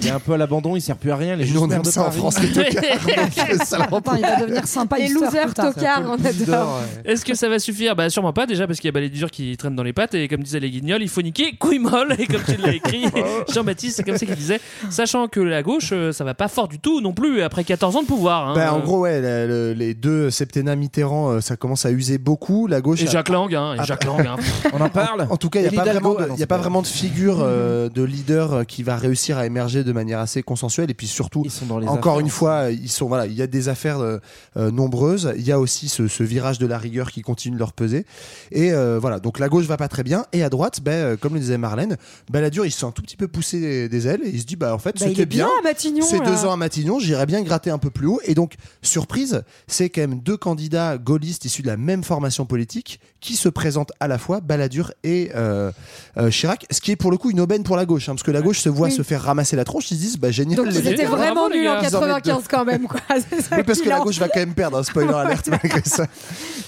il 0.00 0.06
est 0.06 0.10
un 0.10 0.20
peu 0.20 0.32
à 0.32 0.36
l'abandon, 0.38 0.74
il 0.76 0.80
sert 0.80 0.96
plus 0.96 1.10
à 1.10 1.16
rien. 1.16 1.34
Il 1.34 1.40
est 1.40 1.42
Et 1.44 1.46
juste 1.46 1.58
nous 1.58 1.66
on 1.66 1.70
aime 1.70 1.82
de 1.82 1.90
ça 1.90 2.06
en. 2.06 2.10
France 2.10 2.40
les 2.40 2.50
tocards 2.52 2.82
Attends, 3.94 4.14
il 4.16 4.22
va 4.22 4.36
devenir 4.40 4.66
sympa. 4.66 4.98
Les 4.98 5.08
losers 5.08 5.52
tocards, 5.54 6.02
on 6.06 6.24
adore. 6.24 6.80
Est-ce 7.04 7.24
que 7.24 7.34
ça 7.34 7.48
va 7.48 7.58
suffire? 7.58 7.94
Bah 7.96 8.08
sûrement 8.10 8.32
pas 8.32 8.46
déjà 8.46 8.66
parce 8.66 8.78
qu'il 8.80 8.88
y 8.88 8.90
a 8.90 8.92
Balladur 8.92 9.30
qui 9.30 9.56
traîne 9.56 9.74
dans 9.76 9.82
les 9.82 9.92
pattes 9.92 10.14
et 10.14 10.28
comme 10.28 10.42
disaient 10.42 10.60
les 10.60 10.70
guignols, 10.70 11.02
il 11.02 11.08
faut 11.08 11.22
niquer 11.22 11.54
couille 11.56 11.78
molle 11.78 12.14
et 12.18 12.26
comme 12.26 12.42
tu 12.42 12.56
l'as 12.56 12.72
écrit, 12.74 13.04
Jean-Baptiste, 13.52 13.96
c'est 13.96 14.02
comme 14.04 14.16
ça 14.16 14.26
qu'il 14.26 14.34
disait, 14.34 14.60
sachant 14.90 15.28
que 15.28 15.40
la 15.40 15.62
gauche, 15.62 15.90
euh, 15.92 16.12
ça 16.12 16.24
va 16.24 16.34
pas 16.34 16.48
fort 16.54 16.68
du 16.68 16.78
tout 16.78 17.00
non 17.00 17.12
plus 17.12 17.42
après 17.42 17.64
14 17.64 17.96
ans 17.96 18.02
de 18.02 18.06
pouvoir. 18.06 18.48
hein. 18.48 18.54
Bah, 18.54 18.72
en 18.72 18.80
gros, 18.80 19.00
ouais, 19.00 19.20
le- 19.20 19.46
le- 19.46 19.72
les 19.74 19.92
deux 19.94 20.30
septennats 20.30 20.76
Mitterrand, 20.76 21.30
euh, 21.30 21.40
ça 21.40 21.56
commence 21.56 21.84
à 21.84 21.90
user 21.90 22.18
beaucoup. 22.18 22.66
La 22.66 22.80
gauche. 22.80 23.02
et 23.02 23.08
a- 23.08 23.10
Jacques 23.10 23.28
Lang, 23.28 23.54
hein, 23.54 23.74
et 23.74 23.78
Ah, 23.80 23.84
Jacques 23.84 24.04
Lang. 24.04 24.24
hein. 24.26 24.36
On 24.72 24.80
en 24.80 24.88
parle 24.88 25.26
En 25.28 25.36
tout 25.36 25.50
cas, 25.50 25.60
il 25.60 25.68
n'y 25.70 25.76
a, 25.78 25.82
pas 25.84 25.90
vraiment 25.90 26.14
de- 26.14 26.20
y 26.28 26.32
a 26.32 26.36
c'est 26.38 26.46
pas 26.46 26.56
vraiment 26.58 26.80
de 26.82 26.86
figure 26.86 27.38
euh, 27.40 27.88
de 27.88 28.02
leader 28.02 28.52
euh, 28.54 28.64
qui 28.64 28.82
va 28.82 28.96
réussir 28.96 29.36
à 29.38 29.46
émerger 29.46 29.84
de 29.84 29.92
manière 29.92 30.20
assez 30.20 30.42
consensuelle. 30.42 30.90
Et 30.90 30.94
puis 30.94 31.06
surtout, 31.06 31.42
Ils 31.44 31.50
sont 31.50 31.66
dans 31.66 31.78
les 31.78 31.86
encore 31.88 32.12
affaires. 32.14 32.20
une 32.20 32.30
fois, 32.30 32.70
ils 32.70 32.88
sont 32.90 33.06
voilà, 33.08 33.26
il 33.26 33.34
y 33.34 33.42
a 33.42 33.46
des 33.46 33.68
affaires 33.68 33.98
euh, 34.00 34.18
euh, 34.56 34.70
nombreuses. 34.70 35.32
Il 35.36 35.46
y 35.46 35.52
a 35.52 35.58
aussi 35.58 35.88
ce, 35.88 36.06
ce 36.08 36.22
virage 36.22 36.58
de 36.58 36.66
la 36.66 36.78
rigueur 36.78 37.10
qui 37.10 37.22
continue 37.22 37.54
de 37.54 37.58
leur 37.60 37.72
peser. 37.72 38.06
Et 38.52 38.72
euh, 38.72 38.98
voilà, 39.00 39.18
donc 39.20 39.38
la 39.38 39.48
gauche 39.48 39.64
va 39.66 39.76
pas 39.76 39.88
très 39.88 40.02
bien. 40.04 40.24
Et 40.32 40.42
à 40.44 40.48
droite, 40.50 40.80
ben, 40.82 40.92
euh, 40.92 41.16
comme 41.16 41.34
le 41.34 41.40
disait 41.40 41.58
Marlène, 41.58 41.96
Balladur, 42.30 42.64
il 42.66 42.70
se 42.70 42.80
sent 42.80 42.86
un 42.86 42.90
tout 42.92 43.02
petit 43.02 43.16
peu 43.16 43.26
poussé 43.28 43.88
des, 43.88 44.06
ailes. 44.08 44.20
Et 44.24 44.30
il 44.30 44.40
se 44.40 44.46
dit, 44.46 44.56
bah 44.56 44.74
en 44.74 44.78
fait, 44.78 44.96
Bah, 44.98 45.06
c'était 45.08 45.26
bien 45.26 45.48
à 45.60 45.62
Matignon. 45.62 46.04
Ces. 46.04 46.18
Deux 46.34 46.44
ans 46.46 46.52
à 46.52 46.56
Matignon, 46.56 46.98
j'irais 46.98 47.26
bien 47.26 47.42
gratter 47.42 47.70
un 47.70 47.78
peu 47.78 47.90
plus 47.90 48.06
haut. 48.06 48.20
Et 48.24 48.34
donc, 48.34 48.54
surprise, 48.82 49.42
c'est 49.66 49.88
quand 49.88 50.00
même 50.00 50.20
deux 50.20 50.36
candidats 50.36 50.98
gaullistes 50.98 51.44
issus 51.44 51.62
de 51.62 51.66
la 51.68 51.76
même 51.76 52.02
formation 52.04 52.44
politique 52.46 53.00
qui 53.20 53.36
se 53.36 53.48
présentent 53.48 53.92
à 54.00 54.08
la 54.08 54.18
fois, 54.18 54.40
Balladur 54.40 54.92
et 55.02 55.30
euh, 55.34 55.72
euh, 56.18 56.30
Chirac, 56.30 56.66
ce 56.70 56.80
qui 56.80 56.90
est 56.90 56.96
pour 56.96 57.10
le 57.10 57.16
coup 57.16 57.30
une 57.30 57.40
aubaine 57.40 57.62
pour 57.62 57.76
la 57.76 57.86
gauche, 57.86 58.08
hein, 58.08 58.12
parce 58.12 58.22
que 58.22 58.30
la 58.30 58.42
gauche 58.42 58.60
se 58.60 58.68
voit 58.68 58.88
Oui. 58.88 58.92
se 58.92 59.02
faire 59.02 59.22
ramasser 59.22 59.56
la 59.56 59.64
tronche, 59.64 59.90
ils 59.90 59.94
se 59.96 60.00
disent, 60.00 60.18
bah 60.18 60.30
génial. 60.30 60.56
Donc 60.56 60.66
les 60.66 60.78
ils 60.78 60.88
étaient 60.88 61.06
vraiment 61.06 61.48
nuls 61.48 61.66
en 61.68 61.80
gars. 61.80 61.88
Ils 61.88 61.96
en 61.96 62.00
mettent 62.00 62.22
95 62.24 62.44
quand 62.48 62.64
même 62.64 62.86
quoi. 62.86 63.00
C'est 63.30 63.40
ça 63.40 63.56
Oui, 63.56 63.62
parce 63.62 63.80
que 63.80 63.88
la 63.88 64.00
gauche 64.00 64.18
va 64.18 64.28
quand 64.28 64.40
même 64.40 64.54
perdre, 64.54 64.78
hein, 64.78 64.82
spoiler 64.82 65.14
alerte 65.14 65.48
malgré 65.48 65.80
ça. 65.84 66.06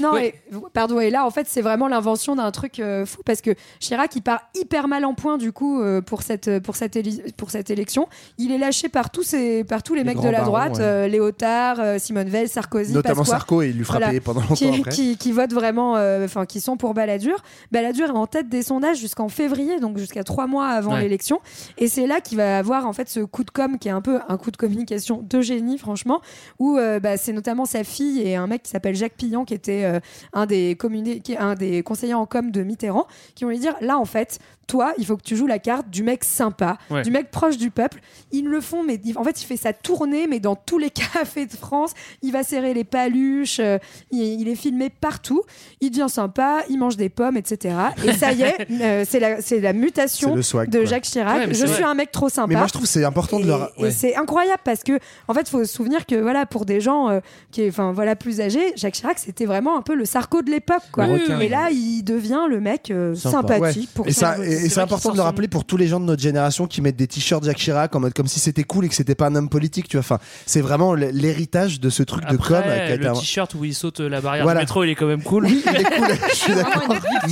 Non, 0.01 0.13
Oui. 0.15 0.27
et, 0.27 0.35
pardon, 0.73 0.99
et 1.01 1.11
là, 1.11 1.27
en 1.27 1.31
fait, 1.31 1.47
c'est 1.51 1.63
vraiment 1.63 1.89
l'invention 1.89 2.37
d'un 2.37 2.51
truc 2.53 2.81
euh, 2.81 3.05
fou 3.05 3.21
parce 3.25 3.41
que 3.43 3.51
Chirac, 3.81 4.15
il 4.17 4.23
part 4.23 4.41
hyper 4.55 4.89
mal 4.89 5.05
en 5.05 5.15
point 5.15 5.37
du 5.39 5.53
coup 5.53 5.83
euh, 5.83 6.01
pour 6.01 6.23
cette 6.23 6.61
pour 6.61 6.77
cette 6.77 6.97
pour 7.37 7.51
cette 7.51 7.71
élection. 7.71 8.09
Il 8.39 8.51
est 8.53 8.59
lâché 8.59 8.89
par 8.89 9.11
tous 9.11 9.35
par 9.65 9.83
tous 9.83 9.95
les, 9.95 10.01
Les 10.03 10.07
mecs 10.15 10.19
de 10.21 10.25
la 10.29 10.39
barons, 10.39 10.47
droite, 10.47 10.73
ouais. 10.77 10.83
euh, 10.83 11.09
Léotard, 11.09 11.81
euh, 11.81 11.99
Simone 11.99 12.29
Veil, 12.29 12.49
Sarkozy, 12.49 12.93
Notamment 12.93 13.23
Pasqua, 13.23 13.31
Sarko, 13.39 13.63
et 13.63 13.69
il 13.69 13.77
lui 13.77 13.85
Voilà. 13.85 14.09
payer 14.09 14.21
pendant 14.21 14.41
longtemps 14.41 14.55
qui, 14.55 14.69
après. 14.69 14.91
qui, 14.91 15.17
qui 15.17 15.33
votent 15.33 15.53
vraiment, 15.53 15.97
euh, 15.97 16.25
enfin, 16.25 16.47
qui 16.47 16.61
sont 16.61 16.77
pour 16.77 16.95
Balladur. 16.95 17.37
Balladur 17.73 18.09
est 18.09 18.11
en 18.11 18.27
tête 18.27 18.49
des 18.49 18.63
sondages 18.63 18.99
jusqu'en 18.99 19.29
février, 19.29 19.81
donc 19.81 19.99
jusqu'à 19.99 20.25
trois 20.25 20.47
mois 20.47 20.69
avant 20.69 20.95
Ouais. 20.95 21.03
l'élection. 21.03 21.41
Et 21.79 21.89
c'est 21.89 22.07
là 22.07 22.21
qu'il 22.21 22.37
va 22.39 22.59
avoir 22.59 22.87
en 22.87 22.93
fait 22.93 23.09
ce 23.09 23.21
coup 23.21 23.45
de 23.45 23.51
com 23.51 23.79
qui 23.79 23.89
est 23.89 23.93
un 23.93 24.01
peu 24.03 24.19
un 24.29 24.37
coup 24.37 24.51
de 24.51 24.57
communication 24.57 25.25
de 25.29 25.41
génie, 25.41 25.79
franchement, 25.79 26.21
où 26.59 26.77
euh, 26.79 27.01
bah, 27.01 27.17
c'est 27.17 27.33
notamment 27.33 27.65
sa 27.65 27.85
fille 27.85 28.21
et 28.23 28.37
un 28.37 28.47
mec 28.47 28.63
qui 28.63 28.71
s'appelle 28.71 28.95
Jacques 28.95 29.17
Pillan, 29.17 29.45
qui 29.45 29.55
était 29.55 29.85
euh, 29.85 30.01
un 30.33 30.47
des 30.47 30.75
communi- 30.75 31.21
qui 31.23 31.33
est 31.33 31.39
un 31.39 31.55
des 31.55 31.83
conseillers 31.83 32.15
en 32.15 32.27
com 32.27 32.51
de 32.51 32.63
Mitterrand, 32.63 33.07
qui 33.35 33.45
vont 33.45 33.51
lui 33.51 33.59
dire 33.59 33.75
là 33.81 33.99
en 33.99 34.05
fait. 34.05 34.39
Toi, 34.67 34.93
il 34.99 35.07
faut 35.07 35.17
que 35.17 35.23
tu 35.23 35.37
joues 35.37 35.47
la 35.47 35.59
carte 35.59 35.89
du 35.91 36.03
mec 36.03 36.25
sympa, 36.25 36.77
Ouais. 36.91 37.03
du 37.03 37.11
mec 37.11 37.31
proche 37.31 37.57
du 37.57 37.71
peuple. 37.71 38.01
Ils 38.33 38.47
le 38.47 38.61
font, 38.61 38.83
mais 38.83 39.01
en 39.17 39.23
fait, 39.25 39.41
il 39.41 39.45
fait 39.47 39.57
sa 39.57 39.73
tournée, 39.73 40.27
mais 40.27 40.41
dans 40.41 40.57
tous 40.57 40.79
les 40.79 40.91
cafés 41.15 41.47
de 41.47 41.53
France. 41.57 41.93
Il 42.23 42.33
va 42.33 42.43
serrer 42.43 42.75
les 42.75 42.85
paluches, 42.85 43.61
euh, 43.61 43.79
il, 44.11 44.41
il 44.41 44.49
est 44.49 44.55
filmé 44.57 44.91
partout. 44.91 45.43
Il 45.81 45.91
devient 45.91 46.09
sympa, 46.09 46.63
il 46.69 46.79
mange 46.79 46.97
des 46.97 47.09
pommes, 47.09 47.37
etc. 47.37 47.75
Et 48.05 48.13
ça 48.13 48.33
y 48.33 48.43
est, 48.43 48.67
euh, 48.83 49.05
c'est 49.41 49.61
la, 49.61 49.73
mutation 49.73 50.41
swag. 50.43 50.69
de. 50.71 50.85
Jacques 50.85 51.05
Chirac. 51.05 51.39
Ouais, 51.49 51.55
je 51.55 51.67
suis 51.67 51.83
vrai. 51.83 51.83
un 51.85 51.95
mec 51.95 52.11
trop 52.13 52.29
sympa. 52.29 52.49
Mais 52.49 52.55
moi, 52.57 52.67
je 52.67 52.73
trouve 52.73 52.85
que 52.85 52.89
c'est 52.89 53.05
important 53.05 53.39
de 53.39 53.45
Et, 53.45 53.49
leur. 53.49 53.73
et 53.79 53.83
ouais. 53.85 53.91
c'est 53.91 54.17
incroyable 54.17 54.61
parce 54.65 54.83
que 54.83 54.99
en 55.29 55.35
fait, 55.35 55.49
faut 55.49 55.65
se 55.65 55.73
souvenir 55.73 56.07
que 56.07 56.15
voilà, 56.17 56.47
pour 56.47 56.65
des 56.65 56.81
gens 56.81 57.09
euh, 57.09 57.21
qui, 57.51 57.69
enfin 57.69 57.93
voilà, 57.93 58.17
plus 58.17 58.41
âgés, 58.41 58.73
Jacques 58.77 58.95
Chirac, 58.95 59.19
c'était 59.19 59.47
vraiment 59.47 59.77
un 59.79 59.83
peu 59.83 59.95
le 59.95 60.05
Sarko 60.05 60.43
de 60.43 60.51
l'époque, 60.51 60.83
quoi. 60.93 61.07
Et 61.41 61.49
là, 61.49 61.71
il 61.71 62.03
devient 62.03 62.43
le 62.49 62.61
mec 62.61 62.91
euh, 62.91 63.15
Sympa. 63.15 63.55
sympathique. 63.55 63.89
Ouais. 63.91 63.95
Pour 63.95 64.07
Et, 64.09 64.13
ça, 64.13 64.37
et, 64.39 64.56
et 64.65 64.69
c'est 64.69 64.81
important 64.81 65.11
de 65.13 65.17
le 65.17 65.23
rappeler 65.23 65.49
pour 65.49 65.65
tous 65.65 65.77
les 65.77 65.87
gens 65.89 66.01
de 66.01 66.05
notre 66.05 66.23
génération 66.23 66.67
qui 66.67 66.81
mettent 66.81 66.97
des 66.97 67.07
t-shirts 67.07 67.45
Jacques 67.45 67.57
Chirac 67.59 67.95
en 67.95 68.01
mode 68.01 68.13
comme 68.15 68.27
si 68.27 68.41
c'était 68.41 68.65
cool 68.65 68.85
et 68.85 68.89
que 68.89 68.95
c'était 68.95 69.15
pas 69.15 69.27
un 69.27 69.35
homme 69.37 69.49
politique, 69.49 69.89
tu 69.89 69.97
vois. 69.97 70.01
Enfin, 70.01 70.19
c'est 70.47 70.61
vraiment 70.61 70.95
l'héritage 70.95 71.81
de 71.81 71.91
ce 71.91 72.03
truc 72.03 72.25
de 72.29 72.37
com. 72.37 72.47
qui 72.47 72.55
a 72.55 72.59
Après, 72.59 72.95
été 72.95 73.05
le 73.05 73.11
un- 73.11 73.13
t-shirt 73.15 73.55
où 73.55 73.65
il 73.65 73.75
saute 73.75 74.01
la 74.01 74.21
barrière 74.21 74.45
Voilà. 74.45 74.61
du 74.61 74.65
métro, 74.65 74.85
il 74.85 74.91
est 74.91 74.95
quand 74.95 75.07
même 75.07 75.23
cool. 75.23 75.45
Oui, 75.47 75.63
il 75.67 75.77
est 75.81 75.85
cool, 75.85 76.07
je 76.31 76.35
suis 76.35 76.55
d'accord. 76.55 76.83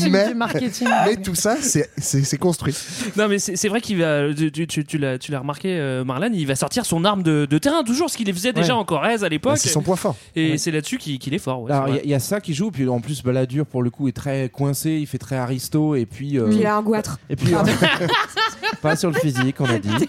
Mais-. 0.08 0.34
Mais 1.06 1.16
tout 1.16 1.34
ça, 1.34 1.56
c'est- 1.60 2.38
construit. 2.38 2.74
Non, 3.16 3.28
mais 3.28 3.38
c'est 3.38 3.68
vrai 3.68 3.80
qu'il 3.80 3.98
va. 3.98 4.32
Tu, 4.34 4.50
tu- 4.50 4.66
tu- 4.66 4.84
tu 4.84 4.98
l'as 4.98 5.18
tu 5.18 5.30
l'as 5.32 5.38
remarqué, 5.38 5.68
euh, 5.78 6.04
Marlène, 6.04 6.34
il 6.34 6.46
va 6.46 6.56
sortir 6.56 6.84
son 6.84 7.04
arme 7.04 7.22
de, 7.22 7.46
de 7.48 7.58
terrain, 7.58 7.82
toujours 7.84 8.10
ce 8.10 8.16
qu'il 8.16 8.32
faisait 8.34 8.52
déjà 8.52 8.74
Ouais. 8.74 8.80
en 8.80 8.84
Corrèze 8.84 9.22
à 9.22 9.26
Bah, 9.26 9.30
l'époque. 9.30 9.58
c'est 9.58 9.68
son 9.68 9.82
point 9.82 9.96
fort. 9.96 10.16
Et 10.36 10.52
Ouais. 10.52 10.58
c'est 10.58 10.70
là-dessus 10.70 10.98
qu'il 10.98 11.32
est 11.34 11.38
fort. 11.38 11.62
ouais, 11.62 11.72
Alors 11.72 11.88
il 11.88 11.94
y, 11.94 11.98
a- 11.98 12.02
il 12.04 12.10
y 12.10 12.14
a 12.14 12.18
ça 12.20 12.40
qui 12.40 12.54
joue, 12.54 12.70
puis 12.70 12.88
en 12.88 13.00
plus 13.00 13.22
Balladur 13.22 13.66
pour 13.66 13.82
le 13.82 13.90
coup 13.90 14.08
est 14.08 14.12
très 14.12 14.48
coincé, 14.48 14.92
il 15.00 15.06
fait 15.06 15.18
très 15.18 15.36
aristo, 15.36 15.94
et 15.94 16.06
puis. 16.06 16.38
euh, 16.38 16.46
Puis 16.48 16.58
il 16.58 16.66
a 16.66 16.76
un 16.76 16.82
Et 17.30 17.36
puis, 17.36 17.54
euh, 17.54 17.58
pas 18.82 18.96
sur 18.96 19.10
le 19.10 19.18
physique, 19.18 19.56
on 19.60 19.64
a 19.66 19.78
dit. 19.78 19.88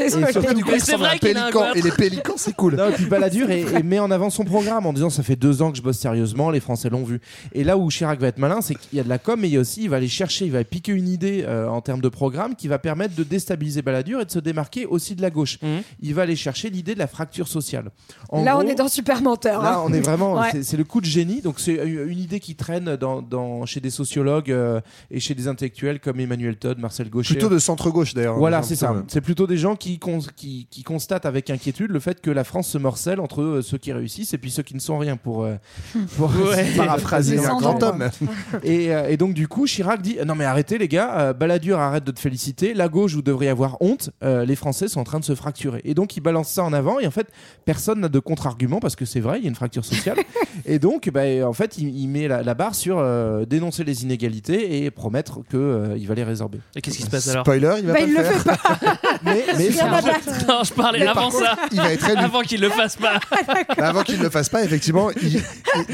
Et 0.00 0.10
surtout, 0.10 0.54
du 0.54 0.64
coup, 0.64 0.70
il 0.74 0.80
ressemble 0.80 1.04
à 1.06 1.12
un 1.12 1.18
pélican. 1.18 1.72
Et 1.74 1.82
les 1.82 1.90
pélicans, 1.90 2.34
c'est 2.36 2.54
cool. 2.54 2.76
Non, 2.76 2.88
et 2.88 2.92
puis 2.92 3.06
Balladur 3.06 3.50
et, 3.50 3.60
et 3.62 3.82
met 3.82 3.98
en 3.98 4.10
avant 4.10 4.28
son 4.30 4.44
programme 4.44 4.86
en 4.86 4.92
disant 4.92 5.10
ça 5.10 5.22
fait 5.22 5.36
deux 5.36 5.62
ans 5.62 5.70
que 5.70 5.78
je 5.78 5.82
bosse 5.82 5.98
sérieusement, 5.98 6.50
les 6.50 6.60
Français 6.60 6.88
l'ont 6.90 7.04
vu. 7.04 7.20
Et 7.54 7.64
là 7.64 7.76
où 7.78 7.88
Chirac 7.88 8.20
va 8.20 8.28
être 8.28 8.38
malin, 8.38 8.60
c'est 8.60 8.74
qu'il 8.74 8.96
y 8.96 9.00
a 9.00 9.04
de 9.04 9.08
la 9.08 9.18
com, 9.18 9.38
mais 9.40 9.48
il 9.48 9.54
y 9.54 9.56
a 9.56 9.60
aussi, 9.60 9.84
il 9.84 9.90
va 9.90 9.96
aller 9.96 10.08
chercher, 10.08 10.44
il 10.46 10.52
va 10.52 10.62
piquer 10.64 10.92
une 10.92 11.08
idée 11.08 11.44
euh, 11.46 11.68
en 11.68 11.80
termes 11.80 12.00
de 12.00 12.08
programme 12.08 12.54
qui 12.56 12.68
va 12.68 12.78
permettre 12.78 13.14
de 13.14 13.22
déstabiliser 13.22 13.82
Balladur 13.82 14.20
et 14.20 14.24
de 14.26 14.30
se 14.30 14.38
démarquer 14.38 14.86
aussi 14.86 15.14
de 15.14 15.22
la 15.22 15.30
gauche. 15.30 15.58
Mhm. 15.62 15.82
Il 16.00 16.14
va 16.14 16.22
aller 16.22 16.36
chercher 16.36 16.68
l'idée 16.70 16.94
de 16.94 16.98
la 16.98 17.06
fracture 17.06 17.48
sociale. 17.48 17.90
En 18.28 18.44
Là, 18.44 18.58
on 18.58 18.62
est 18.62 18.74
dans 18.74 18.88
Super 18.88 19.22
Menteur. 19.22 19.62
Là, 19.62 19.76
hein. 19.78 19.82
on 19.86 19.92
est 19.92 20.00
vraiment. 20.00 20.34
Ouais. 20.34 20.48
c'est- 20.52 20.62
C'est 20.62 20.76
le 20.76 20.84
coup 20.84 21.00
de 21.00 21.06
génie. 21.06 21.40
Donc, 21.40 21.58
c'est 21.58 21.74
une 21.74 22.18
idée 22.18 22.40
qui 22.40 22.54
traîne 22.54 22.96
dans, 22.96 23.22
dans- 23.22 23.64
chez 23.66 23.80
des 23.80 23.90
sociologues 23.90 24.50
euh, 24.50 24.80
et 25.10 25.20
chez 25.20 25.34
des 25.34 25.48
intellectuels 25.48 26.00
comme 26.00 26.20
Emmanuel 26.20 26.35
Todd, 26.56 26.78
Marcel 26.78 27.10
Gaucher. 27.10 27.34
Plutôt 27.34 27.48
de 27.48 27.58
centre-gauche 27.58 28.14
d'ailleurs. 28.14 28.36
Voilà, 28.36 28.58
Genre, 28.58 28.64
c'est 28.66 28.76
ça. 28.76 28.94
C'est 29.08 29.20
plutôt 29.20 29.46
des 29.46 29.56
gens 29.56 29.76
qui, 29.76 29.98
cons- 29.98 30.20
qui, 30.36 30.66
qui 30.70 30.82
constatent 30.82 31.26
avec 31.26 31.50
inquiétude 31.50 31.90
le 31.90 32.00
fait 32.00 32.20
que 32.20 32.30
la 32.30 32.44
France 32.44 32.68
se 32.68 32.78
morcelle 32.78 33.20
entre 33.20 33.42
euh, 33.42 33.62
ceux 33.62 33.78
qui 33.78 33.92
réussissent 33.92 34.34
et 34.34 34.38
puis 34.38 34.50
ceux 34.50 34.62
qui 34.62 34.74
ne 34.74 34.80
sont 34.80 34.98
rien 34.98 35.16
pour, 35.16 35.44
euh, 35.44 35.56
pour 36.16 36.30
Ouais. 36.36 36.66
Paraphraser 36.76 37.38
un 37.38 37.56
grand 37.58 37.82
homme. 37.82 38.08
et, 38.62 38.94
euh, 38.94 39.08
et 39.08 39.16
donc 39.16 39.34
du 39.34 39.48
coup 39.48 39.66
Chirac 39.66 40.00
dit 40.02 40.16
non 40.26 40.34
mais 40.34 40.44
arrêtez 40.44 40.78
les 40.78 40.88
gars, 40.88 41.18
euh, 41.18 41.32
Balladur 41.32 41.78
arrête 41.78 42.04
de 42.04 42.10
te 42.12 42.20
féliciter, 42.20 42.74
la 42.74 42.88
gauche 42.88 43.14
vous 43.14 43.22
devriez 43.22 43.50
avoir 43.50 43.76
honte, 43.80 44.10
euh, 44.22 44.44
les 44.44 44.56
Français 44.56 44.88
sont 44.88 45.00
en 45.00 45.04
train 45.04 45.20
de 45.20 45.24
se 45.24 45.34
fracturer. 45.34 45.80
Et 45.84 45.94
donc 45.94 46.16
il 46.16 46.20
balance 46.20 46.48
ça 46.50 46.62
en 46.64 46.72
avant 46.72 46.98
et 47.00 47.06
en 47.06 47.10
fait 47.10 47.28
personne 47.64 48.00
n'a 48.00 48.08
de 48.08 48.18
contre-argument 48.18 48.80
parce 48.80 48.96
que 48.96 49.04
c'est 49.04 49.20
vrai, 49.20 49.38
il 49.38 49.42
y 49.42 49.46
a 49.46 49.48
une 49.48 49.54
fracture 49.54 49.84
sociale. 49.84 50.18
et 50.66 50.78
donc 50.78 51.10
bah, 51.10 51.22
en 51.46 51.52
fait 51.52 51.78
il, 51.78 51.88
il 51.98 52.08
met 52.08 52.28
la, 52.28 52.42
la 52.42 52.54
barre 52.54 52.74
sur 52.74 52.98
euh, 52.98 53.44
dénoncer 53.44 53.84
les 53.84 54.02
inégalités 54.02 54.84
et 54.84 54.90
promettre 54.90 55.40
que 55.48 55.56
euh, 55.56 55.96
il 55.96 56.06
va 56.06 56.14
les 56.14 56.24
résorber. 56.26 56.58
Et 56.74 56.80
qu'est-ce 56.82 56.96
qui 56.98 57.02
se 57.04 57.10
passe 57.10 57.28
alors 57.28 57.44
Spoiler, 57.44 57.74
il 57.78 57.86
va 57.86 57.92
Bah, 57.94 57.98
pas 58.00 58.04
il 58.04 58.12
le 58.12 58.18
le 58.18 58.24
faire. 58.24 58.40
fait 58.42 58.48
pas. 58.50 58.98
Mais, 59.24 59.44
mais 59.56 59.66
Il 59.66 59.76
pas 59.76 60.00
Non, 60.48 60.62
je 60.64 60.72
parlais 60.72 61.00
Mais 61.00 61.06
avant 61.06 61.30
contre, 61.30 61.38
ça. 61.44 61.56
il 61.72 61.78
va 61.80 61.92
être 61.92 62.08
élu. 62.10 62.18
Avant 62.18 62.40
qu'il 62.42 62.60
le 62.60 62.68
fasse 62.70 62.96
pas. 62.96 63.18
Bah, 63.76 63.88
avant 63.88 64.02
qu'il 64.02 64.18
ne 64.18 64.22
le 64.24 64.30
fasse 64.30 64.48
pas, 64.48 64.62
effectivement, 64.64 65.10
il- 65.22 65.42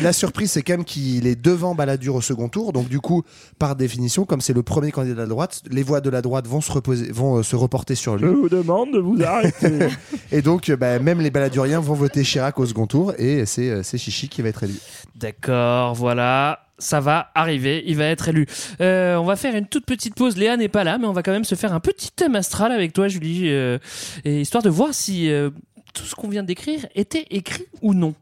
la 0.02 0.12
surprise, 0.12 0.50
c'est 0.52 0.62
quand 0.62 0.74
même 0.74 0.84
qu'il 0.84 1.26
est 1.26 1.34
devant 1.40 1.74
Balladur 1.74 2.14
au 2.14 2.20
second 2.20 2.48
tour. 2.48 2.72
Donc, 2.72 2.88
du 2.88 3.00
coup, 3.00 3.22
par 3.58 3.76
définition, 3.76 4.24
comme 4.24 4.40
c'est 4.40 4.52
le 4.52 4.62
premier 4.62 4.90
candidat 4.92 5.14
de 5.14 5.20
la 5.20 5.26
droite, 5.26 5.62
les 5.70 5.82
voix 5.82 6.00
de 6.00 6.10
la 6.10 6.22
droite 6.22 6.46
vont 6.46 6.60
se, 6.60 6.70
reposer, 6.72 7.10
vont, 7.12 7.38
euh, 7.38 7.42
se 7.42 7.56
reporter 7.56 7.94
sur 7.94 8.16
lui. 8.16 8.26
vous 8.32 8.48
demande 8.48 8.92
de 8.92 8.98
vous 8.98 9.20
arrêter. 9.22 9.88
Et 10.30 10.42
donc, 10.42 10.68
euh, 10.68 10.76
bah, 10.76 10.98
même 10.98 11.20
les 11.20 11.30
Balladuriens 11.30 11.80
vont 11.80 11.94
voter 11.94 12.22
Chirac 12.22 12.58
au 12.58 12.66
second 12.66 12.86
tour. 12.86 13.12
Et 13.18 13.46
c'est 13.46 13.70
euh, 13.70 13.82
c'est 13.82 13.98
Chichi 13.98 14.28
qui 14.28 14.42
va 14.42 14.48
être 14.48 14.62
élu. 14.64 14.74
D'accord, 15.14 15.94
voilà. 15.94 16.60
Ça 16.78 17.00
va 17.00 17.30
arriver, 17.34 17.84
il 17.86 17.96
va 17.96 18.04
être 18.06 18.28
élu. 18.28 18.46
Euh, 18.80 19.16
on 19.16 19.24
va 19.24 19.36
faire 19.36 19.54
une 19.54 19.66
toute 19.66 19.86
petite 19.86 20.14
pause. 20.16 20.36
Léa 20.36 20.56
n'est 20.56 20.68
pas 20.68 20.82
là, 20.84 20.98
mais 20.98 21.06
on 21.06 21.12
va 21.12 21.22
quand 21.22 21.30
même 21.32 21.44
se 21.44 21.54
faire 21.54 21.72
un 21.72 21.80
petit 21.80 22.10
thème 22.10 22.34
astral 22.34 22.72
avec 22.72 22.92
toi, 22.92 23.06
Julie, 23.08 23.48
euh, 23.50 23.78
et 24.24 24.40
histoire 24.40 24.62
de 24.64 24.70
voir 24.70 24.92
si 24.92 25.30
euh, 25.30 25.50
tout 25.94 26.04
ce 26.04 26.14
qu'on 26.14 26.28
vient 26.28 26.42
décrire 26.42 26.86
était 26.94 27.26
écrit 27.30 27.66
ou 27.82 27.94
non. 27.94 28.14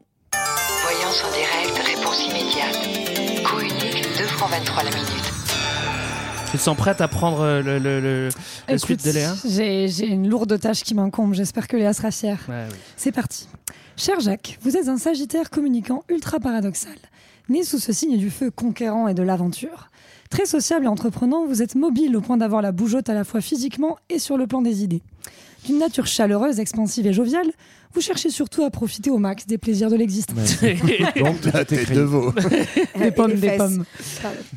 Voyance 0.83 1.23
en 1.23 1.31
direct, 1.31 1.87
réponse 1.97 2.21
immédiate. 2.27 3.43
Coût 3.43 3.59
unique, 3.61 4.03
2 4.17 4.25
francs 4.27 4.51
23 4.51 4.83
la 4.83 4.89
minute. 4.91 5.07
Tu 6.51 6.57
te 6.57 6.61
sens 6.63 6.75
prête 6.77 6.99
à 7.01 7.07
prendre 7.07 7.61
le, 7.63 7.79
le- 7.79 8.01
le- 8.01 8.29
la 8.67 8.73
Écoute, 8.75 8.85
suite 8.85 9.05
de 9.05 9.11
Léa? 9.11 9.33
j'ai 9.47 9.87
j'ai 9.87 10.05
une 10.07 10.27
lourde 10.29 10.59
tâche 10.59 10.83
qui 10.83 10.93
m'incombe. 10.93 11.33
J'espère 11.33 11.67
que 11.67 11.77
Léa 11.77 11.93
sera 11.93 12.11
fière. 12.11 12.39
Ouais, 12.49 12.65
oui. 12.69 12.75
C'est 12.97 13.13
parti. 13.13 13.47
Cher 13.95 14.19
Jacques, 14.19 14.57
vous 14.61 14.75
êtes 14.75 14.89
un 14.89 14.97
Sagittaire 14.97 15.49
communicant 15.49 16.03
ultra 16.09 16.39
paradoxal, 16.41 16.95
né 17.49 17.63
sous 17.63 17.79
ce 17.79 17.93
signe 17.93 18.17
du 18.17 18.29
feu 18.29 18.51
conquérant 18.51 19.07
et 19.07 19.13
de 19.13 19.23
l'aventure. 19.23 19.89
Très 20.29 20.45
sociable 20.45 20.85
et 20.85 20.87
entreprenant, 20.87 21.45
vous 21.45 21.61
êtes 21.61 21.75
mobile 21.75 22.15
au 22.15 22.21
point 22.21 22.37
d'avoir 22.37 22.61
la 22.61 22.71
bougeotte 22.71 23.09
à 23.09 23.13
la 23.13 23.23
fois 23.23 23.41
physiquement 23.41 23.97
et 24.09 24.17
sur 24.17 24.37
le 24.37 24.47
plan 24.47 24.61
des 24.61 24.83
idées. 24.83 25.01
D'une 25.65 25.77
nature 25.77 26.07
chaleureuse, 26.07 26.59
expansive 26.59 27.05
et 27.05 27.13
joviale, 27.13 27.51
vous 27.93 28.01
cherchez 28.01 28.29
surtout 28.29 28.63
à 28.63 28.69
profiter 28.71 29.11
au 29.11 29.17
max 29.17 29.45
des 29.45 29.57
plaisirs 29.57 29.89
de 29.89 29.95
l'existence. 29.95 30.61
Donc 31.17 31.45
La 31.53 31.65
tête 31.65 31.91
de 31.91 32.01
veau. 32.01 32.33
Des 32.97 33.11
pommes, 33.11 33.35
des 33.35 33.57
pommes. 33.57 33.83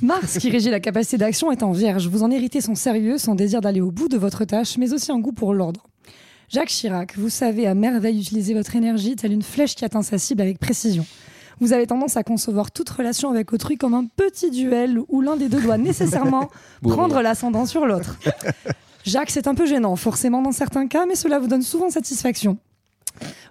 Mars, 0.02 0.38
qui 0.38 0.50
régit 0.50 0.70
la 0.70 0.80
capacité 0.80 1.18
d'action, 1.18 1.50
est 1.50 1.62
en 1.62 1.72
vierge. 1.72 2.06
Vous 2.06 2.22
en 2.22 2.30
héritez 2.30 2.60
son 2.60 2.74
sérieux, 2.74 3.18
son 3.18 3.34
désir 3.34 3.60
d'aller 3.60 3.80
au 3.80 3.90
bout 3.90 4.08
de 4.08 4.16
votre 4.16 4.44
tâche, 4.44 4.78
mais 4.78 4.92
aussi 4.92 5.12
un 5.12 5.18
goût 5.18 5.32
pour 5.32 5.52
l'ordre. 5.52 5.86
Jacques 6.48 6.68
Chirac, 6.68 7.18
vous 7.18 7.30
savez 7.30 7.66
à 7.66 7.74
merveille 7.74 8.20
utiliser 8.20 8.54
votre 8.54 8.76
énergie 8.76 9.16
telle 9.16 9.32
une 9.32 9.42
flèche 9.42 9.74
qui 9.74 9.84
atteint 9.84 10.02
sa 10.02 10.18
cible 10.18 10.40
avec 10.40 10.58
précision. 10.58 11.04
Vous 11.60 11.72
avez 11.72 11.86
tendance 11.86 12.16
à 12.16 12.22
concevoir 12.22 12.70
toute 12.70 12.90
relation 12.90 13.30
avec 13.30 13.52
autrui 13.52 13.76
comme 13.76 13.94
un 13.94 14.06
petit 14.06 14.50
duel 14.50 15.00
où 15.08 15.20
l'un 15.20 15.36
des 15.36 15.48
deux 15.48 15.60
doit 15.60 15.78
nécessairement 15.78 16.50
prendre 16.82 17.20
l'ascendant 17.22 17.66
sur 17.66 17.86
l'autre. 17.86 18.18
Jacques, 19.04 19.30
c'est 19.30 19.48
un 19.48 19.54
peu 19.54 19.66
gênant, 19.66 19.96
forcément 19.96 20.42
dans 20.42 20.52
certains 20.52 20.86
cas, 20.86 21.06
mais 21.06 21.14
cela 21.14 21.38
vous 21.38 21.46
donne 21.46 21.62
souvent 21.62 21.90
satisfaction. 21.90 22.58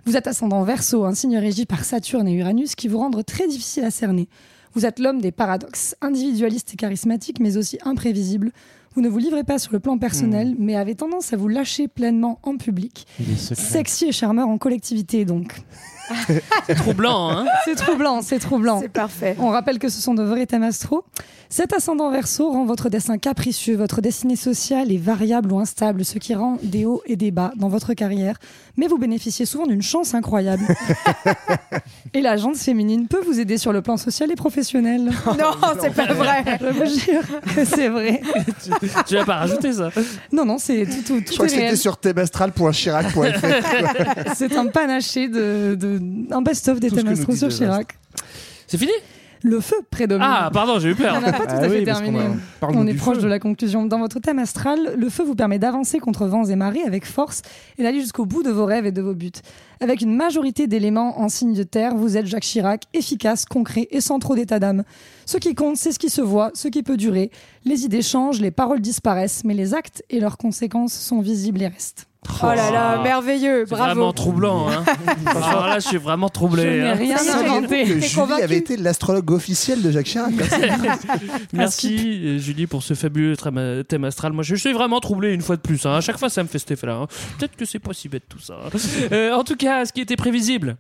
Vous 0.06 0.18
êtes 0.18 0.28
ascendant 0.28 0.64
Verseau, 0.64 1.06
un 1.06 1.14
signe 1.14 1.38
régi 1.38 1.66
par 1.66 1.86
Saturne 1.86 2.28
et 2.28 2.34
Uranus 2.34 2.76
qui 2.76 2.88
vous 2.88 2.98
rendent 2.98 3.24
très 3.26 3.48
difficile 3.48 3.86
à 3.86 3.92
cerner. 3.92 4.28
Vous 4.74 4.86
êtes 4.86 5.00
l'homme 5.00 5.22
des 5.22 5.32
paradoxes, 5.32 5.96
individualiste 6.02 6.74
et 6.74 6.78
charismatique, 6.78 7.40
mais 7.40 7.58
aussi 7.58 7.78
imprévisible. 7.86 8.52
Vous 8.96 9.02
ne 9.02 9.10
vous 9.10 9.20
livrez 9.20 9.44
pas 9.44 9.60
sur 9.60 9.72
le 9.72 9.80
plan 9.80 9.98
personnel, 9.98 10.56
mais 10.58 10.76
avez 10.76 10.96
tendance 10.96 11.32
à 11.34 11.38
vous 11.38 11.48
lâcher 11.48 11.88
pleinement 11.88 12.40
en 12.44 12.58
public. 12.58 13.08
Sexy 13.38 14.06
et 14.06 14.12
charmeur 14.12 14.48
en 14.48 14.58
collectivité, 14.58 15.26
donc. 15.26 15.62
Troublant, 16.76 17.32
hein 17.32 17.46
C'est 17.66 17.76
troublant, 17.76 18.22
c'est 18.22 18.40
troublant. 18.40 18.80
C'est 18.82 18.90
parfait. 18.90 19.36
On 19.40 19.50
rappelle 19.50 19.80
que 19.80 19.90
ce 19.90 20.02
sont 20.02 20.14
de 20.14 20.24
vrais 20.24 20.46
thèmes 20.46 20.64
astro. 20.64 21.04
Cet 21.50 21.72
ascendant 21.72 22.10
verso 22.10 22.50
rend 22.50 22.66
votre 22.66 22.90
destin 22.90 23.20
capricieux, 23.20 23.76
votre 23.76 24.02
destinée 24.02 24.36
sociale 24.36 24.92
est 24.92 24.98
variable 24.98 25.52
ou 25.52 25.60
instable, 25.60 26.04
ce 26.04 26.18
qui 26.18 26.34
rend 26.34 26.58
des 26.64 26.86
hauts 26.86 27.04
et 27.06 27.16
des 27.16 27.30
bas 27.30 27.52
dans 27.58 27.68
votre 27.68 27.94
carrière. 27.94 28.38
Mais 28.76 28.88
vous 28.88 28.98
bénéficiez 28.98 29.46
souvent 29.46 29.68
d'une 29.68 29.84
chance 29.84 30.16
incroyable. 30.16 30.64
et 32.16 32.22
la 32.22 32.38
jante 32.38 32.58
féminine 32.58 33.08
peut 33.08 33.22
vous 33.24 33.40
aider 33.40 33.60
sur 33.60 33.72
le 33.72 33.84
plan 33.84 33.98
social 33.98 34.32
et 34.32 34.36
professionnel. 34.36 35.12
Non, 35.38 35.52
c'est 35.80 35.94
pas 35.94 36.12
vrai. 36.14 36.44
Je 36.60 36.66
vous 36.68 37.00
jure 37.00 37.22
que 37.56 37.66
c'est 37.66 37.90
vrai. 37.90 38.22
Tu 39.06 39.16
vas 39.16 39.26
pas 39.26 39.36
rajouter 39.38 39.74
ça 39.74 39.90
Non, 40.32 40.46
non, 40.46 40.58
c'est 40.58 40.86
tout, 40.86 41.02
tout, 41.06 41.20
Je 41.20 41.26
tout 41.26 41.34
crois 41.34 41.46
est 41.46 41.50
que 41.50 41.56
c'était 41.56 41.76
sur 41.76 41.98
themastral.chirac.fr. 41.98 44.36
C'est 44.36 44.56
un 44.56 44.68
panaché 44.68 45.28
de, 45.28 45.76
de 45.80 46.00
un 46.32 46.42
best-of 46.42 46.80
des 46.80 46.90
Tout 46.90 46.96
thèmes 46.96 47.08
astro 47.10 47.36
sur 47.36 47.50
Chirac. 47.50 47.98
C'est 48.68 48.78
fini? 48.78 48.92
Le 49.46 49.60
feu 49.60 49.76
prédomine. 49.92 50.26
Ah, 50.26 50.50
pardon, 50.54 50.80
j'ai 50.80 50.88
eu 50.88 50.94
On 50.94 50.96
peur. 50.96 51.20
n'a 51.20 51.34
pas 51.34 51.40
tout 51.40 51.46
Ah 51.50 51.56
à 51.58 51.70
fait 51.70 51.80
oui, 51.80 51.84
terminé. 51.84 52.18
a- 52.62 52.68
On 52.70 52.88
est 52.88 52.94
proche 52.94 53.18
feu. 53.18 53.24
de 53.24 53.28
la 53.28 53.40
conclusion. 53.40 53.86
Dans 53.86 54.00
votre 54.00 54.20
thème 54.22 54.40
astral, 54.40 54.96
le 54.98 55.10
feu 55.10 55.24
vous 55.26 55.36
permet 55.36 55.60
d'avancer 55.60 56.00
contre 56.00 56.28
vents 56.28 56.46
et 56.46 56.56
marées 56.56 56.84
avec 56.88 57.06
force 57.06 57.42
et 57.78 57.84
d'aller 57.84 58.00
jusqu'au 58.00 58.26
bout 58.26 58.42
de 58.42 58.52
vos 58.52 58.64
rêves 58.64 58.86
et 58.86 58.94
de 58.94 59.02
vos 59.02 59.14
buts. 59.14 59.32
Avec 59.82 60.00
une 60.00 60.16
majorité 60.16 60.68
d'éléments 60.68 61.20
en 61.20 61.28
signe 61.28 61.54
de 61.54 61.64
terre, 61.64 61.94
vous 61.94 62.16
êtes 62.16 62.26
Jacques 62.26 62.44
Chirac, 62.44 62.84
efficace, 62.94 63.44
concret 63.44 63.90
et 63.92 64.00
sans 64.00 64.18
trop 64.20 64.34
d'état 64.36 64.60
d'âme. 64.60 64.86
Ce 65.26 65.36
qui 65.36 65.56
compte, 65.56 65.76
c'est 65.76 65.92
ce 65.92 66.00
qui 66.00 66.10
se 66.10 66.22
voit, 66.22 66.52
ce 66.54 66.70
qui 66.70 66.82
peut 66.82 66.96
durer. 66.96 67.30
Les 67.66 67.84
idées 67.84 68.02
changent, 68.02 68.40
les 68.40 68.52
paroles 68.52 68.80
disparaissent, 68.80 69.44
mais 69.44 69.56
les 69.56 69.74
actes 69.74 70.04
et 70.10 70.22
leurs 70.22 70.38
conséquences 70.38 70.94
sont 70.94 71.20
visibles 71.20 71.62
et 71.64 71.68
restent. 71.68 72.08
Oh 72.42 72.46
là 72.48 72.72
là, 72.72 73.02
merveilleux, 73.04 73.66
C'est 73.68 73.76
bravo. 73.76 73.86
vraiment 73.86 74.14
troublant, 74.14 74.70
hein 74.70 74.84
Alors 75.26 75.68
là, 75.68 75.80
je 75.80 75.88
suis 75.88 75.98
vraiment 75.98 76.30
troublé. 76.30 76.64
Je 76.64 76.68
n'ai 76.70 76.90
hein. 76.90 76.94
rien 76.96 77.18
inventé. 77.40 77.84
que 77.84 77.88
Julie 78.00 78.14
convaincu 78.14 78.44
avait 78.44 78.58
été 78.58 78.78
l'astrologue 78.78 79.32
officiel 79.32 79.82
de 79.82 79.92
Jacques 79.92 80.06
Chirac. 80.08 80.34
Merci 81.54 82.22
euh, 82.24 82.38
Julie 82.40 82.68
pour 82.68 82.84
ce 82.84 82.94
fabuleux 82.94 83.36
thème 83.88 84.04
astral. 84.04 84.34
Moi 84.34 84.44
je 84.44 84.56
suis 84.56 84.74
vraiment 84.74 85.00
troublé 85.00 85.34
une 85.34 85.42
fois 85.42 85.56
de 85.56 85.62
plus. 85.62 85.86
hein. 85.86 85.96
À 85.96 86.02
chaque 86.02 86.18
fois 86.18 86.30
ça 86.30 86.44
me 86.44 86.48
fait 86.48 86.60
cet 86.60 86.72
effet-là. 86.72 86.94
hein. 86.96 87.08
Peut-être 87.38 87.56
que 87.56 87.66
c'est 87.66 87.80
pas 87.80 87.94
si 87.94 88.10
bête 88.10 88.24
tout 88.30 88.40
ça. 88.40 88.56
hein. 88.66 88.70
Euh, 89.12 89.34
en 89.34 89.44
tout 89.44 89.56
cas, 89.56 89.86
ce 89.86 89.92
qui 89.94 90.02
était 90.02 90.16
prévisible 90.16 90.78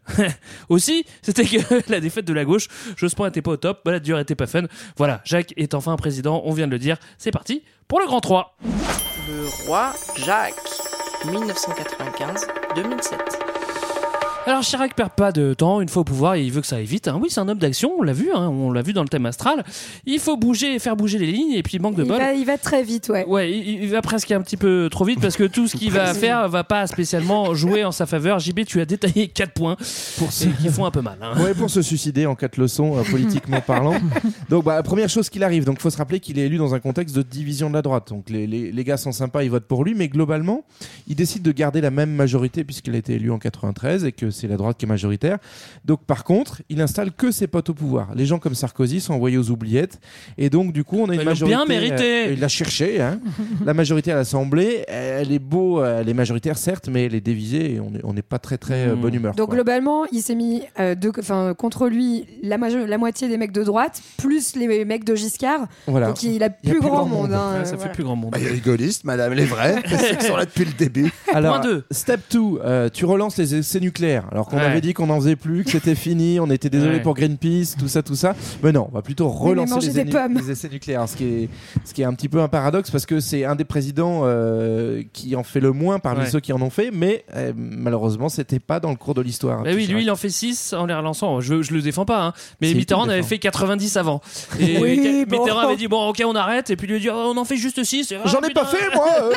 aussi, 0.69 1.05
c'était 1.21 1.45
que 1.45 1.57
la 1.91 1.99
défaite 1.99 2.25
de 2.25 2.33
la 2.33 2.45
gauche, 2.45 2.67
Jospin 2.95 3.27
était 3.27 3.41
pas 3.41 3.51
au 3.51 3.57
top, 3.57 3.81
Balladur 3.85 4.17
était 4.19 4.35
pas 4.35 4.47
fun. 4.47 4.63
Voilà, 4.97 5.21
Jacques 5.25 5.53
est 5.57 5.73
enfin 5.73 5.95
président, 5.97 6.41
on 6.45 6.53
vient 6.53 6.67
de 6.67 6.71
le 6.71 6.79
dire. 6.79 6.97
C'est 7.17 7.31
parti 7.31 7.63
pour 7.87 7.99
le 7.99 8.05
grand 8.05 8.21
3. 8.21 8.57
Le 9.27 9.67
roi 9.67 9.93
Jacques, 10.25 10.53
1995-2007. 11.23 13.52
Alors 14.45 14.61
Chirac 14.61 14.93
perd 14.93 15.11
pas 15.11 15.31
de 15.31 15.53
temps, 15.53 15.79
une 15.79 15.87
fois 15.87 16.01
au 16.01 16.03
pouvoir, 16.03 16.35
il 16.35 16.51
veut 16.51 16.59
que 16.59 16.67
ça 16.67 16.75
aille 16.75 16.83
vite. 16.85 17.07
hein. 17.07 17.17
Oui, 17.21 17.29
c'est 17.29 17.39
un 17.39 17.47
homme 17.47 17.59
d'action, 17.59 17.93
on 17.97 18.03
l'a 18.03 18.11
vu, 18.11 18.29
hein, 18.35 18.49
on 18.49 18.73
l'a 18.73 18.81
vu 18.81 18.91
dans 18.91 19.01
le 19.01 19.07
thème 19.07 19.25
astral. 19.25 19.63
Il 20.05 20.19
faut 20.19 20.35
bouger, 20.35 20.79
faire 20.79 20.97
bouger 20.97 21.17
les 21.17 21.31
lignes, 21.31 21.53
et 21.53 21.63
puis 21.63 21.79
manque 21.79 21.95
de 21.95 22.03
il 22.03 22.09
bol. 22.09 22.17
va, 22.17 22.33
il 22.33 22.45
va 22.45 22.57
très 22.57 22.83
vite, 22.83 23.07
ouais. 23.07 23.25
Ouais, 23.25 23.49
il, 23.49 23.83
il 23.83 23.89
va 23.89 24.01
presque 24.01 24.29
un 24.31 24.41
petit 24.41 24.57
peu 24.57 24.89
trop 24.91 25.05
vite 25.05 25.21
parce 25.21 25.37
que 25.37 25.45
tout 25.45 25.69
ce 25.69 25.77
qu'il 25.77 25.91
va 25.91 26.13
faire 26.13 26.49
va 26.49 26.65
pas 26.65 26.85
spécialement 26.87 27.53
jouer 27.55 27.85
en 27.85 27.93
sa 27.93 28.05
faveur. 28.05 28.39
JB, 28.39 28.65
tu 28.67 28.81
as 28.81 28.85
détaillé 28.85 29.29
4 29.29 29.53
points 29.53 29.77
Pour 30.17 30.27
et 30.27 30.61
qui 30.61 30.67
font 30.67 30.85
un 30.85 30.91
peu 30.91 31.01
mal. 31.01 31.17
hein. 31.21 31.41
Ouais, 31.41 31.53
pour 31.53 31.69
se 31.69 31.81
suicider 31.81 32.25
en 32.25 32.35
quatre 32.35 32.57
leçons, 32.57 32.97
euh, 32.97 33.03
politiquement 33.09 33.61
parlant. 33.61 33.95
Donc, 34.49 34.65
bah, 34.65 34.83
première 34.83 35.07
chose 35.09 35.29
qu'il 35.29 35.45
arrive. 35.45 35.63
Donc, 35.63 35.79
faut 35.79 35.89
se 35.89 35.97
rappeler 35.97 36.19
qu'il 36.19 36.37
est 36.37 36.47
élu 36.47 36.57
dans 36.57 36.75
un 36.75 36.81
contexte 36.81 37.15
de 37.15 37.21
division 37.21 37.69
de 37.69 37.75
la 37.75 37.81
droite. 37.81 38.09
Donc, 38.09 38.29
les, 38.29 38.45
les, 38.45 38.73
les 38.73 38.83
gars 38.83 38.97
sont 38.97 39.13
sympas, 39.13 39.43
ils 39.43 39.49
votent 39.49 39.67
pour 39.69 39.85
lui, 39.85 39.93
mais 39.95 40.09
globalement, 40.09 40.65
il 41.07 41.15
décide 41.15 41.43
de 41.43 41.51
garder 41.53 41.79
la 41.79 41.91
même 41.91 42.11
majorité 42.11 42.65
puisqu'il 42.65 42.93
a 42.95 42.97
été 42.97 43.13
élu 43.13 43.31
en 43.31 43.39
93 43.39 44.03
et 44.03 44.11
que 44.11 44.32
c'est 44.33 44.47
la 44.47 44.57
droite 44.57 44.77
qui 44.77 44.85
est 44.85 44.87
majoritaire. 44.89 45.37
Donc 45.85 46.03
par 46.05 46.23
contre, 46.23 46.61
il 46.69 46.81
installe 46.81 47.11
que 47.11 47.31
ses 47.31 47.47
potes 47.47 47.69
au 47.69 47.73
pouvoir. 47.73 48.13
Les 48.15 48.25
gens 48.25 48.39
comme 48.39 48.55
Sarkozy 48.55 48.99
sont 48.99 49.13
envoyés 49.13 49.37
aux 49.37 49.49
oubliettes. 49.51 49.99
Et 50.37 50.49
donc 50.49 50.73
du 50.73 50.83
coup, 50.83 50.97
on 50.99 51.09
a 51.09 51.13
une 51.13 51.19
l'ont 51.19 51.25
majorité. 51.25 51.55
bien 51.55 51.65
mérité. 51.65 52.25
euh, 52.27 52.33
il 52.33 52.39
l'a 52.39 52.47
cherché. 52.47 53.01
Hein. 53.01 53.19
la 53.65 53.73
majorité 53.73 54.11
à 54.11 54.15
l'Assemblée, 54.15 54.83
elle 54.87 55.31
est 55.31 55.39
beau, 55.39 55.83
elle 55.83 56.09
est 56.09 56.13
majoritaire 56.13 56.57
certes, 56.57 56.89
mais 56.91 57.05
elle 57.05 57.15
est 57.15 57.21
divisée 57.21 57.75
et 57.75 57.79
on 57.79 58.13
n'est 58.13 58.21
pas 58.21 58.39
très 58.39 58.57
très 58.57 58.87
euh, 58.87 58.95
Hmm. 58.95 59.01
bonne 59.01 59.13
humeur. 59.13 59.35
Donc 59.35 59.47
quoi. 59.47 59.55
globalement, 59.55 60.05
il 60.11 60.21
s'est 60.21 60.35
mis 60.35 60.63
euh, 60.79 60.95
de- 60.95 61.11
contre 61.53 61.87
lui 61.87 62.25
la, 62.43 62.57
moitié 62.97 63.27
des 63.27 63.37
mecs 63.37 63.51
de 63.51 63.63
droite, 63.63 64.01
plus 64.17 64.55
les 64.55 64.85
mecs 64.85 65.03
de 65.03 65.15
Giscard. 65.15 65.67
Voilà. 65.87 66.07
Donc 66.07 66.23
il 66.23 66.43
a 66.43 66.49
Il 66.63 66.69
y 66.69 66.71
a 66.71 66.75
plus 66.75 66.81
grand 66.81 67.05
monde. 67.05 67.33
hein, 67.33 67.59
Ouais, 67.59 67.65
ça 67.65 67.69
euh, 67.69 67.71
fait 67.71 67.75
voilà. 67.77 67.91
plus 67.93 68.03
grand 68.03 68.15
monde. 68.15 68.31
Bah, 68.31 68.37
il 68.39 68.45
y 68.45 68.47
a 68.47 68.51
les 68.53 68.59
gaullistes, 68.59 69.03
madame, 69.03 69.33
les 69.33 69.45
vrais, 69.45 69.81
ceux 69.89 70.15
qui 70.15 70.25
sont 70.25 70.35
là 70.35 70.45
depuis 70.45 70.65
le 70.65 70.71
début. 70.73 71.11
Alors, 71.33 71.59
Point 71.61 71.69
deux. 71.71 71.83
step 71.91 72.21
2, 72.31 72.89
tu 72.93 73.05
relances 73.05 73.37
les 73.37 73.55
essais 73.55 73.79
nucléaires. 73.79 74.22
Alors 74.31 74.47
qu'on 74.47 74.57
Ouais. 74.57 74.63
avait 74.63 74.81
dit 74.81 74.93
qu'on 74.93 75.07
n'en 75.07 75.19
faisait 75.19 75.35
plus, 75.35 75.63
que 75.63 75.71
c'était 75.71 75.95
fini, 75.95 76.39
on 76.39 76.49
était 76.49 76.69
désolé 76.69 76.95
Ouais. 76.97 77.01
pour 77.01 77.13
Greenpeace, 77.15 77.75
tout 77.77 77.87
ça, 77.87 78.01
tout 78.03 78.15
ça. 78.15 78.35
Mais 78.63 78.71
non, 78.71 78.87
on 78.91 78.95
va 78.95 79.01
plutôt 79.01 79.29
relancer 79.29 79.79
les, 79.87 79.93
des 79.93 79.99
énu- 80.05 80.11
pommes. 80.11 80.37
les 80.37 80.51
essais 80.51 80.69
nucléaires. 80.69 81.07
Ce 81.07 81.15
qui, 81.15 81.23
est, 81.25 81.49
ce 81.85 81.93
qui 81.93 82.01
est 82.01 82.05
un 82.05 82.13
petit 82.13 82.29
peu 82.29 82.41
un 82.41 82.47
paradoxe 82.47 82.91
parce 82.91 83.05
que 83.05 83.19
c'est 83.19 83.45
un 83.45 83.55
des 83.55 83.63
présidents 83.65 84.21
euh, 84.23 85.01
qui 85.13 85.35
en 85.35 85.43
fait 85.43 85.59
le 85.59 85.71
moins 85.71 85.99
parmi 85.99 86.21
Ouais. 86.21 86.29
ceux 86.29 86.39
qui 86.39 86.53
en 86.53 86.61
ont 86.61 86.69
fait, 86.69 86.91
mais 86.93 87.25
euh, 87.35 87.51
malheureusement, 87.55 88.29
c'était 88.29 88.59
pas 88.59 88.79
dans 88.79 88.89
le 88.91 88.95
cours 88.95 89.13
de 89.13 89.21
l'histoire. 89.21 89.63
Bah 89.63 89.71
oui, 89.75 89.87
lui, 89.87 90.03
il 90.03 90.11
en 90.11 90.15
fait 90.15 90.29
6 90.29 90.73
en 90.73 90.85
les 90.85 90.93
relançant. 90.93 91.41
Je, 91.41 91.61
je 91.61 91.73
le 91.73 91.81
défends 91.81 92.05
pas, 92.05 92.23
hein. 92.23 92.33
mais 92.61 92.73
Mitterrand 92.73 93.09
avait 93.09 93.23
fait 93.23 93.39
90 93.39 93.97
avant. 93.97 94.21
Et 94.59 94.77
Oui, 94.79 95.25
Mitterrand 95.29 95.61
bon. 95.61 95.67
avait 95.67 95.75
dit 95.75 95.87
Bon, 95.87 96.09
ok, 96.09 96.21
on 96.25 96.35
arrête. 96.35 96.69
Et 96.69 96.75
puis 96.75 96.87
lui 96.87 96.95
a 96.95 96.99
dit 96.99 97.09
Oh, 97.09 97.31
On 97.35 97.37
en 97.37 97.45
fait 97.45 97.57
juste 97.57 97.83
6. 97.83 98.13
J'en 98.25 98.41
ai 98.41 98.53
pas 98.53 98.65
fait, 98.65 98.93
moi 98.95 99.07
euh. 99.21 99.33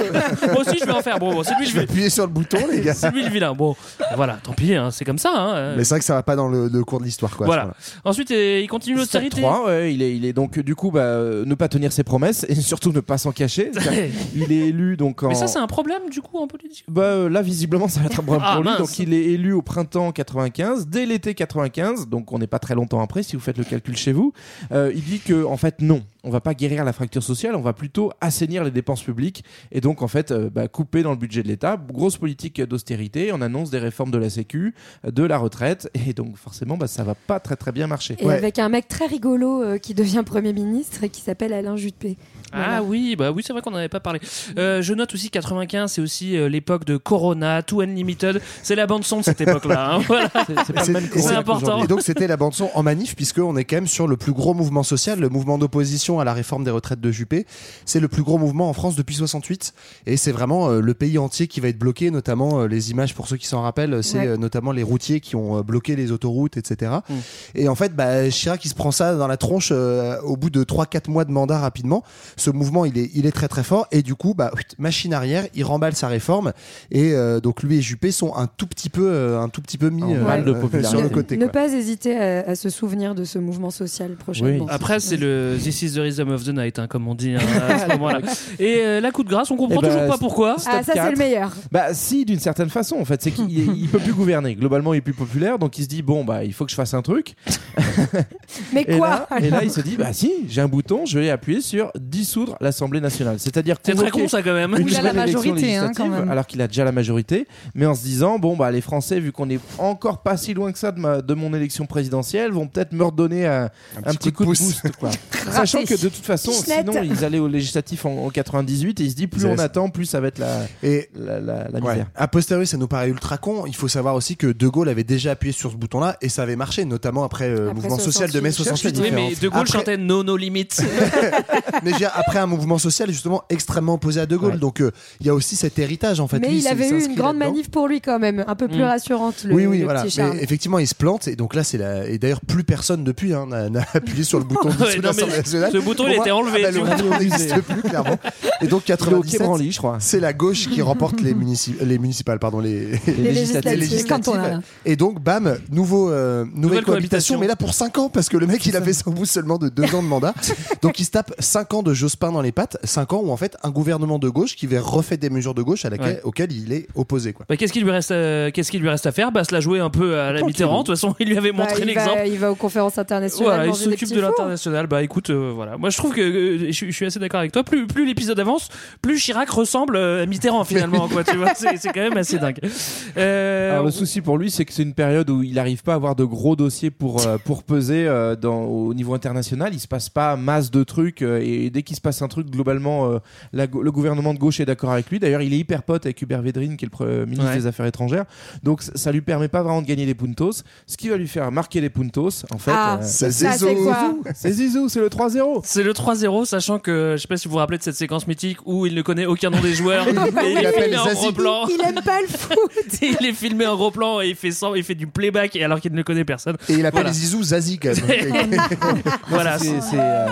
Moi 0.53 0.61
aussi, 0.61 0.79
je 0.79 0.85
vais 0.85 0.93
en 0.93 1.03
faire. 1.03 1.19
Bon, 1.19 1.33
bon, 1.35 1.43
c'est 1.43 1.55
lui, 1.59 1.67
Je 1.67 1.75
vais 1.75 1.83
appuyer 1.83 2.11
sur 2.11 2.25
le 2.25 2.31
bouton, 2.33 2.59
les 2.71 2.81
gars. 2.81 2.95
C'est 2.95 3.11
lui 3.13 3.23
le 3.25 3.31
vilain. 3.31 3.53
Bon, 3.55 3.75
voilà, 4.15 4.39
tant 4.43 4.53
pis, 4.53 4.75
hein, 4.77 4.91
c'est 4.91 5.05
comme 5.05 5.19
ça. 5.19 5.33
hein. 5.35 5.75
Mais 5.77 5.85
c'est 5.85 5.91
vrai 5.95 5.99
que 6.01 6.05
ça 6.05 6.15
va 6.15 6.23
pas 6.23 6.37
dans 6.37 6.49
le, 6.49 6.69
le 6.69 6.85
cours 6.85 7.01
de 7.01 7.05
l'histoire, 7.05 7.37
quoi. 7.37 7.47
Voilà. 7.47 7.63
moment-là. 7.65 7.77
Ensuite, 8.05 8.31
euh, 8.31 8.61
il 8.63 8.69
continue 8.69 8.97
l'austérité. 8.97 9.41
3, 9.41 9.67
ouais, 9.67 9.93
il, 9.95 10.03
est, 10.03 10.17
il 10.17 10.25
est 10.25 10.33
donc 10.33 10.59
du 10.59 10.75
coup 10.75 10.91
bah, 10.91 11.01
euh, 11.01 11.45
ne 11.45 11.55
pas 11.55 11.69
tenir 11.69 11.93
ses 11.93 12.03
promesses 12.05 12.45
et 12.49 12.55
surtout 12.57 12.93
ne 12.93 13.01
pas 13.01 13.19
s'en 13.19 13.33
cacher. 13.33 13.71
Il 14.35 14.53
est 14.53 14.69
élu 14.69 14.97
donc 14.97 15.23
en. 15.23 15.29
Mais 15.29 15.35
ça, 15.35 15.47
c'est 15.47 15.59
un 15.59 15.67
problème 15.67 16.09
du 16.11 16.21
coup 16.21 16.39
en 16.39 16.47
politique? 16.47 16.85
Bah, 16.89 17.03
euh, 17.03 17.29
là, 17.29 17.43
visiblement, 17.43 17.89
ça 17.89 18.01
va 18.01 18.07
être 18.07 18.21
un 18.21 18.23
problème 18.23 18.45
Ah, 18.47 18.55
pour 18.55 18.63
lui. 18.65 18.71
mince. 18.71 18.79
Donc, 18.79 18.99
il 18.99 19.13
est 19.15 19.25
élu 19.25 19.53
au 19.53 19.63
printemps 19.63 20.13
95, 20.13 20.87
dès 20.89 21.07
l'été 21.07 21.35
95. 21.35 22.09
Donc, 22.09 22.33
on 22.33 22.39
n'est 22.39 22.47
pas 22.47 22.59
très 22.59 22.75
longtemps 22.75 23.01
après, 23.01 23.23
si 23.23 23.37
vous 23.37 23.43
faites 23.43 23.59
le 23.59 23.65
calcul 23.65 23.97
chez 23.97 24.13
vous. 24.13 24.33
Euh, 24.73 24.93
il 24.95 25.03
dit 25.03 25.21
que, 25.21 25.45
en 25.45 25.57
fait, 25.57 25.81
non, 25.81 26.03
on 26.27 26.31
va 26.31 26.41
pas 26.41 26.55
guérir 26.55 26.85
la 26.85 26.93
fracture 26.93 27.23
sociale, 27.23 27.55
on 27.57 27.61
va 27.63 27.73
plutôt 27.73 28.13
assainir 28.21 28.65
les 28.65 28.71
dépenses 28.71 29.03
publiques 29.03 29.45
et 29.73 29.81
donc, 29.81 30.03
en 30.03 30.09
fait, 30.09 30.31
euh, 30.31 30.51
bah, 30.51 30.69
couper 30.69 31.03
dans 31.03 31.11
le 31.11 31.17
budget 31.17 31.43
de 31.43 31.49
l'État. 31.49 31.77
Grosse 31.77 32.17
politique 32.17 32.61
d'austérité. 32.61 33.31
On 33.33 33.41
annonce 33.41 33.71
des 33.71 33.79
réformes 33.79 34.11
de 34.11 34.19
la 34.19 34.31
Sécu, 34.31 34.75
de 35.05 35.23
la 35.23 35.39
retraite, 35.39 35.91
et 35.95 36.13
donc, 36.13 36.37
forcément, 36.37 36.77
bah, 36.77 36.87
ça 36.87 37.05
va 37.05 37.15
pas 37.15 37.41
très 37.41 37.57
très 37.57 37.73
bien 37.73 37.87
marcher. 37.87 38.17
Et 38.19 38.31
avec 38.31 38.59
un 38.59 38.69
mec 38.69 38.89
très 38.89 39.07
rigolo 39.07 39.63
euh, 39.63 39.79
qui 39.79 39.95
devient 39.95 40.23
Premier 40.27 40.53
ministre 40.53 41.05
et 41.05 41.09
qui 41.09 41.21
s'appelle 41.21 41.53
Alain 41.53 41.77
Juppé. 41.77 42.17
Ah 42.53 42.83
oui, 42.83 43.17
bah 43.17 43.33
oui, 43.33 43.43
c'est 43.45 43.53
vrai 43.53 43.61
qu'on 43.63 43.71
n'en 43.71 43.79
avait 43.79 43.89
pas 43.89 44.01
parlé. 44.01 44.21
Euh, 44.57 44.81
je 44.81 44.95
note 44.95 45.13
aussi 45.15 45.31
95, 45.31 45.93
c'est 45.93 46.01
aussi 46.01 46.37
euh, 46.37 46.49
l'époque 46.49 46.85
de 46.85 46.97
Corona, 46.97 47.63
Too 47.63 47.81
Unlimited. 47.83 48.41
C'est 48.63 48.77
la 48.77 48.87
bande 48.87 49.05
son 49.05 49.19
de 49.19 49.25
cette 49.25 49.41
époque-là. 49.41 49.95
hein, 49.95 49.99
voilà. 50.07 50.31
C'est 50.67 51.35
important. 51.35 51.85
Et 51.85 51.87
donc 51.87 52.03
c'était 52.03 52.27
la 52.27 52.37
bande 52.37 52.55
son 52.55 52.71
en 52.75 52.83
manif 52.83 53.17
puisqu'on 53.17 53.57
est 53.57 53.65
quand 53.65 53.77
même 53.77 53.87
sur 53.87 54.07
le 54.07 54.17
plus 54.17 54.33
gros 54.33 54.55
mouvement 54.55 54.83
social, 54.83 55.21
le 55.21 55.29
mouvement 55.29 55.59
d'opposition 55.59 56.16
à 56.21 56.25
la 56.25 56.33
réforme 56.33 56.65
des 56.65 56.71
retraites 56.71 57.01
de 57.01 57.11
Juppé. 57.11 57.47
C'est 57.85 58.01
le 58.01 58.09
plus 58.09 58.23
gros 58.23 58.39
mouvement 58.39 58.69
en 58.69 58.73
France 58.73 58.97
depuis 58.97 59.15
68 59.15 59.73
et 60.07 60.17
c'est 60.17 60.33
vraiment 60.33 60.71
euh, 60.71 60.81
le 60.81 60.95
pays 60.95 61.19
entier 61.19 61.47
qui 61.47 61.61
va 61.61 61.69
être 61.69 61.79
bloqué, 61.79 62.11
notamment 62.11 62.61
euh, 62.61 62.67
les 62.69 62.91
images 62.91 63.15
pour 63.15 63.29
ceux 63.29 63.37
qui 63.37 63.47
s'en 63.47 63.63
rappellent, 63.63 64.03
c'est 64.03 64.19
Ouais. 64.19 64.27
euh, 64.29 64.37
notamment 64.37 64.73
les 64.73 64.83
routiers 64.83 65.21
qui 65.21 65.37
ont 65.37 65.59
euh, 65.59 65.63
bloqué 65.63 65.97
les 65.97 66.13
autoroutes, 66.13 66.57
etc. 66.57 66.93
Mm. 67.09 67.15
Et 67.55 67.69
en 67.69 67.75
fait, 67.75 67.95
bah, 67.95 68.29
Chirac 68.31 68.65
il 68.65 68.69
se 68.69 68.75
prend 68.75 68.91
ça 68.91 69.15
dans 69.17 69.27
la 69.27 69.37
tronche 69.37 69.69
euh, 69.73 70.21
au 70.23 70.37
bout 70.37 70.51
de 70.51 70.65
3-4 70.65 71.11
mois 71.11 71.25
de 71.25 71.31
mandat 71.33 71.59
rapidement. 71.59 72.03
Ce 72.37 72.51
mouvement 72.51 72.85
il 72.85 72.97
est, 72.99 73.11
il 73.15 73.27
est 73.27 73.33
très 73.33 73.49
très 73.49 73.63
fort 73.65 73.87
et 73.93 74.03
du 74.03 74.15
coup, 74.15 74.35
bah, 74.35 74.51
machine 74.79 75.13
arrière, 75.15 75.47
il 75.55 75.65
remballe 75.65 75.95
sa 75.95 76.09
réforme 76.09 76.53
et 76.91 77.13
euh, 77.13 77.41
donc 77.41 77.63
lui 77.63 77.77
et 77.79 77.83
Juppé 77.83 78.11
sont 78.11 78.35
un 78.37 78.47
tout 78.47 78.67
petit 78.67 78.89
peu, 78.89 79.09
euh, 79.11 79.41
un 79.41 79.49
tout 79.49 79.61
petit 79.61 79.79
peu 79.79 79.91
mis 79.91 80.03
de 80.03 80.53
popularité. 80.53 80.83
sur 80.89 81.01
le 81.01 81.09
ne, 81.09 81.15
côté. 81.15 81.37
ne 81.37 81.45
quoi. 81.45 81.53
pas 81.53 81.69
hésiter 81.73 82.17
à, 82.17 82.49
à 82.49 82.55
se 82.55 82.71
souvenir 82.71 83.15
de 83.15 83.25
ce 83.25 83.39
mouvement 83.39 83.71
social 83.71 84.13
prochainement. 84.17 84.65
Oui. 84.65 84.71
Après, 84.71 85.01
c'est 85.01 85.17
le 85.17 85.57
This 85.61 85.83
is 85.83 85.93
the 85.93 85.99
rhythm 86.07 86.31
of 86.31 86.45
the 86.45 86.49
night, 86.49 86.79
hein, 86.79 86.87
comme 86.87 87.07
on 87.09 87.15
dit 87.15 87.35
hein, 87.35 87.39
à 87.69 87.79
ce 87.81 87.89
moment-là. 87.89 88.21
Et 88.59 88.77
euh, 88.79 89.01
la 89.01 89.11
coup 89.11 89.25
de 89.25 89.29
grâce, 89.29 89.51
on 89.51 89.57
comprend 89.57 89.81
Eh 89.83 89.87
ben, 89.87 89.93
toujours 89.93 90.09
pas 90.09 90.19
pourquoi. 90.19 90.57
Ah, 90.61 90.61
ça, 90.61 90.83
c'est 90.85 90.93
4. 90.95 91.11
le 91.13 91.17
meilleur. 91.19 91.53
Bah 91.73 91.93
si, 91.95 92.25
d'une 92.25 92.39
certaine 92.41 92.71
façon, 92.71 92.97
en 92.97 93.05
fait, 93.05 93.21
c'est 93.23 93.31
qu'il 93.31 93.51
il 93.51 93.89
peut 93.89 93.99
plus 93.99 94.13
gouverner. 94.13 94.55
Globalement, 94.55 94.95
il 94.95 94.99
est 94.99 95.01
plus 95.03 95.13
populaire, 95.15 95.59
donc 95.59 95.79
il 95.79 95.83
se 95.85 95.89
dit 95.89 96.03
bon 96.03 96.25
bah 96.25 96.45
il 96.45 96.53
faut 96.53 96.65
que 96.65 96.71
je 96.71 96.77
fasse 96.77 96.95
un 96.95 97.03
truc. 97.03 97.35
Mais 98.73 98.85
Et 98.87 98.97
quoi 98.99 99.27
là, 99.31 99.39
et 99.41 99.51
là, 99.51 99.61
il 99.63 99.71
se 99.71 99.81
dit 99.81 99.97
bah 99.97 100.13
si, 100.13 100.33
j'ai 100.49 100.61
un 100.61 100.69
bouton, 100.69 101.07
je 101.07 101.19
vais 101.19 101.31
appuyer 101.31 101.61
sur 101.61 101.91
dissoudre 101.99 102.57
l'Assemblée 102.61 103.01
nationale. 103.01 103.37
C'est-à-dire 103.39 103.77
C'est 103.83 103.95
très 103.95 104.11
con 104.11 104.29
ça 104.29 104.43
quand 104.43 104.55
même. 104.55 104.75
une 104.79 104.89
Il 104.89 104.97
a 104.97 105.03
la 105.03 105.13
majorité, 105.13 105.51
hein, 105.77 105.89
législative, 105.89 105.97
quand 105.97 106.09
même. 106.09 106.31
alors 106.31 106.47
qu'il 106.47 106.61
a 106.63 106.69
déjà 106.69 106.85
la 106.85 106.93
majorité, 106.93 107.47
mais 107.75 107.87
en 107.87 107.95
se 107.95 108.03
disant 108.03 108.39
bon 108.39 108.57
bah 108.57 108.71
les 108.71 108.81
Français, 108.81 109.21
vu 109.21 109.33
qu'on 109.33 109.51
est 109.51 109.61
encore 109.79 110.23
pas 110.23 110.37
si 110.37 110.55
loin 110.55 110.73
que 110.73 110.79
ça 110.79 110.93
de, 110.93 111.01
ma- 111.01 111.21
de 111.23 111.35
mon 111.35 111.53
élection 111.55 111.87
présidentielle, 111.87 112.53
vont 112.53 112.67
peut-être 112.67 112.93
me 112.93 113.05
redonner 113.05 113.47
un, 113.47 113.71
un 114.05 114.15
petit, 114.15 114.33
coup 114.33 114.45
de 114.45 114.49
boost. 114.49 114.83
quoi. 114.99 115.11
Sachant 115.51 115.83
que 115.87 115.95
de 116.01 116.09
toute 116.09 116.25
façon, 116.25 116.51
Pichenette. 116.53 116.87
sinon 116.91 117.03
ils 117.03 117.25
allaient 117.25 117.39
au 117.39 117.49
législatif 117.49 118.05
en, 118.07 118.27
en 118.27 118.31
98 118.31 119.01
et 119.01 119.05
il 119.05 119.11
se 119.11 119.17
dit 119.17 119.27
plus 119.27 119.43
Ils 119.43 119.47
on 119.47 119.59
attend, 119.59 119.89
plus 119.89 120.05
ça 120.07 120.21
va 120.21 120.29
être 120.29 120.39
la, 120.39 120.67
Et 120.83 121.09
la, 121.15 121.41
la, 121.41 121.69
la 121.69 121.81
Ouais. 121.81 121.93
misère. 121.93 122.07
A 122.15 122.29
posteriori, 122.29 122.67
ça 122.67 122.77
nous 122.77 122.89
paraît 122.89 123.09
ultra 123.09 123.39
con. 123.39 123.65
Il 123.67 123.75
faut 123.75 123.89
savoir 123.89 124.15
aussi 124.15 124.37
que 124.37 124.47
De 124.49 124.69
Gaulle 124.69 124.89
avait 124.89 125.05
déjà 125.05 125.33
appuyé 125.33 125.53
sur 125.53 125.71
ce 125.71 125.77
bouton-là 125.77 126.17
et 126.21 126.29
ça 126.29 126.43
avait 126.43 126.57
marché, 126.57 126.85
notamment 126.85 127.25
après 127.25 127.49
le 127.49 127.69
Après 127.69 127.75
mouvement 127.75 127.99
social 127.99 128.31
de 128.31 128.41
mai 128.41 128.51
68. 128.53 128.99
Oui, 129.01 129.11
mais 129.13 129.35
De 129.35 129.49
Gaulle 129.49 129.61
Après- 129.63 129.79
chantait 129.79 129.97
No 129.97 130.23
No 130.23 130.37
Limits. 130.37 130.69
Mais 131.83 131.91
je 131.91 131.95
veux 131.95 131.99
dire, 131.99 132.11
après 132.15 132.39
un 132.39 132.47
mouvement 132.47 132.79
social 132.79 133.09
justement 133.11 133.43
extrêmement 133.51 133.95
opposé 133.95 134.21
à 134.21 134.27
De 134.27 134.37
Gaulle, 134.37 134.53
Ouais. 134.55 134.59
donc 134.59 134.81
euh, 134.81 134.91
il 135.21 135.27
y 135.27 135.31
a 135.31 135.35
aussi 135.35 135.57
cet 135.57 135.79
héritage 135.79 136.21
en 136.21 136.29
fait. 136.29 136.39
Mais 136.39 136.49
Lui, 136.49 136.59
il 136.59 136.69
avait 136.69 136.89
eu 136.89 137.05
une 137.05 137.15
grande 137.15 137.37
manif 137.37 137.71
pour 137.71 137.89
lui 137.89 138.01
quand 138.01 138.19
même, 138.19 138.45
un 138.47 138.55
peu 138.55 138.69
plus 138.69 138.79
Mm. 138.79 138.83
rassurante 138.83 139.45
le, 139.45 139.55
oui, 139.55 139.67
oui, 139.67 139.79
le 139.79 139.85
voilà. 139.85 140.03
petit. 140.05 140.21
Mais 140.21 140.43
effectivement, 140.43 140.79
il 140.79 140.87
se 140.87 140.95
plante 140.95 141.29
et 141.29 141.37
donc 141.37 141.55
là, 141.55 141.65
c'est 141.65 141.79
la. 141.79 142.07
Et 142.09 142.19
d'ailleurs, 142.19 142.41
plus 142.41 142.65
personne 142.65 143.05
depuis 143.05 143.35
hein, 143.35 143.47
n'a 143.47 143.85
appuyé 143.95 144.25
sur 144.25 144.39
le 144.39 144.45
bouton 144.45 144.69
de 144.97 145.03
l'Assemblée 145.03 145.37
nationale. 145.37 145.73
Ce 145.81 145.85
bouton, 145.85 146.05
il 146.09 146.15
était 146.15 146.31
enlevé, 146.31 146.65
ah 146.67 146.71
bah, 146.73 146.97
le 146.97 147.19
n'existe 147.19 147.61
plus 147.63 147.83
clairement. 147.83 148.19
Et 148.61 148.67
donc 148.67 148.83
Il 148.89 148.93
est 148.93 148.95
au 148.95 149.21
97, 149.23 149.39
Quai 149.39 149.45
Branly, 149.45 149.73
je 149.73 149.79
crois. 149.79 149.97
c'est 150.01 150.21
la 150.21 150.33
gauche 150.33 150.69
qui 150.69 150.83
remporte 150.83 151.21
les, 151.21 151.35
munici- 151.35 151.75
les 151.81 151.99
municipales, 151.99 152.39
pardon, 152.39 152.61
les, 152.61 152.93
Les 153.07 153.13
législatives. 153.15 153.71
les 153.71 153.77
législatives. 153.77 154.07
cantonales. 154.09 154.63
Et 154.85 154.97
donc, 154.97 155.21
bam, 155.21 155.59
nouveau, 155.71 156.11
euh, 156.11 156.45
nouvelle, 156.45 156.61
Nouvelle 156.61 156.85
cohabitation, 156.85 157.35
cohabitation. 157.35 157.39
mais 157.41 157.47
là 157.47 157.57
pour 157.57 157.75
5 157.75 157.99
ans, 157.99 158.09
parce 158.09 158.29
que 158.29 158.37
le 158.37 158.47
mec, 158.47 158.65
il 158.67 158.77
a 158.77 158.83
fait 158.83 158.93
son 158.93 159.11
bout 159.11 159.27
seulement 159.27 159.59
de 159.59 159.69
2 159.69 159.95
ans 159.95 160.03
de 160.03 160.09
mandat. 160.09 160.35
donc, 160.83 160.99
il 161.01 161.05
se 161.05 161.11
tape 161.11 161.33
5 161.39 161.75
ans 161.75 161.83
de 161.83 161.95
Jospin 161.95 162.33
dans 162.33 162.43
les 162.43 162.53
pattes, 162.53 162.77
5 162.85 163.13
ans 163.13 163.21
où 163.25 163.31
en 163.31 163.37
fait, 163.37 163.57
un 163.63 163.71
gouvernement 163.71 164.19
de 164.19 164.29
gauche 164.29 164.57
qui 164.57 164.67
avait 164.67 164.79
refait 164.79 165.17
des 165.17 165.31
mesures 165.31 165.55
de 165.55 165.63
gauche 165.63 165.85
à 165.85 165.91
laquelle, 165.91 166.07
Ouais. 166.07 166.21
auxquelles 166.25 166.53
il 166.53 166.73
est 166.73 166.87
opposé. 166.95 167.33
Quoi. 167.33 167.47
Bah, 167.49 167.57
qu'est-ce 167.57 167.73
qu'il 167.73 167.83
lui 167.83 167.91
reste, 167.91 168.11
à... 168.11 168.51
qu'est-ce 168.53 168.71
qu'il 168.71 168.81
lui 168.81 168.89
reste 168.89 169.07
à 169.07 169.13
faire? 169.13 169.33
Bah, 169.33 169.45
se 169.45 169.53
la 169.55 169.61
jouer 169.61 169.81
un 169.81 169.91
peu 169.91 170.19
à 170.21 170.33
la 170.33 170.43
Mitterrand. 170.43 170.83
De 170.83 170.87
toute 170.87 170.95
façon, 170.97 171.15
il 171.19 171.29
lui 171.29 171.37
avait 171.39 171.53
Bah, 171.53 171.59
montré 171.59 171.81
il, 171.83 171.87
l'exemple. 171.87 172.17
va, 172.17 172.27
il 172.27 172.39
va 172.39 172.53
aux 172.53 172.55
conférences 172.55 172.99
internationales. 172.99 173.47
Voilà, 173.49 173.65
il 173.65 173.69
manger 173.69 173.85
des 173.87 173.91
s'occupe 173.93 174.09
petits 174.09 174.15
de 174.15 174.21
fours. 174.21 174.31
l'international. 174.31 174.87
Bah 174.87 175.03
écoute, 175.03 175.31
euh, 175.31 175.53
voilà. 175.55 175.66
Moi 175.79 175.91
je 175.91 175.97
trouve 175.97 176.15
que 176.15 176.21
euh, 176.21 176.67
je, 176.69 176.73
suis- 176.73 176.87
je 176.91 176.97
suis 176.97 177.07
assez 177.07 177.19
d'accord 177.19 177.41
avec 177.41 177.53
toi. 177.53 177.65
Plus, 177.65 177.87
plus 177.87 178.07
l'épisode 178.07 178.39
avance, 178.41 178.69
plus 179.03 179.19
Chirac 179.19 179.49
ressemble 179.51 179.97
euh, 179.97 180.23
à 180.23 180.27
Mitterrand 180.27 180.65
finalement. 180.65 181.09
quoi, 181.09 181.25
tu 181.25 181.37
vois, 181.37 181.55
c'est 181.55 181.77
c'est 181.79 181.89
quand 181.93 182.01
même 182.01 182.17
assez 182.17 182.39
dingue. 182.39 182.59
Euh, 183.17 183.73
Alors, 183.73 183.87
le 183.87 183.91
souci 183.91 184.21
pour 184.21 184.37
lui, 184.39 184.51
c'est 184.51 184.65
que 184.65 184.73
c'est 184.73 184.83
une 184.83 184.93
période 184.95 185.31
où 185.31 185.43
il 185.43 185.55
n'arrive 185.55 185.83
pas 185.83 185.93
à 185.93 185.95
avoir 185.97 186.15
de 186.17 186.25
gros 186.25 186.55
dossiers 186.57 186.91
pour, 186.91 187.27
euh, 187.27 187.39
pour 187.43 187.63
peser 187.63 188.07
euh, 188.07 188.37
dans, 188.37 188.63
au 188.65 188.93
niveau 188.95 189.15
international. 189.15 189.71
Il 189.73 189.81
se 189.81 189.89
passe 189.89 190.09
pas 190.11 190.37
masse 190.37 190.71
de 190.71 190.85
trucs 190.85 191.23
euh, 191.23 191.41
et 191.43 191.71
dès 191.71 191.83
qu'il 191.83 191.97
se 191.97 192.01
passe 192.03 192.21
un 192.23 192.29
truc, 192.29 192.51
globalement, 192.51 193.11
euh, 193.11 193.19
la 193.53 193.67
le 193.67 193.91
gouvernement 193.93 194.35
de 194.35 194.39
gauche 194.39 194.61
est 194.61 194.65
d'accord 194.67 194.91
avec 194.93 195.11
lui. 195.11 195.19
D'ailleurs, 195.19 195.41
il 195.43 195.53
est 195.55 195.59
hyper 195.59 195.83
pote 195.83 196.05
avec 196.07 196.21
Hubert 196.21 196.43
Védrine, 196.43 196.77
qui 196.77 196.85
est 196.85 196.91
le 197.01 197.25
ministre 197.27 197.47
Ouais. 197.51 197.57
des 197.57 197.67
Affaires 197.67 197.87
étrangères. 197.87 198.25
Donc, 198.63 198.83
ça 198.83 199.13
lui 199.13 199.21
permet 199.23 199.49
pas 199.49 199.63
vraiment 199.63 199.81
de 199.83 199.87
gagner 199.87 200.05
les 200.07 200.15
puntos. 200.15 200.63
Ce 200.87 200.97
qui 200.97 201.09
va 201.09 201.17
lui 201.17 201.29
faire 201.29 201.51
marquer 201.53 201.81
les 201.81 201.91
puntos, 201.91 202.45
en 202.53 202.59
fait, 202.59 202.73
Ah, 202.75 202.99
euh, 203.01 203.03
Zizou. 203.03 203.67
c'est 203.67 203.75
quoi 203.77 204.15
c'est 204.35 204.53
Zizou, 204.53 204.89
c'est 204.89 205.01
le 205.01 205.09
3-0. 205.09 205.56
C'est 205.65 205.83
le 205.83 205.93
3-0, 205.93 206.45
sachant 206.45 206.79
que 206.79 207.15
je 207.17 207.23
sais 207.23 207.29
pas 207.29 207.37
si 207.37 207.49
vous 207.49 207.53
vous 207.53 207.59
rappelez 207.59 207.79
de 207.79 207.83
cette 207.83 207.97
séquence 207.97 208.27
mythique 208.27 208.59
où 208.65 208.87
il 208.87 208.95
ne 208.95 209.03
connaît 209.03 209.27
aucun 209.27 209.51
nom 209.51 209.61
des 209.61 209.75
joueurs 209.75 210.07
et 210.09 210.13
il 210.13 210.59
est 210.59 210.67
appelle 210.67 210.83
filmé 210.85 210.99
en 210.99 211.13
gros 211.15 211.33
plan. 211.33 211.67
Il 211.69 211.81
aime 211.87 212.03
pas 212.05 212.21
le 212.21 212.27
foot. 212.29 212.59
il 213.03 213.27
est 213.27 213.33
filmé 213.33 213.67
en 213.67 213.77
gros 213.77 213.91
plan 213.91 214.21
et 214.21 214.29
il 214.29 214.35
fait 214.35 214.51
sans, 214.51 214.75
il 214.75 214.85
fait 214.85 214.95
du 214.95 215.07
playback 215.07 215.57
et 215.57 215.65
alors 215.65 215.81
qu'il 215.81 215.93
ne 215.93 216.03
connaît 216.03 216.25
personne. 216.25 216.57
Et 216.69 216.75
il 216.75 216.87
appelle 216.87 217.03
Voilà. 217.03 217.13
Zizou 217.13 217.43
Zazie 217.43 217.79
quand 217.79 217.93
même. 218.07 218.57
Voilà. 219.29 219.59
C'est 219.59 219.81
c'est, 219.81 219.97
euh, 219.99 220.27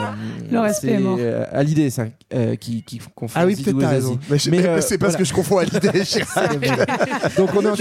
Le 0.51 0.61
respect 0.61 0.89
c'est, 0.89 0.93
est 0.95 0.99
mort. 0.99 1.17
euh, 1.21 1.45
à 1.53 1.63
l'idée, 1.63 1.91
ça, 1.91 2.05
euh, 2.33 2.57
qui, 2.57 2.83
qui 2.83 3.01
confond 3.15 3.39
ah 3.41 3.47
oui, 3.47 3.55
Zizou 3.55 3.73
peut-être 3.77 3.79
et 3.79 3.83
Zazie. 3.83 3.95
raison. 3.95 4.19
Mais, 4.31 4.37
Mais, 4.51 4.59
mais 4.59 4.67
euh, 4.69 4.81
c'est 4.81 4.99
parce 4.99 5.13
voilà. 5.13 5.19
que 5.19 5.25
je 5.25 5.33
confonds 5.35 5.59
à 5.59 5.65
l'idée. 5.65 5.91
Donc 7.37 7.51
on 7.55 7.63
est 7.63 7.69
en. 7.69 7.75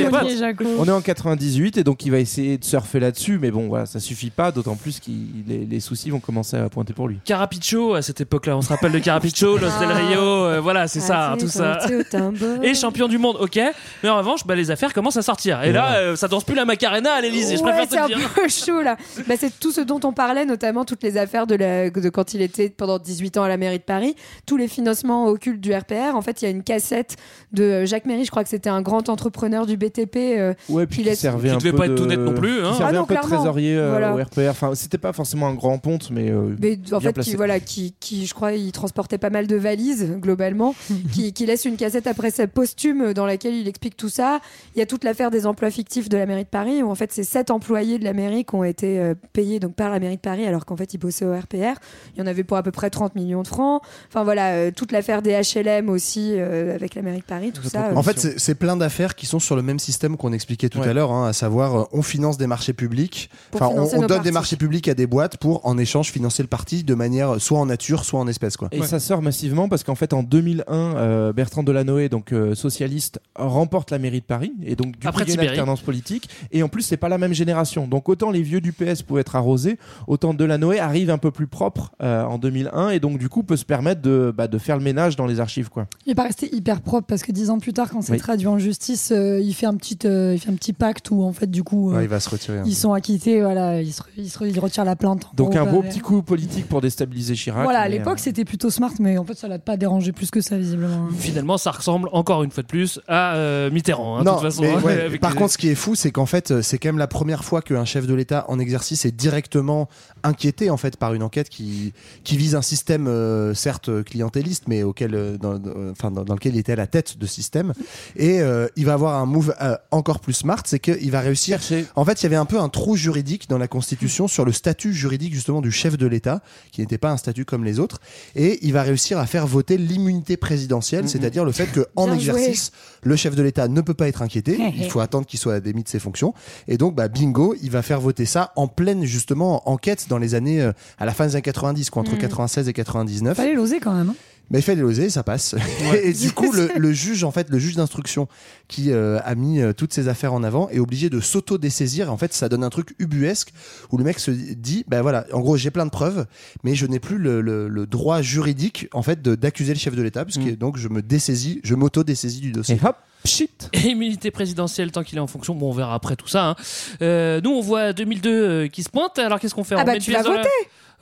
On 0.80 0.86
est 0.88 0.92
en 0.92 1.02
98 1.02 1.78
et 1.78 1.84
donc 1.84 2.06
il 2.06 2.12
va 2.12 2.20
essayer 2.20 2.58
de 2.58 2.64
surfer 2.64 3.00
là-dessus, 3.00 3.40
mais 3.40 3.52
bon, 3.52 3.68
voilà, 3.68 3.86
ça 3.86 4.00
suffit 4.00 4.30
pas, 4.30 4.52
d'autant 4.52 4.76
plus 4.76 5.00
que 5.00 5.10
les, 5.48 5.66
les 5.66 5.80
soucis 5.80 6.10
vont 6.10 6.20
commencer 6.20 6.58
à 6.58 6.70
pointer 6.70 6.94
pour 6.94 7.08
lui. 7.08 7.20
Carapicho 7.34 7.96
à 7.96 8.04
cette 8.04 8.22
époque-là. 8.22 8.56
On 8.56 8.62
se 8.62 8.70
rappelle 8.70 8.92
de 8.92 9.00
Carapicho, 9.00 9.58
Los 9.58 9.80
Del 9.80 9.92
Rio, 9.92 10.20
euh, 10.22 10.60
voilà, 10.62 10.88
c'est 10.88 11.00
ça, 11.00 11.32
Ah, 11.32 11.36
tout 11.40 11.48
ça. 11.48 11.80
au 11.88 12.04
tambour. 12.04 12.64
Et 12.64 12.76
champion 12.76 13.08
du 13.08 13.18
monde, 13.18 13.38
ok. 13.40 13.60
Mais 14.04 14.10
en 14.10 14.18
revanche, 14.18 14.46
bah, 14.46 14.54
les 14.54 14.70
affaires 14.70 14.94
commencent 14.94 15.18
à 15.18 15.24
sortir. 15.24 15.64
Et 15.64 15.72
là, 15.72 15.96
euh, 15.96 16.16
ça 16.16 16.28
danse 16.28 16.44
plus 16.44 16.54
la 16.54 16.66
Macarena 16.66 17.12
à 17.14 17.22
l'Elysée. 17.22 17.58
Je 17.58 17.64
Ouais, 17.64 17.72
préfère 17.72 17.88
te 17.88 17.94
c'est 17.96 17.98
le 17.98 18.04
un 18.04 18.20
dire. 18.20 18.30
peu 18.36 18.48
chaud 18.48 18.82
là. 18.84 18.98
Bah, 19.28 19.34
c'est 19.40 19.60
tout 19.60 19.72
ce 19.72 19.82
dont 19.82 20.00
on 20.04 20.14
parlait, 20.14 20.46
notamment 20.46 20.86
toutes 20.86 21.02
les 21.02 21.18
affaires 21.18 21.48
de, 21.48 21.56
la, 21.56 21.90
de 21.90 22.10
quand 22.10 22.36
il 22.36 22.42
était 22.44 22.70
pendant 22.70 23.00
18 23.00 23.38
ans 23.40 23.44
à 23.44 23.48
la 23.50 23.58
mairie 23.58 23.80
de 23.80 23.84
Paris, 23.84 24.16
tous 24.46 24.58
les 24.58 24.68
financements 24.68 25.26
occultes 25.26 25.60
du 25.60 25.74
RPR. 25.74 26.14
En 26.16 26.22
fait, 26.22 26.44
il 26.44 26.46
y 26.46 26.48
a 26.48 26.52
une 26.52 26.62
cassette 26.64 27.16
de 27.52 27.64
euh, 27.64 27.86
Jacques 27.88 28.06
Méry, 28.06 28.26
je 28.26 28.30
crois 28.32 28.44
que 28.44 28.50
c'était 28.50 28.70
un 28.70 28.84
grand 28.84 29.10
entrepreneur 29.10 29.66
du 29.66 29.76
BTP. 29.76 30.18
euh, 30.38 30.54
Ouais, 30.70 30.86
puis 30.86 30.98
qui 30.98 31.04
qui 31.04 31.10
laisse- 31.10 31.20
servait 31.20 31.50
Qui 31.50 31.56
un 31.56 31.58
devait 31.58 31.72
peu 31.72 31.78
pas 31.78 31.86
être 31.86 31.94
de- 31.94 31.98
tout 31.98 32.06
net 32.06 32.20
non 32.20 32.34
plus, 32.36 32.64
hein. 32.64 32.70
qui 32.74 32.78
servait 32.78 32.84
Ah 32.90 32.92
non, 32.94 33.02
un 33.02 33.06
peu 33.06 33.16
de 33.16 33.20
clairement. 33.22 33.38
trésorier 33.38 33.76
euh, 33.76 33.90
Voilà. 33.90 34.14
au 34.14 34.18
RPR. 34.24 34.50
Enfin, 34.52 34.76
c'était 34.76 35.00
pas 35.00 35.14
forcément 35.14 35.48
un 35.48 35.56
grand 35.56 35.80
ponte, 35.80 36.10
mais, 36.12 36.30
euh, 36.30 36.56
Mais 36.62 36.78
en 36.92 37.00
bien 37.00 37.10
fait, 37.10 37.14
qui, 37.24 37.36
voilà, 37.36 37.60
qui, 37.60 37.94
qui, 38.00 38.26
je 38.26 38.34
crois, 38.34 38.54
il 38.54 38.72
transportait 38.72 39.18
pas 39.18 39.30
mal 39.30 39.48
de 39.48 39.56
valises 39.56 40.12
globalement, 40.20 40.76
qui, 41.14 41.34
qui 41.34 41.46
laisse 41.46 41.66
une 41.66 41.78
cassette 41.78 42.08
après 42.08 42.32
sa 42.32 42.48
posthume 42.48 43.14
dans 43.14 43.26
laquelle 43.26 43.56
il 43.56 43.68
explique 43.68 43.98
tout 43.98 44.10
ça. 44.10 44.40
Il 44.76 44.80
y 44.80 44.82
a 44.82 44.86
toute 44.86 45.04
l'affaire 45.04 45.32
des 45.32 45.46
emplois 45.46 45.72
fictifs 45.72 46.10
de 46.10 46.18
la 46.18 46.26
mairie 46.26 46.44
de 46.44 46.50
Paris, 46.50 46.84
où 46.84 46.90
en 46.90 46.96
fait, 46.96 47.12
c'est 47.12 47.24
sept 47.24 47.52
employés 47.52 48.00
de 48.00 48.04
la 48.04 48.14
mairie 48.14 48.46
qui 48.46 48.56
ont 48.56 48.64
été 48.64 49.00
euh, 49.00 49.14
payés 49.34 49.60
donc 49.60 49.76
par 49.76 49.90
la 49.90 50.00
mairie 50.00 50.16
de 50.16 50.22
Paris, 50.22 50.46
alors 50.46 50.66
qu'en 50.66 50.76
fait, 50.76 50.94
ils 50.94 50.98
bossaient 50.98 51.26
au 51.26 51.34
RPR. 51.34 51.80
Il 52.16 52.20
y 52.20 52.22
en 52.22 52.28
avait 52.28 52.44
pour 52.44 52.58
à 52.58 52.64
peu 52.64 52.72
près 52.72 52.90
30 52.90 53.16
millions 53.16 53.42
de 53.44 53.48
francs. 53.48 53.82
Enfin 54.10 54.24
voilà, 54.24 54.52
euh, 54.54 54.72
toute 54.76 54.92
l'affaire 54.92 55.22
des 55.22 55.32
HLM 55.42 55.90
aussi 55.90 56.34
euh, 56.34 56.76
avec 56.76 56.96
la 56.96 57.02
mairie 57.02 57.20
de 57.20 57.24
Paris, 57.24 57.52
tout 57.52 57.64
ça. 57.64 57.92
En 57.96 58.04
fait, 58.04 58.20
c'est- 58.20 58.54
plein 58.54 58.78
d'affaires 58.78 59.16
qui 59.16 59.26
sont 59.26 59.40
sur 59.40 59.56
le 59.56 59.64
même 59.64 59.80
système 59.80 60.16
qu'on 60.16 60.32
expliquait 60.32 60.70
tout 60.70 60.80
Ouais. 60.80 60.88
à 60.88 60.94
l'heure, 60.94 61.12
hein, 61.12 61.28
à 61.28 61.34
savoir 61.34 61.88
on 61.92 62.04
finance 62.04 62.38
des 62.38 62.46
marchés 62.46 62.72
publics, 62.72 63.30
enfin 63.52 63.68
on, 63.68 64.06
donne 64.06 64.22
des 64.22 64.32
marchés 64.32 64.58
publics 64.58 64.88
à 64.88 64.94
des 64.94 65.08
boîtes 65.08 65.38
pour 65.38 65.66
en 65.66 65.78
échange 65.80 66.12
financer 66.12 66.44
le 66.44 66.48
parti 66.48 66.84
de 66.84 66.94
manière 66.94 67.13
soit 67.40 67.60
en 67.60 67.66
nature, 67.66 68.06
soit 68.06 68.20
en 68.20 68.28
espèces 68.28 68.58
quoi. 68.58 68.70
Et 68.72 68.82
ça 68.84 69.00
sort 69.00 69.22
massivement 69.22 69.70
parce 69.70 69.84
qu'en 69.84 69.96
fait 69.96 70.14
en 70.14 70.24
2001, 70.24 70.64
euh, 70.96 71.34
Bertrand 71.34 71.64
Delanoë, 71.64 72.10
donc 72.10 72.32
euh, 72.34 72.56
socialiste, 72.56 73.20
remporte 73.36 73.92
la 73.92 74.00
mairie 74.00 74.20
de 74.22 74.26
Paris 74.26 74.54
et 74.66 74.76
donc 74.76 74.98
du 74.98 75.08
Après 75.08 75.24
coup 75.26 75.32
il 75.32 75.36
y 75.36 75.40
a 75.40 75.44
une 75.44 75.50
alternance 75.50 75.82
politique. 75.82 76.30
Et 76.52 76.64
en 76.64 76.70
plus 76.70 76.82
c'est 76.82 76.98
pas 76.98 77.10
la 77.10 77.18
même 77.18 77.34
génération. 77.34 77.88
Donc 77.88 78.10
autant 78.10 78.32
les 78.32 78.42
vieux 78.42 78.62
du 78.62 78.72
PS 78.74 79.02
pouvaient 79.02 79.22
être 79.22 79.36
arrosés, 79.36 79.78
autant 80.08 80.34
Delanoë 80.34 80.80
arrive 80.80 81.10
un 81.10 81.18
peu 81.18 81.32
plus 81.32 81.48
propre 81.48 81.92
euh, 82.02 82.24
en 82.24 82.38
2001 82.38 82.90
et 82.90 83.00
donc 83.00 83.18
du 83.18 83.30
coup 83.30 83.44
peut 83.44 83.58
se 83.58 83.66
permettre 83.66 84.02
de, 84.02 84.34
bah, 84.36 84.48
de 84.48 84.58
faire 84.58 84.78
le 84.78 84.84
ménage 84.84 85.16
dans 85.16 85.26
les 85.26 85.40
archives 85.40 85.70
quoi. 85.70 85.88
Il 86.06 86.12
est 86.12 86.16
pas 86.16 86.24
resté 86.24 86.54
hyper 86.56 86.82
propre 86.82 87.08
parce 87.08 87.24
que 87.24 87.32
dix 87.32 87.50
ans 87.50 87.60
plus 87.60 87.74
tard, 87.74 87.90
quand 87.90 88.02
c'est 88.02 88.14
Oui. 88.14 88.18
traduit 88.20 88.48
en 88.48 88.58
justice, 88.60 89.12
euh, 89.12 89.40
il 89.40 89.54
fait 89.54 89.66
un 89.66 89.76
petit, 89.76 89.98
euh, 90.06 90.34
il 90.36 90.40
fait 90.40 90.50
un 90.52 90.56
petit 90.56 90.74
pacte 90.74 91.10
où 91.12 91.24
en 91.24 91.34
fait 91.34 91.50
du 91.50 91.64
coup, 91.64 91.92
euh, 91.92 91.98
Ouais, 91.98 92.04
il 92.04 92.10
va 92.10 92.20
se 92.20 92.30
retirer. 92.30 92.60
un 92.60 92.64
ils 92.64 92.70
peu. 92.70 92.76
sont 92.76 92.94
acquittés, 92.94 93.42
voilà, 93.42 93.82
il 93.82 93.92
se, 93.94 94.02
il 94.18 94.30
se- 94.30 94.44
il 94.44 94.60
retire 94.60 94.86
la 94.86 94.96
plainte. 94.96 95.28
Donc 95.36 95.52
gros, 95.52 95.60
un 95.60 95.66
beau 95.72 95.82
petit 95.82 96.00
coup 96.00 96.22
politique 96.22 96.68
pour 96.68 96.82
déstabiliser 97.06 97.36
Chirac. 97.36 97.64
Voilà, 97.64 97.80
à 97.82 97.88
l'époque 97.90 98.18
euh, 98.18 98.22
c'était 98.22 98.46
plutôt 98.46 98.70
smart, 98.70 98.94
mais 99.00 99.18
en 99.18 99.24
fait 99.26 99.36
ça 99.38 99.48
l'a 99.48 99.60
pas 99.60 99.78
dérangé 99.78 100.12
plus 100.12 100.32
que 100.32 100.42
ça 100.42 100.58
visiblement. 100.58 101.08
Finalement, 101.18 101.58
ça 101.58 101.72
ressemble 101.72 102.10
encore 102.12 102.44
une 102.44 102.52
fois 102.52 102.64
de 102.64 102.68
plus 102.68 103.00
à 103.08 103.36
euh, 103.36 103.70
Mitterrand. 103.72 104.18
hein, 104.18 104.20
de 104.22 104.26
Non, 104.26 104.34
toute 104.36 104.44
façon, 104.44 104.62
mais 104.64 104.72
hein, 104.74 104.82
ouais, 104.84 105.02
avec 105.06 105.22
par 105.22 105.32
les- 105.32 105.38
contre, 105.38 105.54
ce 105.54 105.58
qui 105.58 105.70
est 105.70 105.76
fou, 105.76 105.96
c'est 105.96 106.12
qu'en 106.12 106.26
fait, 106.26 106.62
c'est 106.62 106.78
quand 106.78 106.90
même 106.90 106.98
la 106.98 107.08
première 107.08 107.44
fois 107.44 107.62
qu'un 107.62 107.86
chef 107.86 108.08
de 108.08 108.14
l'État 108.14 108.46
en 108.48 108.60
exercice 108.60 109.06
est 109.06 109.12
directement 109.12 109.90
inquiété 110.24 110.70
en 110.70 110.78
fait 110.78 110.98
par 110.98 111.14
une 111.14 111.24
enquête 111.24 111.50
qui 111.50 111.94
qui 112.24 112.38
vise 112.38 112.56
un 112.56 112.62
système 112.62 113.08
euh, 113.08 113.54
certes 113.54 114.04
clientéliste, 114.04 114.66
mais 114.68 114.84
auquel, 114.84 115.38
dans, 115.40 115.58
dans- 115.60 115.92
enfin, 115.92 116.12
dans, 116.12 116.24
dans 116.24 116.34
lequel 116.36 116.56
il 116.56 116.60
était 116.60 116.74
à 116.74 116.78
la 116.78 116.88
tête 116.88 117.18
de 117.18 117.26
système. 117.26 117.74
Et 118.16 118.42
euh, 118.42 118.68
il 118.76 118.86
va 118.86 118.94
avoir 118.94 119.16
un 119.22 119.26
move 119.26 119.54
euh, 119.62 119.76
encore 119.92 120.20
plus 120.20 120.34
smart, 120.34 120.62
c'est 120.66 120.80
qu'il 120.80 121.12
va 121.12 121.20
réussir. 121.22 121.60
En 121.96 122.06
fait, 122.06 122.22
il 122.22 122.24
y 122.24 122.26
avait 122.28 122.36
un 122.36 122.46
peu 122.46 122.60
un 122.60 122.70
trou 122.70 122.96
juridique 122.96 123.50
dans 123.50 123.58
la 123.58 123.68
Constitution 123.68 124.28
sur 124.28 124.46
le 124.46 124.52
statut 124.52 124.94
juridique 124.94 125.34
justement 125.34 125.62
du 125.62 125.72
chef 125.72 125.98
de 125.98 126.08
l'État, 126.08 126.42
qui 126.72 126.82
n'était 126.82 126.93
pas 126.98 127.12
un 127.12 127.18
statut 127.18 127.46
comme 127.46 127.64
les 127.64 127.80
autres, 127.80 128.00
et 128.36 128.60
il 128.66 128.74
va 128.74 128.84
réussir 128.84 129.18
à 129.20 129.26
faire 129.26 129.48
voter 129.48 129.78
l'immunité 129.78 130.38
présidentielle, 130.38 131.08
c'est-à-dire 131.10 131.46
le 131.46 131.52
fait 131.52 131.72
que 131.72 131.88
en 131.96 132.06
Bien 132.08 132.20
joué. 132.20 132.34
exercice, 132.36 132.72
le 133.04 133.16
chef 133.16 133.36
de 133.36 133.44
l'État 133.44 133.68
ne 133.68 133.82
peut 133.82 133.94
pas 133.94 134.08
être 134.08 134.22
inquiété, 134.22 134.58
il 134.78 134.90
faut 134.90 135.00
attendre 135.00 135.26
qu'il 135.26 135.40
soit 135.40 135.60
démis 135.60 135.84
de 135.84 135.90
ses 135.90 136.00
fonctions, 136.00 136.34
et 136.68 136.78
donc 136.78 136.96
bah, 136.96 137.08
bingo, 137.08 137.56
il 137.62 137.72
va 137.72 137.82
faire 137.82 138.00
voter 138.02 138.26
ça 138.26 138.52
en 138.56 138.68
pleine 138.68 139.04
justement 139.06 139.68
enquête 139.70 140.08
dans 140.10 140.18
les 140.18 140.36
années 140.36 140.62
euh, 140.62 140.72
à 140.98 141.06
la 141.06 141.14
fin 141.14 141.26
des 141.28 141.36
années 141.36 141.42
90, 141.42 141.90
quoi, 141.90 142.02
entre 142.02 142.14
Mhm. 142.14 142.20
96 142.20 142.68
et 142.70 142.74
99. 142.74 143.36
Fallait 143.38 143.54
l'oser 143.56 143.80
quand 143.80 143.94
même. 143.94 144.10
hein. 144.10 144.16
Mais 144.52 144.60
il 144.60 144.62
fait 144.62 144.76
l'oser, 144.76 145.10
ça 145.10 145.24
passe. 145.24 145.56
et 146.04 146.14
du 146.14 146.32
coup, 146.32 146.52
le, 146.52 146.70
le 146.78 146.92
juge, 146.92 147.24
en 147.24 147.32
fait, 147.32 147.50
le 147.50 147.58
juge 147.58 147.76
d'instruction 147.76 148.28
qui 148.68 148.92
euh, 148.92 149.20
a 149.24 149.34
mis 149.36 149.62
euh, 149.62 149.74
toutes 149.74 149.94
ces 149.94 150.08
affaires 150.10 150.34
en 150.34 150.44
avant 150.44 150.70
est 150.70 150.80
obligé 150.80 151.10
de 151.10 151.20
s'auto-dessaisir. 151.20 152.12
En 152.12 152.18
fait, 152.18 152.34
ça 152.34 152.50
donne 152.50 152.64
un 152.64 152.70
truc 152.70 152.94
ubuesque 153.00 153.52
où 153.92 153.98
le 153.98 154.04
mec 154.04 154.20
se 154.20 154.30
dit, 154.32 154.84
ben 154.88 155.02
voilà, 155.02 155.26
en 155.34 155.40
gros, 155.40 155.58
j'ai 155.58 155.72
plein 155.72 155.86
de 155.86 155.92
preuves, 155.92 156.26
mais 156.64 156.76
je 156.76 156.86
n'ai 156.86 157.00
plus 157.00 157.18
le, 157.18 157.42
le- 157.42 157.68
le 157.68 157.86
droit 157.88 158.22
juridique, 158.22 158.88
en 158.94 159.02
fait, 159.02 159.22
d'accuser 159.24 159.74
le 159.74 159.80
chef 159.80 159.96
de 159.96 160.02
l'État, 160.04 160.24
puisque 160.26 160.56
donc 160.58 160.78
je 160.78 160.88
me 160.88 161.02
dessaisis, 161.02 161.60
je 161.64 161.74
m'auto-dessaisis 161.74 162.42
du 162.42 162.52
dossier. 162.52 162.76
Et 162.82 162.86
hop, 162.86 162.98
shit. 163.26 163.70
Et 163.74 163.88
immunité 163.90 164.30
présidentielle 164.30 164.92
tant 164.92 165.04
qu'il 165.04 165.18
est 165.18 165.22
en 165.22 165.28
fonction. 165.28 165.56
Bon, 165.56 165.70
on 165.70 165.74
verra 165.74 165.96
après 165.96 166.16
tout 166.16 166.28
ça. 166.28 166.50
hein. 166.50 166.56
Euh, 167.02 167.42
nous, 167.42 167.52
on 167.52 167.62
voit 167.62 167.94
2002 167.94 168.30
euh, 168.30 168.68
qui 168.68 168.84
se 168.84 168.90
pointe. 168.90 169.18
Alors, 169.20 169.40
qu'est-ce 169.40 169.56
qu'on 169.56 169.64
fait? 169.64 169.76
Ah 169.76 169.82
On 169.82 169.86
bah, 169.86 169.94
met 169.94 170.00
tu 170.00 170.12
pièce 170.12 170.22
vas 170.22 170.30
dans 170.30 170.32
la- 170.36 170.38
voter 170.44 170.50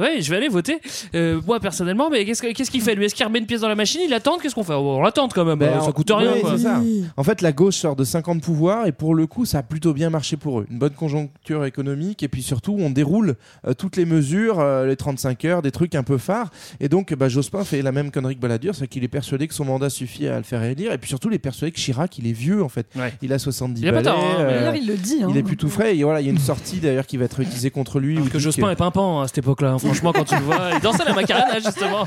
Ouais, 0.01 0.21
je 0.21 0.29
vais 0.29 0.37
aller 0.37 0.47
voter. 0.49 0.79
Euh, 1.15 1.39
moi, 1.45 1.59
personnellement, 1.59 2.09
mais 2.09 2.25
qu'est-ce 2.25 2.41
que- 2.41 2.51
qu'est-ce 2.53 2.71
qu'il 2.71 2.81
fait 2.81 2.95
Lui, 2.95 3.05
est-ce 3.05 3.15
qu'il 3.15 3.25
remet 3.25 3.39
une 3.39 3.45
pièce 3.45 3.61
dans 3.61 3.69
la 3.69 3.75
machine? 3.75 4.01
Il 4.05 4.13
attend 4.13 4.37
Qu'est-ce 4.37 4.55
qu'on 4.55 4.63
fait? 4.63 4.73
On 4.73 5.01
l'attend 5.01 5.27
quand 5.27 5.45
même. 5.45 5.59
Ben, 5.59 5.77
euh, 5.77 5.81
ça 5.81 5.91
coûte 5.91 6.09
rien. 6.11 6.33
ouais, 6.33 6.41
quoi. 6.41 6.57
c'est 6.57 6.63
ça. 6.63 6.81
En 7.17 7.23
fait, 7.23 7.41
la 7.41 7.51
gauche 7.51 7.75
sort 7.75 7.95
de 7.95 8.03
50 8.03 8.41
pouvoirs 8.41 8.87
et 8.87 8.91
pour 8.91 9.13
le 9.15 9.27
coup, 9.27 9.45
ça 9.45 9.59
a 9.59 9.63
plutôt 9.63 9.93
bien 9.93 10.09
marché 10.09 10.35
pour 10.37 10.59
eux. 10.61 10.65
Une 10.71 10.79
bonne 10.79 10.93
conjoncture 10.93 11.65
économique 11.65 12.23
et 12.23 12.27
puis 12.27 12.41
surtout, 12.41 12.75
on 12.79 12.89
déroule 12.89 13.35
euh, 13.67 13.73
toutes 13.73 13.95
les 13.97 14.05
mesures, 14.05 14.59
euh, 14.59 14.85
les 14.87 14.95
35 14.95 15.45
heures, 15.45 15.61
des 15.61 15.71
trucs 15.71 15.93
un 15.95 16.03
peu 16.03 16.17
phares. 16.17 16.49
Et 16.79 16.89
donc, 16.89 17.13
bah, 17.13 17.29
Jospin 17.29 17.63
fait 17.63 17.81
la 17.81 17.91
même 17.91 18.09
connerie 18.11 18.35
que 18.35 18.41
Balladur, 18.41 18.73
c'est 18.75 18.87
qu'il 18.87 19.03
est 19.03 19.07
persuadé 19.07 19.47
que 19.47 19.53
son 19.53 19.65
mandat 19.65 19.89
suffit 19.89 20.27
à 20.27 20.37
le 20.37 20.43
faire 20.43 20.63
élire 20.63 20.91
et 20.91 20.97
puis 20.97 21.09
surtout, 21.09 21.29
il 21.29 21.35
est 21.35 21.39
persuadé 21.39 21.71
que 21.71 21.77
Chirac, 21.79 22.17
il 22.17 22.27
est 22.27 22.31
vieux 22.31 22.63
en 22.63 22.69
fait. 22.69 22.87
Ouais. 22.95 23.13
Il 23.21 23.31
a 23.33 23.39
70 23.39 23.81
Il 23.81 23.87
a 23.87 23.91
pas 23.91 23.97
balais, 24.01 24.09
tort, 24.09 24.19
hein, 24.23 24.35
euh, 24.39 24.73
il 24.75 24.87
le 24.87 24.95
dit. 24.97 25.19
hein. 25.23 25.27
il 25.29 25.37
est 25.37 25.43
plus 25.43 25.57
tout 25.57 25.69
frais. 25.69 25.95
Et 25.97 26.03
voilà, 26.03 26.21
il 26.21 26.25
y 26.25 26.29
a 26.29 26.31
une 26.31 26.37
sortie 26.39 26.77
d'ailleurs 26.79 27.05
qui 27.05 27.17
va 27.17 27.25
être 27.25 27.39
utilisée 27.39 27.69
contre 27.69 27.99
lui. 27.99 28.15
Parce 28.15 28.29
que 28.29 28.39
Jospin 28.39 28.67
que- 28.67 28.71
est 28.71 28.75
pimpant 28.75 29.19
hein, 29.19 29.23
à 29.23 29.27
cette 29.27 29.39
époque-là. 29.39 29.73
hein. 29.73 29.90
Franchement, 29.91 30.13
quand 30.13 30.23
tu 30.23 30.35
le 30.35 30.41
vois, 30.41 30.69
il 30.73 30.79
dansait 30.79 31.03
la 31.05 31.13
macarena 31.13 31.59
justement. 31.59 32.05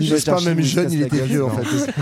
Jospin, 0.00 0.32
nouvelle 0.36 0.54
même 0.56 0.64
jeune, 0.64 0.92
il 0.92 1.02
était 1.02 1.22
vieux, 1.24 1.44
en 1.44 1.50
fait. 1.50 1.92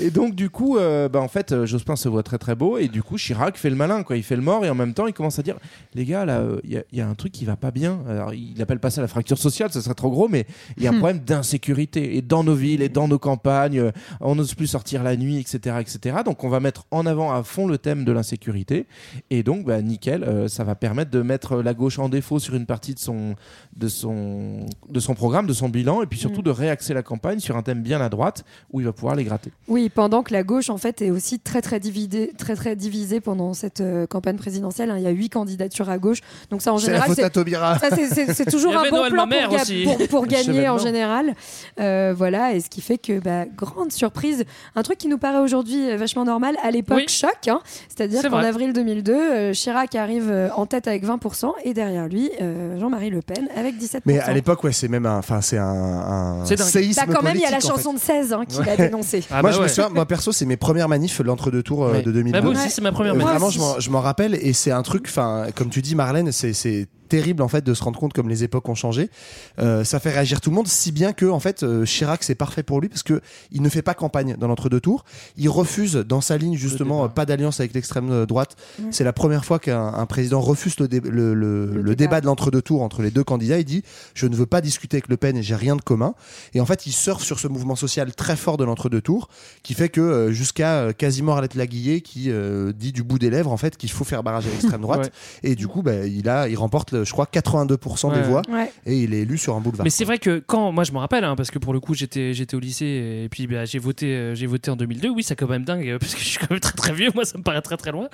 Et 0.00 0.10
donc 0.10 0.34
du 0.34 0.48
coup, 0.50 0.78
euh, 0.78 1.08
bah, 1.08 1.20
en 1.20 1.28
fait, 1.28 1.64
Jospin 1.64 1.96
se 1.96 2.08
voit 2.08 2.22
très 2.22 2.38
très 2.38 2.54
beau 2.54 2.78
et 2.78 2.88
du 2.88 3.02
coup 3.02 3.16
Chirac 3.16 3.56
fait 3.56 3.70
le 3.70 3.76
malin, 3.76 4.02
quoi. 4.02 4.16
Il 4.16 4.22
fait 4.22 4.36
le 4.36 4.42
mort 4.42 4.64
et 4.64 4.70
en 4.70 4.74
même 4.74 4.94
temps 4.94 5.06
il 5.06 5.12
commence 5.12 5.38
à 5.38 5.42
dire, 5.42 5.56
les 5.94 6.04
gars 6.04 6.24
là, 6.24 6.38
euh, 6.38 6.60
il 6.64 6.72
y, 6.72 6.76
a- 6.76 6.84
il 6.92 6.98
y 6.98 7.00
a 7.00 7.08
un 7.08 7.14
truc 7.14 7.32
qui 7.32 7.44
va 7.44 7.56
pas 7.56 7.70
bien. 7.70 7.98
Alors 8.08 8.32
il 8.34 8.60
appelle 8.62 8.78
pas 8.78 8.90
ça 8.90 9.00
la 9.00 9.08
fracture 9.08 9.38
sociale, 9.38 9.70
ce 9.72 9.80
serait 9.80 9.94
trop 9.94 10.10
gros, 10.10 10.28
mais 10.28 10.46
il 10.76 10.82
y 10.82 10.86
a 10.86 10.90
un 10.90 10.92
Hmm. 10.94 10.98
problème 10.98 11.18
d'insécurité 11.20 12.16
et 12.16 12.22
dans 12.22 12.42
nos 12.44 12.54
villes 12.54 12.82
et 12.82 12.88
dans 12.88 13.08
nos 13.08 13.18
campagnes, 13.18 13.78
euh, 13.78 13.90
on 14.20 14.34
n'ose 14.36 14.54
plus 14.54 14.66
sortir 14.66 15.02
la 15.02 15.16
nuit, 15.16 15.38
etc., 15.38 15.76
etc. 15.80 16.18
Donc 16.24 16.44
on 16.44 16.48
va 16.48 16.60
mettre 16.60 16.84
en 16.90 17.04
avant 17.06 17.32
à 17.32 17.42
fond 17.42 17.66
le 17.66 17.78
thème 17.78 18.04
de 18.04 18.12
l'insécurité 18.12 18.86
et 19.30 19.42
donc 19.42 19.64
bah, 19.64 19.80
nickel, 19.82 20.22
euh, 20.24 20.48
ça 20.48 20.64
va 20.64 20.74
permettre 20.74 21.10
de 21.10 21.22
mettre 21.22 21.56
la 21.62 21.74
gauche 21.74 21.98
en 21.98 22.08
défaut 22.08 22.38
sur 22.38 22.54
une 22.54 22.66
partie 22.66 22.94
de 22.94 22.98
son 22.98 23.34
de 23.76 23.88
son 23.88 24.66
de 24.88 25.00
son 25.00 25.14
programme, 25.14 25.46
de 25.46 25.52
son 25.52 25.68
bilan 25.68 26.02
et 26.02 26.06
puis 26.06 26.18
surtout 26.18 26.40
Mm. 26.40 26.44
de 26.44 26.50
réaxer 26.50 26.94
la 26.94 27.02
campagne 27.02 27.38
sur 27.40 27.56
un 27.56 27.62
thème 27.62 27.82
bien 27.82 28.00
à 28.00 28.08
droite 28.08 28.44
où 28.72 28.80
il 28.80 28.86
va 28.86 28.92
pouvoir 28.92 29.14
les 29.14 29.24
gratter. 29.24 29.50
Oui, 29.68 29.88
pendant 29.88 30.22
que 30.22 30.32
la 30.32 30.42
gauche 30.42 30.70
en 30.70 30.78
fait 30.78 31.02
est 31.02 31.10
aussi 31.10 31.38
très 31.40 31.60
très 31.62 31.80
divisée, 31.80 32.32
très 32.38 32.54
très 32.54 32.76
divisée 32.76 33.20
pendant 33.20 33.54
cette 33.54 33.80
euh, 33.80 34.06
campagne 34.06 34.36
présidentielle. 34.36 34.90
hein. 34.90 34.96
Il 34.98 35.02
y 35.04 35.06
a 35.06 35.10
huit 35.10 35.28
candidatures 35.30 35.88
à 35.90 35.98
gauche, 35.98 36.20
donc 36.50 36.62
ça 36.62 36.72
en 36.72 36.78
C'est 36.78 36.86
la 36.90 36.98
général 36.98 37.08
faute 37.16 37.24
à 37.24 37.30
Taubira. 37.30 37.78
ça, 37.78 37.90
c'est- 37.94 38.32
c'est 38.34 38.44
toujours 38.50 38.76
un 38.76 38.88
bon 38.90 38.96
Noël 38.98 39.12
plan 39.12 39.26
pour, 39.28 39.96
pour- 39.96 40.08
pour 40.08 40.26
gagner 40.34 40.68
en 40.68 40.78
général. 40.78 41.34
Euh, 41.80 42.14
voilà, 42.16 42.54
et 42.54 42.60
ce 42.60 42.68
qui 42.70 42.80
fait 42.80 42.98
que 42.98 43.18
bah, 43.20 43.44
grande 43.46 43.92
surprise, 43.92 44.44
un 44.74 44.82
truc 44.82 44.98
qui 44.98 45.08
nous 45.08 45.18
paraît 45.18 45.38
aujourd'hui 45.40 45.90
euh, 45.90 45.96
vachement 45.96 46.24
normal, 46.24 46.56
à 46.62 46.70
l'époque 46.70 46.98
Oui. 46.98 47.08
choc. 47.08 47.48
hein. 47.48 47.60
C'est-à-dire 47.88 48.20
C'est 48.22 48.30
qu'en 48.30 48.38
avril 48.38 48.72
2002, 48.72 49.12
euh, 49.14 49.52
Chirac 49.52 49.94
arrive 49.94 50.50
en 50.56 50.66
tête 50.66 50.88
avec 50.88 51.04
20% 51.04 51.52
et 51.64 51.74
derrière 51.74 52.08
lui 52.08 52.30
euh, 52.40 52.78
Jean-Marie 52.78 53.10
Le 53.10 53.22
Pen 53.22 53.37
avec 53.56 53.76
17%. 53.76 54.00
Mais 54.06 54.18
à 54.20 54.32
l'époque, 54.32 54.62
ouais, 54.64 54.72
c'est 54.72 54.88
même 54.88 55.06
un, 55.06 55.18
enfin, 55.18 55.40
c'est 55.40 55.58
un, 55.58 55.64
un 55.64 56.44
C'est 56.44 56.58
séisme 56.58 57.02
Bah, 57.06 57.12
quand 57.14 57.22
même, 57.22 57.36
il 57.36 57.42
y 57.42 57.46
a 57.46 57.50
la 57.50 57.60
chanson 57.60 57.92
de 57.92 57.98
16 57.98 58.32
hein, 58.32 58.44
qu'il 58.48 58.68
a 58.68 58.76
dénoncée. 58.76 59.22
Ah, 59.30 59.34
moi, 59.40 59.42
bah 59.42 59.50
je 59.52 59.56
ouais. 59.58 59.62
me 59.64 59.68
souviens, 59.68 59.88
moi 59.90 60.06
perso, 60.06 60.32
c'est 60.32 60.46
mes 60.46 60.56
premières 60.56 60.88
manifs 60.88 61.20
l'entre-deux 61.20 61.62
tours 61.62 61.84
euh, 61.86 61.92
Ouais. 61.92 62.02
de 62.02 62.10
2002. 62.12 62.38
Bah, 62.38 62.42
moi 62.44 62.52
aussi, 62.52 62.62
Ouais. 62.62 62.68
c'est 62.70 62.82
ma 62.82 62.92
première 62.92 63.14
manif. 63.14 63.28
Vraiment, 63.28 63.46
Moi 63.46 63.50
je 63.50 63.58
m'en- 63.58 63.80
je 63.80 63.90
m'en 63.90 64.00
rappelle 64.00 64.34
et 64.40 64.52
c'est 64.52 64.70
un 64.72 64.82
truc, 64.82 65.04
enfin, 65.08 65.46
comme 65.54 65.68
tu 65.70 65.82
dis, 65.82 65.94
Marlène, 65.94 66.32
c'est 66.32 66.52
c'est 66.52 66.86
terrible 67.08 67.42
en 67.42 67.48
fait 67.48 67.64
de 67.64 67.74
se 67.74 67.82
rendre 67.82 67.98
compte 67.98 68.12
comme 68.12 68.28
les 68.28 68.44
époques 68.44 68.68
ont 68.68 68.74
changé. 68.74 69.10
Euh, 69.58 69.84
ça 69.84 69.98
fait 70.00 70.10
réagir 70.10 70.40
tout 70.40 70.50
le 70.50 70.56
monde, 70.56 70.68
si 70.68 70.92
bien 70.92 71.12
que 71.12 71.26
en 71.26 71.40
fait 71.40 71.62
euh, 71.62 71.84
Chirac 71.84 72.22
c'est 72.22 72.34
parfait 72.34 72.62
pour 72.62 72.80
lui 72.80 72.88
parce 72.88 73.02
que 73.02 73.20
il 73.50 73.62
ne 73.62 73.68
fait 73.68 73.82
pas 73.82 73.94
campagne 73.94 74.36
dans 74.38 74.48
l'entre-deux 74.48 74.80
tours. 74.80 75.04
Il 75.36 75.48
refuse 75.48 75.94
dans 75.96 76.20
sa 76.20 76.36
ligne 76.36 76.56
justement 76.56 77.08
pas 77.08 77.26
d'alliance 77.26 77.60
avec 77.60 77.74
l'extrême 77.74 78.10
euh, 78.10 78.26
droite. 78.26 78.56
C'est 78.90 79.04
la 79.04 79.12
première 79.12 79.44
fois 79.44 79.58
qu'un 79.58 79.86
un 79.94 80.06
président 80.06 80.40
refuse 80.40 80.78
le, 80.78 80.88
dé- 80.88 81.00
le, 81.00 81.34
le- 81.34 81.66
le 81.66 81.82
débat. 81.82 81.94
débat 81.94 82.20
de 82.20 82.26
l'entre-deux 82.26 82.62
tours 82.62 82.82
entre 82.82 83.02
les 83.02 83.10
deux 83.10 83.24
candidats. 83.24 83.58
Il 83.58 83.64
dit 83.64 83.82
je 84.14 84.26
ne 84.26 84.36
veux 84.36 84.46
pas 84.46 84.60
discuter 84.60 84.96
avec 84.96 85.08
Le 85.08 85.16
Pen 85.16 85.36
et 85.36 85.42
j'ai 85.42 85.54
rien 85.56 85.76
de 85.76 85.82
commun. 85.82 86.14
Et 86.54 86.60
en 86.60 86.66
fait 86.66 86.86
il 86.86 86.92
surfe 86.92 87.24
sur 87.24 87.38
ce 87.40 87.48
mouvement 87.48 87.76
social 87.76 88.14
très 88.14 88.36
fort 88.36 88.56
de 88.56 88.64
l'entre-deux 88.64 89.00
tours 89.00 89.28
qui 89.62 89.74
fait 89.74 89.88
que 89.88 90.30
jusqu'à 90.32 90.92
quasiment 90.92 91.32
Arlette 91.32 91.54
Laguillet 91.54 92.00
qui 92.00 92.30
euh, 92.30 92.72
dit 92.72 92.92
du 92.92 93.02
bout 93.02 93.18
des 93.18 93.30
lèvres 93.30 93.50
en 93.52 93.56
fait 93.56 93.76
qu'il 93.76 93.90
faut 93.90 94.04
faire 94.04 94.22
barrage 94.22 94.46
à 94.46 94.50
l'extrême 94.50 94.80
droite. 94.82 95.10
Et 95.42 95.54
du 95.54 95.66
coup, 95.68 95.82
bah, 95.82 96.06
il, 96.06 96.28
a, 96.28 96.48
il 96.48 96.56
remporte 96.56 96.97
euh, 96.98 97.04
je 97.04 97.12
crois, 97.12 97.26
82% 97.32 98.12
des 98.14 98.20
voix. 98.22 98.42
Ouais. 98.50 98.70
Et 98.86 98.96
il 98.98 99.14
est 99.14 99.20
élu 99.22 99.38
sur 99.38 99.54
un 99.56 99.60
boulevard. 99.60 99.84
Mais 99.84 99.90
c'est 99.90 100.04
vrai 100.04 100.18
que 100.18 100.38
quand 100.46 100.72
moi 100.72 100.84
je 100.84 100.92
me 100.92 100.98
rappelle 100.98 101.24
hein, 101.24 101.34
parce 101.36 101.50
que 101.50 101.58
pour 101.58 101.72
le 101.72 101.80
coup 101.80 101.94
j'étais 101.94 102.34
j'étais 102.34 102.54
au 102.56 102.60
lycée 102.60 103.22
et 103.24 103.28
puis 103.28 103.46
bah, 103.46 103.64
j'ai 103.64 103.78
voté 103.78 104.06
euh, 104.14 104.34
j'ai 104.34 104.46
voté 104.46 104.70
en 104.70 104.76
2002 104.76 105.08
oui 105.10 105.22
c'est 105.22 105.36
quand 105.36 105.48
même 105.48 105.64
dingue 105.64 105.88
euh, 105.88 105.98
parce 105.98 106.14
que 106.14 106.20
je 106.20 106.24
suis 106.26 106.38
quand 106.38 106.50
même 106.50 106.60
très 106.60 106.72
très 106.72 106.92
vieux 106.92 107.10
moi 107.14 107.24
ça 107.24 107.38
me 107.38 107.42
paraît 107.42 107.62
très 107.62 107.76
très 107.76 107.90
loin 107.92 108.08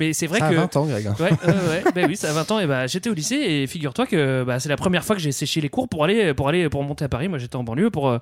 mais 0.00 0.12
c'est 0.12 0.26
vrai 0.26 0.38
Ça 0.38 0.46
a 0.46 0.50
que 0.50 0.54
20 0.56 0.76
ans, 0.76 0.86
Greg. 0.86 1.06
ouais, 1.06 1.30
ouais, 1.30 1.30
ouais. 1.46 1.84
Ben 1.94 2.06
oui 2.08 2.16
ça 2.16 2.30
a 2.30 2.32
20 2.32 2.50
ans 2.52 2.60
et 2.60 2.66
bah 2.66 2.86
j'étais 2.86 3.10
au 3.10 3.14
lycée 3.14 3.36
et 3.36 3.66
figure-toi 3.66 4.06
que 4.06 4.44
bah, 4.44 4.60
c'est 4.60 4.68
la 4.68 4.76
première 4.76 5.04
fois 5.04 5.16
que 5.16 5.22
j'ai 5.22 5.32
séché 5.32 5.60
les 5.60 5.68
cours 5.68 5.88
pour 5.88 6.04
aller 6.04 6.34
pour 6.34 6.48
aller 6.48 6.68
pour 6.68 6.82
monter 6.82 7.04
à 7.04 7.08
Paris 7.08 7.28
moi 7.28 7.38
j'étais 7.38 7.56
en 7.56 7.64
banlieue 7.64 7.90
pour 7.90 8.08
euh, 8.08 8.18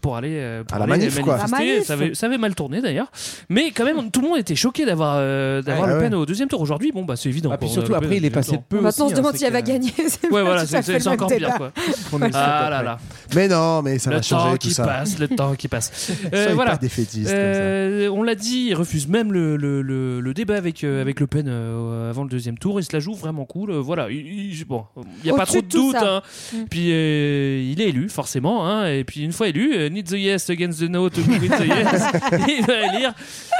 pour 0.00 0.16
aller 0.16 0.36
euh, 0.38 0.64
pour 0.64 0.76
À 0.76 0.80
la 0.80 0.86
manif, 0.86 1.20
quoi. 1.20 1.36
manifester. 1.36 1.56
La 1.56 1.58
manif. 1.70 1.84
ça 1.86 1.92
avait 1.94 2.14
ça 2.14 2.26
avait 2.26 2.38
mal 2.38 2.54
tourné 2.54 2.80
d'ailleurs 2.82 3.10
mais 3.48 3.70
quand 3.70 3.84
même 3.84 4.10
tout 4.10 4.20
le 4.20 4.28
monde 4.28 4.38
était 4.38 4.56
choqué 4.56 4.84
d'avoir 4.86 5.16
euh, 5.18 5.62
d'avoir 5.62 5.86
Ouais, 5.86 5.92
Le 5.94 5.98
ouais. 6.00 6.04
Pen 6.10 6.14
au 6.14 6.26
deuxième 6.26 6.48
tour 6.48 6.60
aujourd'hui 6.60 6.90
bon 6.92 7.04
bah 7.04 7.16
c'est 7.16 7.28
évident 7.28 7.50
Ah, 7.52 7.58
puis 7.58 7.68
surtout 7.68 7.94
après, 7.94 8.16
il 8.16 8.24
est 8.24 8.30
passé 8.30 8.52
de 8.52 8.56
tour. 8.56 8.64
peu 8.68 8.80
Maintenant, 8.80 9.06
on 9.06 9.08
se 9.08 9.14
demande 9.14 9.34
hein, 9.34 9.38
si 9.38 9.44
elle 9.44 9.52
va 9.56 9.62
gagner. 9.62 9.92
C'est 10.08 10.24
ouais 10.24 10.30
pas- 10.30 10.42
voilà 10.42 10.66
c'est 10.66 11.06
encore 11.08 11.28
pire 11.28 11.54
quoi 11.56 11.72
On 12.12 12.20
est 12.22 12.30
sûr 12.30 12.40
ah 12.40 12.68
là 12.70 12.82
là 12.82 12.98
Mais 13.34 13.48
non, 13.48 13.82
mais 13.82 13.98
ça 13.98 14.10
le 14.10 14.16
va 14.16 14.22
changer 14.22 14.44
temps 14.44 14.52
tout 14.52 14.58
qui 14.68 14.74
ça. 14.74 14.84
passe, 14.84 15.18
le 15.18 15.28
temps 15.28 15.54
qui 15.54 15.68
passe. 15.68 16.10
Euh, 16.32 16.50
voilà. 16.54 16.72
pas 16.72 16.76
défaitiste. 16.78 17.30
Euh, 17.30 18.08
on 18.08 18.22
l'a 18.22 18.34
dit, 18.34 18.66
il 18.70 18.74
refuse 18.74 19.06
même 19.08 19.32
le, 19.32 19.56
le, 19.56 19.80
le, 19.82 20.20
le 20.20 20.34
débat 20.34 20.56
avec, 20.56 20.82
euh, 20.84 21.00
avec 21.00 21.20
Le 21.20 21.26
Pen 21.26 21.46
euh, 21.48 22.10
avant 22.10 22.24
le 22.24 22.28
deuxième 22.28 22.58
tour. 22.58 22.80
Il 22.80 22.84
se 22.84 22.92
la 22.92 23.00
joue 23.00 23.14
vraiment 23.14 23.44
cool. 23.44 23.70
Euh, 23.70 23.80
voilà, 23.80 24.10
il, 24.10 24.16
il- 24.52 24.64
bon, 24.64 24.84
il 24.96 25.24
n'y 25.24 25.30
a 25.30 25.34
pas 25.36 25.46
trop 25.46 25.60
de 25.62 25.66
doute. 25.66 25.94
hein. 25.96 26.22
Mm. 26.52 26.56
Puis 26.70 26.88
euh, 26.92 27.62
il 27.72 27.80
est 27.80 27.88
élu, 27.88 28.08
forcément. 28.08 28.66
hein. 28.68 28.86
et 28.88 29.04
puis 29.04 29.22
une 29.22 29.32
fois 29.32 29.48
élu, 29.48 29.74
euh, 29.76 29.88
need 29.88 30.06
the 30.08 30.12
yes 30.12 30.50
against 30.50 30.80
the 30.80 30.88
no 30.90 31.08
to 31.10 31.20
win 31.22 31.40
the 31.40 31.64
yes. 31.66 32.02
il 32.48 32.64
va 32.66 32.94
élire 32.94 33.14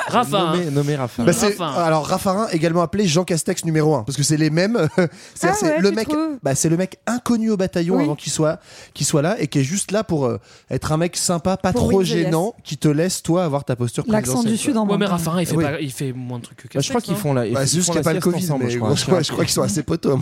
Rafa. 0.08 0.38
Nommé, 0.38 0.66
hein. 0.66 0.70
nommé 0.72 0.96
Rafa. 0.96 1.22
Bah, 1.24 1.32
Raffarin. 1.32 1.82
alors 1.82 2.06
Raffarin 2.06 2.48
également 2.52 2.82
appelé 2.82 3.06
Jean 3.06 3.24
Castex 3.24 3.64
numéro 3.64 3.94
1 3.94 4.02
parce 4.04 4.16
que 4.16 4.22
c'est 4.22 4.36
les 4.36 4.50
mêmes 4.50 4.88
c'est 5.34 5.48
Ah 5.48 5.52
ouais, 5.62 5.82
le 5.90 5.94
mec 5.96 6.08
bah, 6.42 6.54
c'est 6.54 6.68
le 6.68 6.76
mec 6.76 6.98
inconnu 7.06 7.50
au 7.50 7.56
bataillon 7.56 7.96
Oui. 7.96 8.04
avant 8.04 8.14
qu'il 8.14 8.32
soit 8.32 8.58
qu'il 8.94 9.06
soit 9.06 9.22
là 9.22 9.36
et 9.40 9.46
qui 9.48 9.58
est 9.60 9.64
juste 9.64 9.90
là 9.92 10.04
pour 10.04 10.26
euh, 10.26 10.38
être 10.70 10.92
un 10.92 10.96
mec 10.96 11.16
sympa 11.16 11.56
pas 11.56 11.72
Pour 11.72 11.88
trop 11.88 12.02
gênant 12.02 12.54
qui 12.64 12.76
te 12.76 12.88
laisse 12.88 13.22
toi 13.22 13.44
avoir 13.44 13.64
ta 13.64 13.76
posture 13.76 14.04
L'accent 14.08 14.42
du 14.42 14.56
Sud 14.56 14.76
en 14.76 14.82
Ouais, 14.82 14.86
moins. 14.88 14.98
mais 14.98 15.06
Raffarin, 15.06 15.40
il 15.40 15.46
fait, 15.46 15.56
Oui. 15.56 15.64
pas, 15.64 15.80
il 15.80 15.90
fait 15.92 16.12
moins 16.12 16.38
de 16.38 16.44
trucs 16.44 16.58
que 16.68 16.68
Bah, 16.74 16.80
je 16.80 16.88
crois 16.88 17.00
qu'ils 17.00 17.16
font 17.16 17.32
la. 17.34 17.42
Bah, 17.42 17.62
ils 17.62 17.68
c'est 17.68 17.76
juste 17.76 17.86
qu'il 17.86 17.94
n'y 17.94 18.00
a 18.00 18.02
pas 18.04 18.12
le 18.12 18.20
Covid 18.20 18.36
ensemble, 18.44 18.64
mais 18.64 18.70
je 18.70 18.78
crois. 18.78 18.94
crois, 18.94 19.20
crois 19.22 19.44
qu'ils 19.44 19.52
sont 19.54 19.62
assez 19.62 19.82
potos 19.82 20.18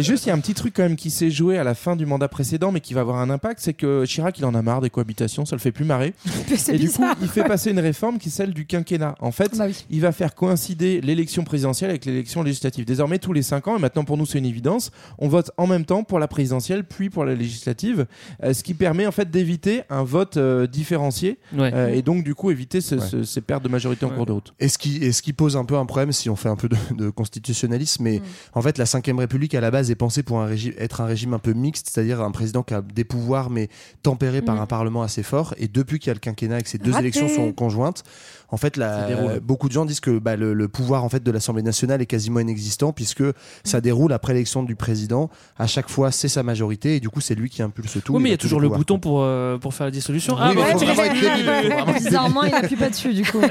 juste, 0.00 0.26
il 0.26 0.28
y 0.28 0.32
a 0.32 0.34
un 0.34 0.40
petit 0.40 0.54
truc 0.54 0.74
quand 0.76 0.82
même 0.82 0.96
qui 0.96 1.10
s'est 1.10 1.30
joué 1.30 1.58
à 1.58 1.64
la 1.64 1.74
fin 1.74 1.96
du 1.96 2.06
mandat 2.06 2.28
précédent, 2.28 2.72
mais 2.72 2.80
qui 2.80 2.94
va 2.94 3.00
avoir 3.00 3.16
un 3.18 3.30
impact, 3.30 3.60
c'est 3.62 3.74
que 3.74 4.04
Chirac, 4.04 4.38
il 4.38 4.44
en 4.44 4.54
a 4.54 4.62
marre 4.62 4.80
des 4.80 4.90
cohabitations, 4.90 5.44
ça 5.44 5.56
le 5.56 5.60
fait 5.60 5.72
plus 5.72 5.84
marrer. 5.84 6.14
Et 6.68 6.78
du 6.78 6.90
coup, 6.90 7.04
il 7.22 7.28
fait 7.28 7.44
passer 7.44 7.70
une 7.70 7.80
réforme 7.80 8.18
qui 8.18 8.28
est 8.28 8.32
celle 8.32 8.52
du 8.54 8.66
quinquennat. 8.66 9.14
En 9.20 9.32
fait, 9.32 9.56
Bah 9.56 9.66
il 9.90 10.00
va 10.00 10.12
faire 10.12 10.34
coïncider 10.34 11.00
l'élection 11.00 11.44
présidentielle 11.44 11.90
avec 11.90 12.04
l'élection 12.04 12.42
législative. 12.42 12.84
Désormais, 12.84 13.18
tous 13.18 13.32
les 13.32 13.42
5 13.42 13.68
ans, 13.68 13.76
et 13.76 13.80
maintenant 13.80 14.04
pour 14.04 14.16
nous 14.16 14.26
c'est 14.26 14.38
une 14.38 14.46
évidence, 14.46 14.77
on 15.18 15.28
vote 15.28 15.50
en 15.56 15.66
même 15.66 15.84
temps 15.84 16.04
pour 16.04 16.18
la 16.18 16.28
présidentielle 16.28 16.84
puis 16.84 17.10
pour 17.10 17.24
la 17.24 17.34
législative, 17.34 18.06
euh, 18.42 18.52
ce 18.52 18.62
qui 18.62 18.74
permet 18.74 19.06
en 19.06 19.12
fait 19.12 19.30
d'éviter 19.30 19.82
un 19.90 20.02
vote 20.04 20.36
euh, 20.36 20.66
différencié 20.66 21.38
Ouais. 21.56 21.70
euh, 21.74 21.88
et 21.94 22.02
donc 22.02 22.24
du 22.24 22.34
coup 22.34 22.50
éviter 22.50 22.80
ce- 22.80 22.94
Ouais. 22.96 23.06
ce- 23.06 23.24
ces 23.24 23.40
pertes 23.40 23.62
de 23.64 23.68
majorité 23.68 24.04
en 24.06 24.10
cours 24.10 24.26
de 24.26 24.32
route. 24.32 24.54
Et 24.58 24.68
ce 24.68 24.78
qui, 24.78 24.96
et 24.98 25.12
ce 25.12 25.22
qui 25.22 25.32
pose 25.32 25.56
un 25.56 25.64
peu 25.64 25.76
un 25.76 25.86
problème 25.86 26.12
si 26.12 26.28
on 26.30 26.36
fait 26.36 26.48
un 26.48 26.56
peu 26.56 26.68
de, 26.68 26.76
de 26.96 27.10
constitutionnalisme, 27.10 28.02
mais 28.04 28.20
en 28.54 28.62
fait 28.62 28.78
la 28.78 28.86
5 28.86 29.06
République 29.18 29.54
à 29.54 29.60
la 29.60 29.70
base 29.70 29.90
est 29.90 29.94
pensée 29.94 30.22
pour 30.22 30.40
un 30.40 30.46
régime, 30.46 30.72
être 30.78 31.00
un 31.00 31.06
régime 31.06 31.34
un 31.34 31.38
peu 31.38 31.52
mixte, 31.52 31.88
c'est-à-dire 31.92 32.20
un 32.20 32.30
président 32.30 32.62
qui 32.62 32.74
a 32.74 32.82
des 32.82 33.04
pouvoirs 33.04 33.50
mais 33.50 33.68
tempéré 34.02 34.42
par 34.42 34.56
Mm. 34.56 34.60
un 34.60 34.66
parlement 34.66 35.02
assez 35.02 35.22
fort. 35.22 35.54
Et 35.58 35.68
depuis 35.68 35.98
qu'il 35.98 36.08
y 36.08 36.10
a 36.10 36.14
le 36.14 36.20
quinquennat 36.20 36.60
et 36.60 36.62
que 36.62 36.68
ces 36.68 36.78
deux 36.78 36.90
Raté. 36.92 37.04
élections 37.04 37.28
sont 37.28 37.52
conjointes, 37.52 38.02
en 38.50 38.56
fait 38.56 38.76
la, 38.76 39.08
beaucoup 39.42 39.68
de 39.68 39.72
gens 39.72 39.84
disent 39.84 40.00
que 40.00 40.18
bah, 40.18 40.36
le, 40.36 40.54
le 40.54 40.68
pouvoir 40.68 41.04
en 41.04 41.08
fait 41.08 41.22
de 41.22 41.30
l'Assemblée 41.30 41.62
nationale 41.62 42.00
est 42.02 42.06
quasiment 42.06 42.40
inexistant 42.40 42.92
puisque 42.92 43.24
ça 43.64 43.80
déroule 43.80 44.12
après 44.12 44.32
l'élection 44.32 44.62
du 44.62 44.74
président. 44.76 45.30
À 45.58 45.66
chaque 45.66 45.88
fois 45.88 46.10
c'est 46.12 46.28
sa 46.28 46.42
majorité 46.42 46.96
et 46.96 47.00
du 47.00 47.08
coup 47.10 47.20
c'est 47.20 47.34
lui 47.34 47.50
qui 47.50 47.62
impulse 47.62 47.98
tout. 48.04 48.14
Oui, 48.14 48.22
mais 48.22 48.28
il 48.30 48.32
y 48.32 48.34
a 48.34 48.38
toujours 48.38 48.60
le 48.60 48.68
bouton 48.68 48.98
pour, 48.98 49.22
euh, 49.22 49.58
pour 49.58 49.74
faire 49.74 49.86
la 49.86 49.90
dissolution. 49.90 50.34
Oui, 50.34 50.40
Ah, 50.42 50.52
mais. 50.54 51.92
Bizarrement, 51.98 52.42
il 52.44 52.54
appuie 52.54 52.76
pas 52.76 52.90
dessus 52.90 53.12
du 53.14 53.24
coup. 53.24 53.40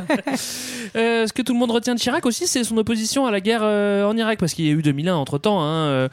Euh, 0.96 1.28
ce 1.28 1.34
que 1.34 1.42
tout 1.42 1.52
le 1.54 1.60
monde 1.60 1.72
retient 1.72 1.94
de 1.96 2.00
Chirac 2.00 2.26
aussi, 2.26 2.48
c'est 2.48 2.64
son 2.64 2.78
opposition 2.78 3.26
à 3.26 3.32
la 3.32 3.42
guerre 3.42 3.60
euh, 3.62 4.06
en 4.06 4.16
Irak, 4.16 4.40
parce 4.40 4.54
qu'il 4.54 4.66
y 4.66 4.70
a 4.70 4.72
eu 4.72 4.82
2001 4.82 5.16
entre 5.16 5.38
temps, 5.38 5.62
hein, 5.62 5.88
euh, 5.88 6.08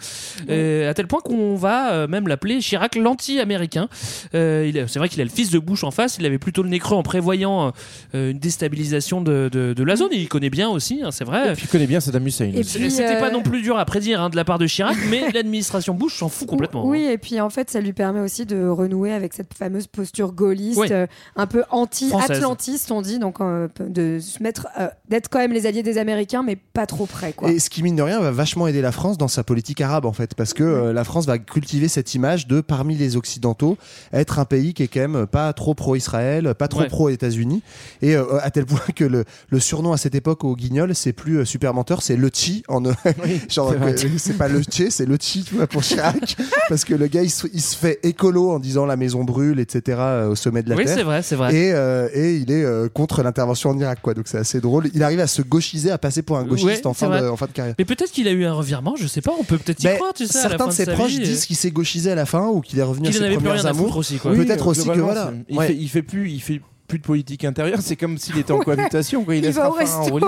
euh, 0.51 0.91
à 0.91 0.95
tel 0.95 1.07
point 1.07 1.21
qu'on 1.21 1.55
va 1.55 1.93
euh, 1.93 2.07
même 2.09 2.27
l'appeler 2.27 2.59
Chirac 2.59 2.97
l'anti-américain. 2.97 3.89
Euh, 4.35 4.85
c'est 4.89 4.99
vrai 4.99 5.09
qu'il 5.09 5.21
a 5.21 5.25
le 5.25 5.31
fils 5.31 5.51
de 5.51 5.61
Bush 5.61 5.85
en 5.85 5.91
face, 5.93 6.17
il 6.19 6.27
avait 6.27 6.39
plutôt 6.39 6.63
le 6.65 6.69
nez 6.69 6.81
creux 6.81 6.97
en 6.97 7.05
prévoyant 7.05 7.73
euh, 8.15 8.33
une 8.33 8.39
déstabilisation 8.39 8.74
de, 8.75 9.49
de- 9.53 9.73
de 9.73 9.85
la 9.85 9.97
zone. 9.97 10.09
Il 10.13 10.29
connaît 10.29 10.51
bien 10.51 10.69
aussi, 10.69 11.01
hein, 11.03 11.11
c'est 11.11 11.25
vrai. 11.25 11.53
Et 11.53 11.55
puis 11.55 11.65
il 11.67 11.69
connaît 11.71 11.87
bien 11.87 12.01
Saddam 12.01 12.27
Hussein. 12.27 12.51
Et 12.55 12.61
aussi. 12.61 12.79
puis, 12.79 12.91
C'était 12.91 13.17
euh, 13.17 13.21
pas 13.21 13.31
non 13.31 13.43
plus 13.43 13.63
dur 13.63 13.79
à 13.79 13.85
prédire 13.85 14.21
hein, 14.21 14.31
de 14.31 14.37
la 14.37 14.45
part 14.45 14.59
de 14.59 14.67
Chirac, 14.67 14.97
mais 15.11 15.31
l'administration 15.35 15.95
Bush 15.95 16.19
s'en 16.19 16.29
fout 16.29 16.49
complètement. 16.49 16.87
Oui, 16.87 17.05
hein. 17.07 17.13
et 17.13 17.19
puis 17.19 17.41
en 17.41 17.51
fait, 17.51 17.71
ça 17.71 17.81
lui 17.81 17.93
permet 17.93 18.21
aussi 18.21 18.47
de 18.47 18.67
renouer 18.67 19.13
avec 19.13 19.33
cette 19.35 19.55
fameuse 19.55 19.87
posture 19.87 20.33
gaulliste, 20.33 20.79
Oui. 20.81 20.89
euh, 20.91 21.07
un 21.37 21.47
peu 21.47 21.65
anti-atlantiste, 21.71 22.91
on 22.91 23.03
dit, 23.03 23.19
donc 23.19 23.41
euh, 23.41 23.69
de 23.81 24.19
se 24.21 24.43
mettre, 24.43 24.69
euh, 24.79 24.89
d'être 25.09 25.29
quand 25.29 25.39
même 25.39 25.53
les 25.53 25.67
alliés 25.67 25.83
des 25.83 25.99
Américains, 25.99 26.43
mais 26.43 26.57
pas 26.57 26.87
trop 26.87 27.07
près, 27.07 27.33
quoi. 27.33 27.51
Et 27.51 27.59
ce 27.59 27.71
qui, 27.71 27.83
mine 27.83 27.97
de 27.97 28.03
rien, 28.03 28.21
va 28.21 28.31
vachement 28.31 28.67
aider 28.67 28.81
la 28.83 28.93
France 28.93 29.19
dans 29.19 29.29
sa 29.29 29.45
politique 29.45 29.81
arabe, 29.81 30.05
en 30.07 30.13
fait, 30.13 30.35
parce 30.35 30.55
que 30.55 30.63
euh, 30.65 30.93
la 30.93 31.05
France 31.05 31.27
va 31.27 31.39
cultiver 31.39 31.89
cette 31.89 32.15
image 32.15 32.47
de, 32.47 32.61
parmi 32.61 32.97
les 32.97 33.17
Occidentaux, 33.17 33.77
être 34.13 34.39
un 34.39 34.45
pays 34.45 34.75
qui 34.75 34.83
est 34.83 34.89
quand 34.89 35.01
même 35.09 35.27
pas 35.27 35.53
trop 35.53 35.75
pro-Israël, 35.75 36.55
pas 36.59 36.69
trop 36.69 36.81
Ouais. 36.81 36.89
pro-États-Unis, 36.89 37.63
et 38.03 38.17
euh, 38.17 38.25
à 38.43 38.51
tel 38.51 38.64
point 38.65 38.81
que 38.95 39.05
le, 39.05 39.25
le 39.49 39.61
surnom 39.61 39.93
à 39.93 39.97
cette 39.97 40.15
époque 40.15 40.45
au 40.45 40.57
Guignol, 40.57 40.95
c'est 40.95 41.13
plus 41.13 41.39
euh, 41.39 41.45
super 41.45 41.75
menteur, 41.75 42.03
c'est 42.03 42.17
le 42.17 42.31
Chi, 42.33 42.63
en, 42.69 42.83
genre, 43.49 43.71
c'est 43.73 43.77
vrai. 43.79 43.95
que- 43.95 44.19
c'est 44.19 44.37
pas 44.39 44.49
le 44.49 44.63
Chi, 44.69 44.91
c'est 44.91 45.07
le 45.07 45.17
Chi, 45.21 45.45
tu 45.45 45.55
vois, 45.57 45.67
pour 45.67 45.83
Chirac, 45.83 46.37
parce 46.69 46.85
que 46.85 46.95
le 46.95 47.07
gars, 47.07 47.23
il 47.23 47.31
se, 47.31 47.47
il 47.53 47.61
se 47.61 47.77
fait 47.77 48.01
écolo 48.03 48.51
en 48.51 48.59
disant 48.59 48.87
la 48.87 48.97
maison 48.97 49.25
brûle, 49.25 49.61
etc., 49.61 49.99
euh, 50.01 50.29
au 50.29 50.35
sommet 50.35 50.63
de 50.63 50.71
la 50.71 50.77
Oui, 50.77 50.85
Terre. 50.85 50.97
c'est 50.97 51.03
vrai, 51.03 51.23
c'est 51.23 51.37
vrai. 51.37 51.55
Et, 51.55 51.73
euh, 51.73 52.09
et 52.15 52.37
il 52.37 52.51
est 52.51 52.65
euh, 52.65 52.89
contre 52.89 53.23
l'intervention 53.23 53.71
en 53.71 53.79
Irak, 53.79 53.99
quoi. 54.03 54.15
Donc 54.15 54.27
c'est 54.29 54.39
assez 54.39 54.61
drôle. 54.61 54.89
Il 54.95 55.03
arrive 55.03 55.21
à 55.21 55.27
se 55.27 55.43
gauchiser, 55.43 55.91
à 55.91 55.99
passer 55.99 56.23
pour 56.23 56.39
un 56.39 56.45
gauchiste 56.45 56.65
Ouais, 56.85 56.87
en, 56.87 56.95
fin 56.95 57.09
de, 57.09 57.17
vrai. 57.19 57.29
en 57.29 57.37
fin 57.37 57.47
de 57.47 57.53
carrière. 57.53 57.75
Mais 57.79 57.85
peut-être 57.85 58.11
qu'il 58.13 58.29
a 58.29 58.33
eu 58.33 58.45
un 58.45 58.53
revirement, 58.53 58.97
je 58.97 59.07
sais 59.07 59.21
pas, 59.21 59.33
on 59.39 59.45
peut 59.45 59.59
peut-être 59.59 59.81
y 59.83 59.87
Ben, 59.87 59.97
croire, 59.97 60.13
tu 60.15 60.27
sais. 60.27 60.39
à 60.39 60.43
la 60.45 60.49
certains 60.51 60.65
fin 60.65 60.71
de 60.71 60.75
ses 60.75 60.87
proches 60.87 61.17
euh, 61.17 61.23
disent 61.23 61.47
qu'il 61.47 61.57
s'est 61.57 61.71
gauchisé 61.71 62.11
à 62.11 62.15
la 62.15 62.27
fin 62.27 62.49
ou 62.49 62.61
qu'il 62.61 62.79
est 62.79 62.83
revenu 62.83 63.09
à 63.09 63.13
ses 63.13 63.19
foutre 63.35 63.67
amours. 63.67 63.97
aussi, 63.97 64.17
quoi. 64.19 64.33
Oui, 64.33 64.39
Peut-être 64.45 64.67
aussi 64.67 64.89
que 64.89 64.99
voilà. 64.99 65.33
Il, 65.49 65.61
fait, 65.61 65.75
il 65.77 65.89
fait 65.89 66.03
plus, 66.03 66.31
il 66.31 66.41
fait 66.41 66.61
plus 66.95 66.99
de 67.01 67.05
politique 67.05 67.45
intérieure. 67.45 67.79
C'est 67.83 67.97
comme 67.97 68.19
s'il 68.19 68.39
était 68.39 68.53
en 68.53 68.59
cohabitation. 68.61 69.25
Quoi. 69.25 69.35
Il, 69.35 69.45
Il 69.45 69.51
va 69.51 69.69
au 69.69 69.73
resto. 69.73 70.21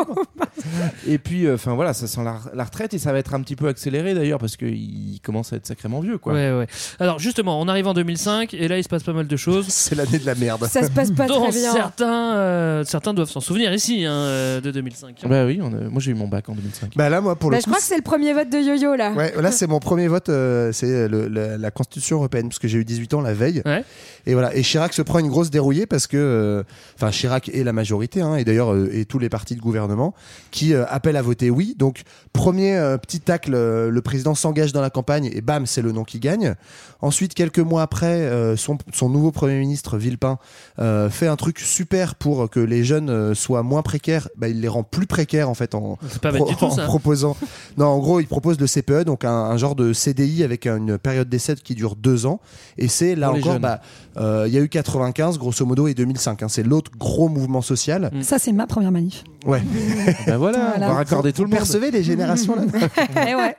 Et 1.07 1.19
puis, 1.19 1.49
enfin 1.51 1.75
voilà, 1.75 1.95
ça 1.95 2.07
sent 2.07 2.23
la, 2.25 2.39
la 2.55 2.64
retraite 2.64 2.93
et 2.95 2.99
ça 2.99 3.12
va 3.12 3.19
être 3.19 3.35
un 3.35 3.41
petit 3.41 3.55
peu 3.57 3.69
accéléré 3.69 4.14
d'ailleurs 4.14 4.39
parce 4.39 4.57
qu'il 4.57 5.21
commence 5.23 5.53
à 5.53 5.57
être 5.57 5.67
sacrément 5.67 6.01
vieux, 6.01 6.19
quoi. 6.19 6.33
Ouais, 6.33 6.51
ouais. 6.53 6.67
Alors 6.99 7.19
justement, 7.19 7.61
on 7.61 7.69
arrive 7.69 7.87
en 7.87 7.95
2005 7.95 8.55
et 8.55 8.67
là 8.69 8.79
il 8.79 8.83
se 8.85 8.89
passe 8.89 9.03
pas 9.05 9.12
mal 9.12 9.27
de 9.29 9.37
choses. 9.37 9.67
C'est 9.69 9.95
l'année 9.95 10.19
de 10.19 10.27
la 10.27 10.35
merde. 10.35 10.67
Ça 10.67 10.83
se 10.83 10.91
passe 10.91 11.11
pas 11.12 11.27
dont 11.27 11.43
très 11.45 11.53
bien. 11.53 11.73
certains, 11.73 12.35
euh, 12.37 12.85
certains 12.85 13.14
doivent 13.14 13.31
s'en 13.31 13.41
souvenir 13.41 13.73
ici 13.73 14.05
hein, 14.05 14.12
euh, 14.12 14.61
de 14.61 14.71
2005. 14.71 15.19
Bah 15.29 15.45
oui, 15.47 15.61
on 15.62 15.69
a- 15.73 15.89
moi 15.89 16.01
j'ai 16.01 16.11
eu 16.11 16.14
mon 16.14 16.27
bac 16.29 16.49
en 16.49 16.55
2005. 16.55 16.93
Bah 16.97 17.09
là, 17.09 17.21
moi, 17.21 17.37
pour 17.37 17.51
Bah, 17.51 17.57
le 17.57 17.61
je 17.61 17.64
coup. 17.64 17.71
crois 17.71 17.81
que 17.81 17.87
c'est 17.87 17.97
le 17.97 18.03
premier 18.03 18.33
vote 18.33 18.49
de 18.51 18.59
Yo-Yo, 18.59 18.97
là. 18.97 19.12
Ouais, 19.12 19.33
là 19.41 19.53
c'est 19.53 19.67
mon 19.67 19.79
premier 19.79 20.09
vote, 20.09 20.29
euh, 20.31 20.73
c'est 20.73 21.09
la, 21.09 21.57
la 21.59 21.71
Constitution 21.71 22.17
européenne 22.17 22.49
parce 22.49 22.59
que 22.59 22.69
j'ai 22.69 22.79
eu 22.79 22.85
18 22.85 23.14
ans 23.14 23.21
la 23.21 23.35
veille. 23.35 23.62
Ouais. 23.64 23.85
Et 24.27 24.33
voilà, 24.35 24.55
et 24.57 24.62
Chirac 24.62 24.93
se 24.93 25.03
prend 25.03 25.19
une 25.21 25.29
grosse 25.29 25.51
dérouillée 25.51 25.87
parce 25.87 26.07
que, 26.09 26.17
euh, 26.17 26.56
enfin 26.95 27.11
Chirac 27.11 27.49
et 27.53 27.65
la 27.65 27.73
majorité, 27.73 28.21
hein, 28.23 28.37
et 28.37 28.45
d'ailleurs 28.45 28.73
euh, 28.73 28.89
et 28.93 29.05
tous 29.05 29.19
les 29.19 29.29
partis 29.29 29.57
de 29.57 29.61
gouvernement 29.61 30.15
qui 30.51 30.75
euh, 30.75 30.85
appellent 30.89 31.17
à 31.17 31.23
voter 31.23 31.51
oui. 31.51 31.75
Donc 31.79 32.03
premier 32.33 32.77
euh, 32.77 32.99
petit 32.99 33.21
tacle, 33.21 33.53
euh, 33.55 33.91
le 33.91 34.03
président 34.03 34.35
s'engage 34.35 34.73
dans 34.73 34.81
la 34.81 34.91
campagne 34.91 35.31
et 35.33 35.41
bam, 35.41 35.67
c'est 35.67 35.83
le 35.83 35.93
nom 35.93 36.05
qui 36.05 36.21
gagne. 36.21 36.55
Ensuite, 37.03 37.35
quelques 37.35 37.59
mois 37.59 37.83
après, 37.83 38.07
euh, 38.07 38.57
son, 38.57 38.79
son 38.93 39.09
nouveau 39.11 39.31
premier 39.31 39.59
ministre 39.59 39.99
Villepin 39.99 40.39
euh, 40.79 41.11
fait 41.11 41.27
un 41.27 41.37
truc 41.37 41.59
super 41.59 42.15
pour 42.15 42.49
que 42.49 42.59
les 42.59 42.85
jeunes 42.85 43.11
euh, 43.11 43.35
soient 43.35 43.63
moins 43.63 43.83
précaires. 43.83 44.29
Bah, 44.37 44.49
il 44.49 44.61
les 44.61 44.69
rend 44.69 44.83
plus 44.83 45.07
précaires 45.07 45.51
en 45.51 45.55
fait 45.55 45.75
en, 45.75 45.99
C'est 46.09 46.23
pas 46.23 46.33
bête 46.33 46.47
du 46.47 46.57
tout 46.57 46.65
en 46.67 46.71
ça. 46.71 46.85
proposant. 46.85 47.37
Non, 47.77 47.87
en 47.87 47.99
gros, 47.99 48.21
il 48.21 48.27
propose 48.27 48.59
le 48.59 48.67
CPE, 48.67 49.05
donc 49.05 49.25
un, 49.25 49.31
un 49.31 49.57
genre 49.59 49.75
de 49.75 49.93
CDI 49.93 50.43
avec 50.45 50.67
une 50.67 50.97
période 50.97 51.29
d'essai 51.29 51.57
qui 51.57 51.75
dure 51.75 51.95
deux 51.95 52.25
ans. 52.25 52.41
Et 52.79 52.89
c'est 52.89 53.15
là 53.15 53.29
Pour 53.29 53.39
encore, 53.39 53.61
bah, 53.61 53.81
euh, 54.17 54.45
il 54.47 54.55
y 54.55 54.57
a 54.57 54.61
eu 54.61 54.69
95 54.69 55.39
grosso 55.39 55.67
modo 55.67 55.87
et 55.87 55.95
2005. 55.95 56.36
Hein. 56.43 56.49
c'est 56.49 56.62
l'autre 56.62 56.91
gros 56.99 57.28
mouvement 57.28 57.62
social. 57.62 58.11
Ça, 58.22 58.39
c'est 58.39 58.53
ma 58.53 58.66
première 58.66 58.93
manif. 58.93 59.24
Ouais. 59.47 59.62
Bah 60.26 60.37
voilà, 60.39 60.59
Voilà. 60.70 60.87
on 60.87 60.91
va 60.91 60.95
raccorder 60.97 61.32
tout 61.32 61.43
le 61.43 61.49
monde. 61.49 61.59
Percevez 61.59 61.91
les 61.91 62.03
générations 62.03 62.57
là. 62.57 62.62
Ouais. 63.37 63.57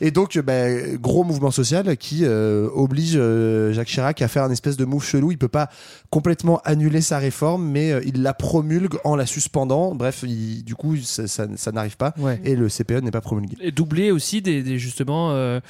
Et 0.00 0.10
donc, 0.10 0.38
bah, 0.38 0.66
gros 1.00 1.24
mouvement 1.24 1.50
social 1.50 1.96
qui 1.96 2.20
euh, 2.24 2.68
oblige 2.72 3.14
euh, 3.16 3.72
Jacques 3.72 3.88
Chirac 3.88 4.22
à 4.22 4.28
faire 4.28 4.44
un 4.44 4.50
espèce 4.50 4.76
de 4.76 4.84
move 4.84 5.04
chelou. 5.04 5.32
Il 5.32 5.38
peut 5.38 5.48
pas 5.48 5.68
complètement 6.10 6.60
annuler 6.64 7.00
sa 7.00 7.18
réforme, 7.18 7.66
mais 7.68 7.92
euh, 7.92 8.00
il 8.06 8.22
la 8.22 8.32
promulgue 8.34 8.94
en 9.04 9.16
la 9.16 9.26
suspendant. 9.26 9.94
Bref, 9.94 10.24
il- 10.26 10.62
du 10.64 10.74
coup, 10.74 10.96
ça, 10.96 11.26
ça- 11.26 11.46
ça 11.56 11.72
n'arrive 11.72 11.96
pas. 11.96 12.14
Ouais. 12.18 12.40
Et 12.44 12.54
le 12.56 12.68
CPE 12.68 13.00
n'est 13.02 13.10
pas 13.10 13.20
promulgué. 13.20 13.56
Et 13.60 13.72
doublé 13.72 14.10
aussi 14.10 14.40
des, 14.42 14.62
des- 14.62 14.78
justement 14.78 15.30
euh, 15.32 15.60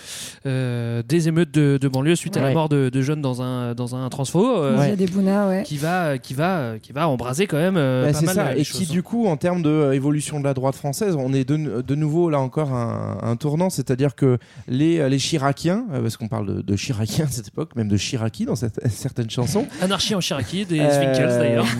euh, 0.47 1.03
des 1.07 1.29
émeutes 1.29 1.51
de, 1.53 1.79
de 1.81 1.89
banlieue 1.89 2.17
suite 2.17 2.37
à 2.37 2.43
la 2.43 2.53
mort 2.53 2.69
de, 2.69 2.89
de 2.89 3.03
jeunes 3.03 3.23
dans 3.23 3.43
un 3.43 3.75
dans 3.75 3.95
un 3.97 4.09
transfo 4.09 4.59
euh, 4.59 4.77
Il 4.85 4.89
y 4.91 4.93
a 4.93 4.97
des 4.97 5.07
Bouna, 5.07 5.49
ouais. 5.49 5.63
qui 5.65 5.77
va 5.79 6.19
qui 6.19 6.35
va 6.35 6.79
qui 6.83 6.93
va 6.93 7.09
embraser 7.09 7.47
quand 7.47 7.57
même 7.57 7.77
euh, 7.77 8.07
Bah, 8.07 8.13
pas 8.13 8.19
c'est 8.19 8.27
mal 8.27 8.35
ça, 8.35 8.57
et 8.57 8.65
choses. 8.65 8.81
qui 8.81 8.87
du 8.87 9.03
coup, 9.03 9.27
en 9.27 9.37
termes 9.37 9.63
d'évolution 9.63 10.39
de, 10.39 10.45
la 10.45 10.55
droite 10.55 10.75
française, 10.77 11.17
on 11.19 11.33
est 11.33 11.45
de, 11.49 11.81
de 11.83 11.95
nouveau 11.95 12.31
là 12.31 12.41
encore 12.41 12.73
un, 12.73 13.19
un 13.23 13.37
tournant, 13.37 13.71
c'est-à-dire 13.71 14.15
que 14.19 14.39
les, 14.67 14.99
euh, 14.99 15.09
les 15.09 15.19
Chiraciens, 15.19 15.87
euh, 15.93 16.03
parce 16.03 16.17
qu'on 16.17 16.29
parle 16.29 16.57
de, 16.57 16.61
de 16.63 16.77
Chiraciens 16.77 17.25
à 17.25 17.29
cette 17.29 17.49
époque, 17.49 17.75
même 17.77 17.89
de 17.89 17.97
Chiraki 17.97 18.45
dans 18.45 18.57
cette- 18.57 18.81
certaines 18.91 19.31
chansons, 19.31 19.67
Anarchie 19.81 20.15
en 20.15 20.21
Cherokee, 20.21 20.67
des 20.67 20.81
Euh, 20.81 20.91
Zwinkels 20.91 21.39
d'ailleurs. 21.39 21.67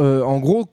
euh, 0.00 0.22
en 0.22 0.38
gros, 0.40 0.66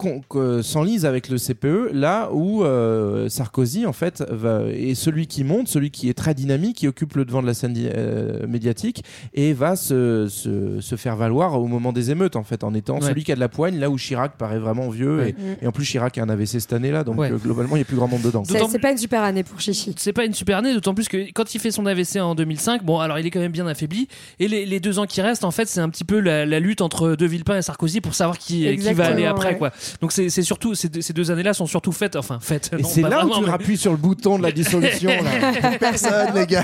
s'enlise 0.62 1.06
avec 1.06 1.30
le 1.30 1.38
CPE, 1.38 1.92
là 1.94 2.30
où 2.34 2.64
euh, 2.64 3.30
Sarkozy, 3.30 3.86
en 3.86 3.94
fait, 3.94 4.24
va, 4.30 4.64
est 4.70 4.96
celui 4.96 5.28
qui 5.28 5.44
monte, 5.44 5.68
celui 5.68 5.92
qui 5.92 6.10
est 6.10 6.14
très 6.14 6.34
dynamique, 6.34 6.78
qui 6.78 6.88
occupe 6.88 7.16
le 7.16 7.26
devant 7.26 7.42
de 7.42 7.48
la 7.48 7.54
scène 7.54 7.76
euh, 7.78 8.46
médiatique 8.48 9.04
et 9.34 9.54
va 9.54 9.76
se, 9.76 10.28
se, 10.30 10.80
se 10.82 10.96
faire 10.96 11.16
valoir 11.16 11.60
au 11.60 11.68
moment 11.68 11.94
des 11.94 12.12
émeutes, 12.12 12.36
en 12.36 12.44
fait, 12.44 12.64
en 12.64 12.74
étant 12.74 13.00
Ouais. 13.00 13.08
celui 13.08 13.24
qui 13.24 13.32
a 13.32 13.36
de 13.36 13.40
la 13.40 13.50
poigne, 13.50 13.78
là 13.80 13.90
où 13.90 13.98
Chirac 13.98 14.38
paraît 14.38 14.60
vraiment 14.60 14.90
vieux. 14.90 15.18
Ouais. 15.18 15.36
Et, 15.62 15.64
et 15.66 15.68
en 15.68 15.72
plus, 15.72 15.86
Chirac 15.86 16.18
a 16.18 16.24
un 16.24 16.30
AVC 16.30 16.60
cette 16.60 16.74
année-là, 16.74 17.04
donc 17.04 17.18
Ouais. 17.20 17.32
euh, 17.32 17.38
globalement, 17.38 17.76
il 17.76 17.80
n'y 17.80 17.84
a 17.84 17.86
plus 17.86 17.96
grand 17.98 18.08
monde 18.08 18.22
dedans. 18.22 18.44
C'est 18.46 18.60
c'est 18.70 18.80
pas 18.80 18.92
une 18.92 18.98
super 18.98 19.22
année 19.24 19.44
pour 19.44 19.60
Chichi. 19.60 19.94
C'est 19.98 20.14
pas 20.14 20.26
une 20.26 20.34
super 20.34 20.58
année, 20.58 20.74
d'autant 20.74 20.94
plus 20.94 21.08
que 21.08 21.18
quand 21.34 21.54
il 21.56 21.60
fait 21.60 21.72
son 21.72 21.86
AVC 21.86 22.18
en 22.22 22.36
2005, 22.36 22.84
bon, 22.84 23.00
alors 23.00 23.20
il 23.20 23.26
est 23.26 23.32
quand 23.32 23.40
même 23.40 23.52
bien 23.52 23.68
affaibli. 23.68 24.08
Et 24.40 24.48
les, 24.48 24.66
les 24.66 24.80
deux 24.80 25.00
ans 25.00 25.06
qui 25.06 25.22
restent, 25.22 25.44
en 25.46 25.52
fait, 25.52 25.68
c'est 25.68 25.80
un 25.82 25.90
petit 25.90 26.04
peu 26.04 26.20
la, 26.20 26.46
la 26.46 26.60
lutte 26.60 26.82
entre 26.82 27.16
De 27.16 27.26
Villepin 27.26 27.58
et 27.58 27.62
Sarkozy 27.62 28.02
pour 28.02 28.14
savoir 28.16 28.38
qui, 28.38 28.76
qui 28.78 28.94
va 28.94 29.11
Après, 29.26 29.58
quoi. 29.58 29.72
Donc 30.02 30.12
c'est 30.12 30.30
c'est 30.30 30.42
surtout, 30.44 30.76
ces 30.76 30.90
deux, 30.90 31.02
ces 31.02 31.14
deux 31.14 31.32
années-là 31.32 31.54
sont 31.54 31.66
surtout 31.66 31.92
faites, 31.92 32.16
enfin, 32.16 32.40
faites. 32.42 32.72
Et 32.78 32.84
c'est 32.84 33.02
là 33.02 33.26
où 33.26 33.30
tu 33.30 33.42
mais- 33.46 33.50
appuies 33.52 33.78
sur 33.78 33.92
le 33.92 33.98
bouton 33.98 34.38
de 34.38 34.44
la 34.44 34.52
dissolution. 34.52 35.10
là. 35.10 35.78
Personne, 35.80 36.34
les 36.36 36.46
gars. 36.48 36.64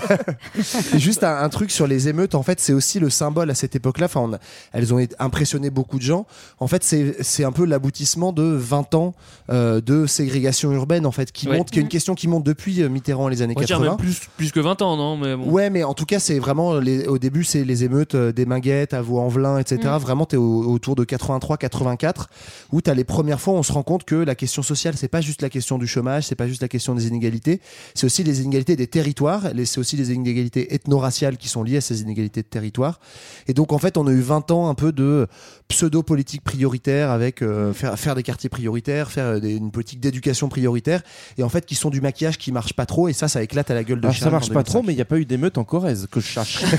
Et 0.93 0.99
juste 0.99 1.23
un, 1.23 1.37
un 1.37 1.49
truc 1.49 1.71
sur 1.71 1.87
les 1.87 2.07
émeutes, 2.07 2.35
en 2.35 2.43
fait, 2.43 2.59
c'est 2.59 2.73
aussi 2.73 2.99
le 2.99 3.09
symbole 3.09 3.49
à 3.49 3.55
cette 3.55 3.75
époque-là. 3.75 4.05
Enfin, 4.05 4.21
on 4.21 4.33
a- 4.33 4.39
elles 4.73 4.93
ont 4.93 5.05
impressionné 5.19 5.69
beaucoup 5.69 5.97
de 5.97 6.03
gens. 6.03 6.25
En 6.59 6.67
fait, 6.67 6.83
c'est 6.83 7.15
c'est 7.21 7.43
un 7.43 7.51
peu 7.51 7.65
l'aboutissement 7.65 8.31
de 8.33 8.43
20 8.43 8.95
ans 8.95 9.13
euh, 9.49 9.81
de 9.81 10.05
ségrégation 10.05 10.71
urbaine, 10.71 11.05
en 11.05 11.11
fait, 11.11 11.31
qui 11.31 11.47
Ouais. 11.47 11.57
monte, 11.57 11.71
qui 11.71 11.79
est 11.79 11.81
une 11.81 11.87
question 11.87 12.15
qui 12.15 12.27
monte 12.27 12.43
depuis 12.43 12.81
euh, 12.81 12.89
Mitterrand 12.89 13.27
les 13.27 13.41
années 13.41 13.53
On 13.55 13.59
va 13.59 13.65
dire 13.65 13.77
80. 13.77 13.89
même 13.91 13.97
plus, 13.97 14.21
plus 14.37 14.51
que 14.51 14.59
20 14.59 14.81
ans, 14.81 14.97
non 14.97 15.17
mais 15.17 15.35
bon. 15.35 15.49
Ouais, 15.49 15.69
mais 15.69 15.83
en 15.83 15.93
tout 15.93 16.05
cas, 16.05 16.19
c'est 16.19 16.39
vraiment 16.39 16.75
les, 16.79 17.05
au 17.07 17.17
début, 17.17 17.43
c'est 17.43 17.63
les 17.63 17.83
émeutes 17.83 18.15
euh, 18.15 18.31
des 18.31 18.45
Minguettes, 18.45 18.93
à 18.93 19.01
Vaux-en-Velin, 19.01 19.57
etc. 19.59 19.79
Mm. 19.85 19.97
Vraiment, 19.97 20.25
t'es 20.25 20.37
au- 20.37 20.63
autour 20.71 20.95
de 20.95 21.03
83-84, 21.05 22.27
où 22.71 22.81
t'as 22.81 22.93
les 22.93 23.03
premières 23.03 23.39
fois, 23.41 23.53
où 23.53 23.57
on 23.57 23.63
se 23.63 23.71
rend 23.71 23.83
compte 23.83 24.03
que 24.03 24.15
la 24.15 24.35
question 24.35 24.61
sociale, 24.63 24.95
c'est 24.97 25.07
pas 25.07 25.21
juste 25.21 25.41
la 25.41 25.49
question 25.49 25.77
du 25.77 25.87
chômage, 25.87 26.23
c'est 26.25 26.35
pas 26.35 26.47
juste 26.47 26.61
la 26.61 26.67
question 26.67 26.95
des 26.95 27.07
inégalités, 27.07 27.61
c'est 27.95 28.05
aussi 28.05 28.23
les 28.23 28.41
inégalités 28.41 28.75
des 28.75 28.87
territoires, 28.87 29.43
c'est 29.65 29.79
aussi 29.79 29.95
les 29.95 30.11
inégalités 30.13 30.73
ethno-raciales 30.73 31.37
qui 31.37 31.47
sont 31.49 31.63
liées 31.63 31.77
à 31.77 31.81
ces 31.81 32.01
inégalités 32.01 32.41
de 32.41 32.47
territoire. 32.47 32.99
Et 33.47 33.53
donc, 33.53 33.73
en 33.73 33.77
fait, 33.77 33.97
on 33.97 34.07
a 34.07 34.11
eu 34.11 34.21
20 34.21 34.51
ans 34.51 34.69
un 34.69 34.75
peu 34.75 34.91
de 34.91 35.27
pseudo-politique 35.67 36.41
prioritaire 36.43 37.11
avec 37.11 37.41
euh, 37.41 37.73
faire, 37.73 37.97
faire 37.99 38.15
des 38.15 38.23
quartiers 38.23 38.49
prioritaires, 38.49 39.11
faire 39.11 39.25
euh, 39.25 39.39
des- 39.39 39.55
une 39.55 39.71
politique 39.71 39.99
d'éducation 39.99 40.49
prioritaire, 40.49 41.01
et 41.37 41.43
en 41.43 41.49
fait, 41.49 41.65
qui 41.65 41.75
sont 41.75 41.89
du 41.89 42.01
maquillage 42.01 42.37
qui 42.37 42.51
marche 42.51 42.73
pas 42.73 42.85
trop, 42.85 43.07
et 43.07 43.13
ça, 43.13 43.27
ça 43.27 43.41
éclate 43.43 43.69
à 43.71 43.73
la 43.73 43.83
gueule 43.83 43.99
de 44.01 44.05
Alors, 44.07 44.17
ça 44.17 44.29
marche 44.29 44.47
pas 44.49 44.63
2005. 44.63 44.63
trop, 44.65 44.83
mais 44.83 44.93
il 44.93 44.95
n'y 44.95 45.01
a 45.01 45.05
pas 45.05 45.17
eu 45.17 45.25
d'émeute 45.25 45.57
en 45.57 45.63
Corrèze 45.63 46.07
que 46.11 46.19
je 46.19 46.25
cherche. 46.27 46.63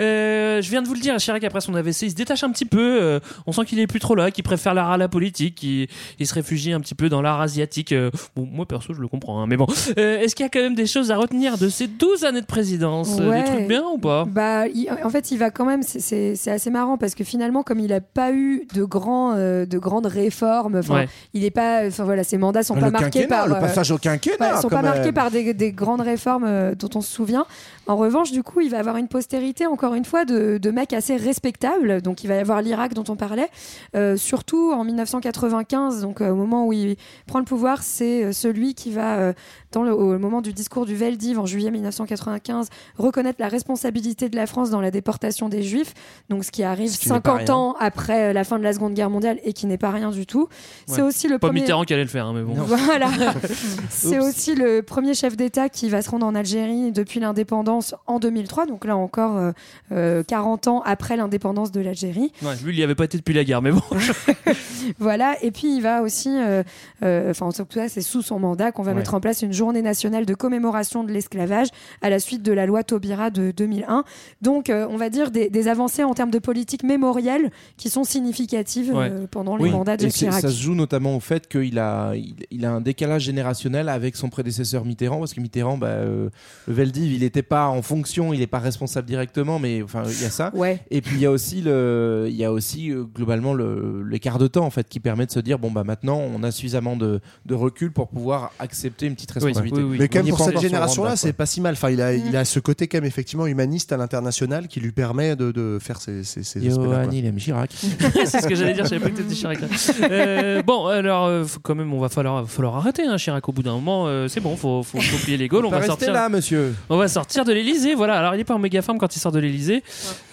Euh, 0.00 0.60
je 0.60 0.70
viens 0.70 0.82
de 0.82 0.88
vous 0.88 0.94
le 0.94 1.00
dire, 1.00 1.16
Chirac 1.16 1.42
après 1.44 1.60
son 1.60 1.74
AVC, 1.74 2.02
il 2.02 2.10
se 2.10 2.14
détache 2.14 2.42
un 2.44 2.50
petit 2.50 2.64
peu. 2.64 3.02
euh, 3.02 3.20
on 3.46 3.52
sent 3.56 3.64
qu'il 3.66 3.78
est 3.80 3.86
plus 3.86 4.00
trop 4.00 4.14
là, 4.14 4.30
qu'il 4.30 4.44
préfère 4.44 4.74
l'art 4.74 4.90
à 4.90 4.96
la 4.96 5.08
politique, 5.08 5.56
qu'il 5.56 5.88
il 6.18 6.26
se 6.26 6.34
réfugie 6.34 6.72
un 6.72 6.80
petit 6.80 6.94
peu 6.94 7.08
dans 7.08 7.22
l'art 7.22 7.40
asiatique. 7.40 7.92
euh, 7.92 8.10
bon, 8.36 8.46
moi 8.50 8.66
perso, 8.66 8.94
je 8.94 9.00
le 9.00 9.08
comprends, 9.08 9.40
hein, 9.42 9.46
mais 9.48 9.56
bon. 9.56 9.66
Euh, 9.98 10.18
Est-ce 10.20 10.34
qu'il 10.36 10.44
y 10.44 10.46
a 10.46 10.50
quand 10.50 10.60
même 10.60 10.74
des 10.74 10.86
choses 10.86 11.10
à 11.10 11.16
retenir 11.16 11.58
de 11.58 11.68
ces 11.68 11.86
12 11.86 12.24
années 12.24 12.40
de 12.40 12.46
présidence? 12.46 13.18
Euh, 13.20 13.28
Ouais. 13.30 13.42
Des 13.42 13.50
trucs 13.50 13.66
bien 13.68 13.82
ou 13.92 13.98
pas? 13.98 14.24
Bah, 14.26 14.66
il- 14.68 14.88
en 15.04 15.10
fait, 15.10 15.30
il 15.32 15.38
va 15.38 15.50
quand 15.50 15.64
même. 15.64 15.82
c'est- 15.82 16.36
assez 16.48 16.70
marrant 16.70 16.96
parce 16.96 17.14
que 17.14 17.24
finalement, 17.24 17.62
comme 17.62 17.80
il 17.80 17.88
n'a 17.88 18.00
pas 18.00 18.32
eu 18.32 18.66
de 18.74 18.84
grands, 18.84 19.34
euh, 19.34 19.66
de 19.66 19.78
grandes 19.78 20.06
réformes, 20.06 20.80
Ouais. 20.88 21.08
il 21.34 21.44
est 21.44 21.50
pas. 21.50 21.86
Enfin 21.86 22.04
voilà, 22.04 22.22
ses 22.24 22.38
mandats 22.38 22.62
sont 22.62 22.74
Le 22.74 22.80
pas 22.82 22.90
marqués 22.90 23.26
par. 23.26 23.48
le 23.48 23.54
euh, 23.54 23.60
passage 23.60 23.90
au 23.90 23.98
quinquennat, 23.98 24.54
ouais, 24.56 24.60
sont 24.62 24.68
pas 24.68 24.82
même. 24.82 24.94
marqués 24.94 25.12
par 25.12 25.30
des, 25.30 25.54
des 25.54 25.72
grandes 25.72 26.00
réformes 26.02 26.44
euh, 26.46 26.74
dont 26.74 26.90
on 26.94 27.00
se 27.00 27.12
souvient. 27.12 27.46
En 27.88 27.96
revanche, 27.96 28.32
du 28.32 28.42
coup, 28.42 28.60
il 28.60 28.70
va 28.70 28.78
avoir 28.78 28.96
une 28.96 29.08
postérité, 29.08 29.66
encore 29.66 29.94
une 29.94 30.04
fois, 30.04 30.24
de, 30.24 30.58
de 30.58 30.70
mecs 30.70 30.92
assez 30.92 31.16
respectables. 31.16 32.02
Donc, 32.02 32.24
il 32.24 32.28
va 32.28 32.34
y 32.36 32.38
avoir 32.38 32.60
l'Irak 32.62 32.94
dont 32.94 33.04
on 33.08 33.16
parlait. 33.16 33.45
Euh, 33.94 34.16
surtout 34.16 34.72
en 34.72 34.84
1995, 34.84 36.02
donc 36.02 36.20
euh, 36.20 36.30
au 36.30 36.34
moment 36.34 36.66
où 36.66 36.72
il 36.72 36.96
prend 37.26 37.38
le 37.38 37.44
pouvoir, 37.44 37.82
c'est 37.82 38.24
euh, 38.24 38.32
celui 38.32 38.74
qui 38.74 38.90
va, 38.90 39.32
dans 39.76 39.82
le, 39.82 39.92
au 39.94 40.18
moment 40.18 40.40
du 40.40 40.54
discours 40.54 40.86
du 40.86 40.96
Veldiv 40.96 41.38
en 41.38 41.44
juillet 41.44 41.70
1995, 41.70 42.68
reconnaître 42.96 43.38
la 43.42 43.48
responsabilité 43.48 44.30
de 44.30 44.36
la 44.36 44.46
France 44.46 44.70
dans 44.70 44.80
la 44.80 44.90
déportation 44.90 45.50
des 45.50 45.62
Juifs. 45.62 45.92
Donc, 46.30 46.44
ce 46.44 46.50
qui 46.50 46.62
arrive 46.62 46.88
Ce 46.90 46.98
qui 46.98 47.10
n'est 47.12 47.20
pas 47.20 47.32
50 47.32 47.46
rien. 47.48 47.54
ans 47.54 47.76
après 47.78 48.30
euh, 48.30 48.32
la 48.32 48.44
fin 48.44 48.58
de 48.58 48.64
la 48.64 48.72
Seconde 48.72 48.94
Guerre 48.94 49.10
mondiale 49.10 49.38
et 49.44 49.52
qui 49.52 49.66
n'est 49.66 49.76
pas 49.76 49.90
rien 49.90 50.10
du 50.10 50.24
tout. 50.24 50.48
C'est 50.86 51.02
Ouais. 51.02 51.08
aussi 51.08 51.28
le 51.28 51.38
Pas 51.38 51.48
premier. 51.48 51.60
Mitterrand 51.60 51.84
qui 51.84 51.92
allait 51.92 52.04
le 52.04 52.08
faire, 52.08 52.24
hein, 52.26 52.32
mais 52.34 52.42
bon. 52.42 52.54
Voilà. 52.64 53.10
C'est 53.90 54.18
aussi 54.18 54.54
le 54.54 54.80
premier 54.80 55.12
chef 55.12 55.36
d'État 55.36 55.68
qui 55.68 55.90
va 55.90 56.00
se 56.00 56.08
rendre 56.10 56.24
en 56.24 56.34
Algérie 56.34 56.90
depuis 56.90 57.20
l'indépendance 57.20 57.94
en 58.06 58.18
2003, 58.18 58.64
donc 58.64 58.86
là 58.86 58.96
encore 58.96 59.36
euh, 59.36 59.52
euh, 59.92 60.22
40 60.22 60.68
ans 60.68 60.82
après 60.86 61.18
l'indépendance 61.18 61.70
de 61.70 61.80
l'Algérie. 61.82 62.32
Ouais, 62.42 62.54
lui, 62.64 62.72
il 62.74 62.78
y 62.78 62.82
avait 62.82 62.94
pas 62.94 63.04
été 63.04 63.18
depuis 63.18 63.34
la 63.34 63.44
guerre, 63.44 63.60
mais 63.60 63.72
bon. 63.72 63.82
Voilà, 64.98 65.34
et 65.42 65.50
puis 65.50 65.76
il 65.76 65.82
va 65.82 66.00
aussi, 66.02 66.28
euh, 66.30 66.62
euh, 67.02 67.30
enfin 67.32 67.46
en 67.46 67.52
tout 67.52 67.64
cas 67.64 67.88
c'est 67.88 68.00
sous 68.02 68.22
son 68.22 68.38
mandat 68.38 68.70
qu'on 68.72 68.82
va 68.84 68.92
Ouais. 68.92 68.98
mettre 68.98 69.14
en 69.14 69.20
place 69.20 69.42
une 69.42 69.52
journée 69.52 69.65
nationale 69.72 70.26
de 70.26 70.34
commémoration 70.34 71.04
de 71.04 71.12
l'esclavage 71.12 71.68
à 72.02 72.10
la 72.10 72.18
suite 72.18 72.42
de 72.42 72.52
la 72.52 72.66
loi 72.66 72.82
Taubira 72.84 73.30
de 73.30 73.50
2001. 73.56 74.04
Donc 74.42 74.70
euh, 74.70 74.86
on 74.90 74.96
va 74.96 75.10
dire 75.10 75.30
des, 75.30 75.48
des 75.50 75.68
avancées 75.68 76.04
en 76.04 76.14
termes 76.14 76.30
de 76.30 76.38
politique 76.38 76.82
mémorielle 76.82 77.50
qui 77.76 77.90
sont 77.90 78.04
significatives 78.04 78.92
euh, 78.94 79.26
pendant 79.30 79.56
les 79.56 79.64
Oui. 79.64 79.70
mandats 79.70 79.96
de 79.96 80.06
Et 80.06 80.10
c'est- 80.10 80.18
Chirac. 80.26 80.40
Ça 80.40 80.48
se 80.50 80.60
joue 80.62 80.74
notamment 80.74 81.16
au 81.16 81.20
fait 81.20 81.48
qu'il 81.48 81.78
a, 81.78 82.14
il, 82.14 82.34
il 82.50 82.64
a 82.64 82.72
un 82.72 82.80
décalage 82.80 83.22
générationnel 83.22 83.88
avec 83.88 84.16
son 84.16 84.28
prédécesseur 84.28 84.84
Mitterrand, 84.84 85.18
parce 85.18 85.34
que 85.34 85.40
Mitterrand, 85.40 85.78
bah, 85.78 85.88
euh, 85.88 86.28
le 86.66 86.74
Veldiv, 86.74 87.12
il 87.12 87.20
n'était 87.20 87.42
pas 87.42 87.68
en 87.68 87.82
fonction, 87.82 88.32
il 88.32 88.40
n'est 88.40 88.46
pas 88.46 88.58
responsable 88.58 89.06
directement, 89.06 89.58
mais 89.58 89.82
enfin, 89.82 90.02
il 90.06 90.22
y 90.22 90.24
a 90.24 90.30
ça. 90.30 90.50
Ouais. 90.54 90.80
Et 90.90 91.00
puis 91.00 91.16
il 91.16 91.20
y 91.22 91.26
a 91.26 91.30
aussi, 91.30 91.60
le, 91.62 92.26
il 92.28 92.36
y 92.36 92.44
a 92.44 92.52
aussi 92.52 92.90
euh, 92.90 93.04
globalement 93.04 93.54
le- 93.54 94.02
l'écart 94.08 94.38
de 94.38 94.46
temps 94.46 94.64
en 94.64 94.70
fait, 94.70 94.88
qui 94.88 95.00
permet 95.00 95.26
de 95.26 95.30
se 95.30 95.40
dire 95.40 95.58
bon 95.58 95.70
bah 95.70 95.84
maintenant 95.84 96.18
on 96.18 96.42
a 96.42 96.50
suffisamment 96.50 96.96
de, 96.96 97.20
de 97.46 97.54
recul 97.54 97.92
pour 97.92 98.08
pouvoir 98.08 98.52
accepter 98.58 99.06
une 99.06 99.14
petite 99.14 99.30
responsabilité. 99.30 99.45
Mais 99.54 100.08
quand 100.08 100.18
même 100.20 100.28
pour 100.28 100.38
pas 100.38 100.44
cette 100.44 100.60
génération-là, 100.60 101.16
c'est 101.16 101.32
pas 101.32 101.46
si 101.46 101.60
mal. 101.60 101.74
Enfin, 101.74 101.90
il 101.90 102.00
a, 102.00 102.14
il 102.14 102.36
a 102.36 102.44
ce 102.44 102.58
côté 102.60 102.88
quand 102.88 102.98
même 102.98 103.04
effectivement 103.04 103.46
humaniste 103.46 103.92
à 103.92 103.96
l'international 103.96 104.68
qui 104.68 104.80
lui 104.80 104.92
permet 104.92 105.36
de, 105.36 105.52
de 105.52 105.78
faire 105.80 105.98
Johan, 106.06 106.20
aspects-là, 106.20 107.04
quoi. 107.04 107.14
il 107.14 107.26
aime 107.26 107.36
Chirac. 107.36 107.70
c'est 108.26 108.40
ce 108.42 108.46
que 108.46 108.54
j'allais 108.54 108.72
dire, 108.74 108.84
je 108.84 108.90
savais 108.90 109.02
pas 109.02 109.10
que 109.10 109.16
t'étais 109.16 109.34
Chirac. 109.34 109.60
là. 109.60 109.66
Euh, 110.10 110.62
bon, 110.62 110.86
alors, 110.86 111.26
euh, 111.26 111.44
faut 111.44 111.60
quand 111.62 111.74
même, 111.74 111.92
on 111.92 112.00
va 112.00 112.08
falloir, 112.08 112.48
falloir 112.48 112.76
arrêter, 112.76 113.04
hein, 113.06 113.16
Chirac. 113.16 113.48
Au 113.48 113.52
bout 113.52 113.62
d'un 113.62 113.72
moment, 113.74 114.06
euh, 114.06 114.28
c'est 114.28 114.40
bon, 114.40 114.56
faut, 114.56 114.82
faut, 114.82 115.00
faut 115.00 115.18
plier 115.18 115.36
les 115.36 115.48
Gaules. 115.48 115.66
On 115.66 115.70
va 115.70 115.76
rester 115.78 115.90
sortir. 115.90 116.12
là, 116.12 116.28
monsieur. 116.28 116.74
On 116.88 116.96
va 116.96 117.08
sortir 117.08 117.44
de 117.44 117.52
l'Elysée, 117.52 117.94
voilà. 117.94 118.18
Alors, 118.18 118.34
il 118.34 118.40
est 118.40 118.44
pas 118.44 118.54
en 118.54 118.58
méga 118.58 118.82
forme 118.82 118.98
quand 118.98 119.14
il 119.14 119.20
sort 119.20 119.32
de 119.32 119.38
l'Elysée. 119.38 119.82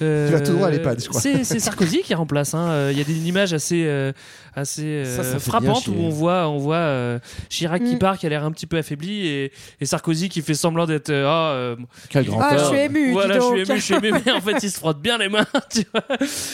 Euh, 0.02 0.28
Tu 0.28 0.34
vas 0.34 0.40
tout 0.42 0.54
droit 0.54 0.68
à 0.68 0.72
l'EHPAD, 0.72 1.02
je 1.02 1.08
crois. 1.10 1.22
C'est 1.22 1.44
c'est 1.44 1.60
Sarkozy 1.60 2.02
qui 2.04 2.14
remplace. 2.14 2.54
hein. 2.54 2.68
Euh, 2.70 2.90
Il 2.92 2.98
y 2.98 3.02
a 3.02 3.04
des 3.04 3.14
une 3.14 3.26
image 3.28 3.54
assez, 3.54 3.84
euh, 3.86 4.12
assez 4.56 4.84
euh, 4.86 5.18
Ça, 5.18 5.24
ça 5.24 5.40
fait 5.40 5.50
frappante 5.50 5.88
où 5.88 5.94
on 5.98 6.10
voit, 6.10 6.48
on 6.48 6.58
voit 6.58 6.76
euh, 6.76 7.20
Chirac 7.50 7.84
qui 7.84 7.96
Mm. 7.96 8.00
part, 8.00 8.18
qui 8.18 8.26
a 8.26 8.30
l'air 8.30 8.44
un 8.44 8.52
petit 8.52 8.66
peu 8.68 8.78
affaibli, 8.78 9.26
et, 9.28 9.52
et 9.82 9.86
Sarkozy 9.86 10.30
qui 10.30 10.42
fait 10.42 10.54
semblant 10.54 10.86
d'être. 10.86 11.10
euh, 11.10 11.26
ah, 11.28 11.52
euh, 11.54 11.76
Quel 12.10 12.26
grand 12.26 12.40
Ah, 12.42 12.58
je 12.58 12.64
suis 12.66 12.78
ému, 12.78 13.12
Voilà, 13.14 13.36
je 13.36 13.40
suis 13.42 13.60
ému, 13.62 13.76
je 13.80 13.82
suis 13.84 13.96
ému, 13.96 14.12
mais 14.26 14.32
en 14.32 14.42
fait, 14.42 14.62
il 14.64 14.70
se 14.72 14.78
frotte 14.80 15.02
bien 15.02 15.18
les 15.18 15.30
mains. 15.30 15.46
Tu 15.72 15.84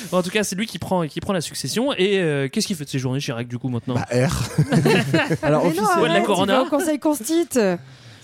vois 0.09 0.19
en 0.19 0.23
tout 0.23 0.29
cas, 0.29 0.43
c'est 0.43 0.55
lui 0.55 0.65
qui 0.65 0.79
prend, 0.79 1.05
qui 1.07 1.19
prend 1.19 1.33
la 1.33 1.41
succession. 1.41 1.93
Et 1.93 2.19
euh, 2.19 2.47
qu'est-ce 2.47 2.67
qu'il 2.67 2.75
fait 2.75 2.85
de 2.85 2.89
ses 2.89 2.99
journées, 2.99 3.19
Chirac, 3.19 3.47
du 3.47 3.57
coup, 3.57 3.69
maintenant? 3.69 3.95
Bah, 3.95 4.07
R. 4.11 4.49
Alors 5.43 5.65
officiellement- 5.65 5.89
Ouais, 5.97 6.01
de 6.01 6.05
la 6.05 6.09
arrête, 6.11 6.23
il 6.23 6.25
Corona. 6.25 6.53
va 6.57 6.61
au 6.63 6.65
Conseil 6.69 6.99
Constite. 6.99 7.59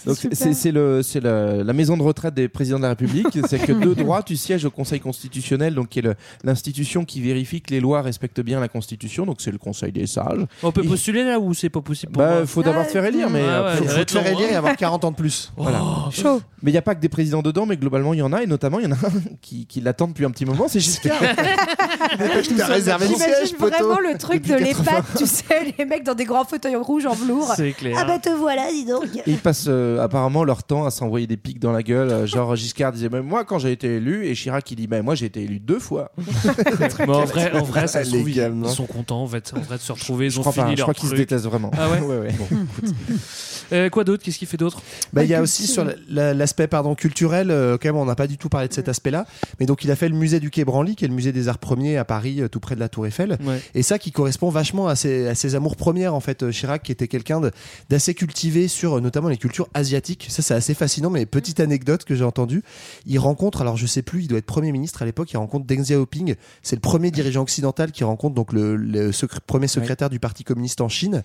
Donc 0.06 0.18
c'est 0.32 0.54
c'est 0.54 0.72
le 0.72 1.02
c'est 1.04 1.20
la, 1.20 1.64
la 1.64 1.74
maison 1.74 1.98
de 1.98 2.04
retraite 2.04 2.34
des 2.34 2.48
présidents 2.48 2.78
de 2.78 2.84
la 2.84 2.90
République. 2.90 3.28
c'est 3.50 3.60
que 3.60 3.72
de 3.72 3.94
droit 3.94 4.22
tu 4.24 4.36
sièges 4.36 4.66
au 4.66 4.72
Conseil 4.72 5.00
constitutionnel, 5.00 5.76
donc 5.76 5.90
qui 5.90 6.00
est 6.00 6.08
l'institution 6.44 7.06
qui 7.06 7.22
vérifie 7.22 7.62
que 7.62 7.72
les 7.72 7.80
lois 7.80 8.02
respectent 8.02 8.42
bien 8.42 8.60
la 8.60 8.68
Constitution. 8.68 9.26
Donc 9.26 9.38
c'est 9.40 9.52
le 9.52 9.58
Conseil 9.58 9.92
des 9.92 10.08
sages. 10.08 10.46
On 10.64 10.72
peut 10.72 10.84
Et- 10.84 10.88
postuler 10.88 11.24
là 11.24 11.40
ou 11.40 11.54
c'est 11.54 11.70
pas 11.70 11.82
possible 11.82 12.12
pour 12.12 12.22
Bah 12.24 12.46
faut 12.46 12.64
d'abord 12.64 12.86
te 12.86 12.92
faire 12.92 13.06
élire, 13.06 13.30
mais 13.30 13.42
Ouais, 13.42 13.48
euh, 13.48 13.72
ouais, 13.72 13.78
faut- 13.88 13.98
il 14.00 14.06
te 14.06 14.12
faire 14.12 14.28
élire 14.28 14.52
et 14.52 14.56
avoir 14.56 14.76
40 14.76 15.04
ans 15.06 15.12
de 15.12 15.16
plus. 15.16 15.52
voilà. 15.58 15.82
Chaud. 16.12 16.42
Mais 16.62 16.72
il 16.72 16.74
n'y 16.74 16.78
a 16.80 16.82
pas 16.82 16.96
que 16.96 17.02
des 17.02 17.10
présidents 17.10 17.42
dedans, 17.42 17.66
mais 17.66 17.78
globalement 17.78 18.14
il 18.14 18.20
y 18.20 18.24
en 18.24 18.34
a, 18.34 18.42
et 18.42 18.48
notamment 18.48 18.80
il 18.80 18.86
y 18.86 18.88
en 18.88 18.92
a 18.94 18.96
un 18.96 19.12
qui, 19.42 19.66
qui 19.68 19.82
l'attend 19.82 20.08
depuis 20.08 20.26
un 20.26 20.32
petit 20.32 20.46
moment, 20.46 20.68
c'est 20.68 20.80
Giscard. 20.80 21.14
J'imagine 22.44 23.58
vraiment 23.58 24.00
le 24.00 24.18
truc 24.18 24.46
de 24.48 24.56
l'EHPAD, 24.56 25.04
tu 25.18 25.26
sais, 25.26 25.74
les 25.78 25.86
mecs 25.86 26.04
dans 26.04 26.14
des 26.16 26.26
grands 26.26 26.46
fauteuils 26.46 26.76
rouges 26.76 27.06
en 27.06 27.14
velours. 27.14 27.54
C'est 27.56 27.72
clair. 27.74 27.96
Ah 28.00 28.06
bah 28.06 28.20
te 28.20 28.30
voilà, 28.30 28.72
dis 28.72 28.86
donc. 28.86 29.06
Et 29.16 29.22
ils 29.32 29.38
passent 29.38 29.68
euh, 29.98 30.04
apparemment 30.04 30.44
leur 30.44 30.64
temps 30.64 30.86
à 30.86 30.92
s'envoyer 30.92 31.28
des 31.28 31.38
pics 31.38 31.60
dans 31.60 31.72
la 31.72 31.84
gueule. 31.84 32.10
euh, 32.10 32.26
genre 32.28 32.56
Giscard 32.56 32.92
disait 32.92 33.10
même 33.10 33.26
moi 33.26 33.44
quand 33.46 33.60
j'ai 33.60 33.72
été 33.72 33.96
élu, 33.96 34.28
et 34.28 34.34
Chirac 34.36 34.70
il 34.72 34.76
dit 34.76 34.88
ben 34.88 35.04
moi 35.04 35.16
j'ai 35.16 35.26
été 35.26 35.42
élu 35.44 35.60
deux 35.60 35.80
fois. 35.80 36.12
Mais 37.00 37.08
en 37.10 37.26
vrai, 37.26 37.52
en 37.54 37.64
vrai, 37.64 37.88
ça 37.88 38.04
se 38.04 38.10
trouve, 38.12 38.30
ils, 38.30 38.66
sont 38.68 38.86
contents 38.86 39.22
en 39.24 39.28
fait, 39.28 39.54
en 39.56 39.60
vrai 39.62 39.78
de 39.78 39.82
se 39.82 39.92
retrouver. 39.92 40.26
Ils 40.28 40.32
Je 40.32 40.40
ont 40.40 40.42
crois 40.42 40.54
fini 40.54 40.66
pas, 40.66 40.72
je 40.72 40.78
leur 40.78 40.86
crois 40.86 40.94
qu'ils 40.94 41.10
se 41.10 41.16
détestent 41.16 41.46
vraiment. 41.46 41.72
Ah 41.78 41.90
ouais 41.90 42.00
ouais, 42.02 42.18
ouais. 42.20 42.32
Euh, 43.74 43.90
quoi 43.90 44.04
d'autre? 44.04 44.24
Qu'est-ce 44.24 44.38
qu'il 44.38 44.48
fait 44.48 44.58
d'autre? 44.58 44.82
Bah, 45.14 45.24
il 45.24 45.30
y 45.30 45.34
a 45.34 45.42
aussi 45.42 45.66
sur 45.68 45.84
la- 45.84 45.94
la- 46.08 46.34
l'aspect 46.34 46.68
pardon 46.68 46.94
culturel, 46.96 47.50
euh, 47.52 47.78
quand 47.82 47.90
même, 47.90 47.96
on 47.98 48.06
n'a 48.06 48.16
pas 48.16 48.28
du 48.28 48.38
tout 48.38 48.50
parlé 48.50 48.68
de 48.68 48.74
cet 48.74 48.90
aspect-là. 48.90 49.26
Mais 49.60 49.66
donc, 49.66 49.84
il 49.84 49.92
a 49.92 49.96
fait 49.96 50.10
le 50.10 50.16
musée 50.16 50.40
du 50.40 50.52
Quai 50.52 50.66
Branly, 50.66 50.96
qui 50.96 51.06
est 51.06 51.08
le 51.08 51.14
musée 51.14 51.32
des 51.32 51.48
Arts 51.48 51.58
Premiers 51.58 51.98
à 51.98 52.06
Paris, 52.06 52.42
tout 52.52 52.60
près 52.60 52.76
de 52.76 52.80
la 52.80 52.90
Tour 52.90 53.08
Eiffel. 53.08 53.38
Ouais. 53.44 53.60
Et 53.74 53.82
ça 53.84 53.98
qui 53.98 54.12
correspond 54.12 54.50
vachement 54.50 54.88
à 54.88 54.96
ses, 54.96 55.28
à 55.28 55.36
ses 55.36 55.56
amours 55.56 55.76
premières, 55.76 56.14
en 56.14 56.20
fait. 56.20 56.50
Chirac, 56.52 56.84
qui 56.84 56.92
était 56.92 57.08
quelqu'un 57.08 57.42
d'assez 57.90 58.14
cultivé 58.14 58.68
sur 58.68 59.02
notamment 59.02 59.30
les 59.30 59.38
cultures 59.38 59.68
asiatiques 59.74 59.85
asiatique. 59.86 60.28
Ça, 60.30 60.42
c'est 60.42 60.54
assez 60.54 60.74
fascinant. 60.74 61.10
Mais 61.10 61.26
petite 61.26 61.60
anecdote 61.60 62.04
que 62.04 62.16
j'ai 62.16 62.24
entendue, 62.24 62.64
il 63.06 63.18
rencontre, 63.20 63.62
alors 63.62 63.78
je 63.78 63.86
sais 63.86 64.02
plus, 64.02 64.24
il 64.24 64.28
doit 64.28 64.40
être 64.40 64.46
premier 64.46 64.72
ministre 64.72 65.02
à 65.02 65.06
l'époque. 65.06 65.32
Il 65.32 65.38
rencontre 65.38 65.66
Deng 65.66 65.82
Xiaoping. 65.82 66.36
C'est 66.64 66.76
le 66.76 66.82
premier 66.82 67.12
dirigeant 67.12 67.42
occidental 67.44 67.92
qui 67.92 68.04
rencontre 68.04 68.36
donc 68.36 68.52
le, 68.54 68.76
le 68.76 69.12
secré- 69.12 69.40
premier 69.46 69.68
secrétaire 69.68 70.10
du 70.10 70.20
Parti 70.20 70.44
communiste 70.44 70.82
en 70.82 70.90
Chine. 70.90 71.24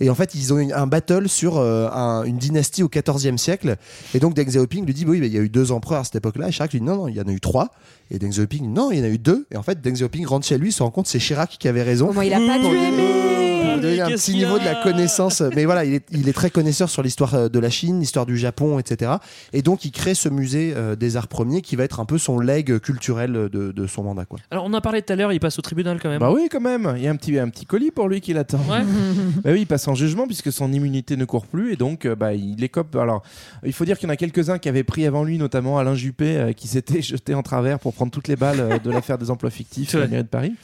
Et 0.00 0.08
en 0.10 0.14
fait, 0.14 0.34
ils 0.34 0.52
ont 0.54 0.58
eu 0.58 0.72
un 0.72 0.86
battle 0.86 1.28
sur 1.28 1.58
euh, 1.58 1.88
un- 1.90 2.24
une 2.24 2.38
dynastie 2.38 2.82
au 2.82 2.88
XIVe 2.88 3.36
siècle. 3.36 3.76
Et 4.14 4.18
donc 4.20 4.34
Deng 4.34 4.46
Xiaoping 4.46 4.86
lui 4.86 4.94
dit 4.94 5.04
oui, 5.06 5.20
mais 5.20 5.26
il 5.26 5.34
y 5.34 5.38
a 5.38 5.42
eu 5.42 5.48
deux 5.48 5.72
empereurs 5.72 6.00
à 6.00 6.04
cette 6.04 6.16
époque-là. 6.16 6.48
Et 6.48 6.52
Chirac 6.52 6.72
lui 6.72 6.80
dit 6.80 6.86
non, 6.86 6.96
non, 6.96 7.08
il 7.08 7.16
y 7.16 7.20
en 7.20 7.26
a 7.28 7.32
eu 7.32 7.40
trois. 7.40 7.70
Et 8.10 8.18
Deng 8.18 8.30
Xiaoping 8.30 8.72
non, 8.72 8.90
il 8.92 8.98
y 8.98 9.00
en 9.00 9.04
a 9.04 9.08
eu 9.08 9.18
deux. 9.18 9.46
Et 9.50 9.56
en 9.56 9.62
fait, 9.62 9.80
Deng 9.80 9.92
Xiaoping 9.94 10.26
rentre 10.26 10.46
chez 10.46 10.58
lui, 10.58 10.68
il 10.68 10.72
se 10.72 10.82
rend 10.82 10.90
compte 10.90 11.06
que 11.06 11.10
c'est 11.10 11.18
Chirac 11.18 11.56
qui 11.58 11.66
avait 11.68 11.82
raison. 11.82 12.06
Comment 12.08 12.22
il 12.22 12.32
a 12.32 12.38
pas 12.38 12.58
dû 12.58 12.66
aimer 12.66 13.35
Il 13.82 13.94
y 13.94 14.00
a 14.00 14.06
un 14.06 14.10
petit 14.10 14.34
niveau 14.34 14.58
de 14.58 14.64
la 14.64 14.74
connaissance, 14.74 15.42
mais 15.54 15.64
voilà, 15.64 15.84
il 15.84 15.94
est, 15.94 16.06
il 16.12 16.28
est 16.28 16.32
très 16.32 16.50
connaisseur 16.50 16.88
sur 16.90 17.02
l'histoire 17.02 17.34
euh, 17.34 17.48
de 17.48 17.58
la 17.58 17.70
Chine, 17.70 18.00
l'histoire 18.00 18.26
du 18.26 18.36
Japon, 18.36 18.78
etc. 18.78 19.12
Et 19.52 19.62
donc, 19.62 19.84
il 19.84 19.92
crée 19.92 20.14
ce 20.14 20.28
musée 20.28 20.72
euh, 20.76 20.96
des 20.96 21.16
arts 21.16 21.28
premiers 21.28 21.62
qui 21.62 21.76
va 21.76 21.84
être 21.84 22.00
un 22.00 22.04
peu 22.04 22.18
son 22.18 22.38
legs 22.38 22.78
culturel 22.78 23.32
de, 23.32 23.48
de 23.48 23.86
son 23.86 24.02
mandat. 24.02 24.24
Quoi. 24.24 24.38
Alors, 24.50 24.64
on 24.64 24.72
en 24.72 24.80
parlait 24.80 25.02
tout 25.02 25.12
à 25.12 25.16
l'heure, 25.16 25.32
il 25.32 25.40
passe 25.40 25.58
au 25.58 25.62
tribunal 25.62 25.98
quand 26.00 26.08
même. 26.08 26.20
Bah 26.20 26.30
oui, 26.32 26.48
quand 26.50 26.60
même. 26.60 26.94
Il 26.96 27.02
y 27.02 27.08
a 27.08 27.10
un 27.10 27.16
petit, 27.16 27.38
un 27.38 27.48
petit 27.48 27.66
colis 27.66 27.90
pour 27.90 28.08
lui 28.08 28.20
qui 28.20 28.32
l'attend. 28.32 28.58
Ouais. 28.68 28.82
bah 29.44 29.50
oui, 29.52 29.60
il 29.60 29.66
passe 29.66 29.86
en 29.88 29.94
jugement 29.94 30.26
puisque 30.26 30.52
son 30.52 30.72
immunité 30.72 31.16
ne 31.16 31.24
court 31.24 31.46
plus 31.46 31.72
et 31.72 31.76
donc 31.76 32.04
euh, 32.04 32.14
bah, 32.14 32.34
il 32.34 32.62
écope. 32.62 32.94
Alors, 32.96 33.22
il 33.64 33.72
faut 33.72 33.84
dire 33.84 33.98
qu'il 33.98 34.08
y 34.08 34.10
en 34.10 34.12
a 34.12 34.16
quelques-uns 34.16 34.58
qui 34.58 34.68
avaient 34.68 34.84
pris 34.84 35.06
avant 35.06 35.24
lui, 35.24 35.38
notamment 35.38 35.78
Alain 35.78 35.94
Juppé, 35.94 36.36
euh, 36.36 36.52
qui 36.52 36.68
s'était 36.68 37.02
jeté 37.02 37.34
en 37.34 37.42
travers 37.42 37.78
pour 37.78 37.94
prendre 37.94 38.12
toutes 38.12 38.28
les 38.28 38.36
balles 38.36 38.60
euh, 38.60 38.78
de 38.78 38.90
l'affaire 38.90 39.18
des 39.18 39.30
emplois 39.30 39.50
fictifs 39.50 39.94
à 39.94 40.00
la 40.00 40.08
mairie 40.08 40.24
de 40.24 40.28
Paris. 40.28 40.54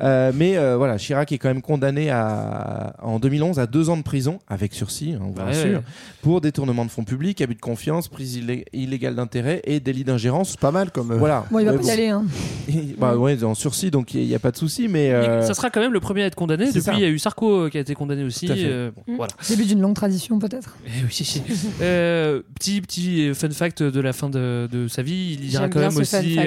Euh, 0.00 0.32
mais 0.34 0.56
euh, 0.56 0.76
voilà, 0.76 0.96
Chirac 0.96 1.30
est 1.32 1.38
quand 1.38 1.48
même 1.48 1.62
condamné 1.62 2.10
à, 2.10 2.53
en 3.02 3.18
2011 3.18 3.58
à 3.58 3.66
deux 3.66 3.90
ans 3.90 3.96
de 3.96 4.02
prison 4.02 4.38
avec 4.48 4.74
sursis, 4.74 5.12
hein, 5.14 5.20
on 5.22 5.30
vous 5.30 5.38
Ouais, 5.38 5.42
rassure, 5.44 5.78
ouais. 5.78 5.84
pour 6.22 6.40
détournement 6.40 6.84
de 6.84 6.90
fonds 6.90 7.04
publics, 7.04 7.40
abus 7.40 7.54
de 7.54 7.60
confiance, 7.60 8.08
prise 8.08 8.36
illé- 8.36 8.64
illégale 8.72 9.14
d'intérêt 9.14 9.60
et 9.64 9.80
délit 9.80 10.04
d'ingérence. 10.04 10.50
C'est 10.50 10.60
pas 10.60 10.70
mal 10.72 10.90
comme. 10.90 11.10
euh, 11.12 11.16
Voilà. 11.16 11.44
Bon, 11.50 11.58
il 11.58 11.66
va 11.66 11.72
Mais 11.72 11.78
pas 11.78 11.84
y 11.84 11.90
aller. 11.90 12.08
Hein. 12.08 12.24
bah 12.98 13.16
ouais, 13.16 13.42
en 13.44 13.54
sursis, 13.54 13.90
donc 13.90 14.14
il 14.14 14.26
n'y 14.26 14.34
a 14.34 14.38
pas 14.38 14.50
de 14.50 14.56
souci, 14.56 14.88
mais. 14.88 15.10
Euh, 15.12 15.42
Ça 15.46 15.54
sera 15.54 15.70
quand 15.70 15.80
même 15.80 15.92
le 15.92 16.00
premier 16.00 16.22
à 16.22 16.26
être 16.26 16.34
condamné. 16.34 16.72
Depuis, 16.72 16.92
il 16.94 17.00
y 17.00 17.04
a 17.04 17.08
eu 17.08 17.18
Sarko 17.18 17.66
euh, 17.66 17.68
qui 17.70 17.78
a 17.78 17.80
été 17.80 17.94
condamné 17.94 18.24
aussi. 18.24 18.46
Tout 18.46 18.52
à 18.52 18.56
fait. 18.56 18.62
euh, 18.64 18.90
bon, 19.06 19.16
voilà. 19.16 19.32
Début 19.48 19.64
d'une 19.64 19.80
longue 19.80 19.94
tradition, 19.94 20.38
peut-être. 20.38 20.76
Eh 20.86 21.04
oui. 21.04 21.42
Euh, 21.82 22.42
petit 22.54 22.80
petit 22.80 23.34
fun 23.34 23.50
fact 23.50 23.82
de 23.82 24.00
la 24.00 24.12
fin 24.12 24.28
de, 24.30 24.68
de 24.70 24.88
sa 24.88 25.02
vie, 25.02 25.36
il 25.40 25.48
dira 25.48 25.64
J'aime 25.64 25.70
quand 25.72 25.80
même 25.80 25.96
aussi. 25.96 26.38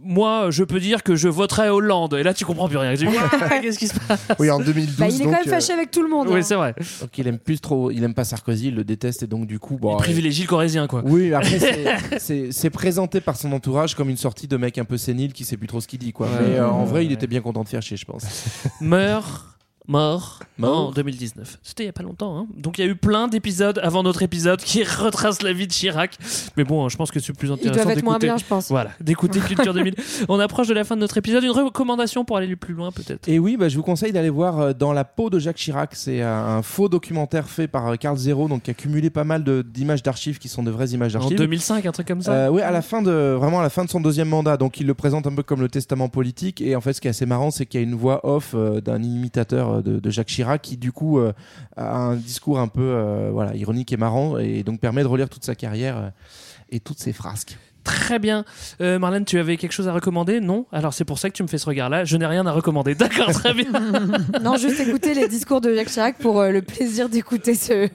Euh, 0.00 0.06
euh, 0.06 0.12
moi, 0.14 0.50
je 0.50 0.64
peux 0.64 0.80
dire 0.80 1.02
que 1.02 1.16
je 1.16 1.28
voterai 1.28 1.68
Hollande. 1.68 2.14
Et 2.14 2.22
là, 2.22 2.34
tu 2.34 2.44
comprends 2.44 2.68
plus 2.68 2.76
rien. 2.78 2.94
Tu 3.00 3.06
dis, 3.06 3.16
Ouah, 3.16 3.60
Qu'est-ce 3.60 3.78
qui 3.78 3.88
se 3.88 3.94
passe 3.98 4.26
Oui, 4.38 4.50
en 4.50 4.58
2012. 4.58 4.96
Bah, 4.96 5.08
il 5.08 5.14
est 5.14 5.24
quand 5.24 5.30
donc, 5.30 5.46
même 5.46 5.54
fâché 5.54 5.72
avec 5.72 5.90
tout 5.90 6.02
le 6.02 6.08
monde. 6.08 6.28
Oui, 6.28 6.40
hein. 6.40 6.42
c'est 6.42 6.54
vrai. 6.54 6.74
Donc 7.00 7.16
il 7.16 7.26
aime 7.28 7.38
plus 7.38 7.60
trop, 7.60 7.90
il 7.90 8.02
aime 8.04 8.14
pas 8.14 8.24
Sarkozy, 8.24 8.68
il 8.68 8.74
le 8.74 8.84
déteste 8.84 9.22
et 9.22 9.26
donc 9.26 9.46
du 9.46 9.58
coup, 9.58 9.76
bon. 9.78 9.96
Il 9.96 10.02
privilégie 10.02 10.42
le 10.42 10.48
corésien, 10.48 10.86
quoi. 10.86 11.02
Oui, 11.04 11.32
après 11.32 11.58
c'est- 11.58 12.18
c'est 12.18 12.52
c'est 12.52 12.70
présenté 12.70 13.20
par 13.20 13.36
son 13.36 13.52
entourage 13.52 13.94
comme 13.94 14.10
une 14.10 14.16
sortie 14.16 14.48
de 14.48 14.56
mec 14.56 14.78
un 14.78 14.84
peu 14.84 14.96
sénile 14.96 15.32
qui 15.32 15.44
sait 15.44 15.56
plus 15.56 15.66
trop 15.68 15.80
ce 15.80 15.88
qu'il 15.88 15.98
dit 15.98 16.12
quoi. 16.12 16.26
Ouais. 16.26 16.32
Mais 16.40 16.56
euh, 16.56 16.68
en 16.68 16.84
vrai, 16.84 17.04
il 17.06 17.12
était 17.12 17.26
bien 17.26 17.40
content 17.40 17.62
de 17.62 17.68
faire 17.68 17.82
chier, 17.82 17.96
je 17.96 18.04
pense. 18.04 18.24
Meurt. 18.80 19.46
Mort, 19.90 20.38
Mort. 20.56 20.88
en 20.88 20.90
2019. 20.92 21.58
C'était 21.64 21.82
il 21.82 21.86
y 21.86 21.88
a 21.88 21.92
pas 21.92 22.04
longtemps. 22.04 22.38
hein. 22.38 22.46
Donc 22.56 22.78
il 22.78 22.84
y 22.84 22.88
a 22.88 22.90
eu 22.90 22.94
plein 22.94 23.26
d'épisodes 23.26 23.80
avant 23.82 24.04
notre 24.04 24.22
épisode 24.22 24.60
qui 24.62 24.84
retracent 24.98 25.42
la 25.42 25.52
vie 25.52 25.66
de 25.66 25.72
Chirac. 25.72 26.16
Mais 26.56 26.62
bon, 26.62 26.88
je 26.88 26.96
pense 26.96 27.10
que 27.10 27.18
c'est 27.18 27.32
plus 27.32 27.48
Ils 27.48 27.52
intéressant 27.54 27.82
doivent 27.84 27.98
être 27.98 28.04
moins 28.04 28.18
bien, 28.18 28.36
je 28.36 28.44
pense. 28.44 28.68
Voilà, 28.68 28.90
d'écouter 29.00 29.40
Culture 29.40 29.74
2000. 29.74 29.94
On 30.28 30.38
approche 30.38 30.68
de 30.68 30.74
la 30.74 30.84
fin 30.84 30.94
de 30.94 31.00
notre 31.00 31.16
épisode. 31.18 31.42
Une 31.42 31.50
recommandation 31.50 32.24
pour 32.24 32.36
aller 32.36 32.54
plus 32.54 32.74
loin, 32.74 32.92
peut-être. 32.92 33.28
Et 33.28 33.40
oui, 33.40 33.56
bah, 33.56 33.68
je 33.68 33.76
vous 33.76 33.82
conseille 33.82 34.12
d'aller 34.12 34.30
voir 34.30 34.60
euh, 34.60 34.72
Dans 34.72 34.92
la 34.92 35.04
peau 35.04 35.28
de 35.28 35.40
Jacques 35.40 35.56
Chirac. 35.56 35.90
C'est 35.94 36.22
un, 36.22 36.28
un 36.30 36.62
faux 36.62 36.88
documentaire 36.88 37.48
fait 37.48 37.66
par 37.66 37.88
euh, 37.88 37.96
Carl 37.96 38.16
Zero, 38.16 38.46
donc 38.46 38.62
qui 38.62 38.70
a 38.70 38.74
cumulé 38.74 39.10
pas 39.10 39.24
mal 39.24 39.42
de- 39.42 39.62
d'images 39.62 40.04
d'archives 40.04 40.38
qui 40.38 40.48
sont 40.48 40.62
de 40.62 40.70
vraies 40.70 40.90
images 40.90 41.16
En 41.16 41.20
d'archives. 41.20 41.38
2005, 41.38 41.86
un 41.86 41.90
truc 41.92 42.06
comme 42.06 42.22
ça. 42.22 42.32
Euh, 42.32 42.48
oui, 42.48 42.62
à 42.62 42.70
la 42.70 42.82
fin 42.82 43.02
de 43.02 43.34
vraiment 43.36 43.58
à 43.58 43.62
la 43.64 43.70
fin 43.70 43.84
de 43.84 43.90
son 43.90 44.00
deuxième 44.00 44.28
mandat. 44.28 44.56
Donc 44.56 44.78
il 44.78 44.86
le 44.86 44.94
présente 44.94 45.26
un 45.26 45.34
peu 45.34 45.42
comme 45.42 45.60
le 45.60 45.68
testament 45.68 46.08
politique. 46.08 46.60
Et 46.60 46.76
en 46.76 46.80
fait, 46.80 46.92
ce 46.92 47.00
qui 47.00 47.08
est 47.08 47.10
assez 47.10 47.26
marrant, 47.26 47.50
c'est 47.50 47.66
qu'il 47.66 47.80
y 47.80 47.82
a 47.82 47.86
une 47.86 47.96
voix 47.96 48.20
off 48.24 48.52
euh, 48.54 48.80
d'un 48.80 49.02
imitateur 49.02 49.79
de, 49.82 49.98
de 49.98 50.10
Jacques 50.10 50.28
Chirac 50.28 50.62
qui 50.62 50.76
du 50.76 50.92
coup 50.92 51.18
euh, 51.18 51.32
a 51.76 51.96
un 51.96 52.16
discours 52.16 52.58
un 52.58 52.68
peu 52.68 52.82
euh, 52.82 53.30
voilà 53.32 53.54
ironique 53.54 53.92
et 53.92 53.96
marrant 53.96 54.38
et 54.38 54.62
donc 54.62 54.80
permet 54.80 55.02
de 55.02 55.08
relire 55.08 55.28
toute 55.28 55.44
sa 55.44 55.54
carrière 55.54 55.96
euh, 55.96 56.10
et 56.70 56.80
toutes 56.80 56.98
ses 56.98 57.12
frasques. 57.12 57.58
Très 57.84 58.18
bien. 58.18 58.44
Euh, 58.80 58.98
Marlène, 58.98 59.24
tu 59.24 59.38
avais 59.38 59.56
quelque 59.56 59.72
chose 59.72 59.88
à 59.88 59.92
recommander? 59.92 60.40
Non? 60.40 60.66
Alors 60.72 60.92
c'est 60.92 61.04
pour 61.04 61.18
ça 61.18 61.30
que 61.30 61.34
tu 61.34 61.42
me 61.42 61.48
fais 61.48 61.58
ce 61.58 61.66
regard-là. 61.66 62.04
Je 62.04 62.16
n'ai 62.16 62.26
rien 62.26 62.46
à 62.46 62.52
recommander. 62.52 62.94
D'accord, 62.96 63.30
très 63.32 63.54
bien. 63.54 63.66
Non, 64.42 64.56
juste 64.56 64.80
écouter 64.80 65.14
les 65.14 65.28
discours 65.28 65.60
de 65.60 65.74
Jacques 65.74 65.88
Chirac 65.90 66.16
pour 66.18 66.40
euh, 66.40 66.50
le 66.50 66.62
plaisir 66.62 67.08
d'écouter 67.08 67.54
ce, 67.54 67.88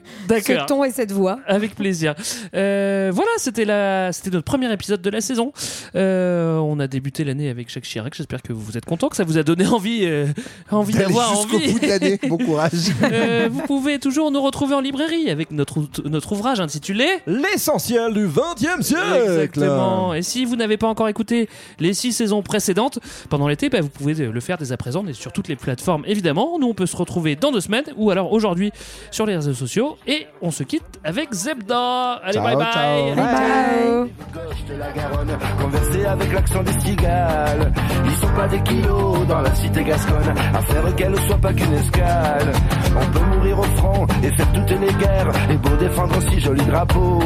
ton 0.66 0.84
et 0.84 0.90
cette 0.90 1.12
voix. 1.12 1.38
Avec 1.46 1.74
plaisir. 1.74 2.14
Euh, 2.54 3.10
voilà, 3.12 3.30
c'était 3.38 3.64
la, 3.64 4.12
c'était 4.12 4.30
notre 4.30 4.44
premier 4.44 4.72
épisode 4.72 5.02
de 5.02 5.10
la 5.10 5.20
saison. 5.20 5.52
Euh, 5.94 6.56
on 6.58 6.78
a 6.80 6.86
débuté 6.86 7.24
l'année 7.24 7.48
avec 7.48 7.70
Jacques 7.72 7.84
Chirac. 7.84 8.14
J'espère 8.14 8.42
que 8.42 8.52
vous 8.52 8.76
êtes 8.76 8.84
contents, 8.84 9.08
que 9.08 9.16
ça 9.16 9.24
vous 9.24 9.38
a 9.38 9.42
donné 9.42 9.66
envie, 9.66 10.00
euh, 10.04 10.26
envie 10.70 10.92
D'aller 10.92 11.06
d'avoir 11.06 11.34
jusqu'au 11.34 11.56
envie. 11.56 11.72
bout 11.72 11.78
de 11.80 11.86
l'année. 11.86 12.20
Bon 12.28 12.38
courage. 12.38 12.72
Euh, 13.02 13.48
vous 13.50 13.62
pouvez 13.62 13.98
toujours 13.98 14.30
nous 14.30 14.42
retrouver 14.42 14.74
en 14.74 14.80
librairie 14.80 15.30
avec 15.30 15.50
notre, 15.52 15.80
notre 16.04 16.32
ouvrage 16.32 16.60
intitulé 16.60 17.06
L'essentiel 17.26 18.12
du 18.14 18.26
20e 18.26 18.82
siècle. 18.82 19.04
Exactement. 19.24 19.75
Et 20.14 20.22
si 20.22 20.44
vous 20.44 20.56
n'avez 20.56 20.76
pas 20.76 20.86
encore 20.86 21.08
écouté 21.08 21.48
les 21.78 21.94
six 21.94 22.12
saisons 22.12 22.42
précédentes 22.42 22.98
pendant 23.28 23.48
l'été, 23.48 23.68
bah, 23.68 23.80
vous 23.80 23.88
pouvez 23.88 24.14
le 24.14 24.40
faire 24.40 24.58
dès 24.58 24.72
à 24.72 24.76
présent 24.76 25.04
et 25.06 25.12
sur 25.12 25.32
toutes 25.32 25.48
les 25.48 25.56
plateformes 25.56 26.04
évidemment. 26.06 26.58
Nous, 26.58 26.68
on 26.68 26.74
peut 26.74 26.86
se 26.86 26.96
retrouver 26.96 27.36
dans 27.36 27.52
deux 27.52 27.60
semaines 27.60 27.84
ou 27.96 28.10
alors 28.10 28.32
aujourd'hui 28.32 28.72
sur 29.10 29.26
les 29.26 29.36
réseaux 29.36 29.54
sociaux. 29.54 29.96
Et 30.06 30.26
on 30.42 30.50
se 30.50 30.62
quitte 30.62 30.84
avec 31.04 31.32
Zebda. 31.32 32.12
Allez, 32.22 32.32
Ciao, 32.34 32.44
bye 32.44 32.56
bye. 32.56 32.72
ciao. 32.72 33.14
Bye. 33.16 34.12
Gauche 34.32 34.64
de 34.68 34.74
la 34.78 34.92
Garonne, 34.92 35.38
converser 35.60 36.04
avec 36.04 36.32
l'accent 36.32 36.62
des 36.62 36.80
cigales. 36.80 37.72
Ils 38.04 38.12
sont 38.12 38.34
pas 38.34 38.48
des 38.48 38.62
kilos 38.62 39.26
dans 39.26 39.40
la 39.40 39.54
cité 39.54 39.84
gasconne, 39.84 40.34
à 40.54 40.60
faire 40.62 40.96
qu'elle 40.96 41.20
soit 41.26 41.38
pas 41.38 41.52
qu'une 41.52 41.72
escale. 41.74 42.52
On 42.96 43.12
peut 43.12 43.24
mourir 43.36 43.58
au 43.58 43.62
front 43.62 44.06
et 44.22 44.30
faire 44.36 44.52
toutes 44.52 44.70
les 44.80 44.92
guerres, 44.94 45.30
et 45.50 45.56
pour 45.56 45.76
défendre 45.76 46.14
si 46.30 46.40
joli 46.40 46.64
drapeau. 46.64 47.18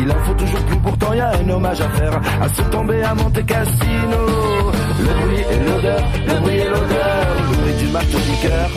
Il 0.00 0.10
en 0.10 0.18
faut 0.24 0.34
toujours 0.34 0.64
plus, 0.64 0.78
pourtant 0.78 1.12
y 1.14 1.20
a 1.20 1.30
un 1.30 1.48
hommage 1.62 1.80
à 1.80 1.88
faire, 1.90 2.20
à 2.42 2.48
se 2.48 2.62
tomber 2.62 3.02
à 3.02 3.14
Monte 3.14 3.46
Cassino. 3.46 4.20
Le 4.98 5.12
bruit 5.20 5.44
et 5.52 5.60
l'odeur, 5.64 6.02
le 6.26 6.34
bruit 6.40 6.56
et 6.56 6.68
l'odeur, 6.68 7.26
le 7.50 7.56
bruit 7.56 7.74
du 7.74 7.86
marteau 7.92 8.18
piqueur. 8.18 8.68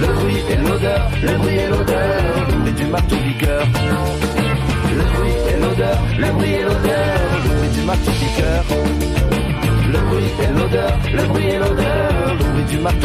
Le 0.00 0.06
bruit 0.06 0.42
et 0.50 0.56
l'odeur, 0.56 1.10
le 1.22 1.38
bruit 1.38 1.56
et 1.56 1.68
l'odeur, 1.68 2.22
le 2.48 2.54
bruit 2.60 2.72
du 2.72 2.86
marteau 2.86 3.16
piqueur. 3.16 3.66
Le 4.98 5.04
bruit 5.14 5.36
et 5.50 5.60
l'odeur, 5.62 5.98
le 6.18 6.32
bruit 6.32 6.52
et 6.52 6.62
l'odeur, 6.62 7.16
le 7.44 7.50
bruit 7.56 7.70
du 7.70 7.82
marteau. 7.86 8.10
Le 9.92 10.00
bruit 10.00 10.30
et 10.42 10.52
l'odeur, 10.58 10.92
le 11.14 11.22
bruit 11.28 11.46
et 11.46 11.58
l'odeur, 11.58 12.34
le 12.38 12.44
bruit 12.52 12.64
du 12.64 12.78
marteau. 12.78 13.04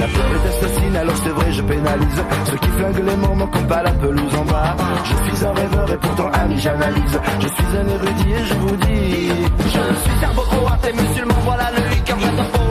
La 0.00 0.06
peur 0.06 0.30
est 0.32 0.48
assassine, 0.48 0.96
alors 0.96 1.16
c'est 1.24 1.30
vrai, 1.30 1.52
je 1.52 1.62
pénalise 1.62 2.22
ceux 2.46 2.56
qui 2.56 2.68
flinguent 2.68 3.04
les 3.04 3.16
moments 3.16 3.46
comme 3.48 3.66
pas 3.66 3.82
la 3.82 3.90
pelouse 3.90 4.34
en 4.34 4.44
bas. 4.44 4.76
Je 5.04 5.34
suis 5.34 5.44
un 5.44 5.52
rêveur 5.52 5.92
et 5.92 5.96
pourtant 5.96 6.30
ami, 6.32 6.58
j'analyse. 6.58 7.20
Je 7.40 7.48
suis 7.48 7.76
un 7.76 7.88
érudit 7.88 8.32
et 8.32 8.44
je 8.44 8.54
vous 8.54 8.76
dis. 8.76 9.28
Je 9.64 10.08
suis 10.08 10.20
serbo-croate 10.20 10.88
et 10.88 10.92
musulman, 10.92 11.34
voilà 11.44 11.70
le 11.72 11.96
hic. 11.96 12.67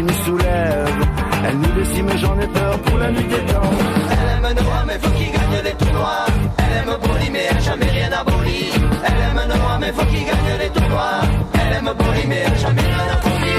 Qui 0.00 0.06
nous 0.06 0.24
soulève, 0.24 0.88
elle 1.46 1.58
nous 1.58 1.72
décime, 1.72 2.08
j'en 2.16 2.38
ai 2.40 2.46
peur 2.46 2.78
pour 2.86 2.98
la 2.98 3.10
nuit 3.10 3.24
des 3.24 3.52
temps. 3.52 3.70
Elle 4.10 4.28
aime 4.34 4.54
Noah, 4.56 4.84
mais 4.86 4.98
faut 4.98 5.10
qu'il 5.10 5.30
gagne 5.30 5.62
les 5.62 5.72
tournois. 5.72 6.24
Elle 6.58 6.76
aime 6.78 6.96
Boli, 7.02 7.30
mais 7.30 7.44
elle 7.50 7.62
jamais 7.62 7.90
rien 7.98 8.10
aboli. 8.20 8.60
Elle 9.06 9.20
aime 9.28 9.42
Noah, 9.48 9.78
mais 9.80 9.92
faut 9.92 10.06
qu'il 10.06 10.24
gagne 10.24 10.52
les 10.58 10.70
tournois. 10.70 11.20
Elle 11.54 11.72
aime 11.76 11.92
Boli, 11.98 12.22
mais 12.28 12.42
elle 12.46 12.58
jamais 12.58 12.80
rien 12.80 13.06
aboli. 13.14 13.52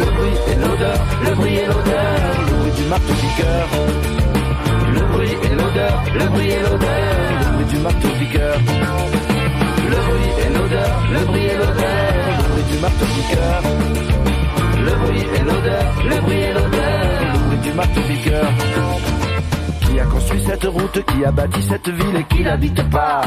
Le 0.00 0.06
bruit 0.16 0.38
et 0.50 0.56
l'odeur, 0.62 0.98
le 1.24 1.30
bruit 1.34 1.56
et 1.56 1.66
l'odeur, 1.66 2.10
le 2.46 2.54
bruit 2.58 2.72
du 2.78 2.84
marteau. 2.92 3.14
Le 4.94 5.02
bruit 5.12 5.36
et 5.42 5.54
l'odeur, 5.58 5.96
le 6.14 6.26
bruit 6.26 6.50
et 6.50 6.62
l'odeur, 6.62 7.06
le 7.40 7.46
bruit 7.54 7.68
du 7.72 7.78
marteau. 7.78 8.08
Le 9.88 9.98
bruit 10.06 10.30
et 10.44 10.50
l'odeur, 10.54 10.94
le 11.12 11.20
bruit 11.26 11.46
et 11.46 11.56
l'odeur, 11.56 11.98
le 12.38 12.44
bruit 12.52 12.66
du 12.70 12.78
marteau. 12.78 14.17
Le 14.88 14.94
bruit 14.96 15.20
et 15.34 15.42
l'odeur, 15.44 15.84
le 16.08 16.20
bruit 16.22 16.40
et 16.40 16.52
l'odeur, 16.54 17.00
le 17.32 17.38
bruit 17.46 17.58
du 17.58 17.72
marteau 17.72 18.00
piqueur. 18.08 18.48
Qui 19.82 20.00
a 20.00 20.04
construit 20.04 20.42
cette 20.46 20.64
route, 20.64 21.04
qui 21.04 21.24
a 21.24 21.30
bâti 21.30 21.62
cette 21.62 21.88
ville 21.88 22.16
et 22.16 22.24
qui 22.24 22.42
n'habite 22.42 22.90
pas 22.90 23.20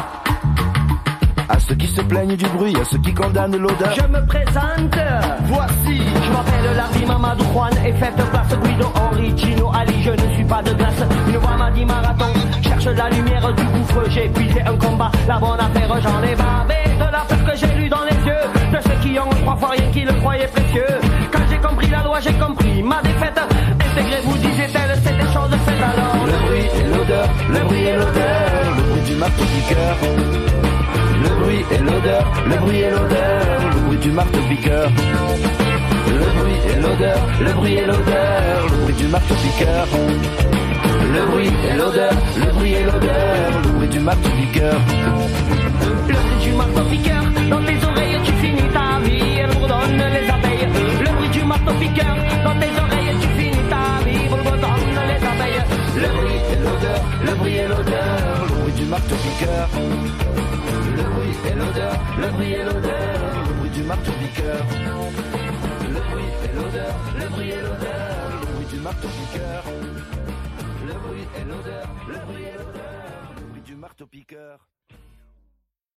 À 1.50 1.60
ceux 1.60 1.76
qui 1.76 1.88
se 1.88 2.02
plaignent 2.02 2.36
du 2.36 2.46
bruit, 2.46 2.76
à 2.82 2.86
ceux 2.86 2.98
qui 2.98 3.14
condamnent 3.14 3.58
l'odeur. 3.58 3.94
Je 3.96 4.08
me 4.08 4.26
présente, 4.26 4.98
voici. 5.44 6.02
Je 6.26 6.32
m'appelle 6.32 6.76
Lardy 6.76 7.06
Mamadou 7.06 7.44
Juan 7.54 7.74
et 7.86 7.94
faites 7.94 8.16
place 8.16 8.58
Guido 8.64 8.88
Henri 8.96 9.38
Gino 9.38 9.72
Ali. 9.74 10.02
Je 10.04 10.12
ne 10.12 10.34
suis 10.34 10.46
pas 10.46 10.64
de 10.64 10.74
glace, 10.74 11.04
une 11.28 11.38
voix 11.38 11.58
m'a 11.58 11.70
dit 11.72 11.86
marathon. 11.86 12.34
Cherche 12.64 12.86
la 12.86 13.10
lumière 13.10 13.54
du 13.54 13.64
gouffre, 13.66 14.10
j'ai 14.10 14.30
puisé 14.30 14.62
un 14.64 14.76
combat. 14.78 15.12
La 15.28 15.38
bonne 15.38 15.60
affaire, 15.60 16.02
j'en 16.02 16.24
ai 16.24 16.36
bavé 16.36 16.96
de 16.96 17.12
la 17.12 17.20
peur 17.28 17.46
que 17.46 17.56
j'ai 17.58 17.74
lu 17.80 17.88
dans 17.90 18.04
les 18.04 18.16
yeux 18.26 18.48
de 18.74 18.78
ceux 18.82 19.00
qui 19.08 19.20
ont 19.20 19.30
trois 19.42 19.56
fois 19.58 19.70
rien 19.70 19.92
qui 19.92 20.02
le 20.02 20.14
croyaient 20.14 20.48
précieux. 20.48 21.11
Compris 21.62 21.90
la 21.90 22.04
loi, 22.04 22.20
j'ai 22.20 22.34
compris 22.34 22.84
ma 22.84 23.02
défaite. 23.02 23.40
Intégrez-vous, 23.40 24.38
disait-elle, 24.38 24.98
c'est 25.04 25.18
des 25.18 25.34
choses 25.34 25.52
faites 25.66 25.84
alors. 25.84 26.26
Le 26.26 26.38
bruit 26.46 26.68
et 26.80 26.88
l'odeur, 26.88 27.28
le 27.50 27.60
bruit 27.60 27.84
et 27.84 27.96
l'odeur, 27.96 28.76
le 28.78 28.84
bruit 28.90 29.02
du 29.02 29.16
marteau 29.16 29.44
piqueur. 29.44 29.96
Le 31.24 31.30
bruit 31.42 31.66
et 31.72 31.78
l'odeur, 31.78 32.26
le 32.48 32.56
bruit 32.58 32.80
et 32.80 32.90
l'odeur, 32.90 33.42
le 33.74 33.80
bruit 33.82 33.98
du 33.98 34.12
marteau 34.12 34.40
piqueur. 34.50 34.90
Le 36.08 36.26
bruit 36.40 36.60
et 36.70 36.76
l'odeur, 36.82 37.20
le 37.40 37.54
bruit 37.54 37.74
et 37.74 37.86
l'odeur, 37.86 38.68
le 38.70 38.78
bruit 38.84 38.96
du 38.96 39.08
marteau 39.08 39.36
piqueur. 39.36 39.88
Le 41.14 41.26
bruit 41.26 41.52
et 41.70 41.78
l'odeur, 41.78 42.14
le 42.38 42.52
bruit 42.54 42.74
et 42.74 42.84
l'odeur, 42.84 43.62
le 43.64 43.70
bruit 43.70 43.88
du 43.90 44.00
marteau 44.00 44.30
piqueur. 44.30 44.76
Le 46.08 46.14
bruit 46.14 46.40
du 46.44 46.52
marteau 46.54 46.84
piqueur, 46.90 47.24
dans 47.50 47.64
tes 47.64 47.86
oreilles 47.86 48.20
tu 48.24 48.32
finis 48.34 48.70
ta 48.74 49.00
vie, 49.04 49.40
elle 49.40 49.50
bourdonne 49.56 49.98
les 49.98 50.30
abeilles. 50.30 50.51
Marteau 51.72 51.86
piqueur, 51.86 52.16
dans 52.44 52.60
tes 52.60 52.80
oreilles 52.82 53.16
tu 53.22 53.28
finis 53.40 53.70
ta 53.70 54.04
vie, 54.04 54.26
elle 54.26 54.44
bourdonne 54.44 54.92
les 55.08 55.26
abeilles. 55.26 55.64
Le 55.96 56.08
bruit 56.18 56.42
et 56.52 56.56
l'odeur, 56.58 57.02
le 57.24 57.34
bruit 57.36 57.56
et 57.56 57.68
l'odeur, 57.68 58.46
le 58.46 58.56
bruit 58.60 58.74
du 58.74 58.86
marteau 58.86 59.16
piqueur. 59.16 59.70
Le 60.98 61.04
bruit 61.04 61.36
et 61.50 61.56
l'odeur, 61.56 61.96
le 62.20 62.28
bruit 62.32 62.52
et 62.52 62.64
l'odeur, 62.64 63.48
le 63.48 63.54
bruit 63.54 63.70
du 63.70 63.84
marteau 63.84 64.12
piqueur. 64.12 64.66
Le 65.82 66.00
bruit 66.10 66.32
et 66.44 66.56
l'odeur, 66.56 66.96
le 67.18 67.30
bruit 67.30 67.50
et 67.52 67.62
l'odeur, 67.62 68.42
le 68.42 68.48
bruit 68.54 68.66
du 68.66 68.80
marteau 68.80 69.08
piqueur. 69.08 69.64
Le 70.86 70.94
bruit 70.94 71.28
et 71.40 71.46
l'odeur, 71.46 71.88
le 72.10 72.20
bruit 72.26 72.44
et 72.44 72.58
l'odeur, 72.58 73.34
le 73.38 73.46
bruit 73.46 73.62
du 73.62 73.76
marteau 73.76 74.08
piqueur. 74.08 74.60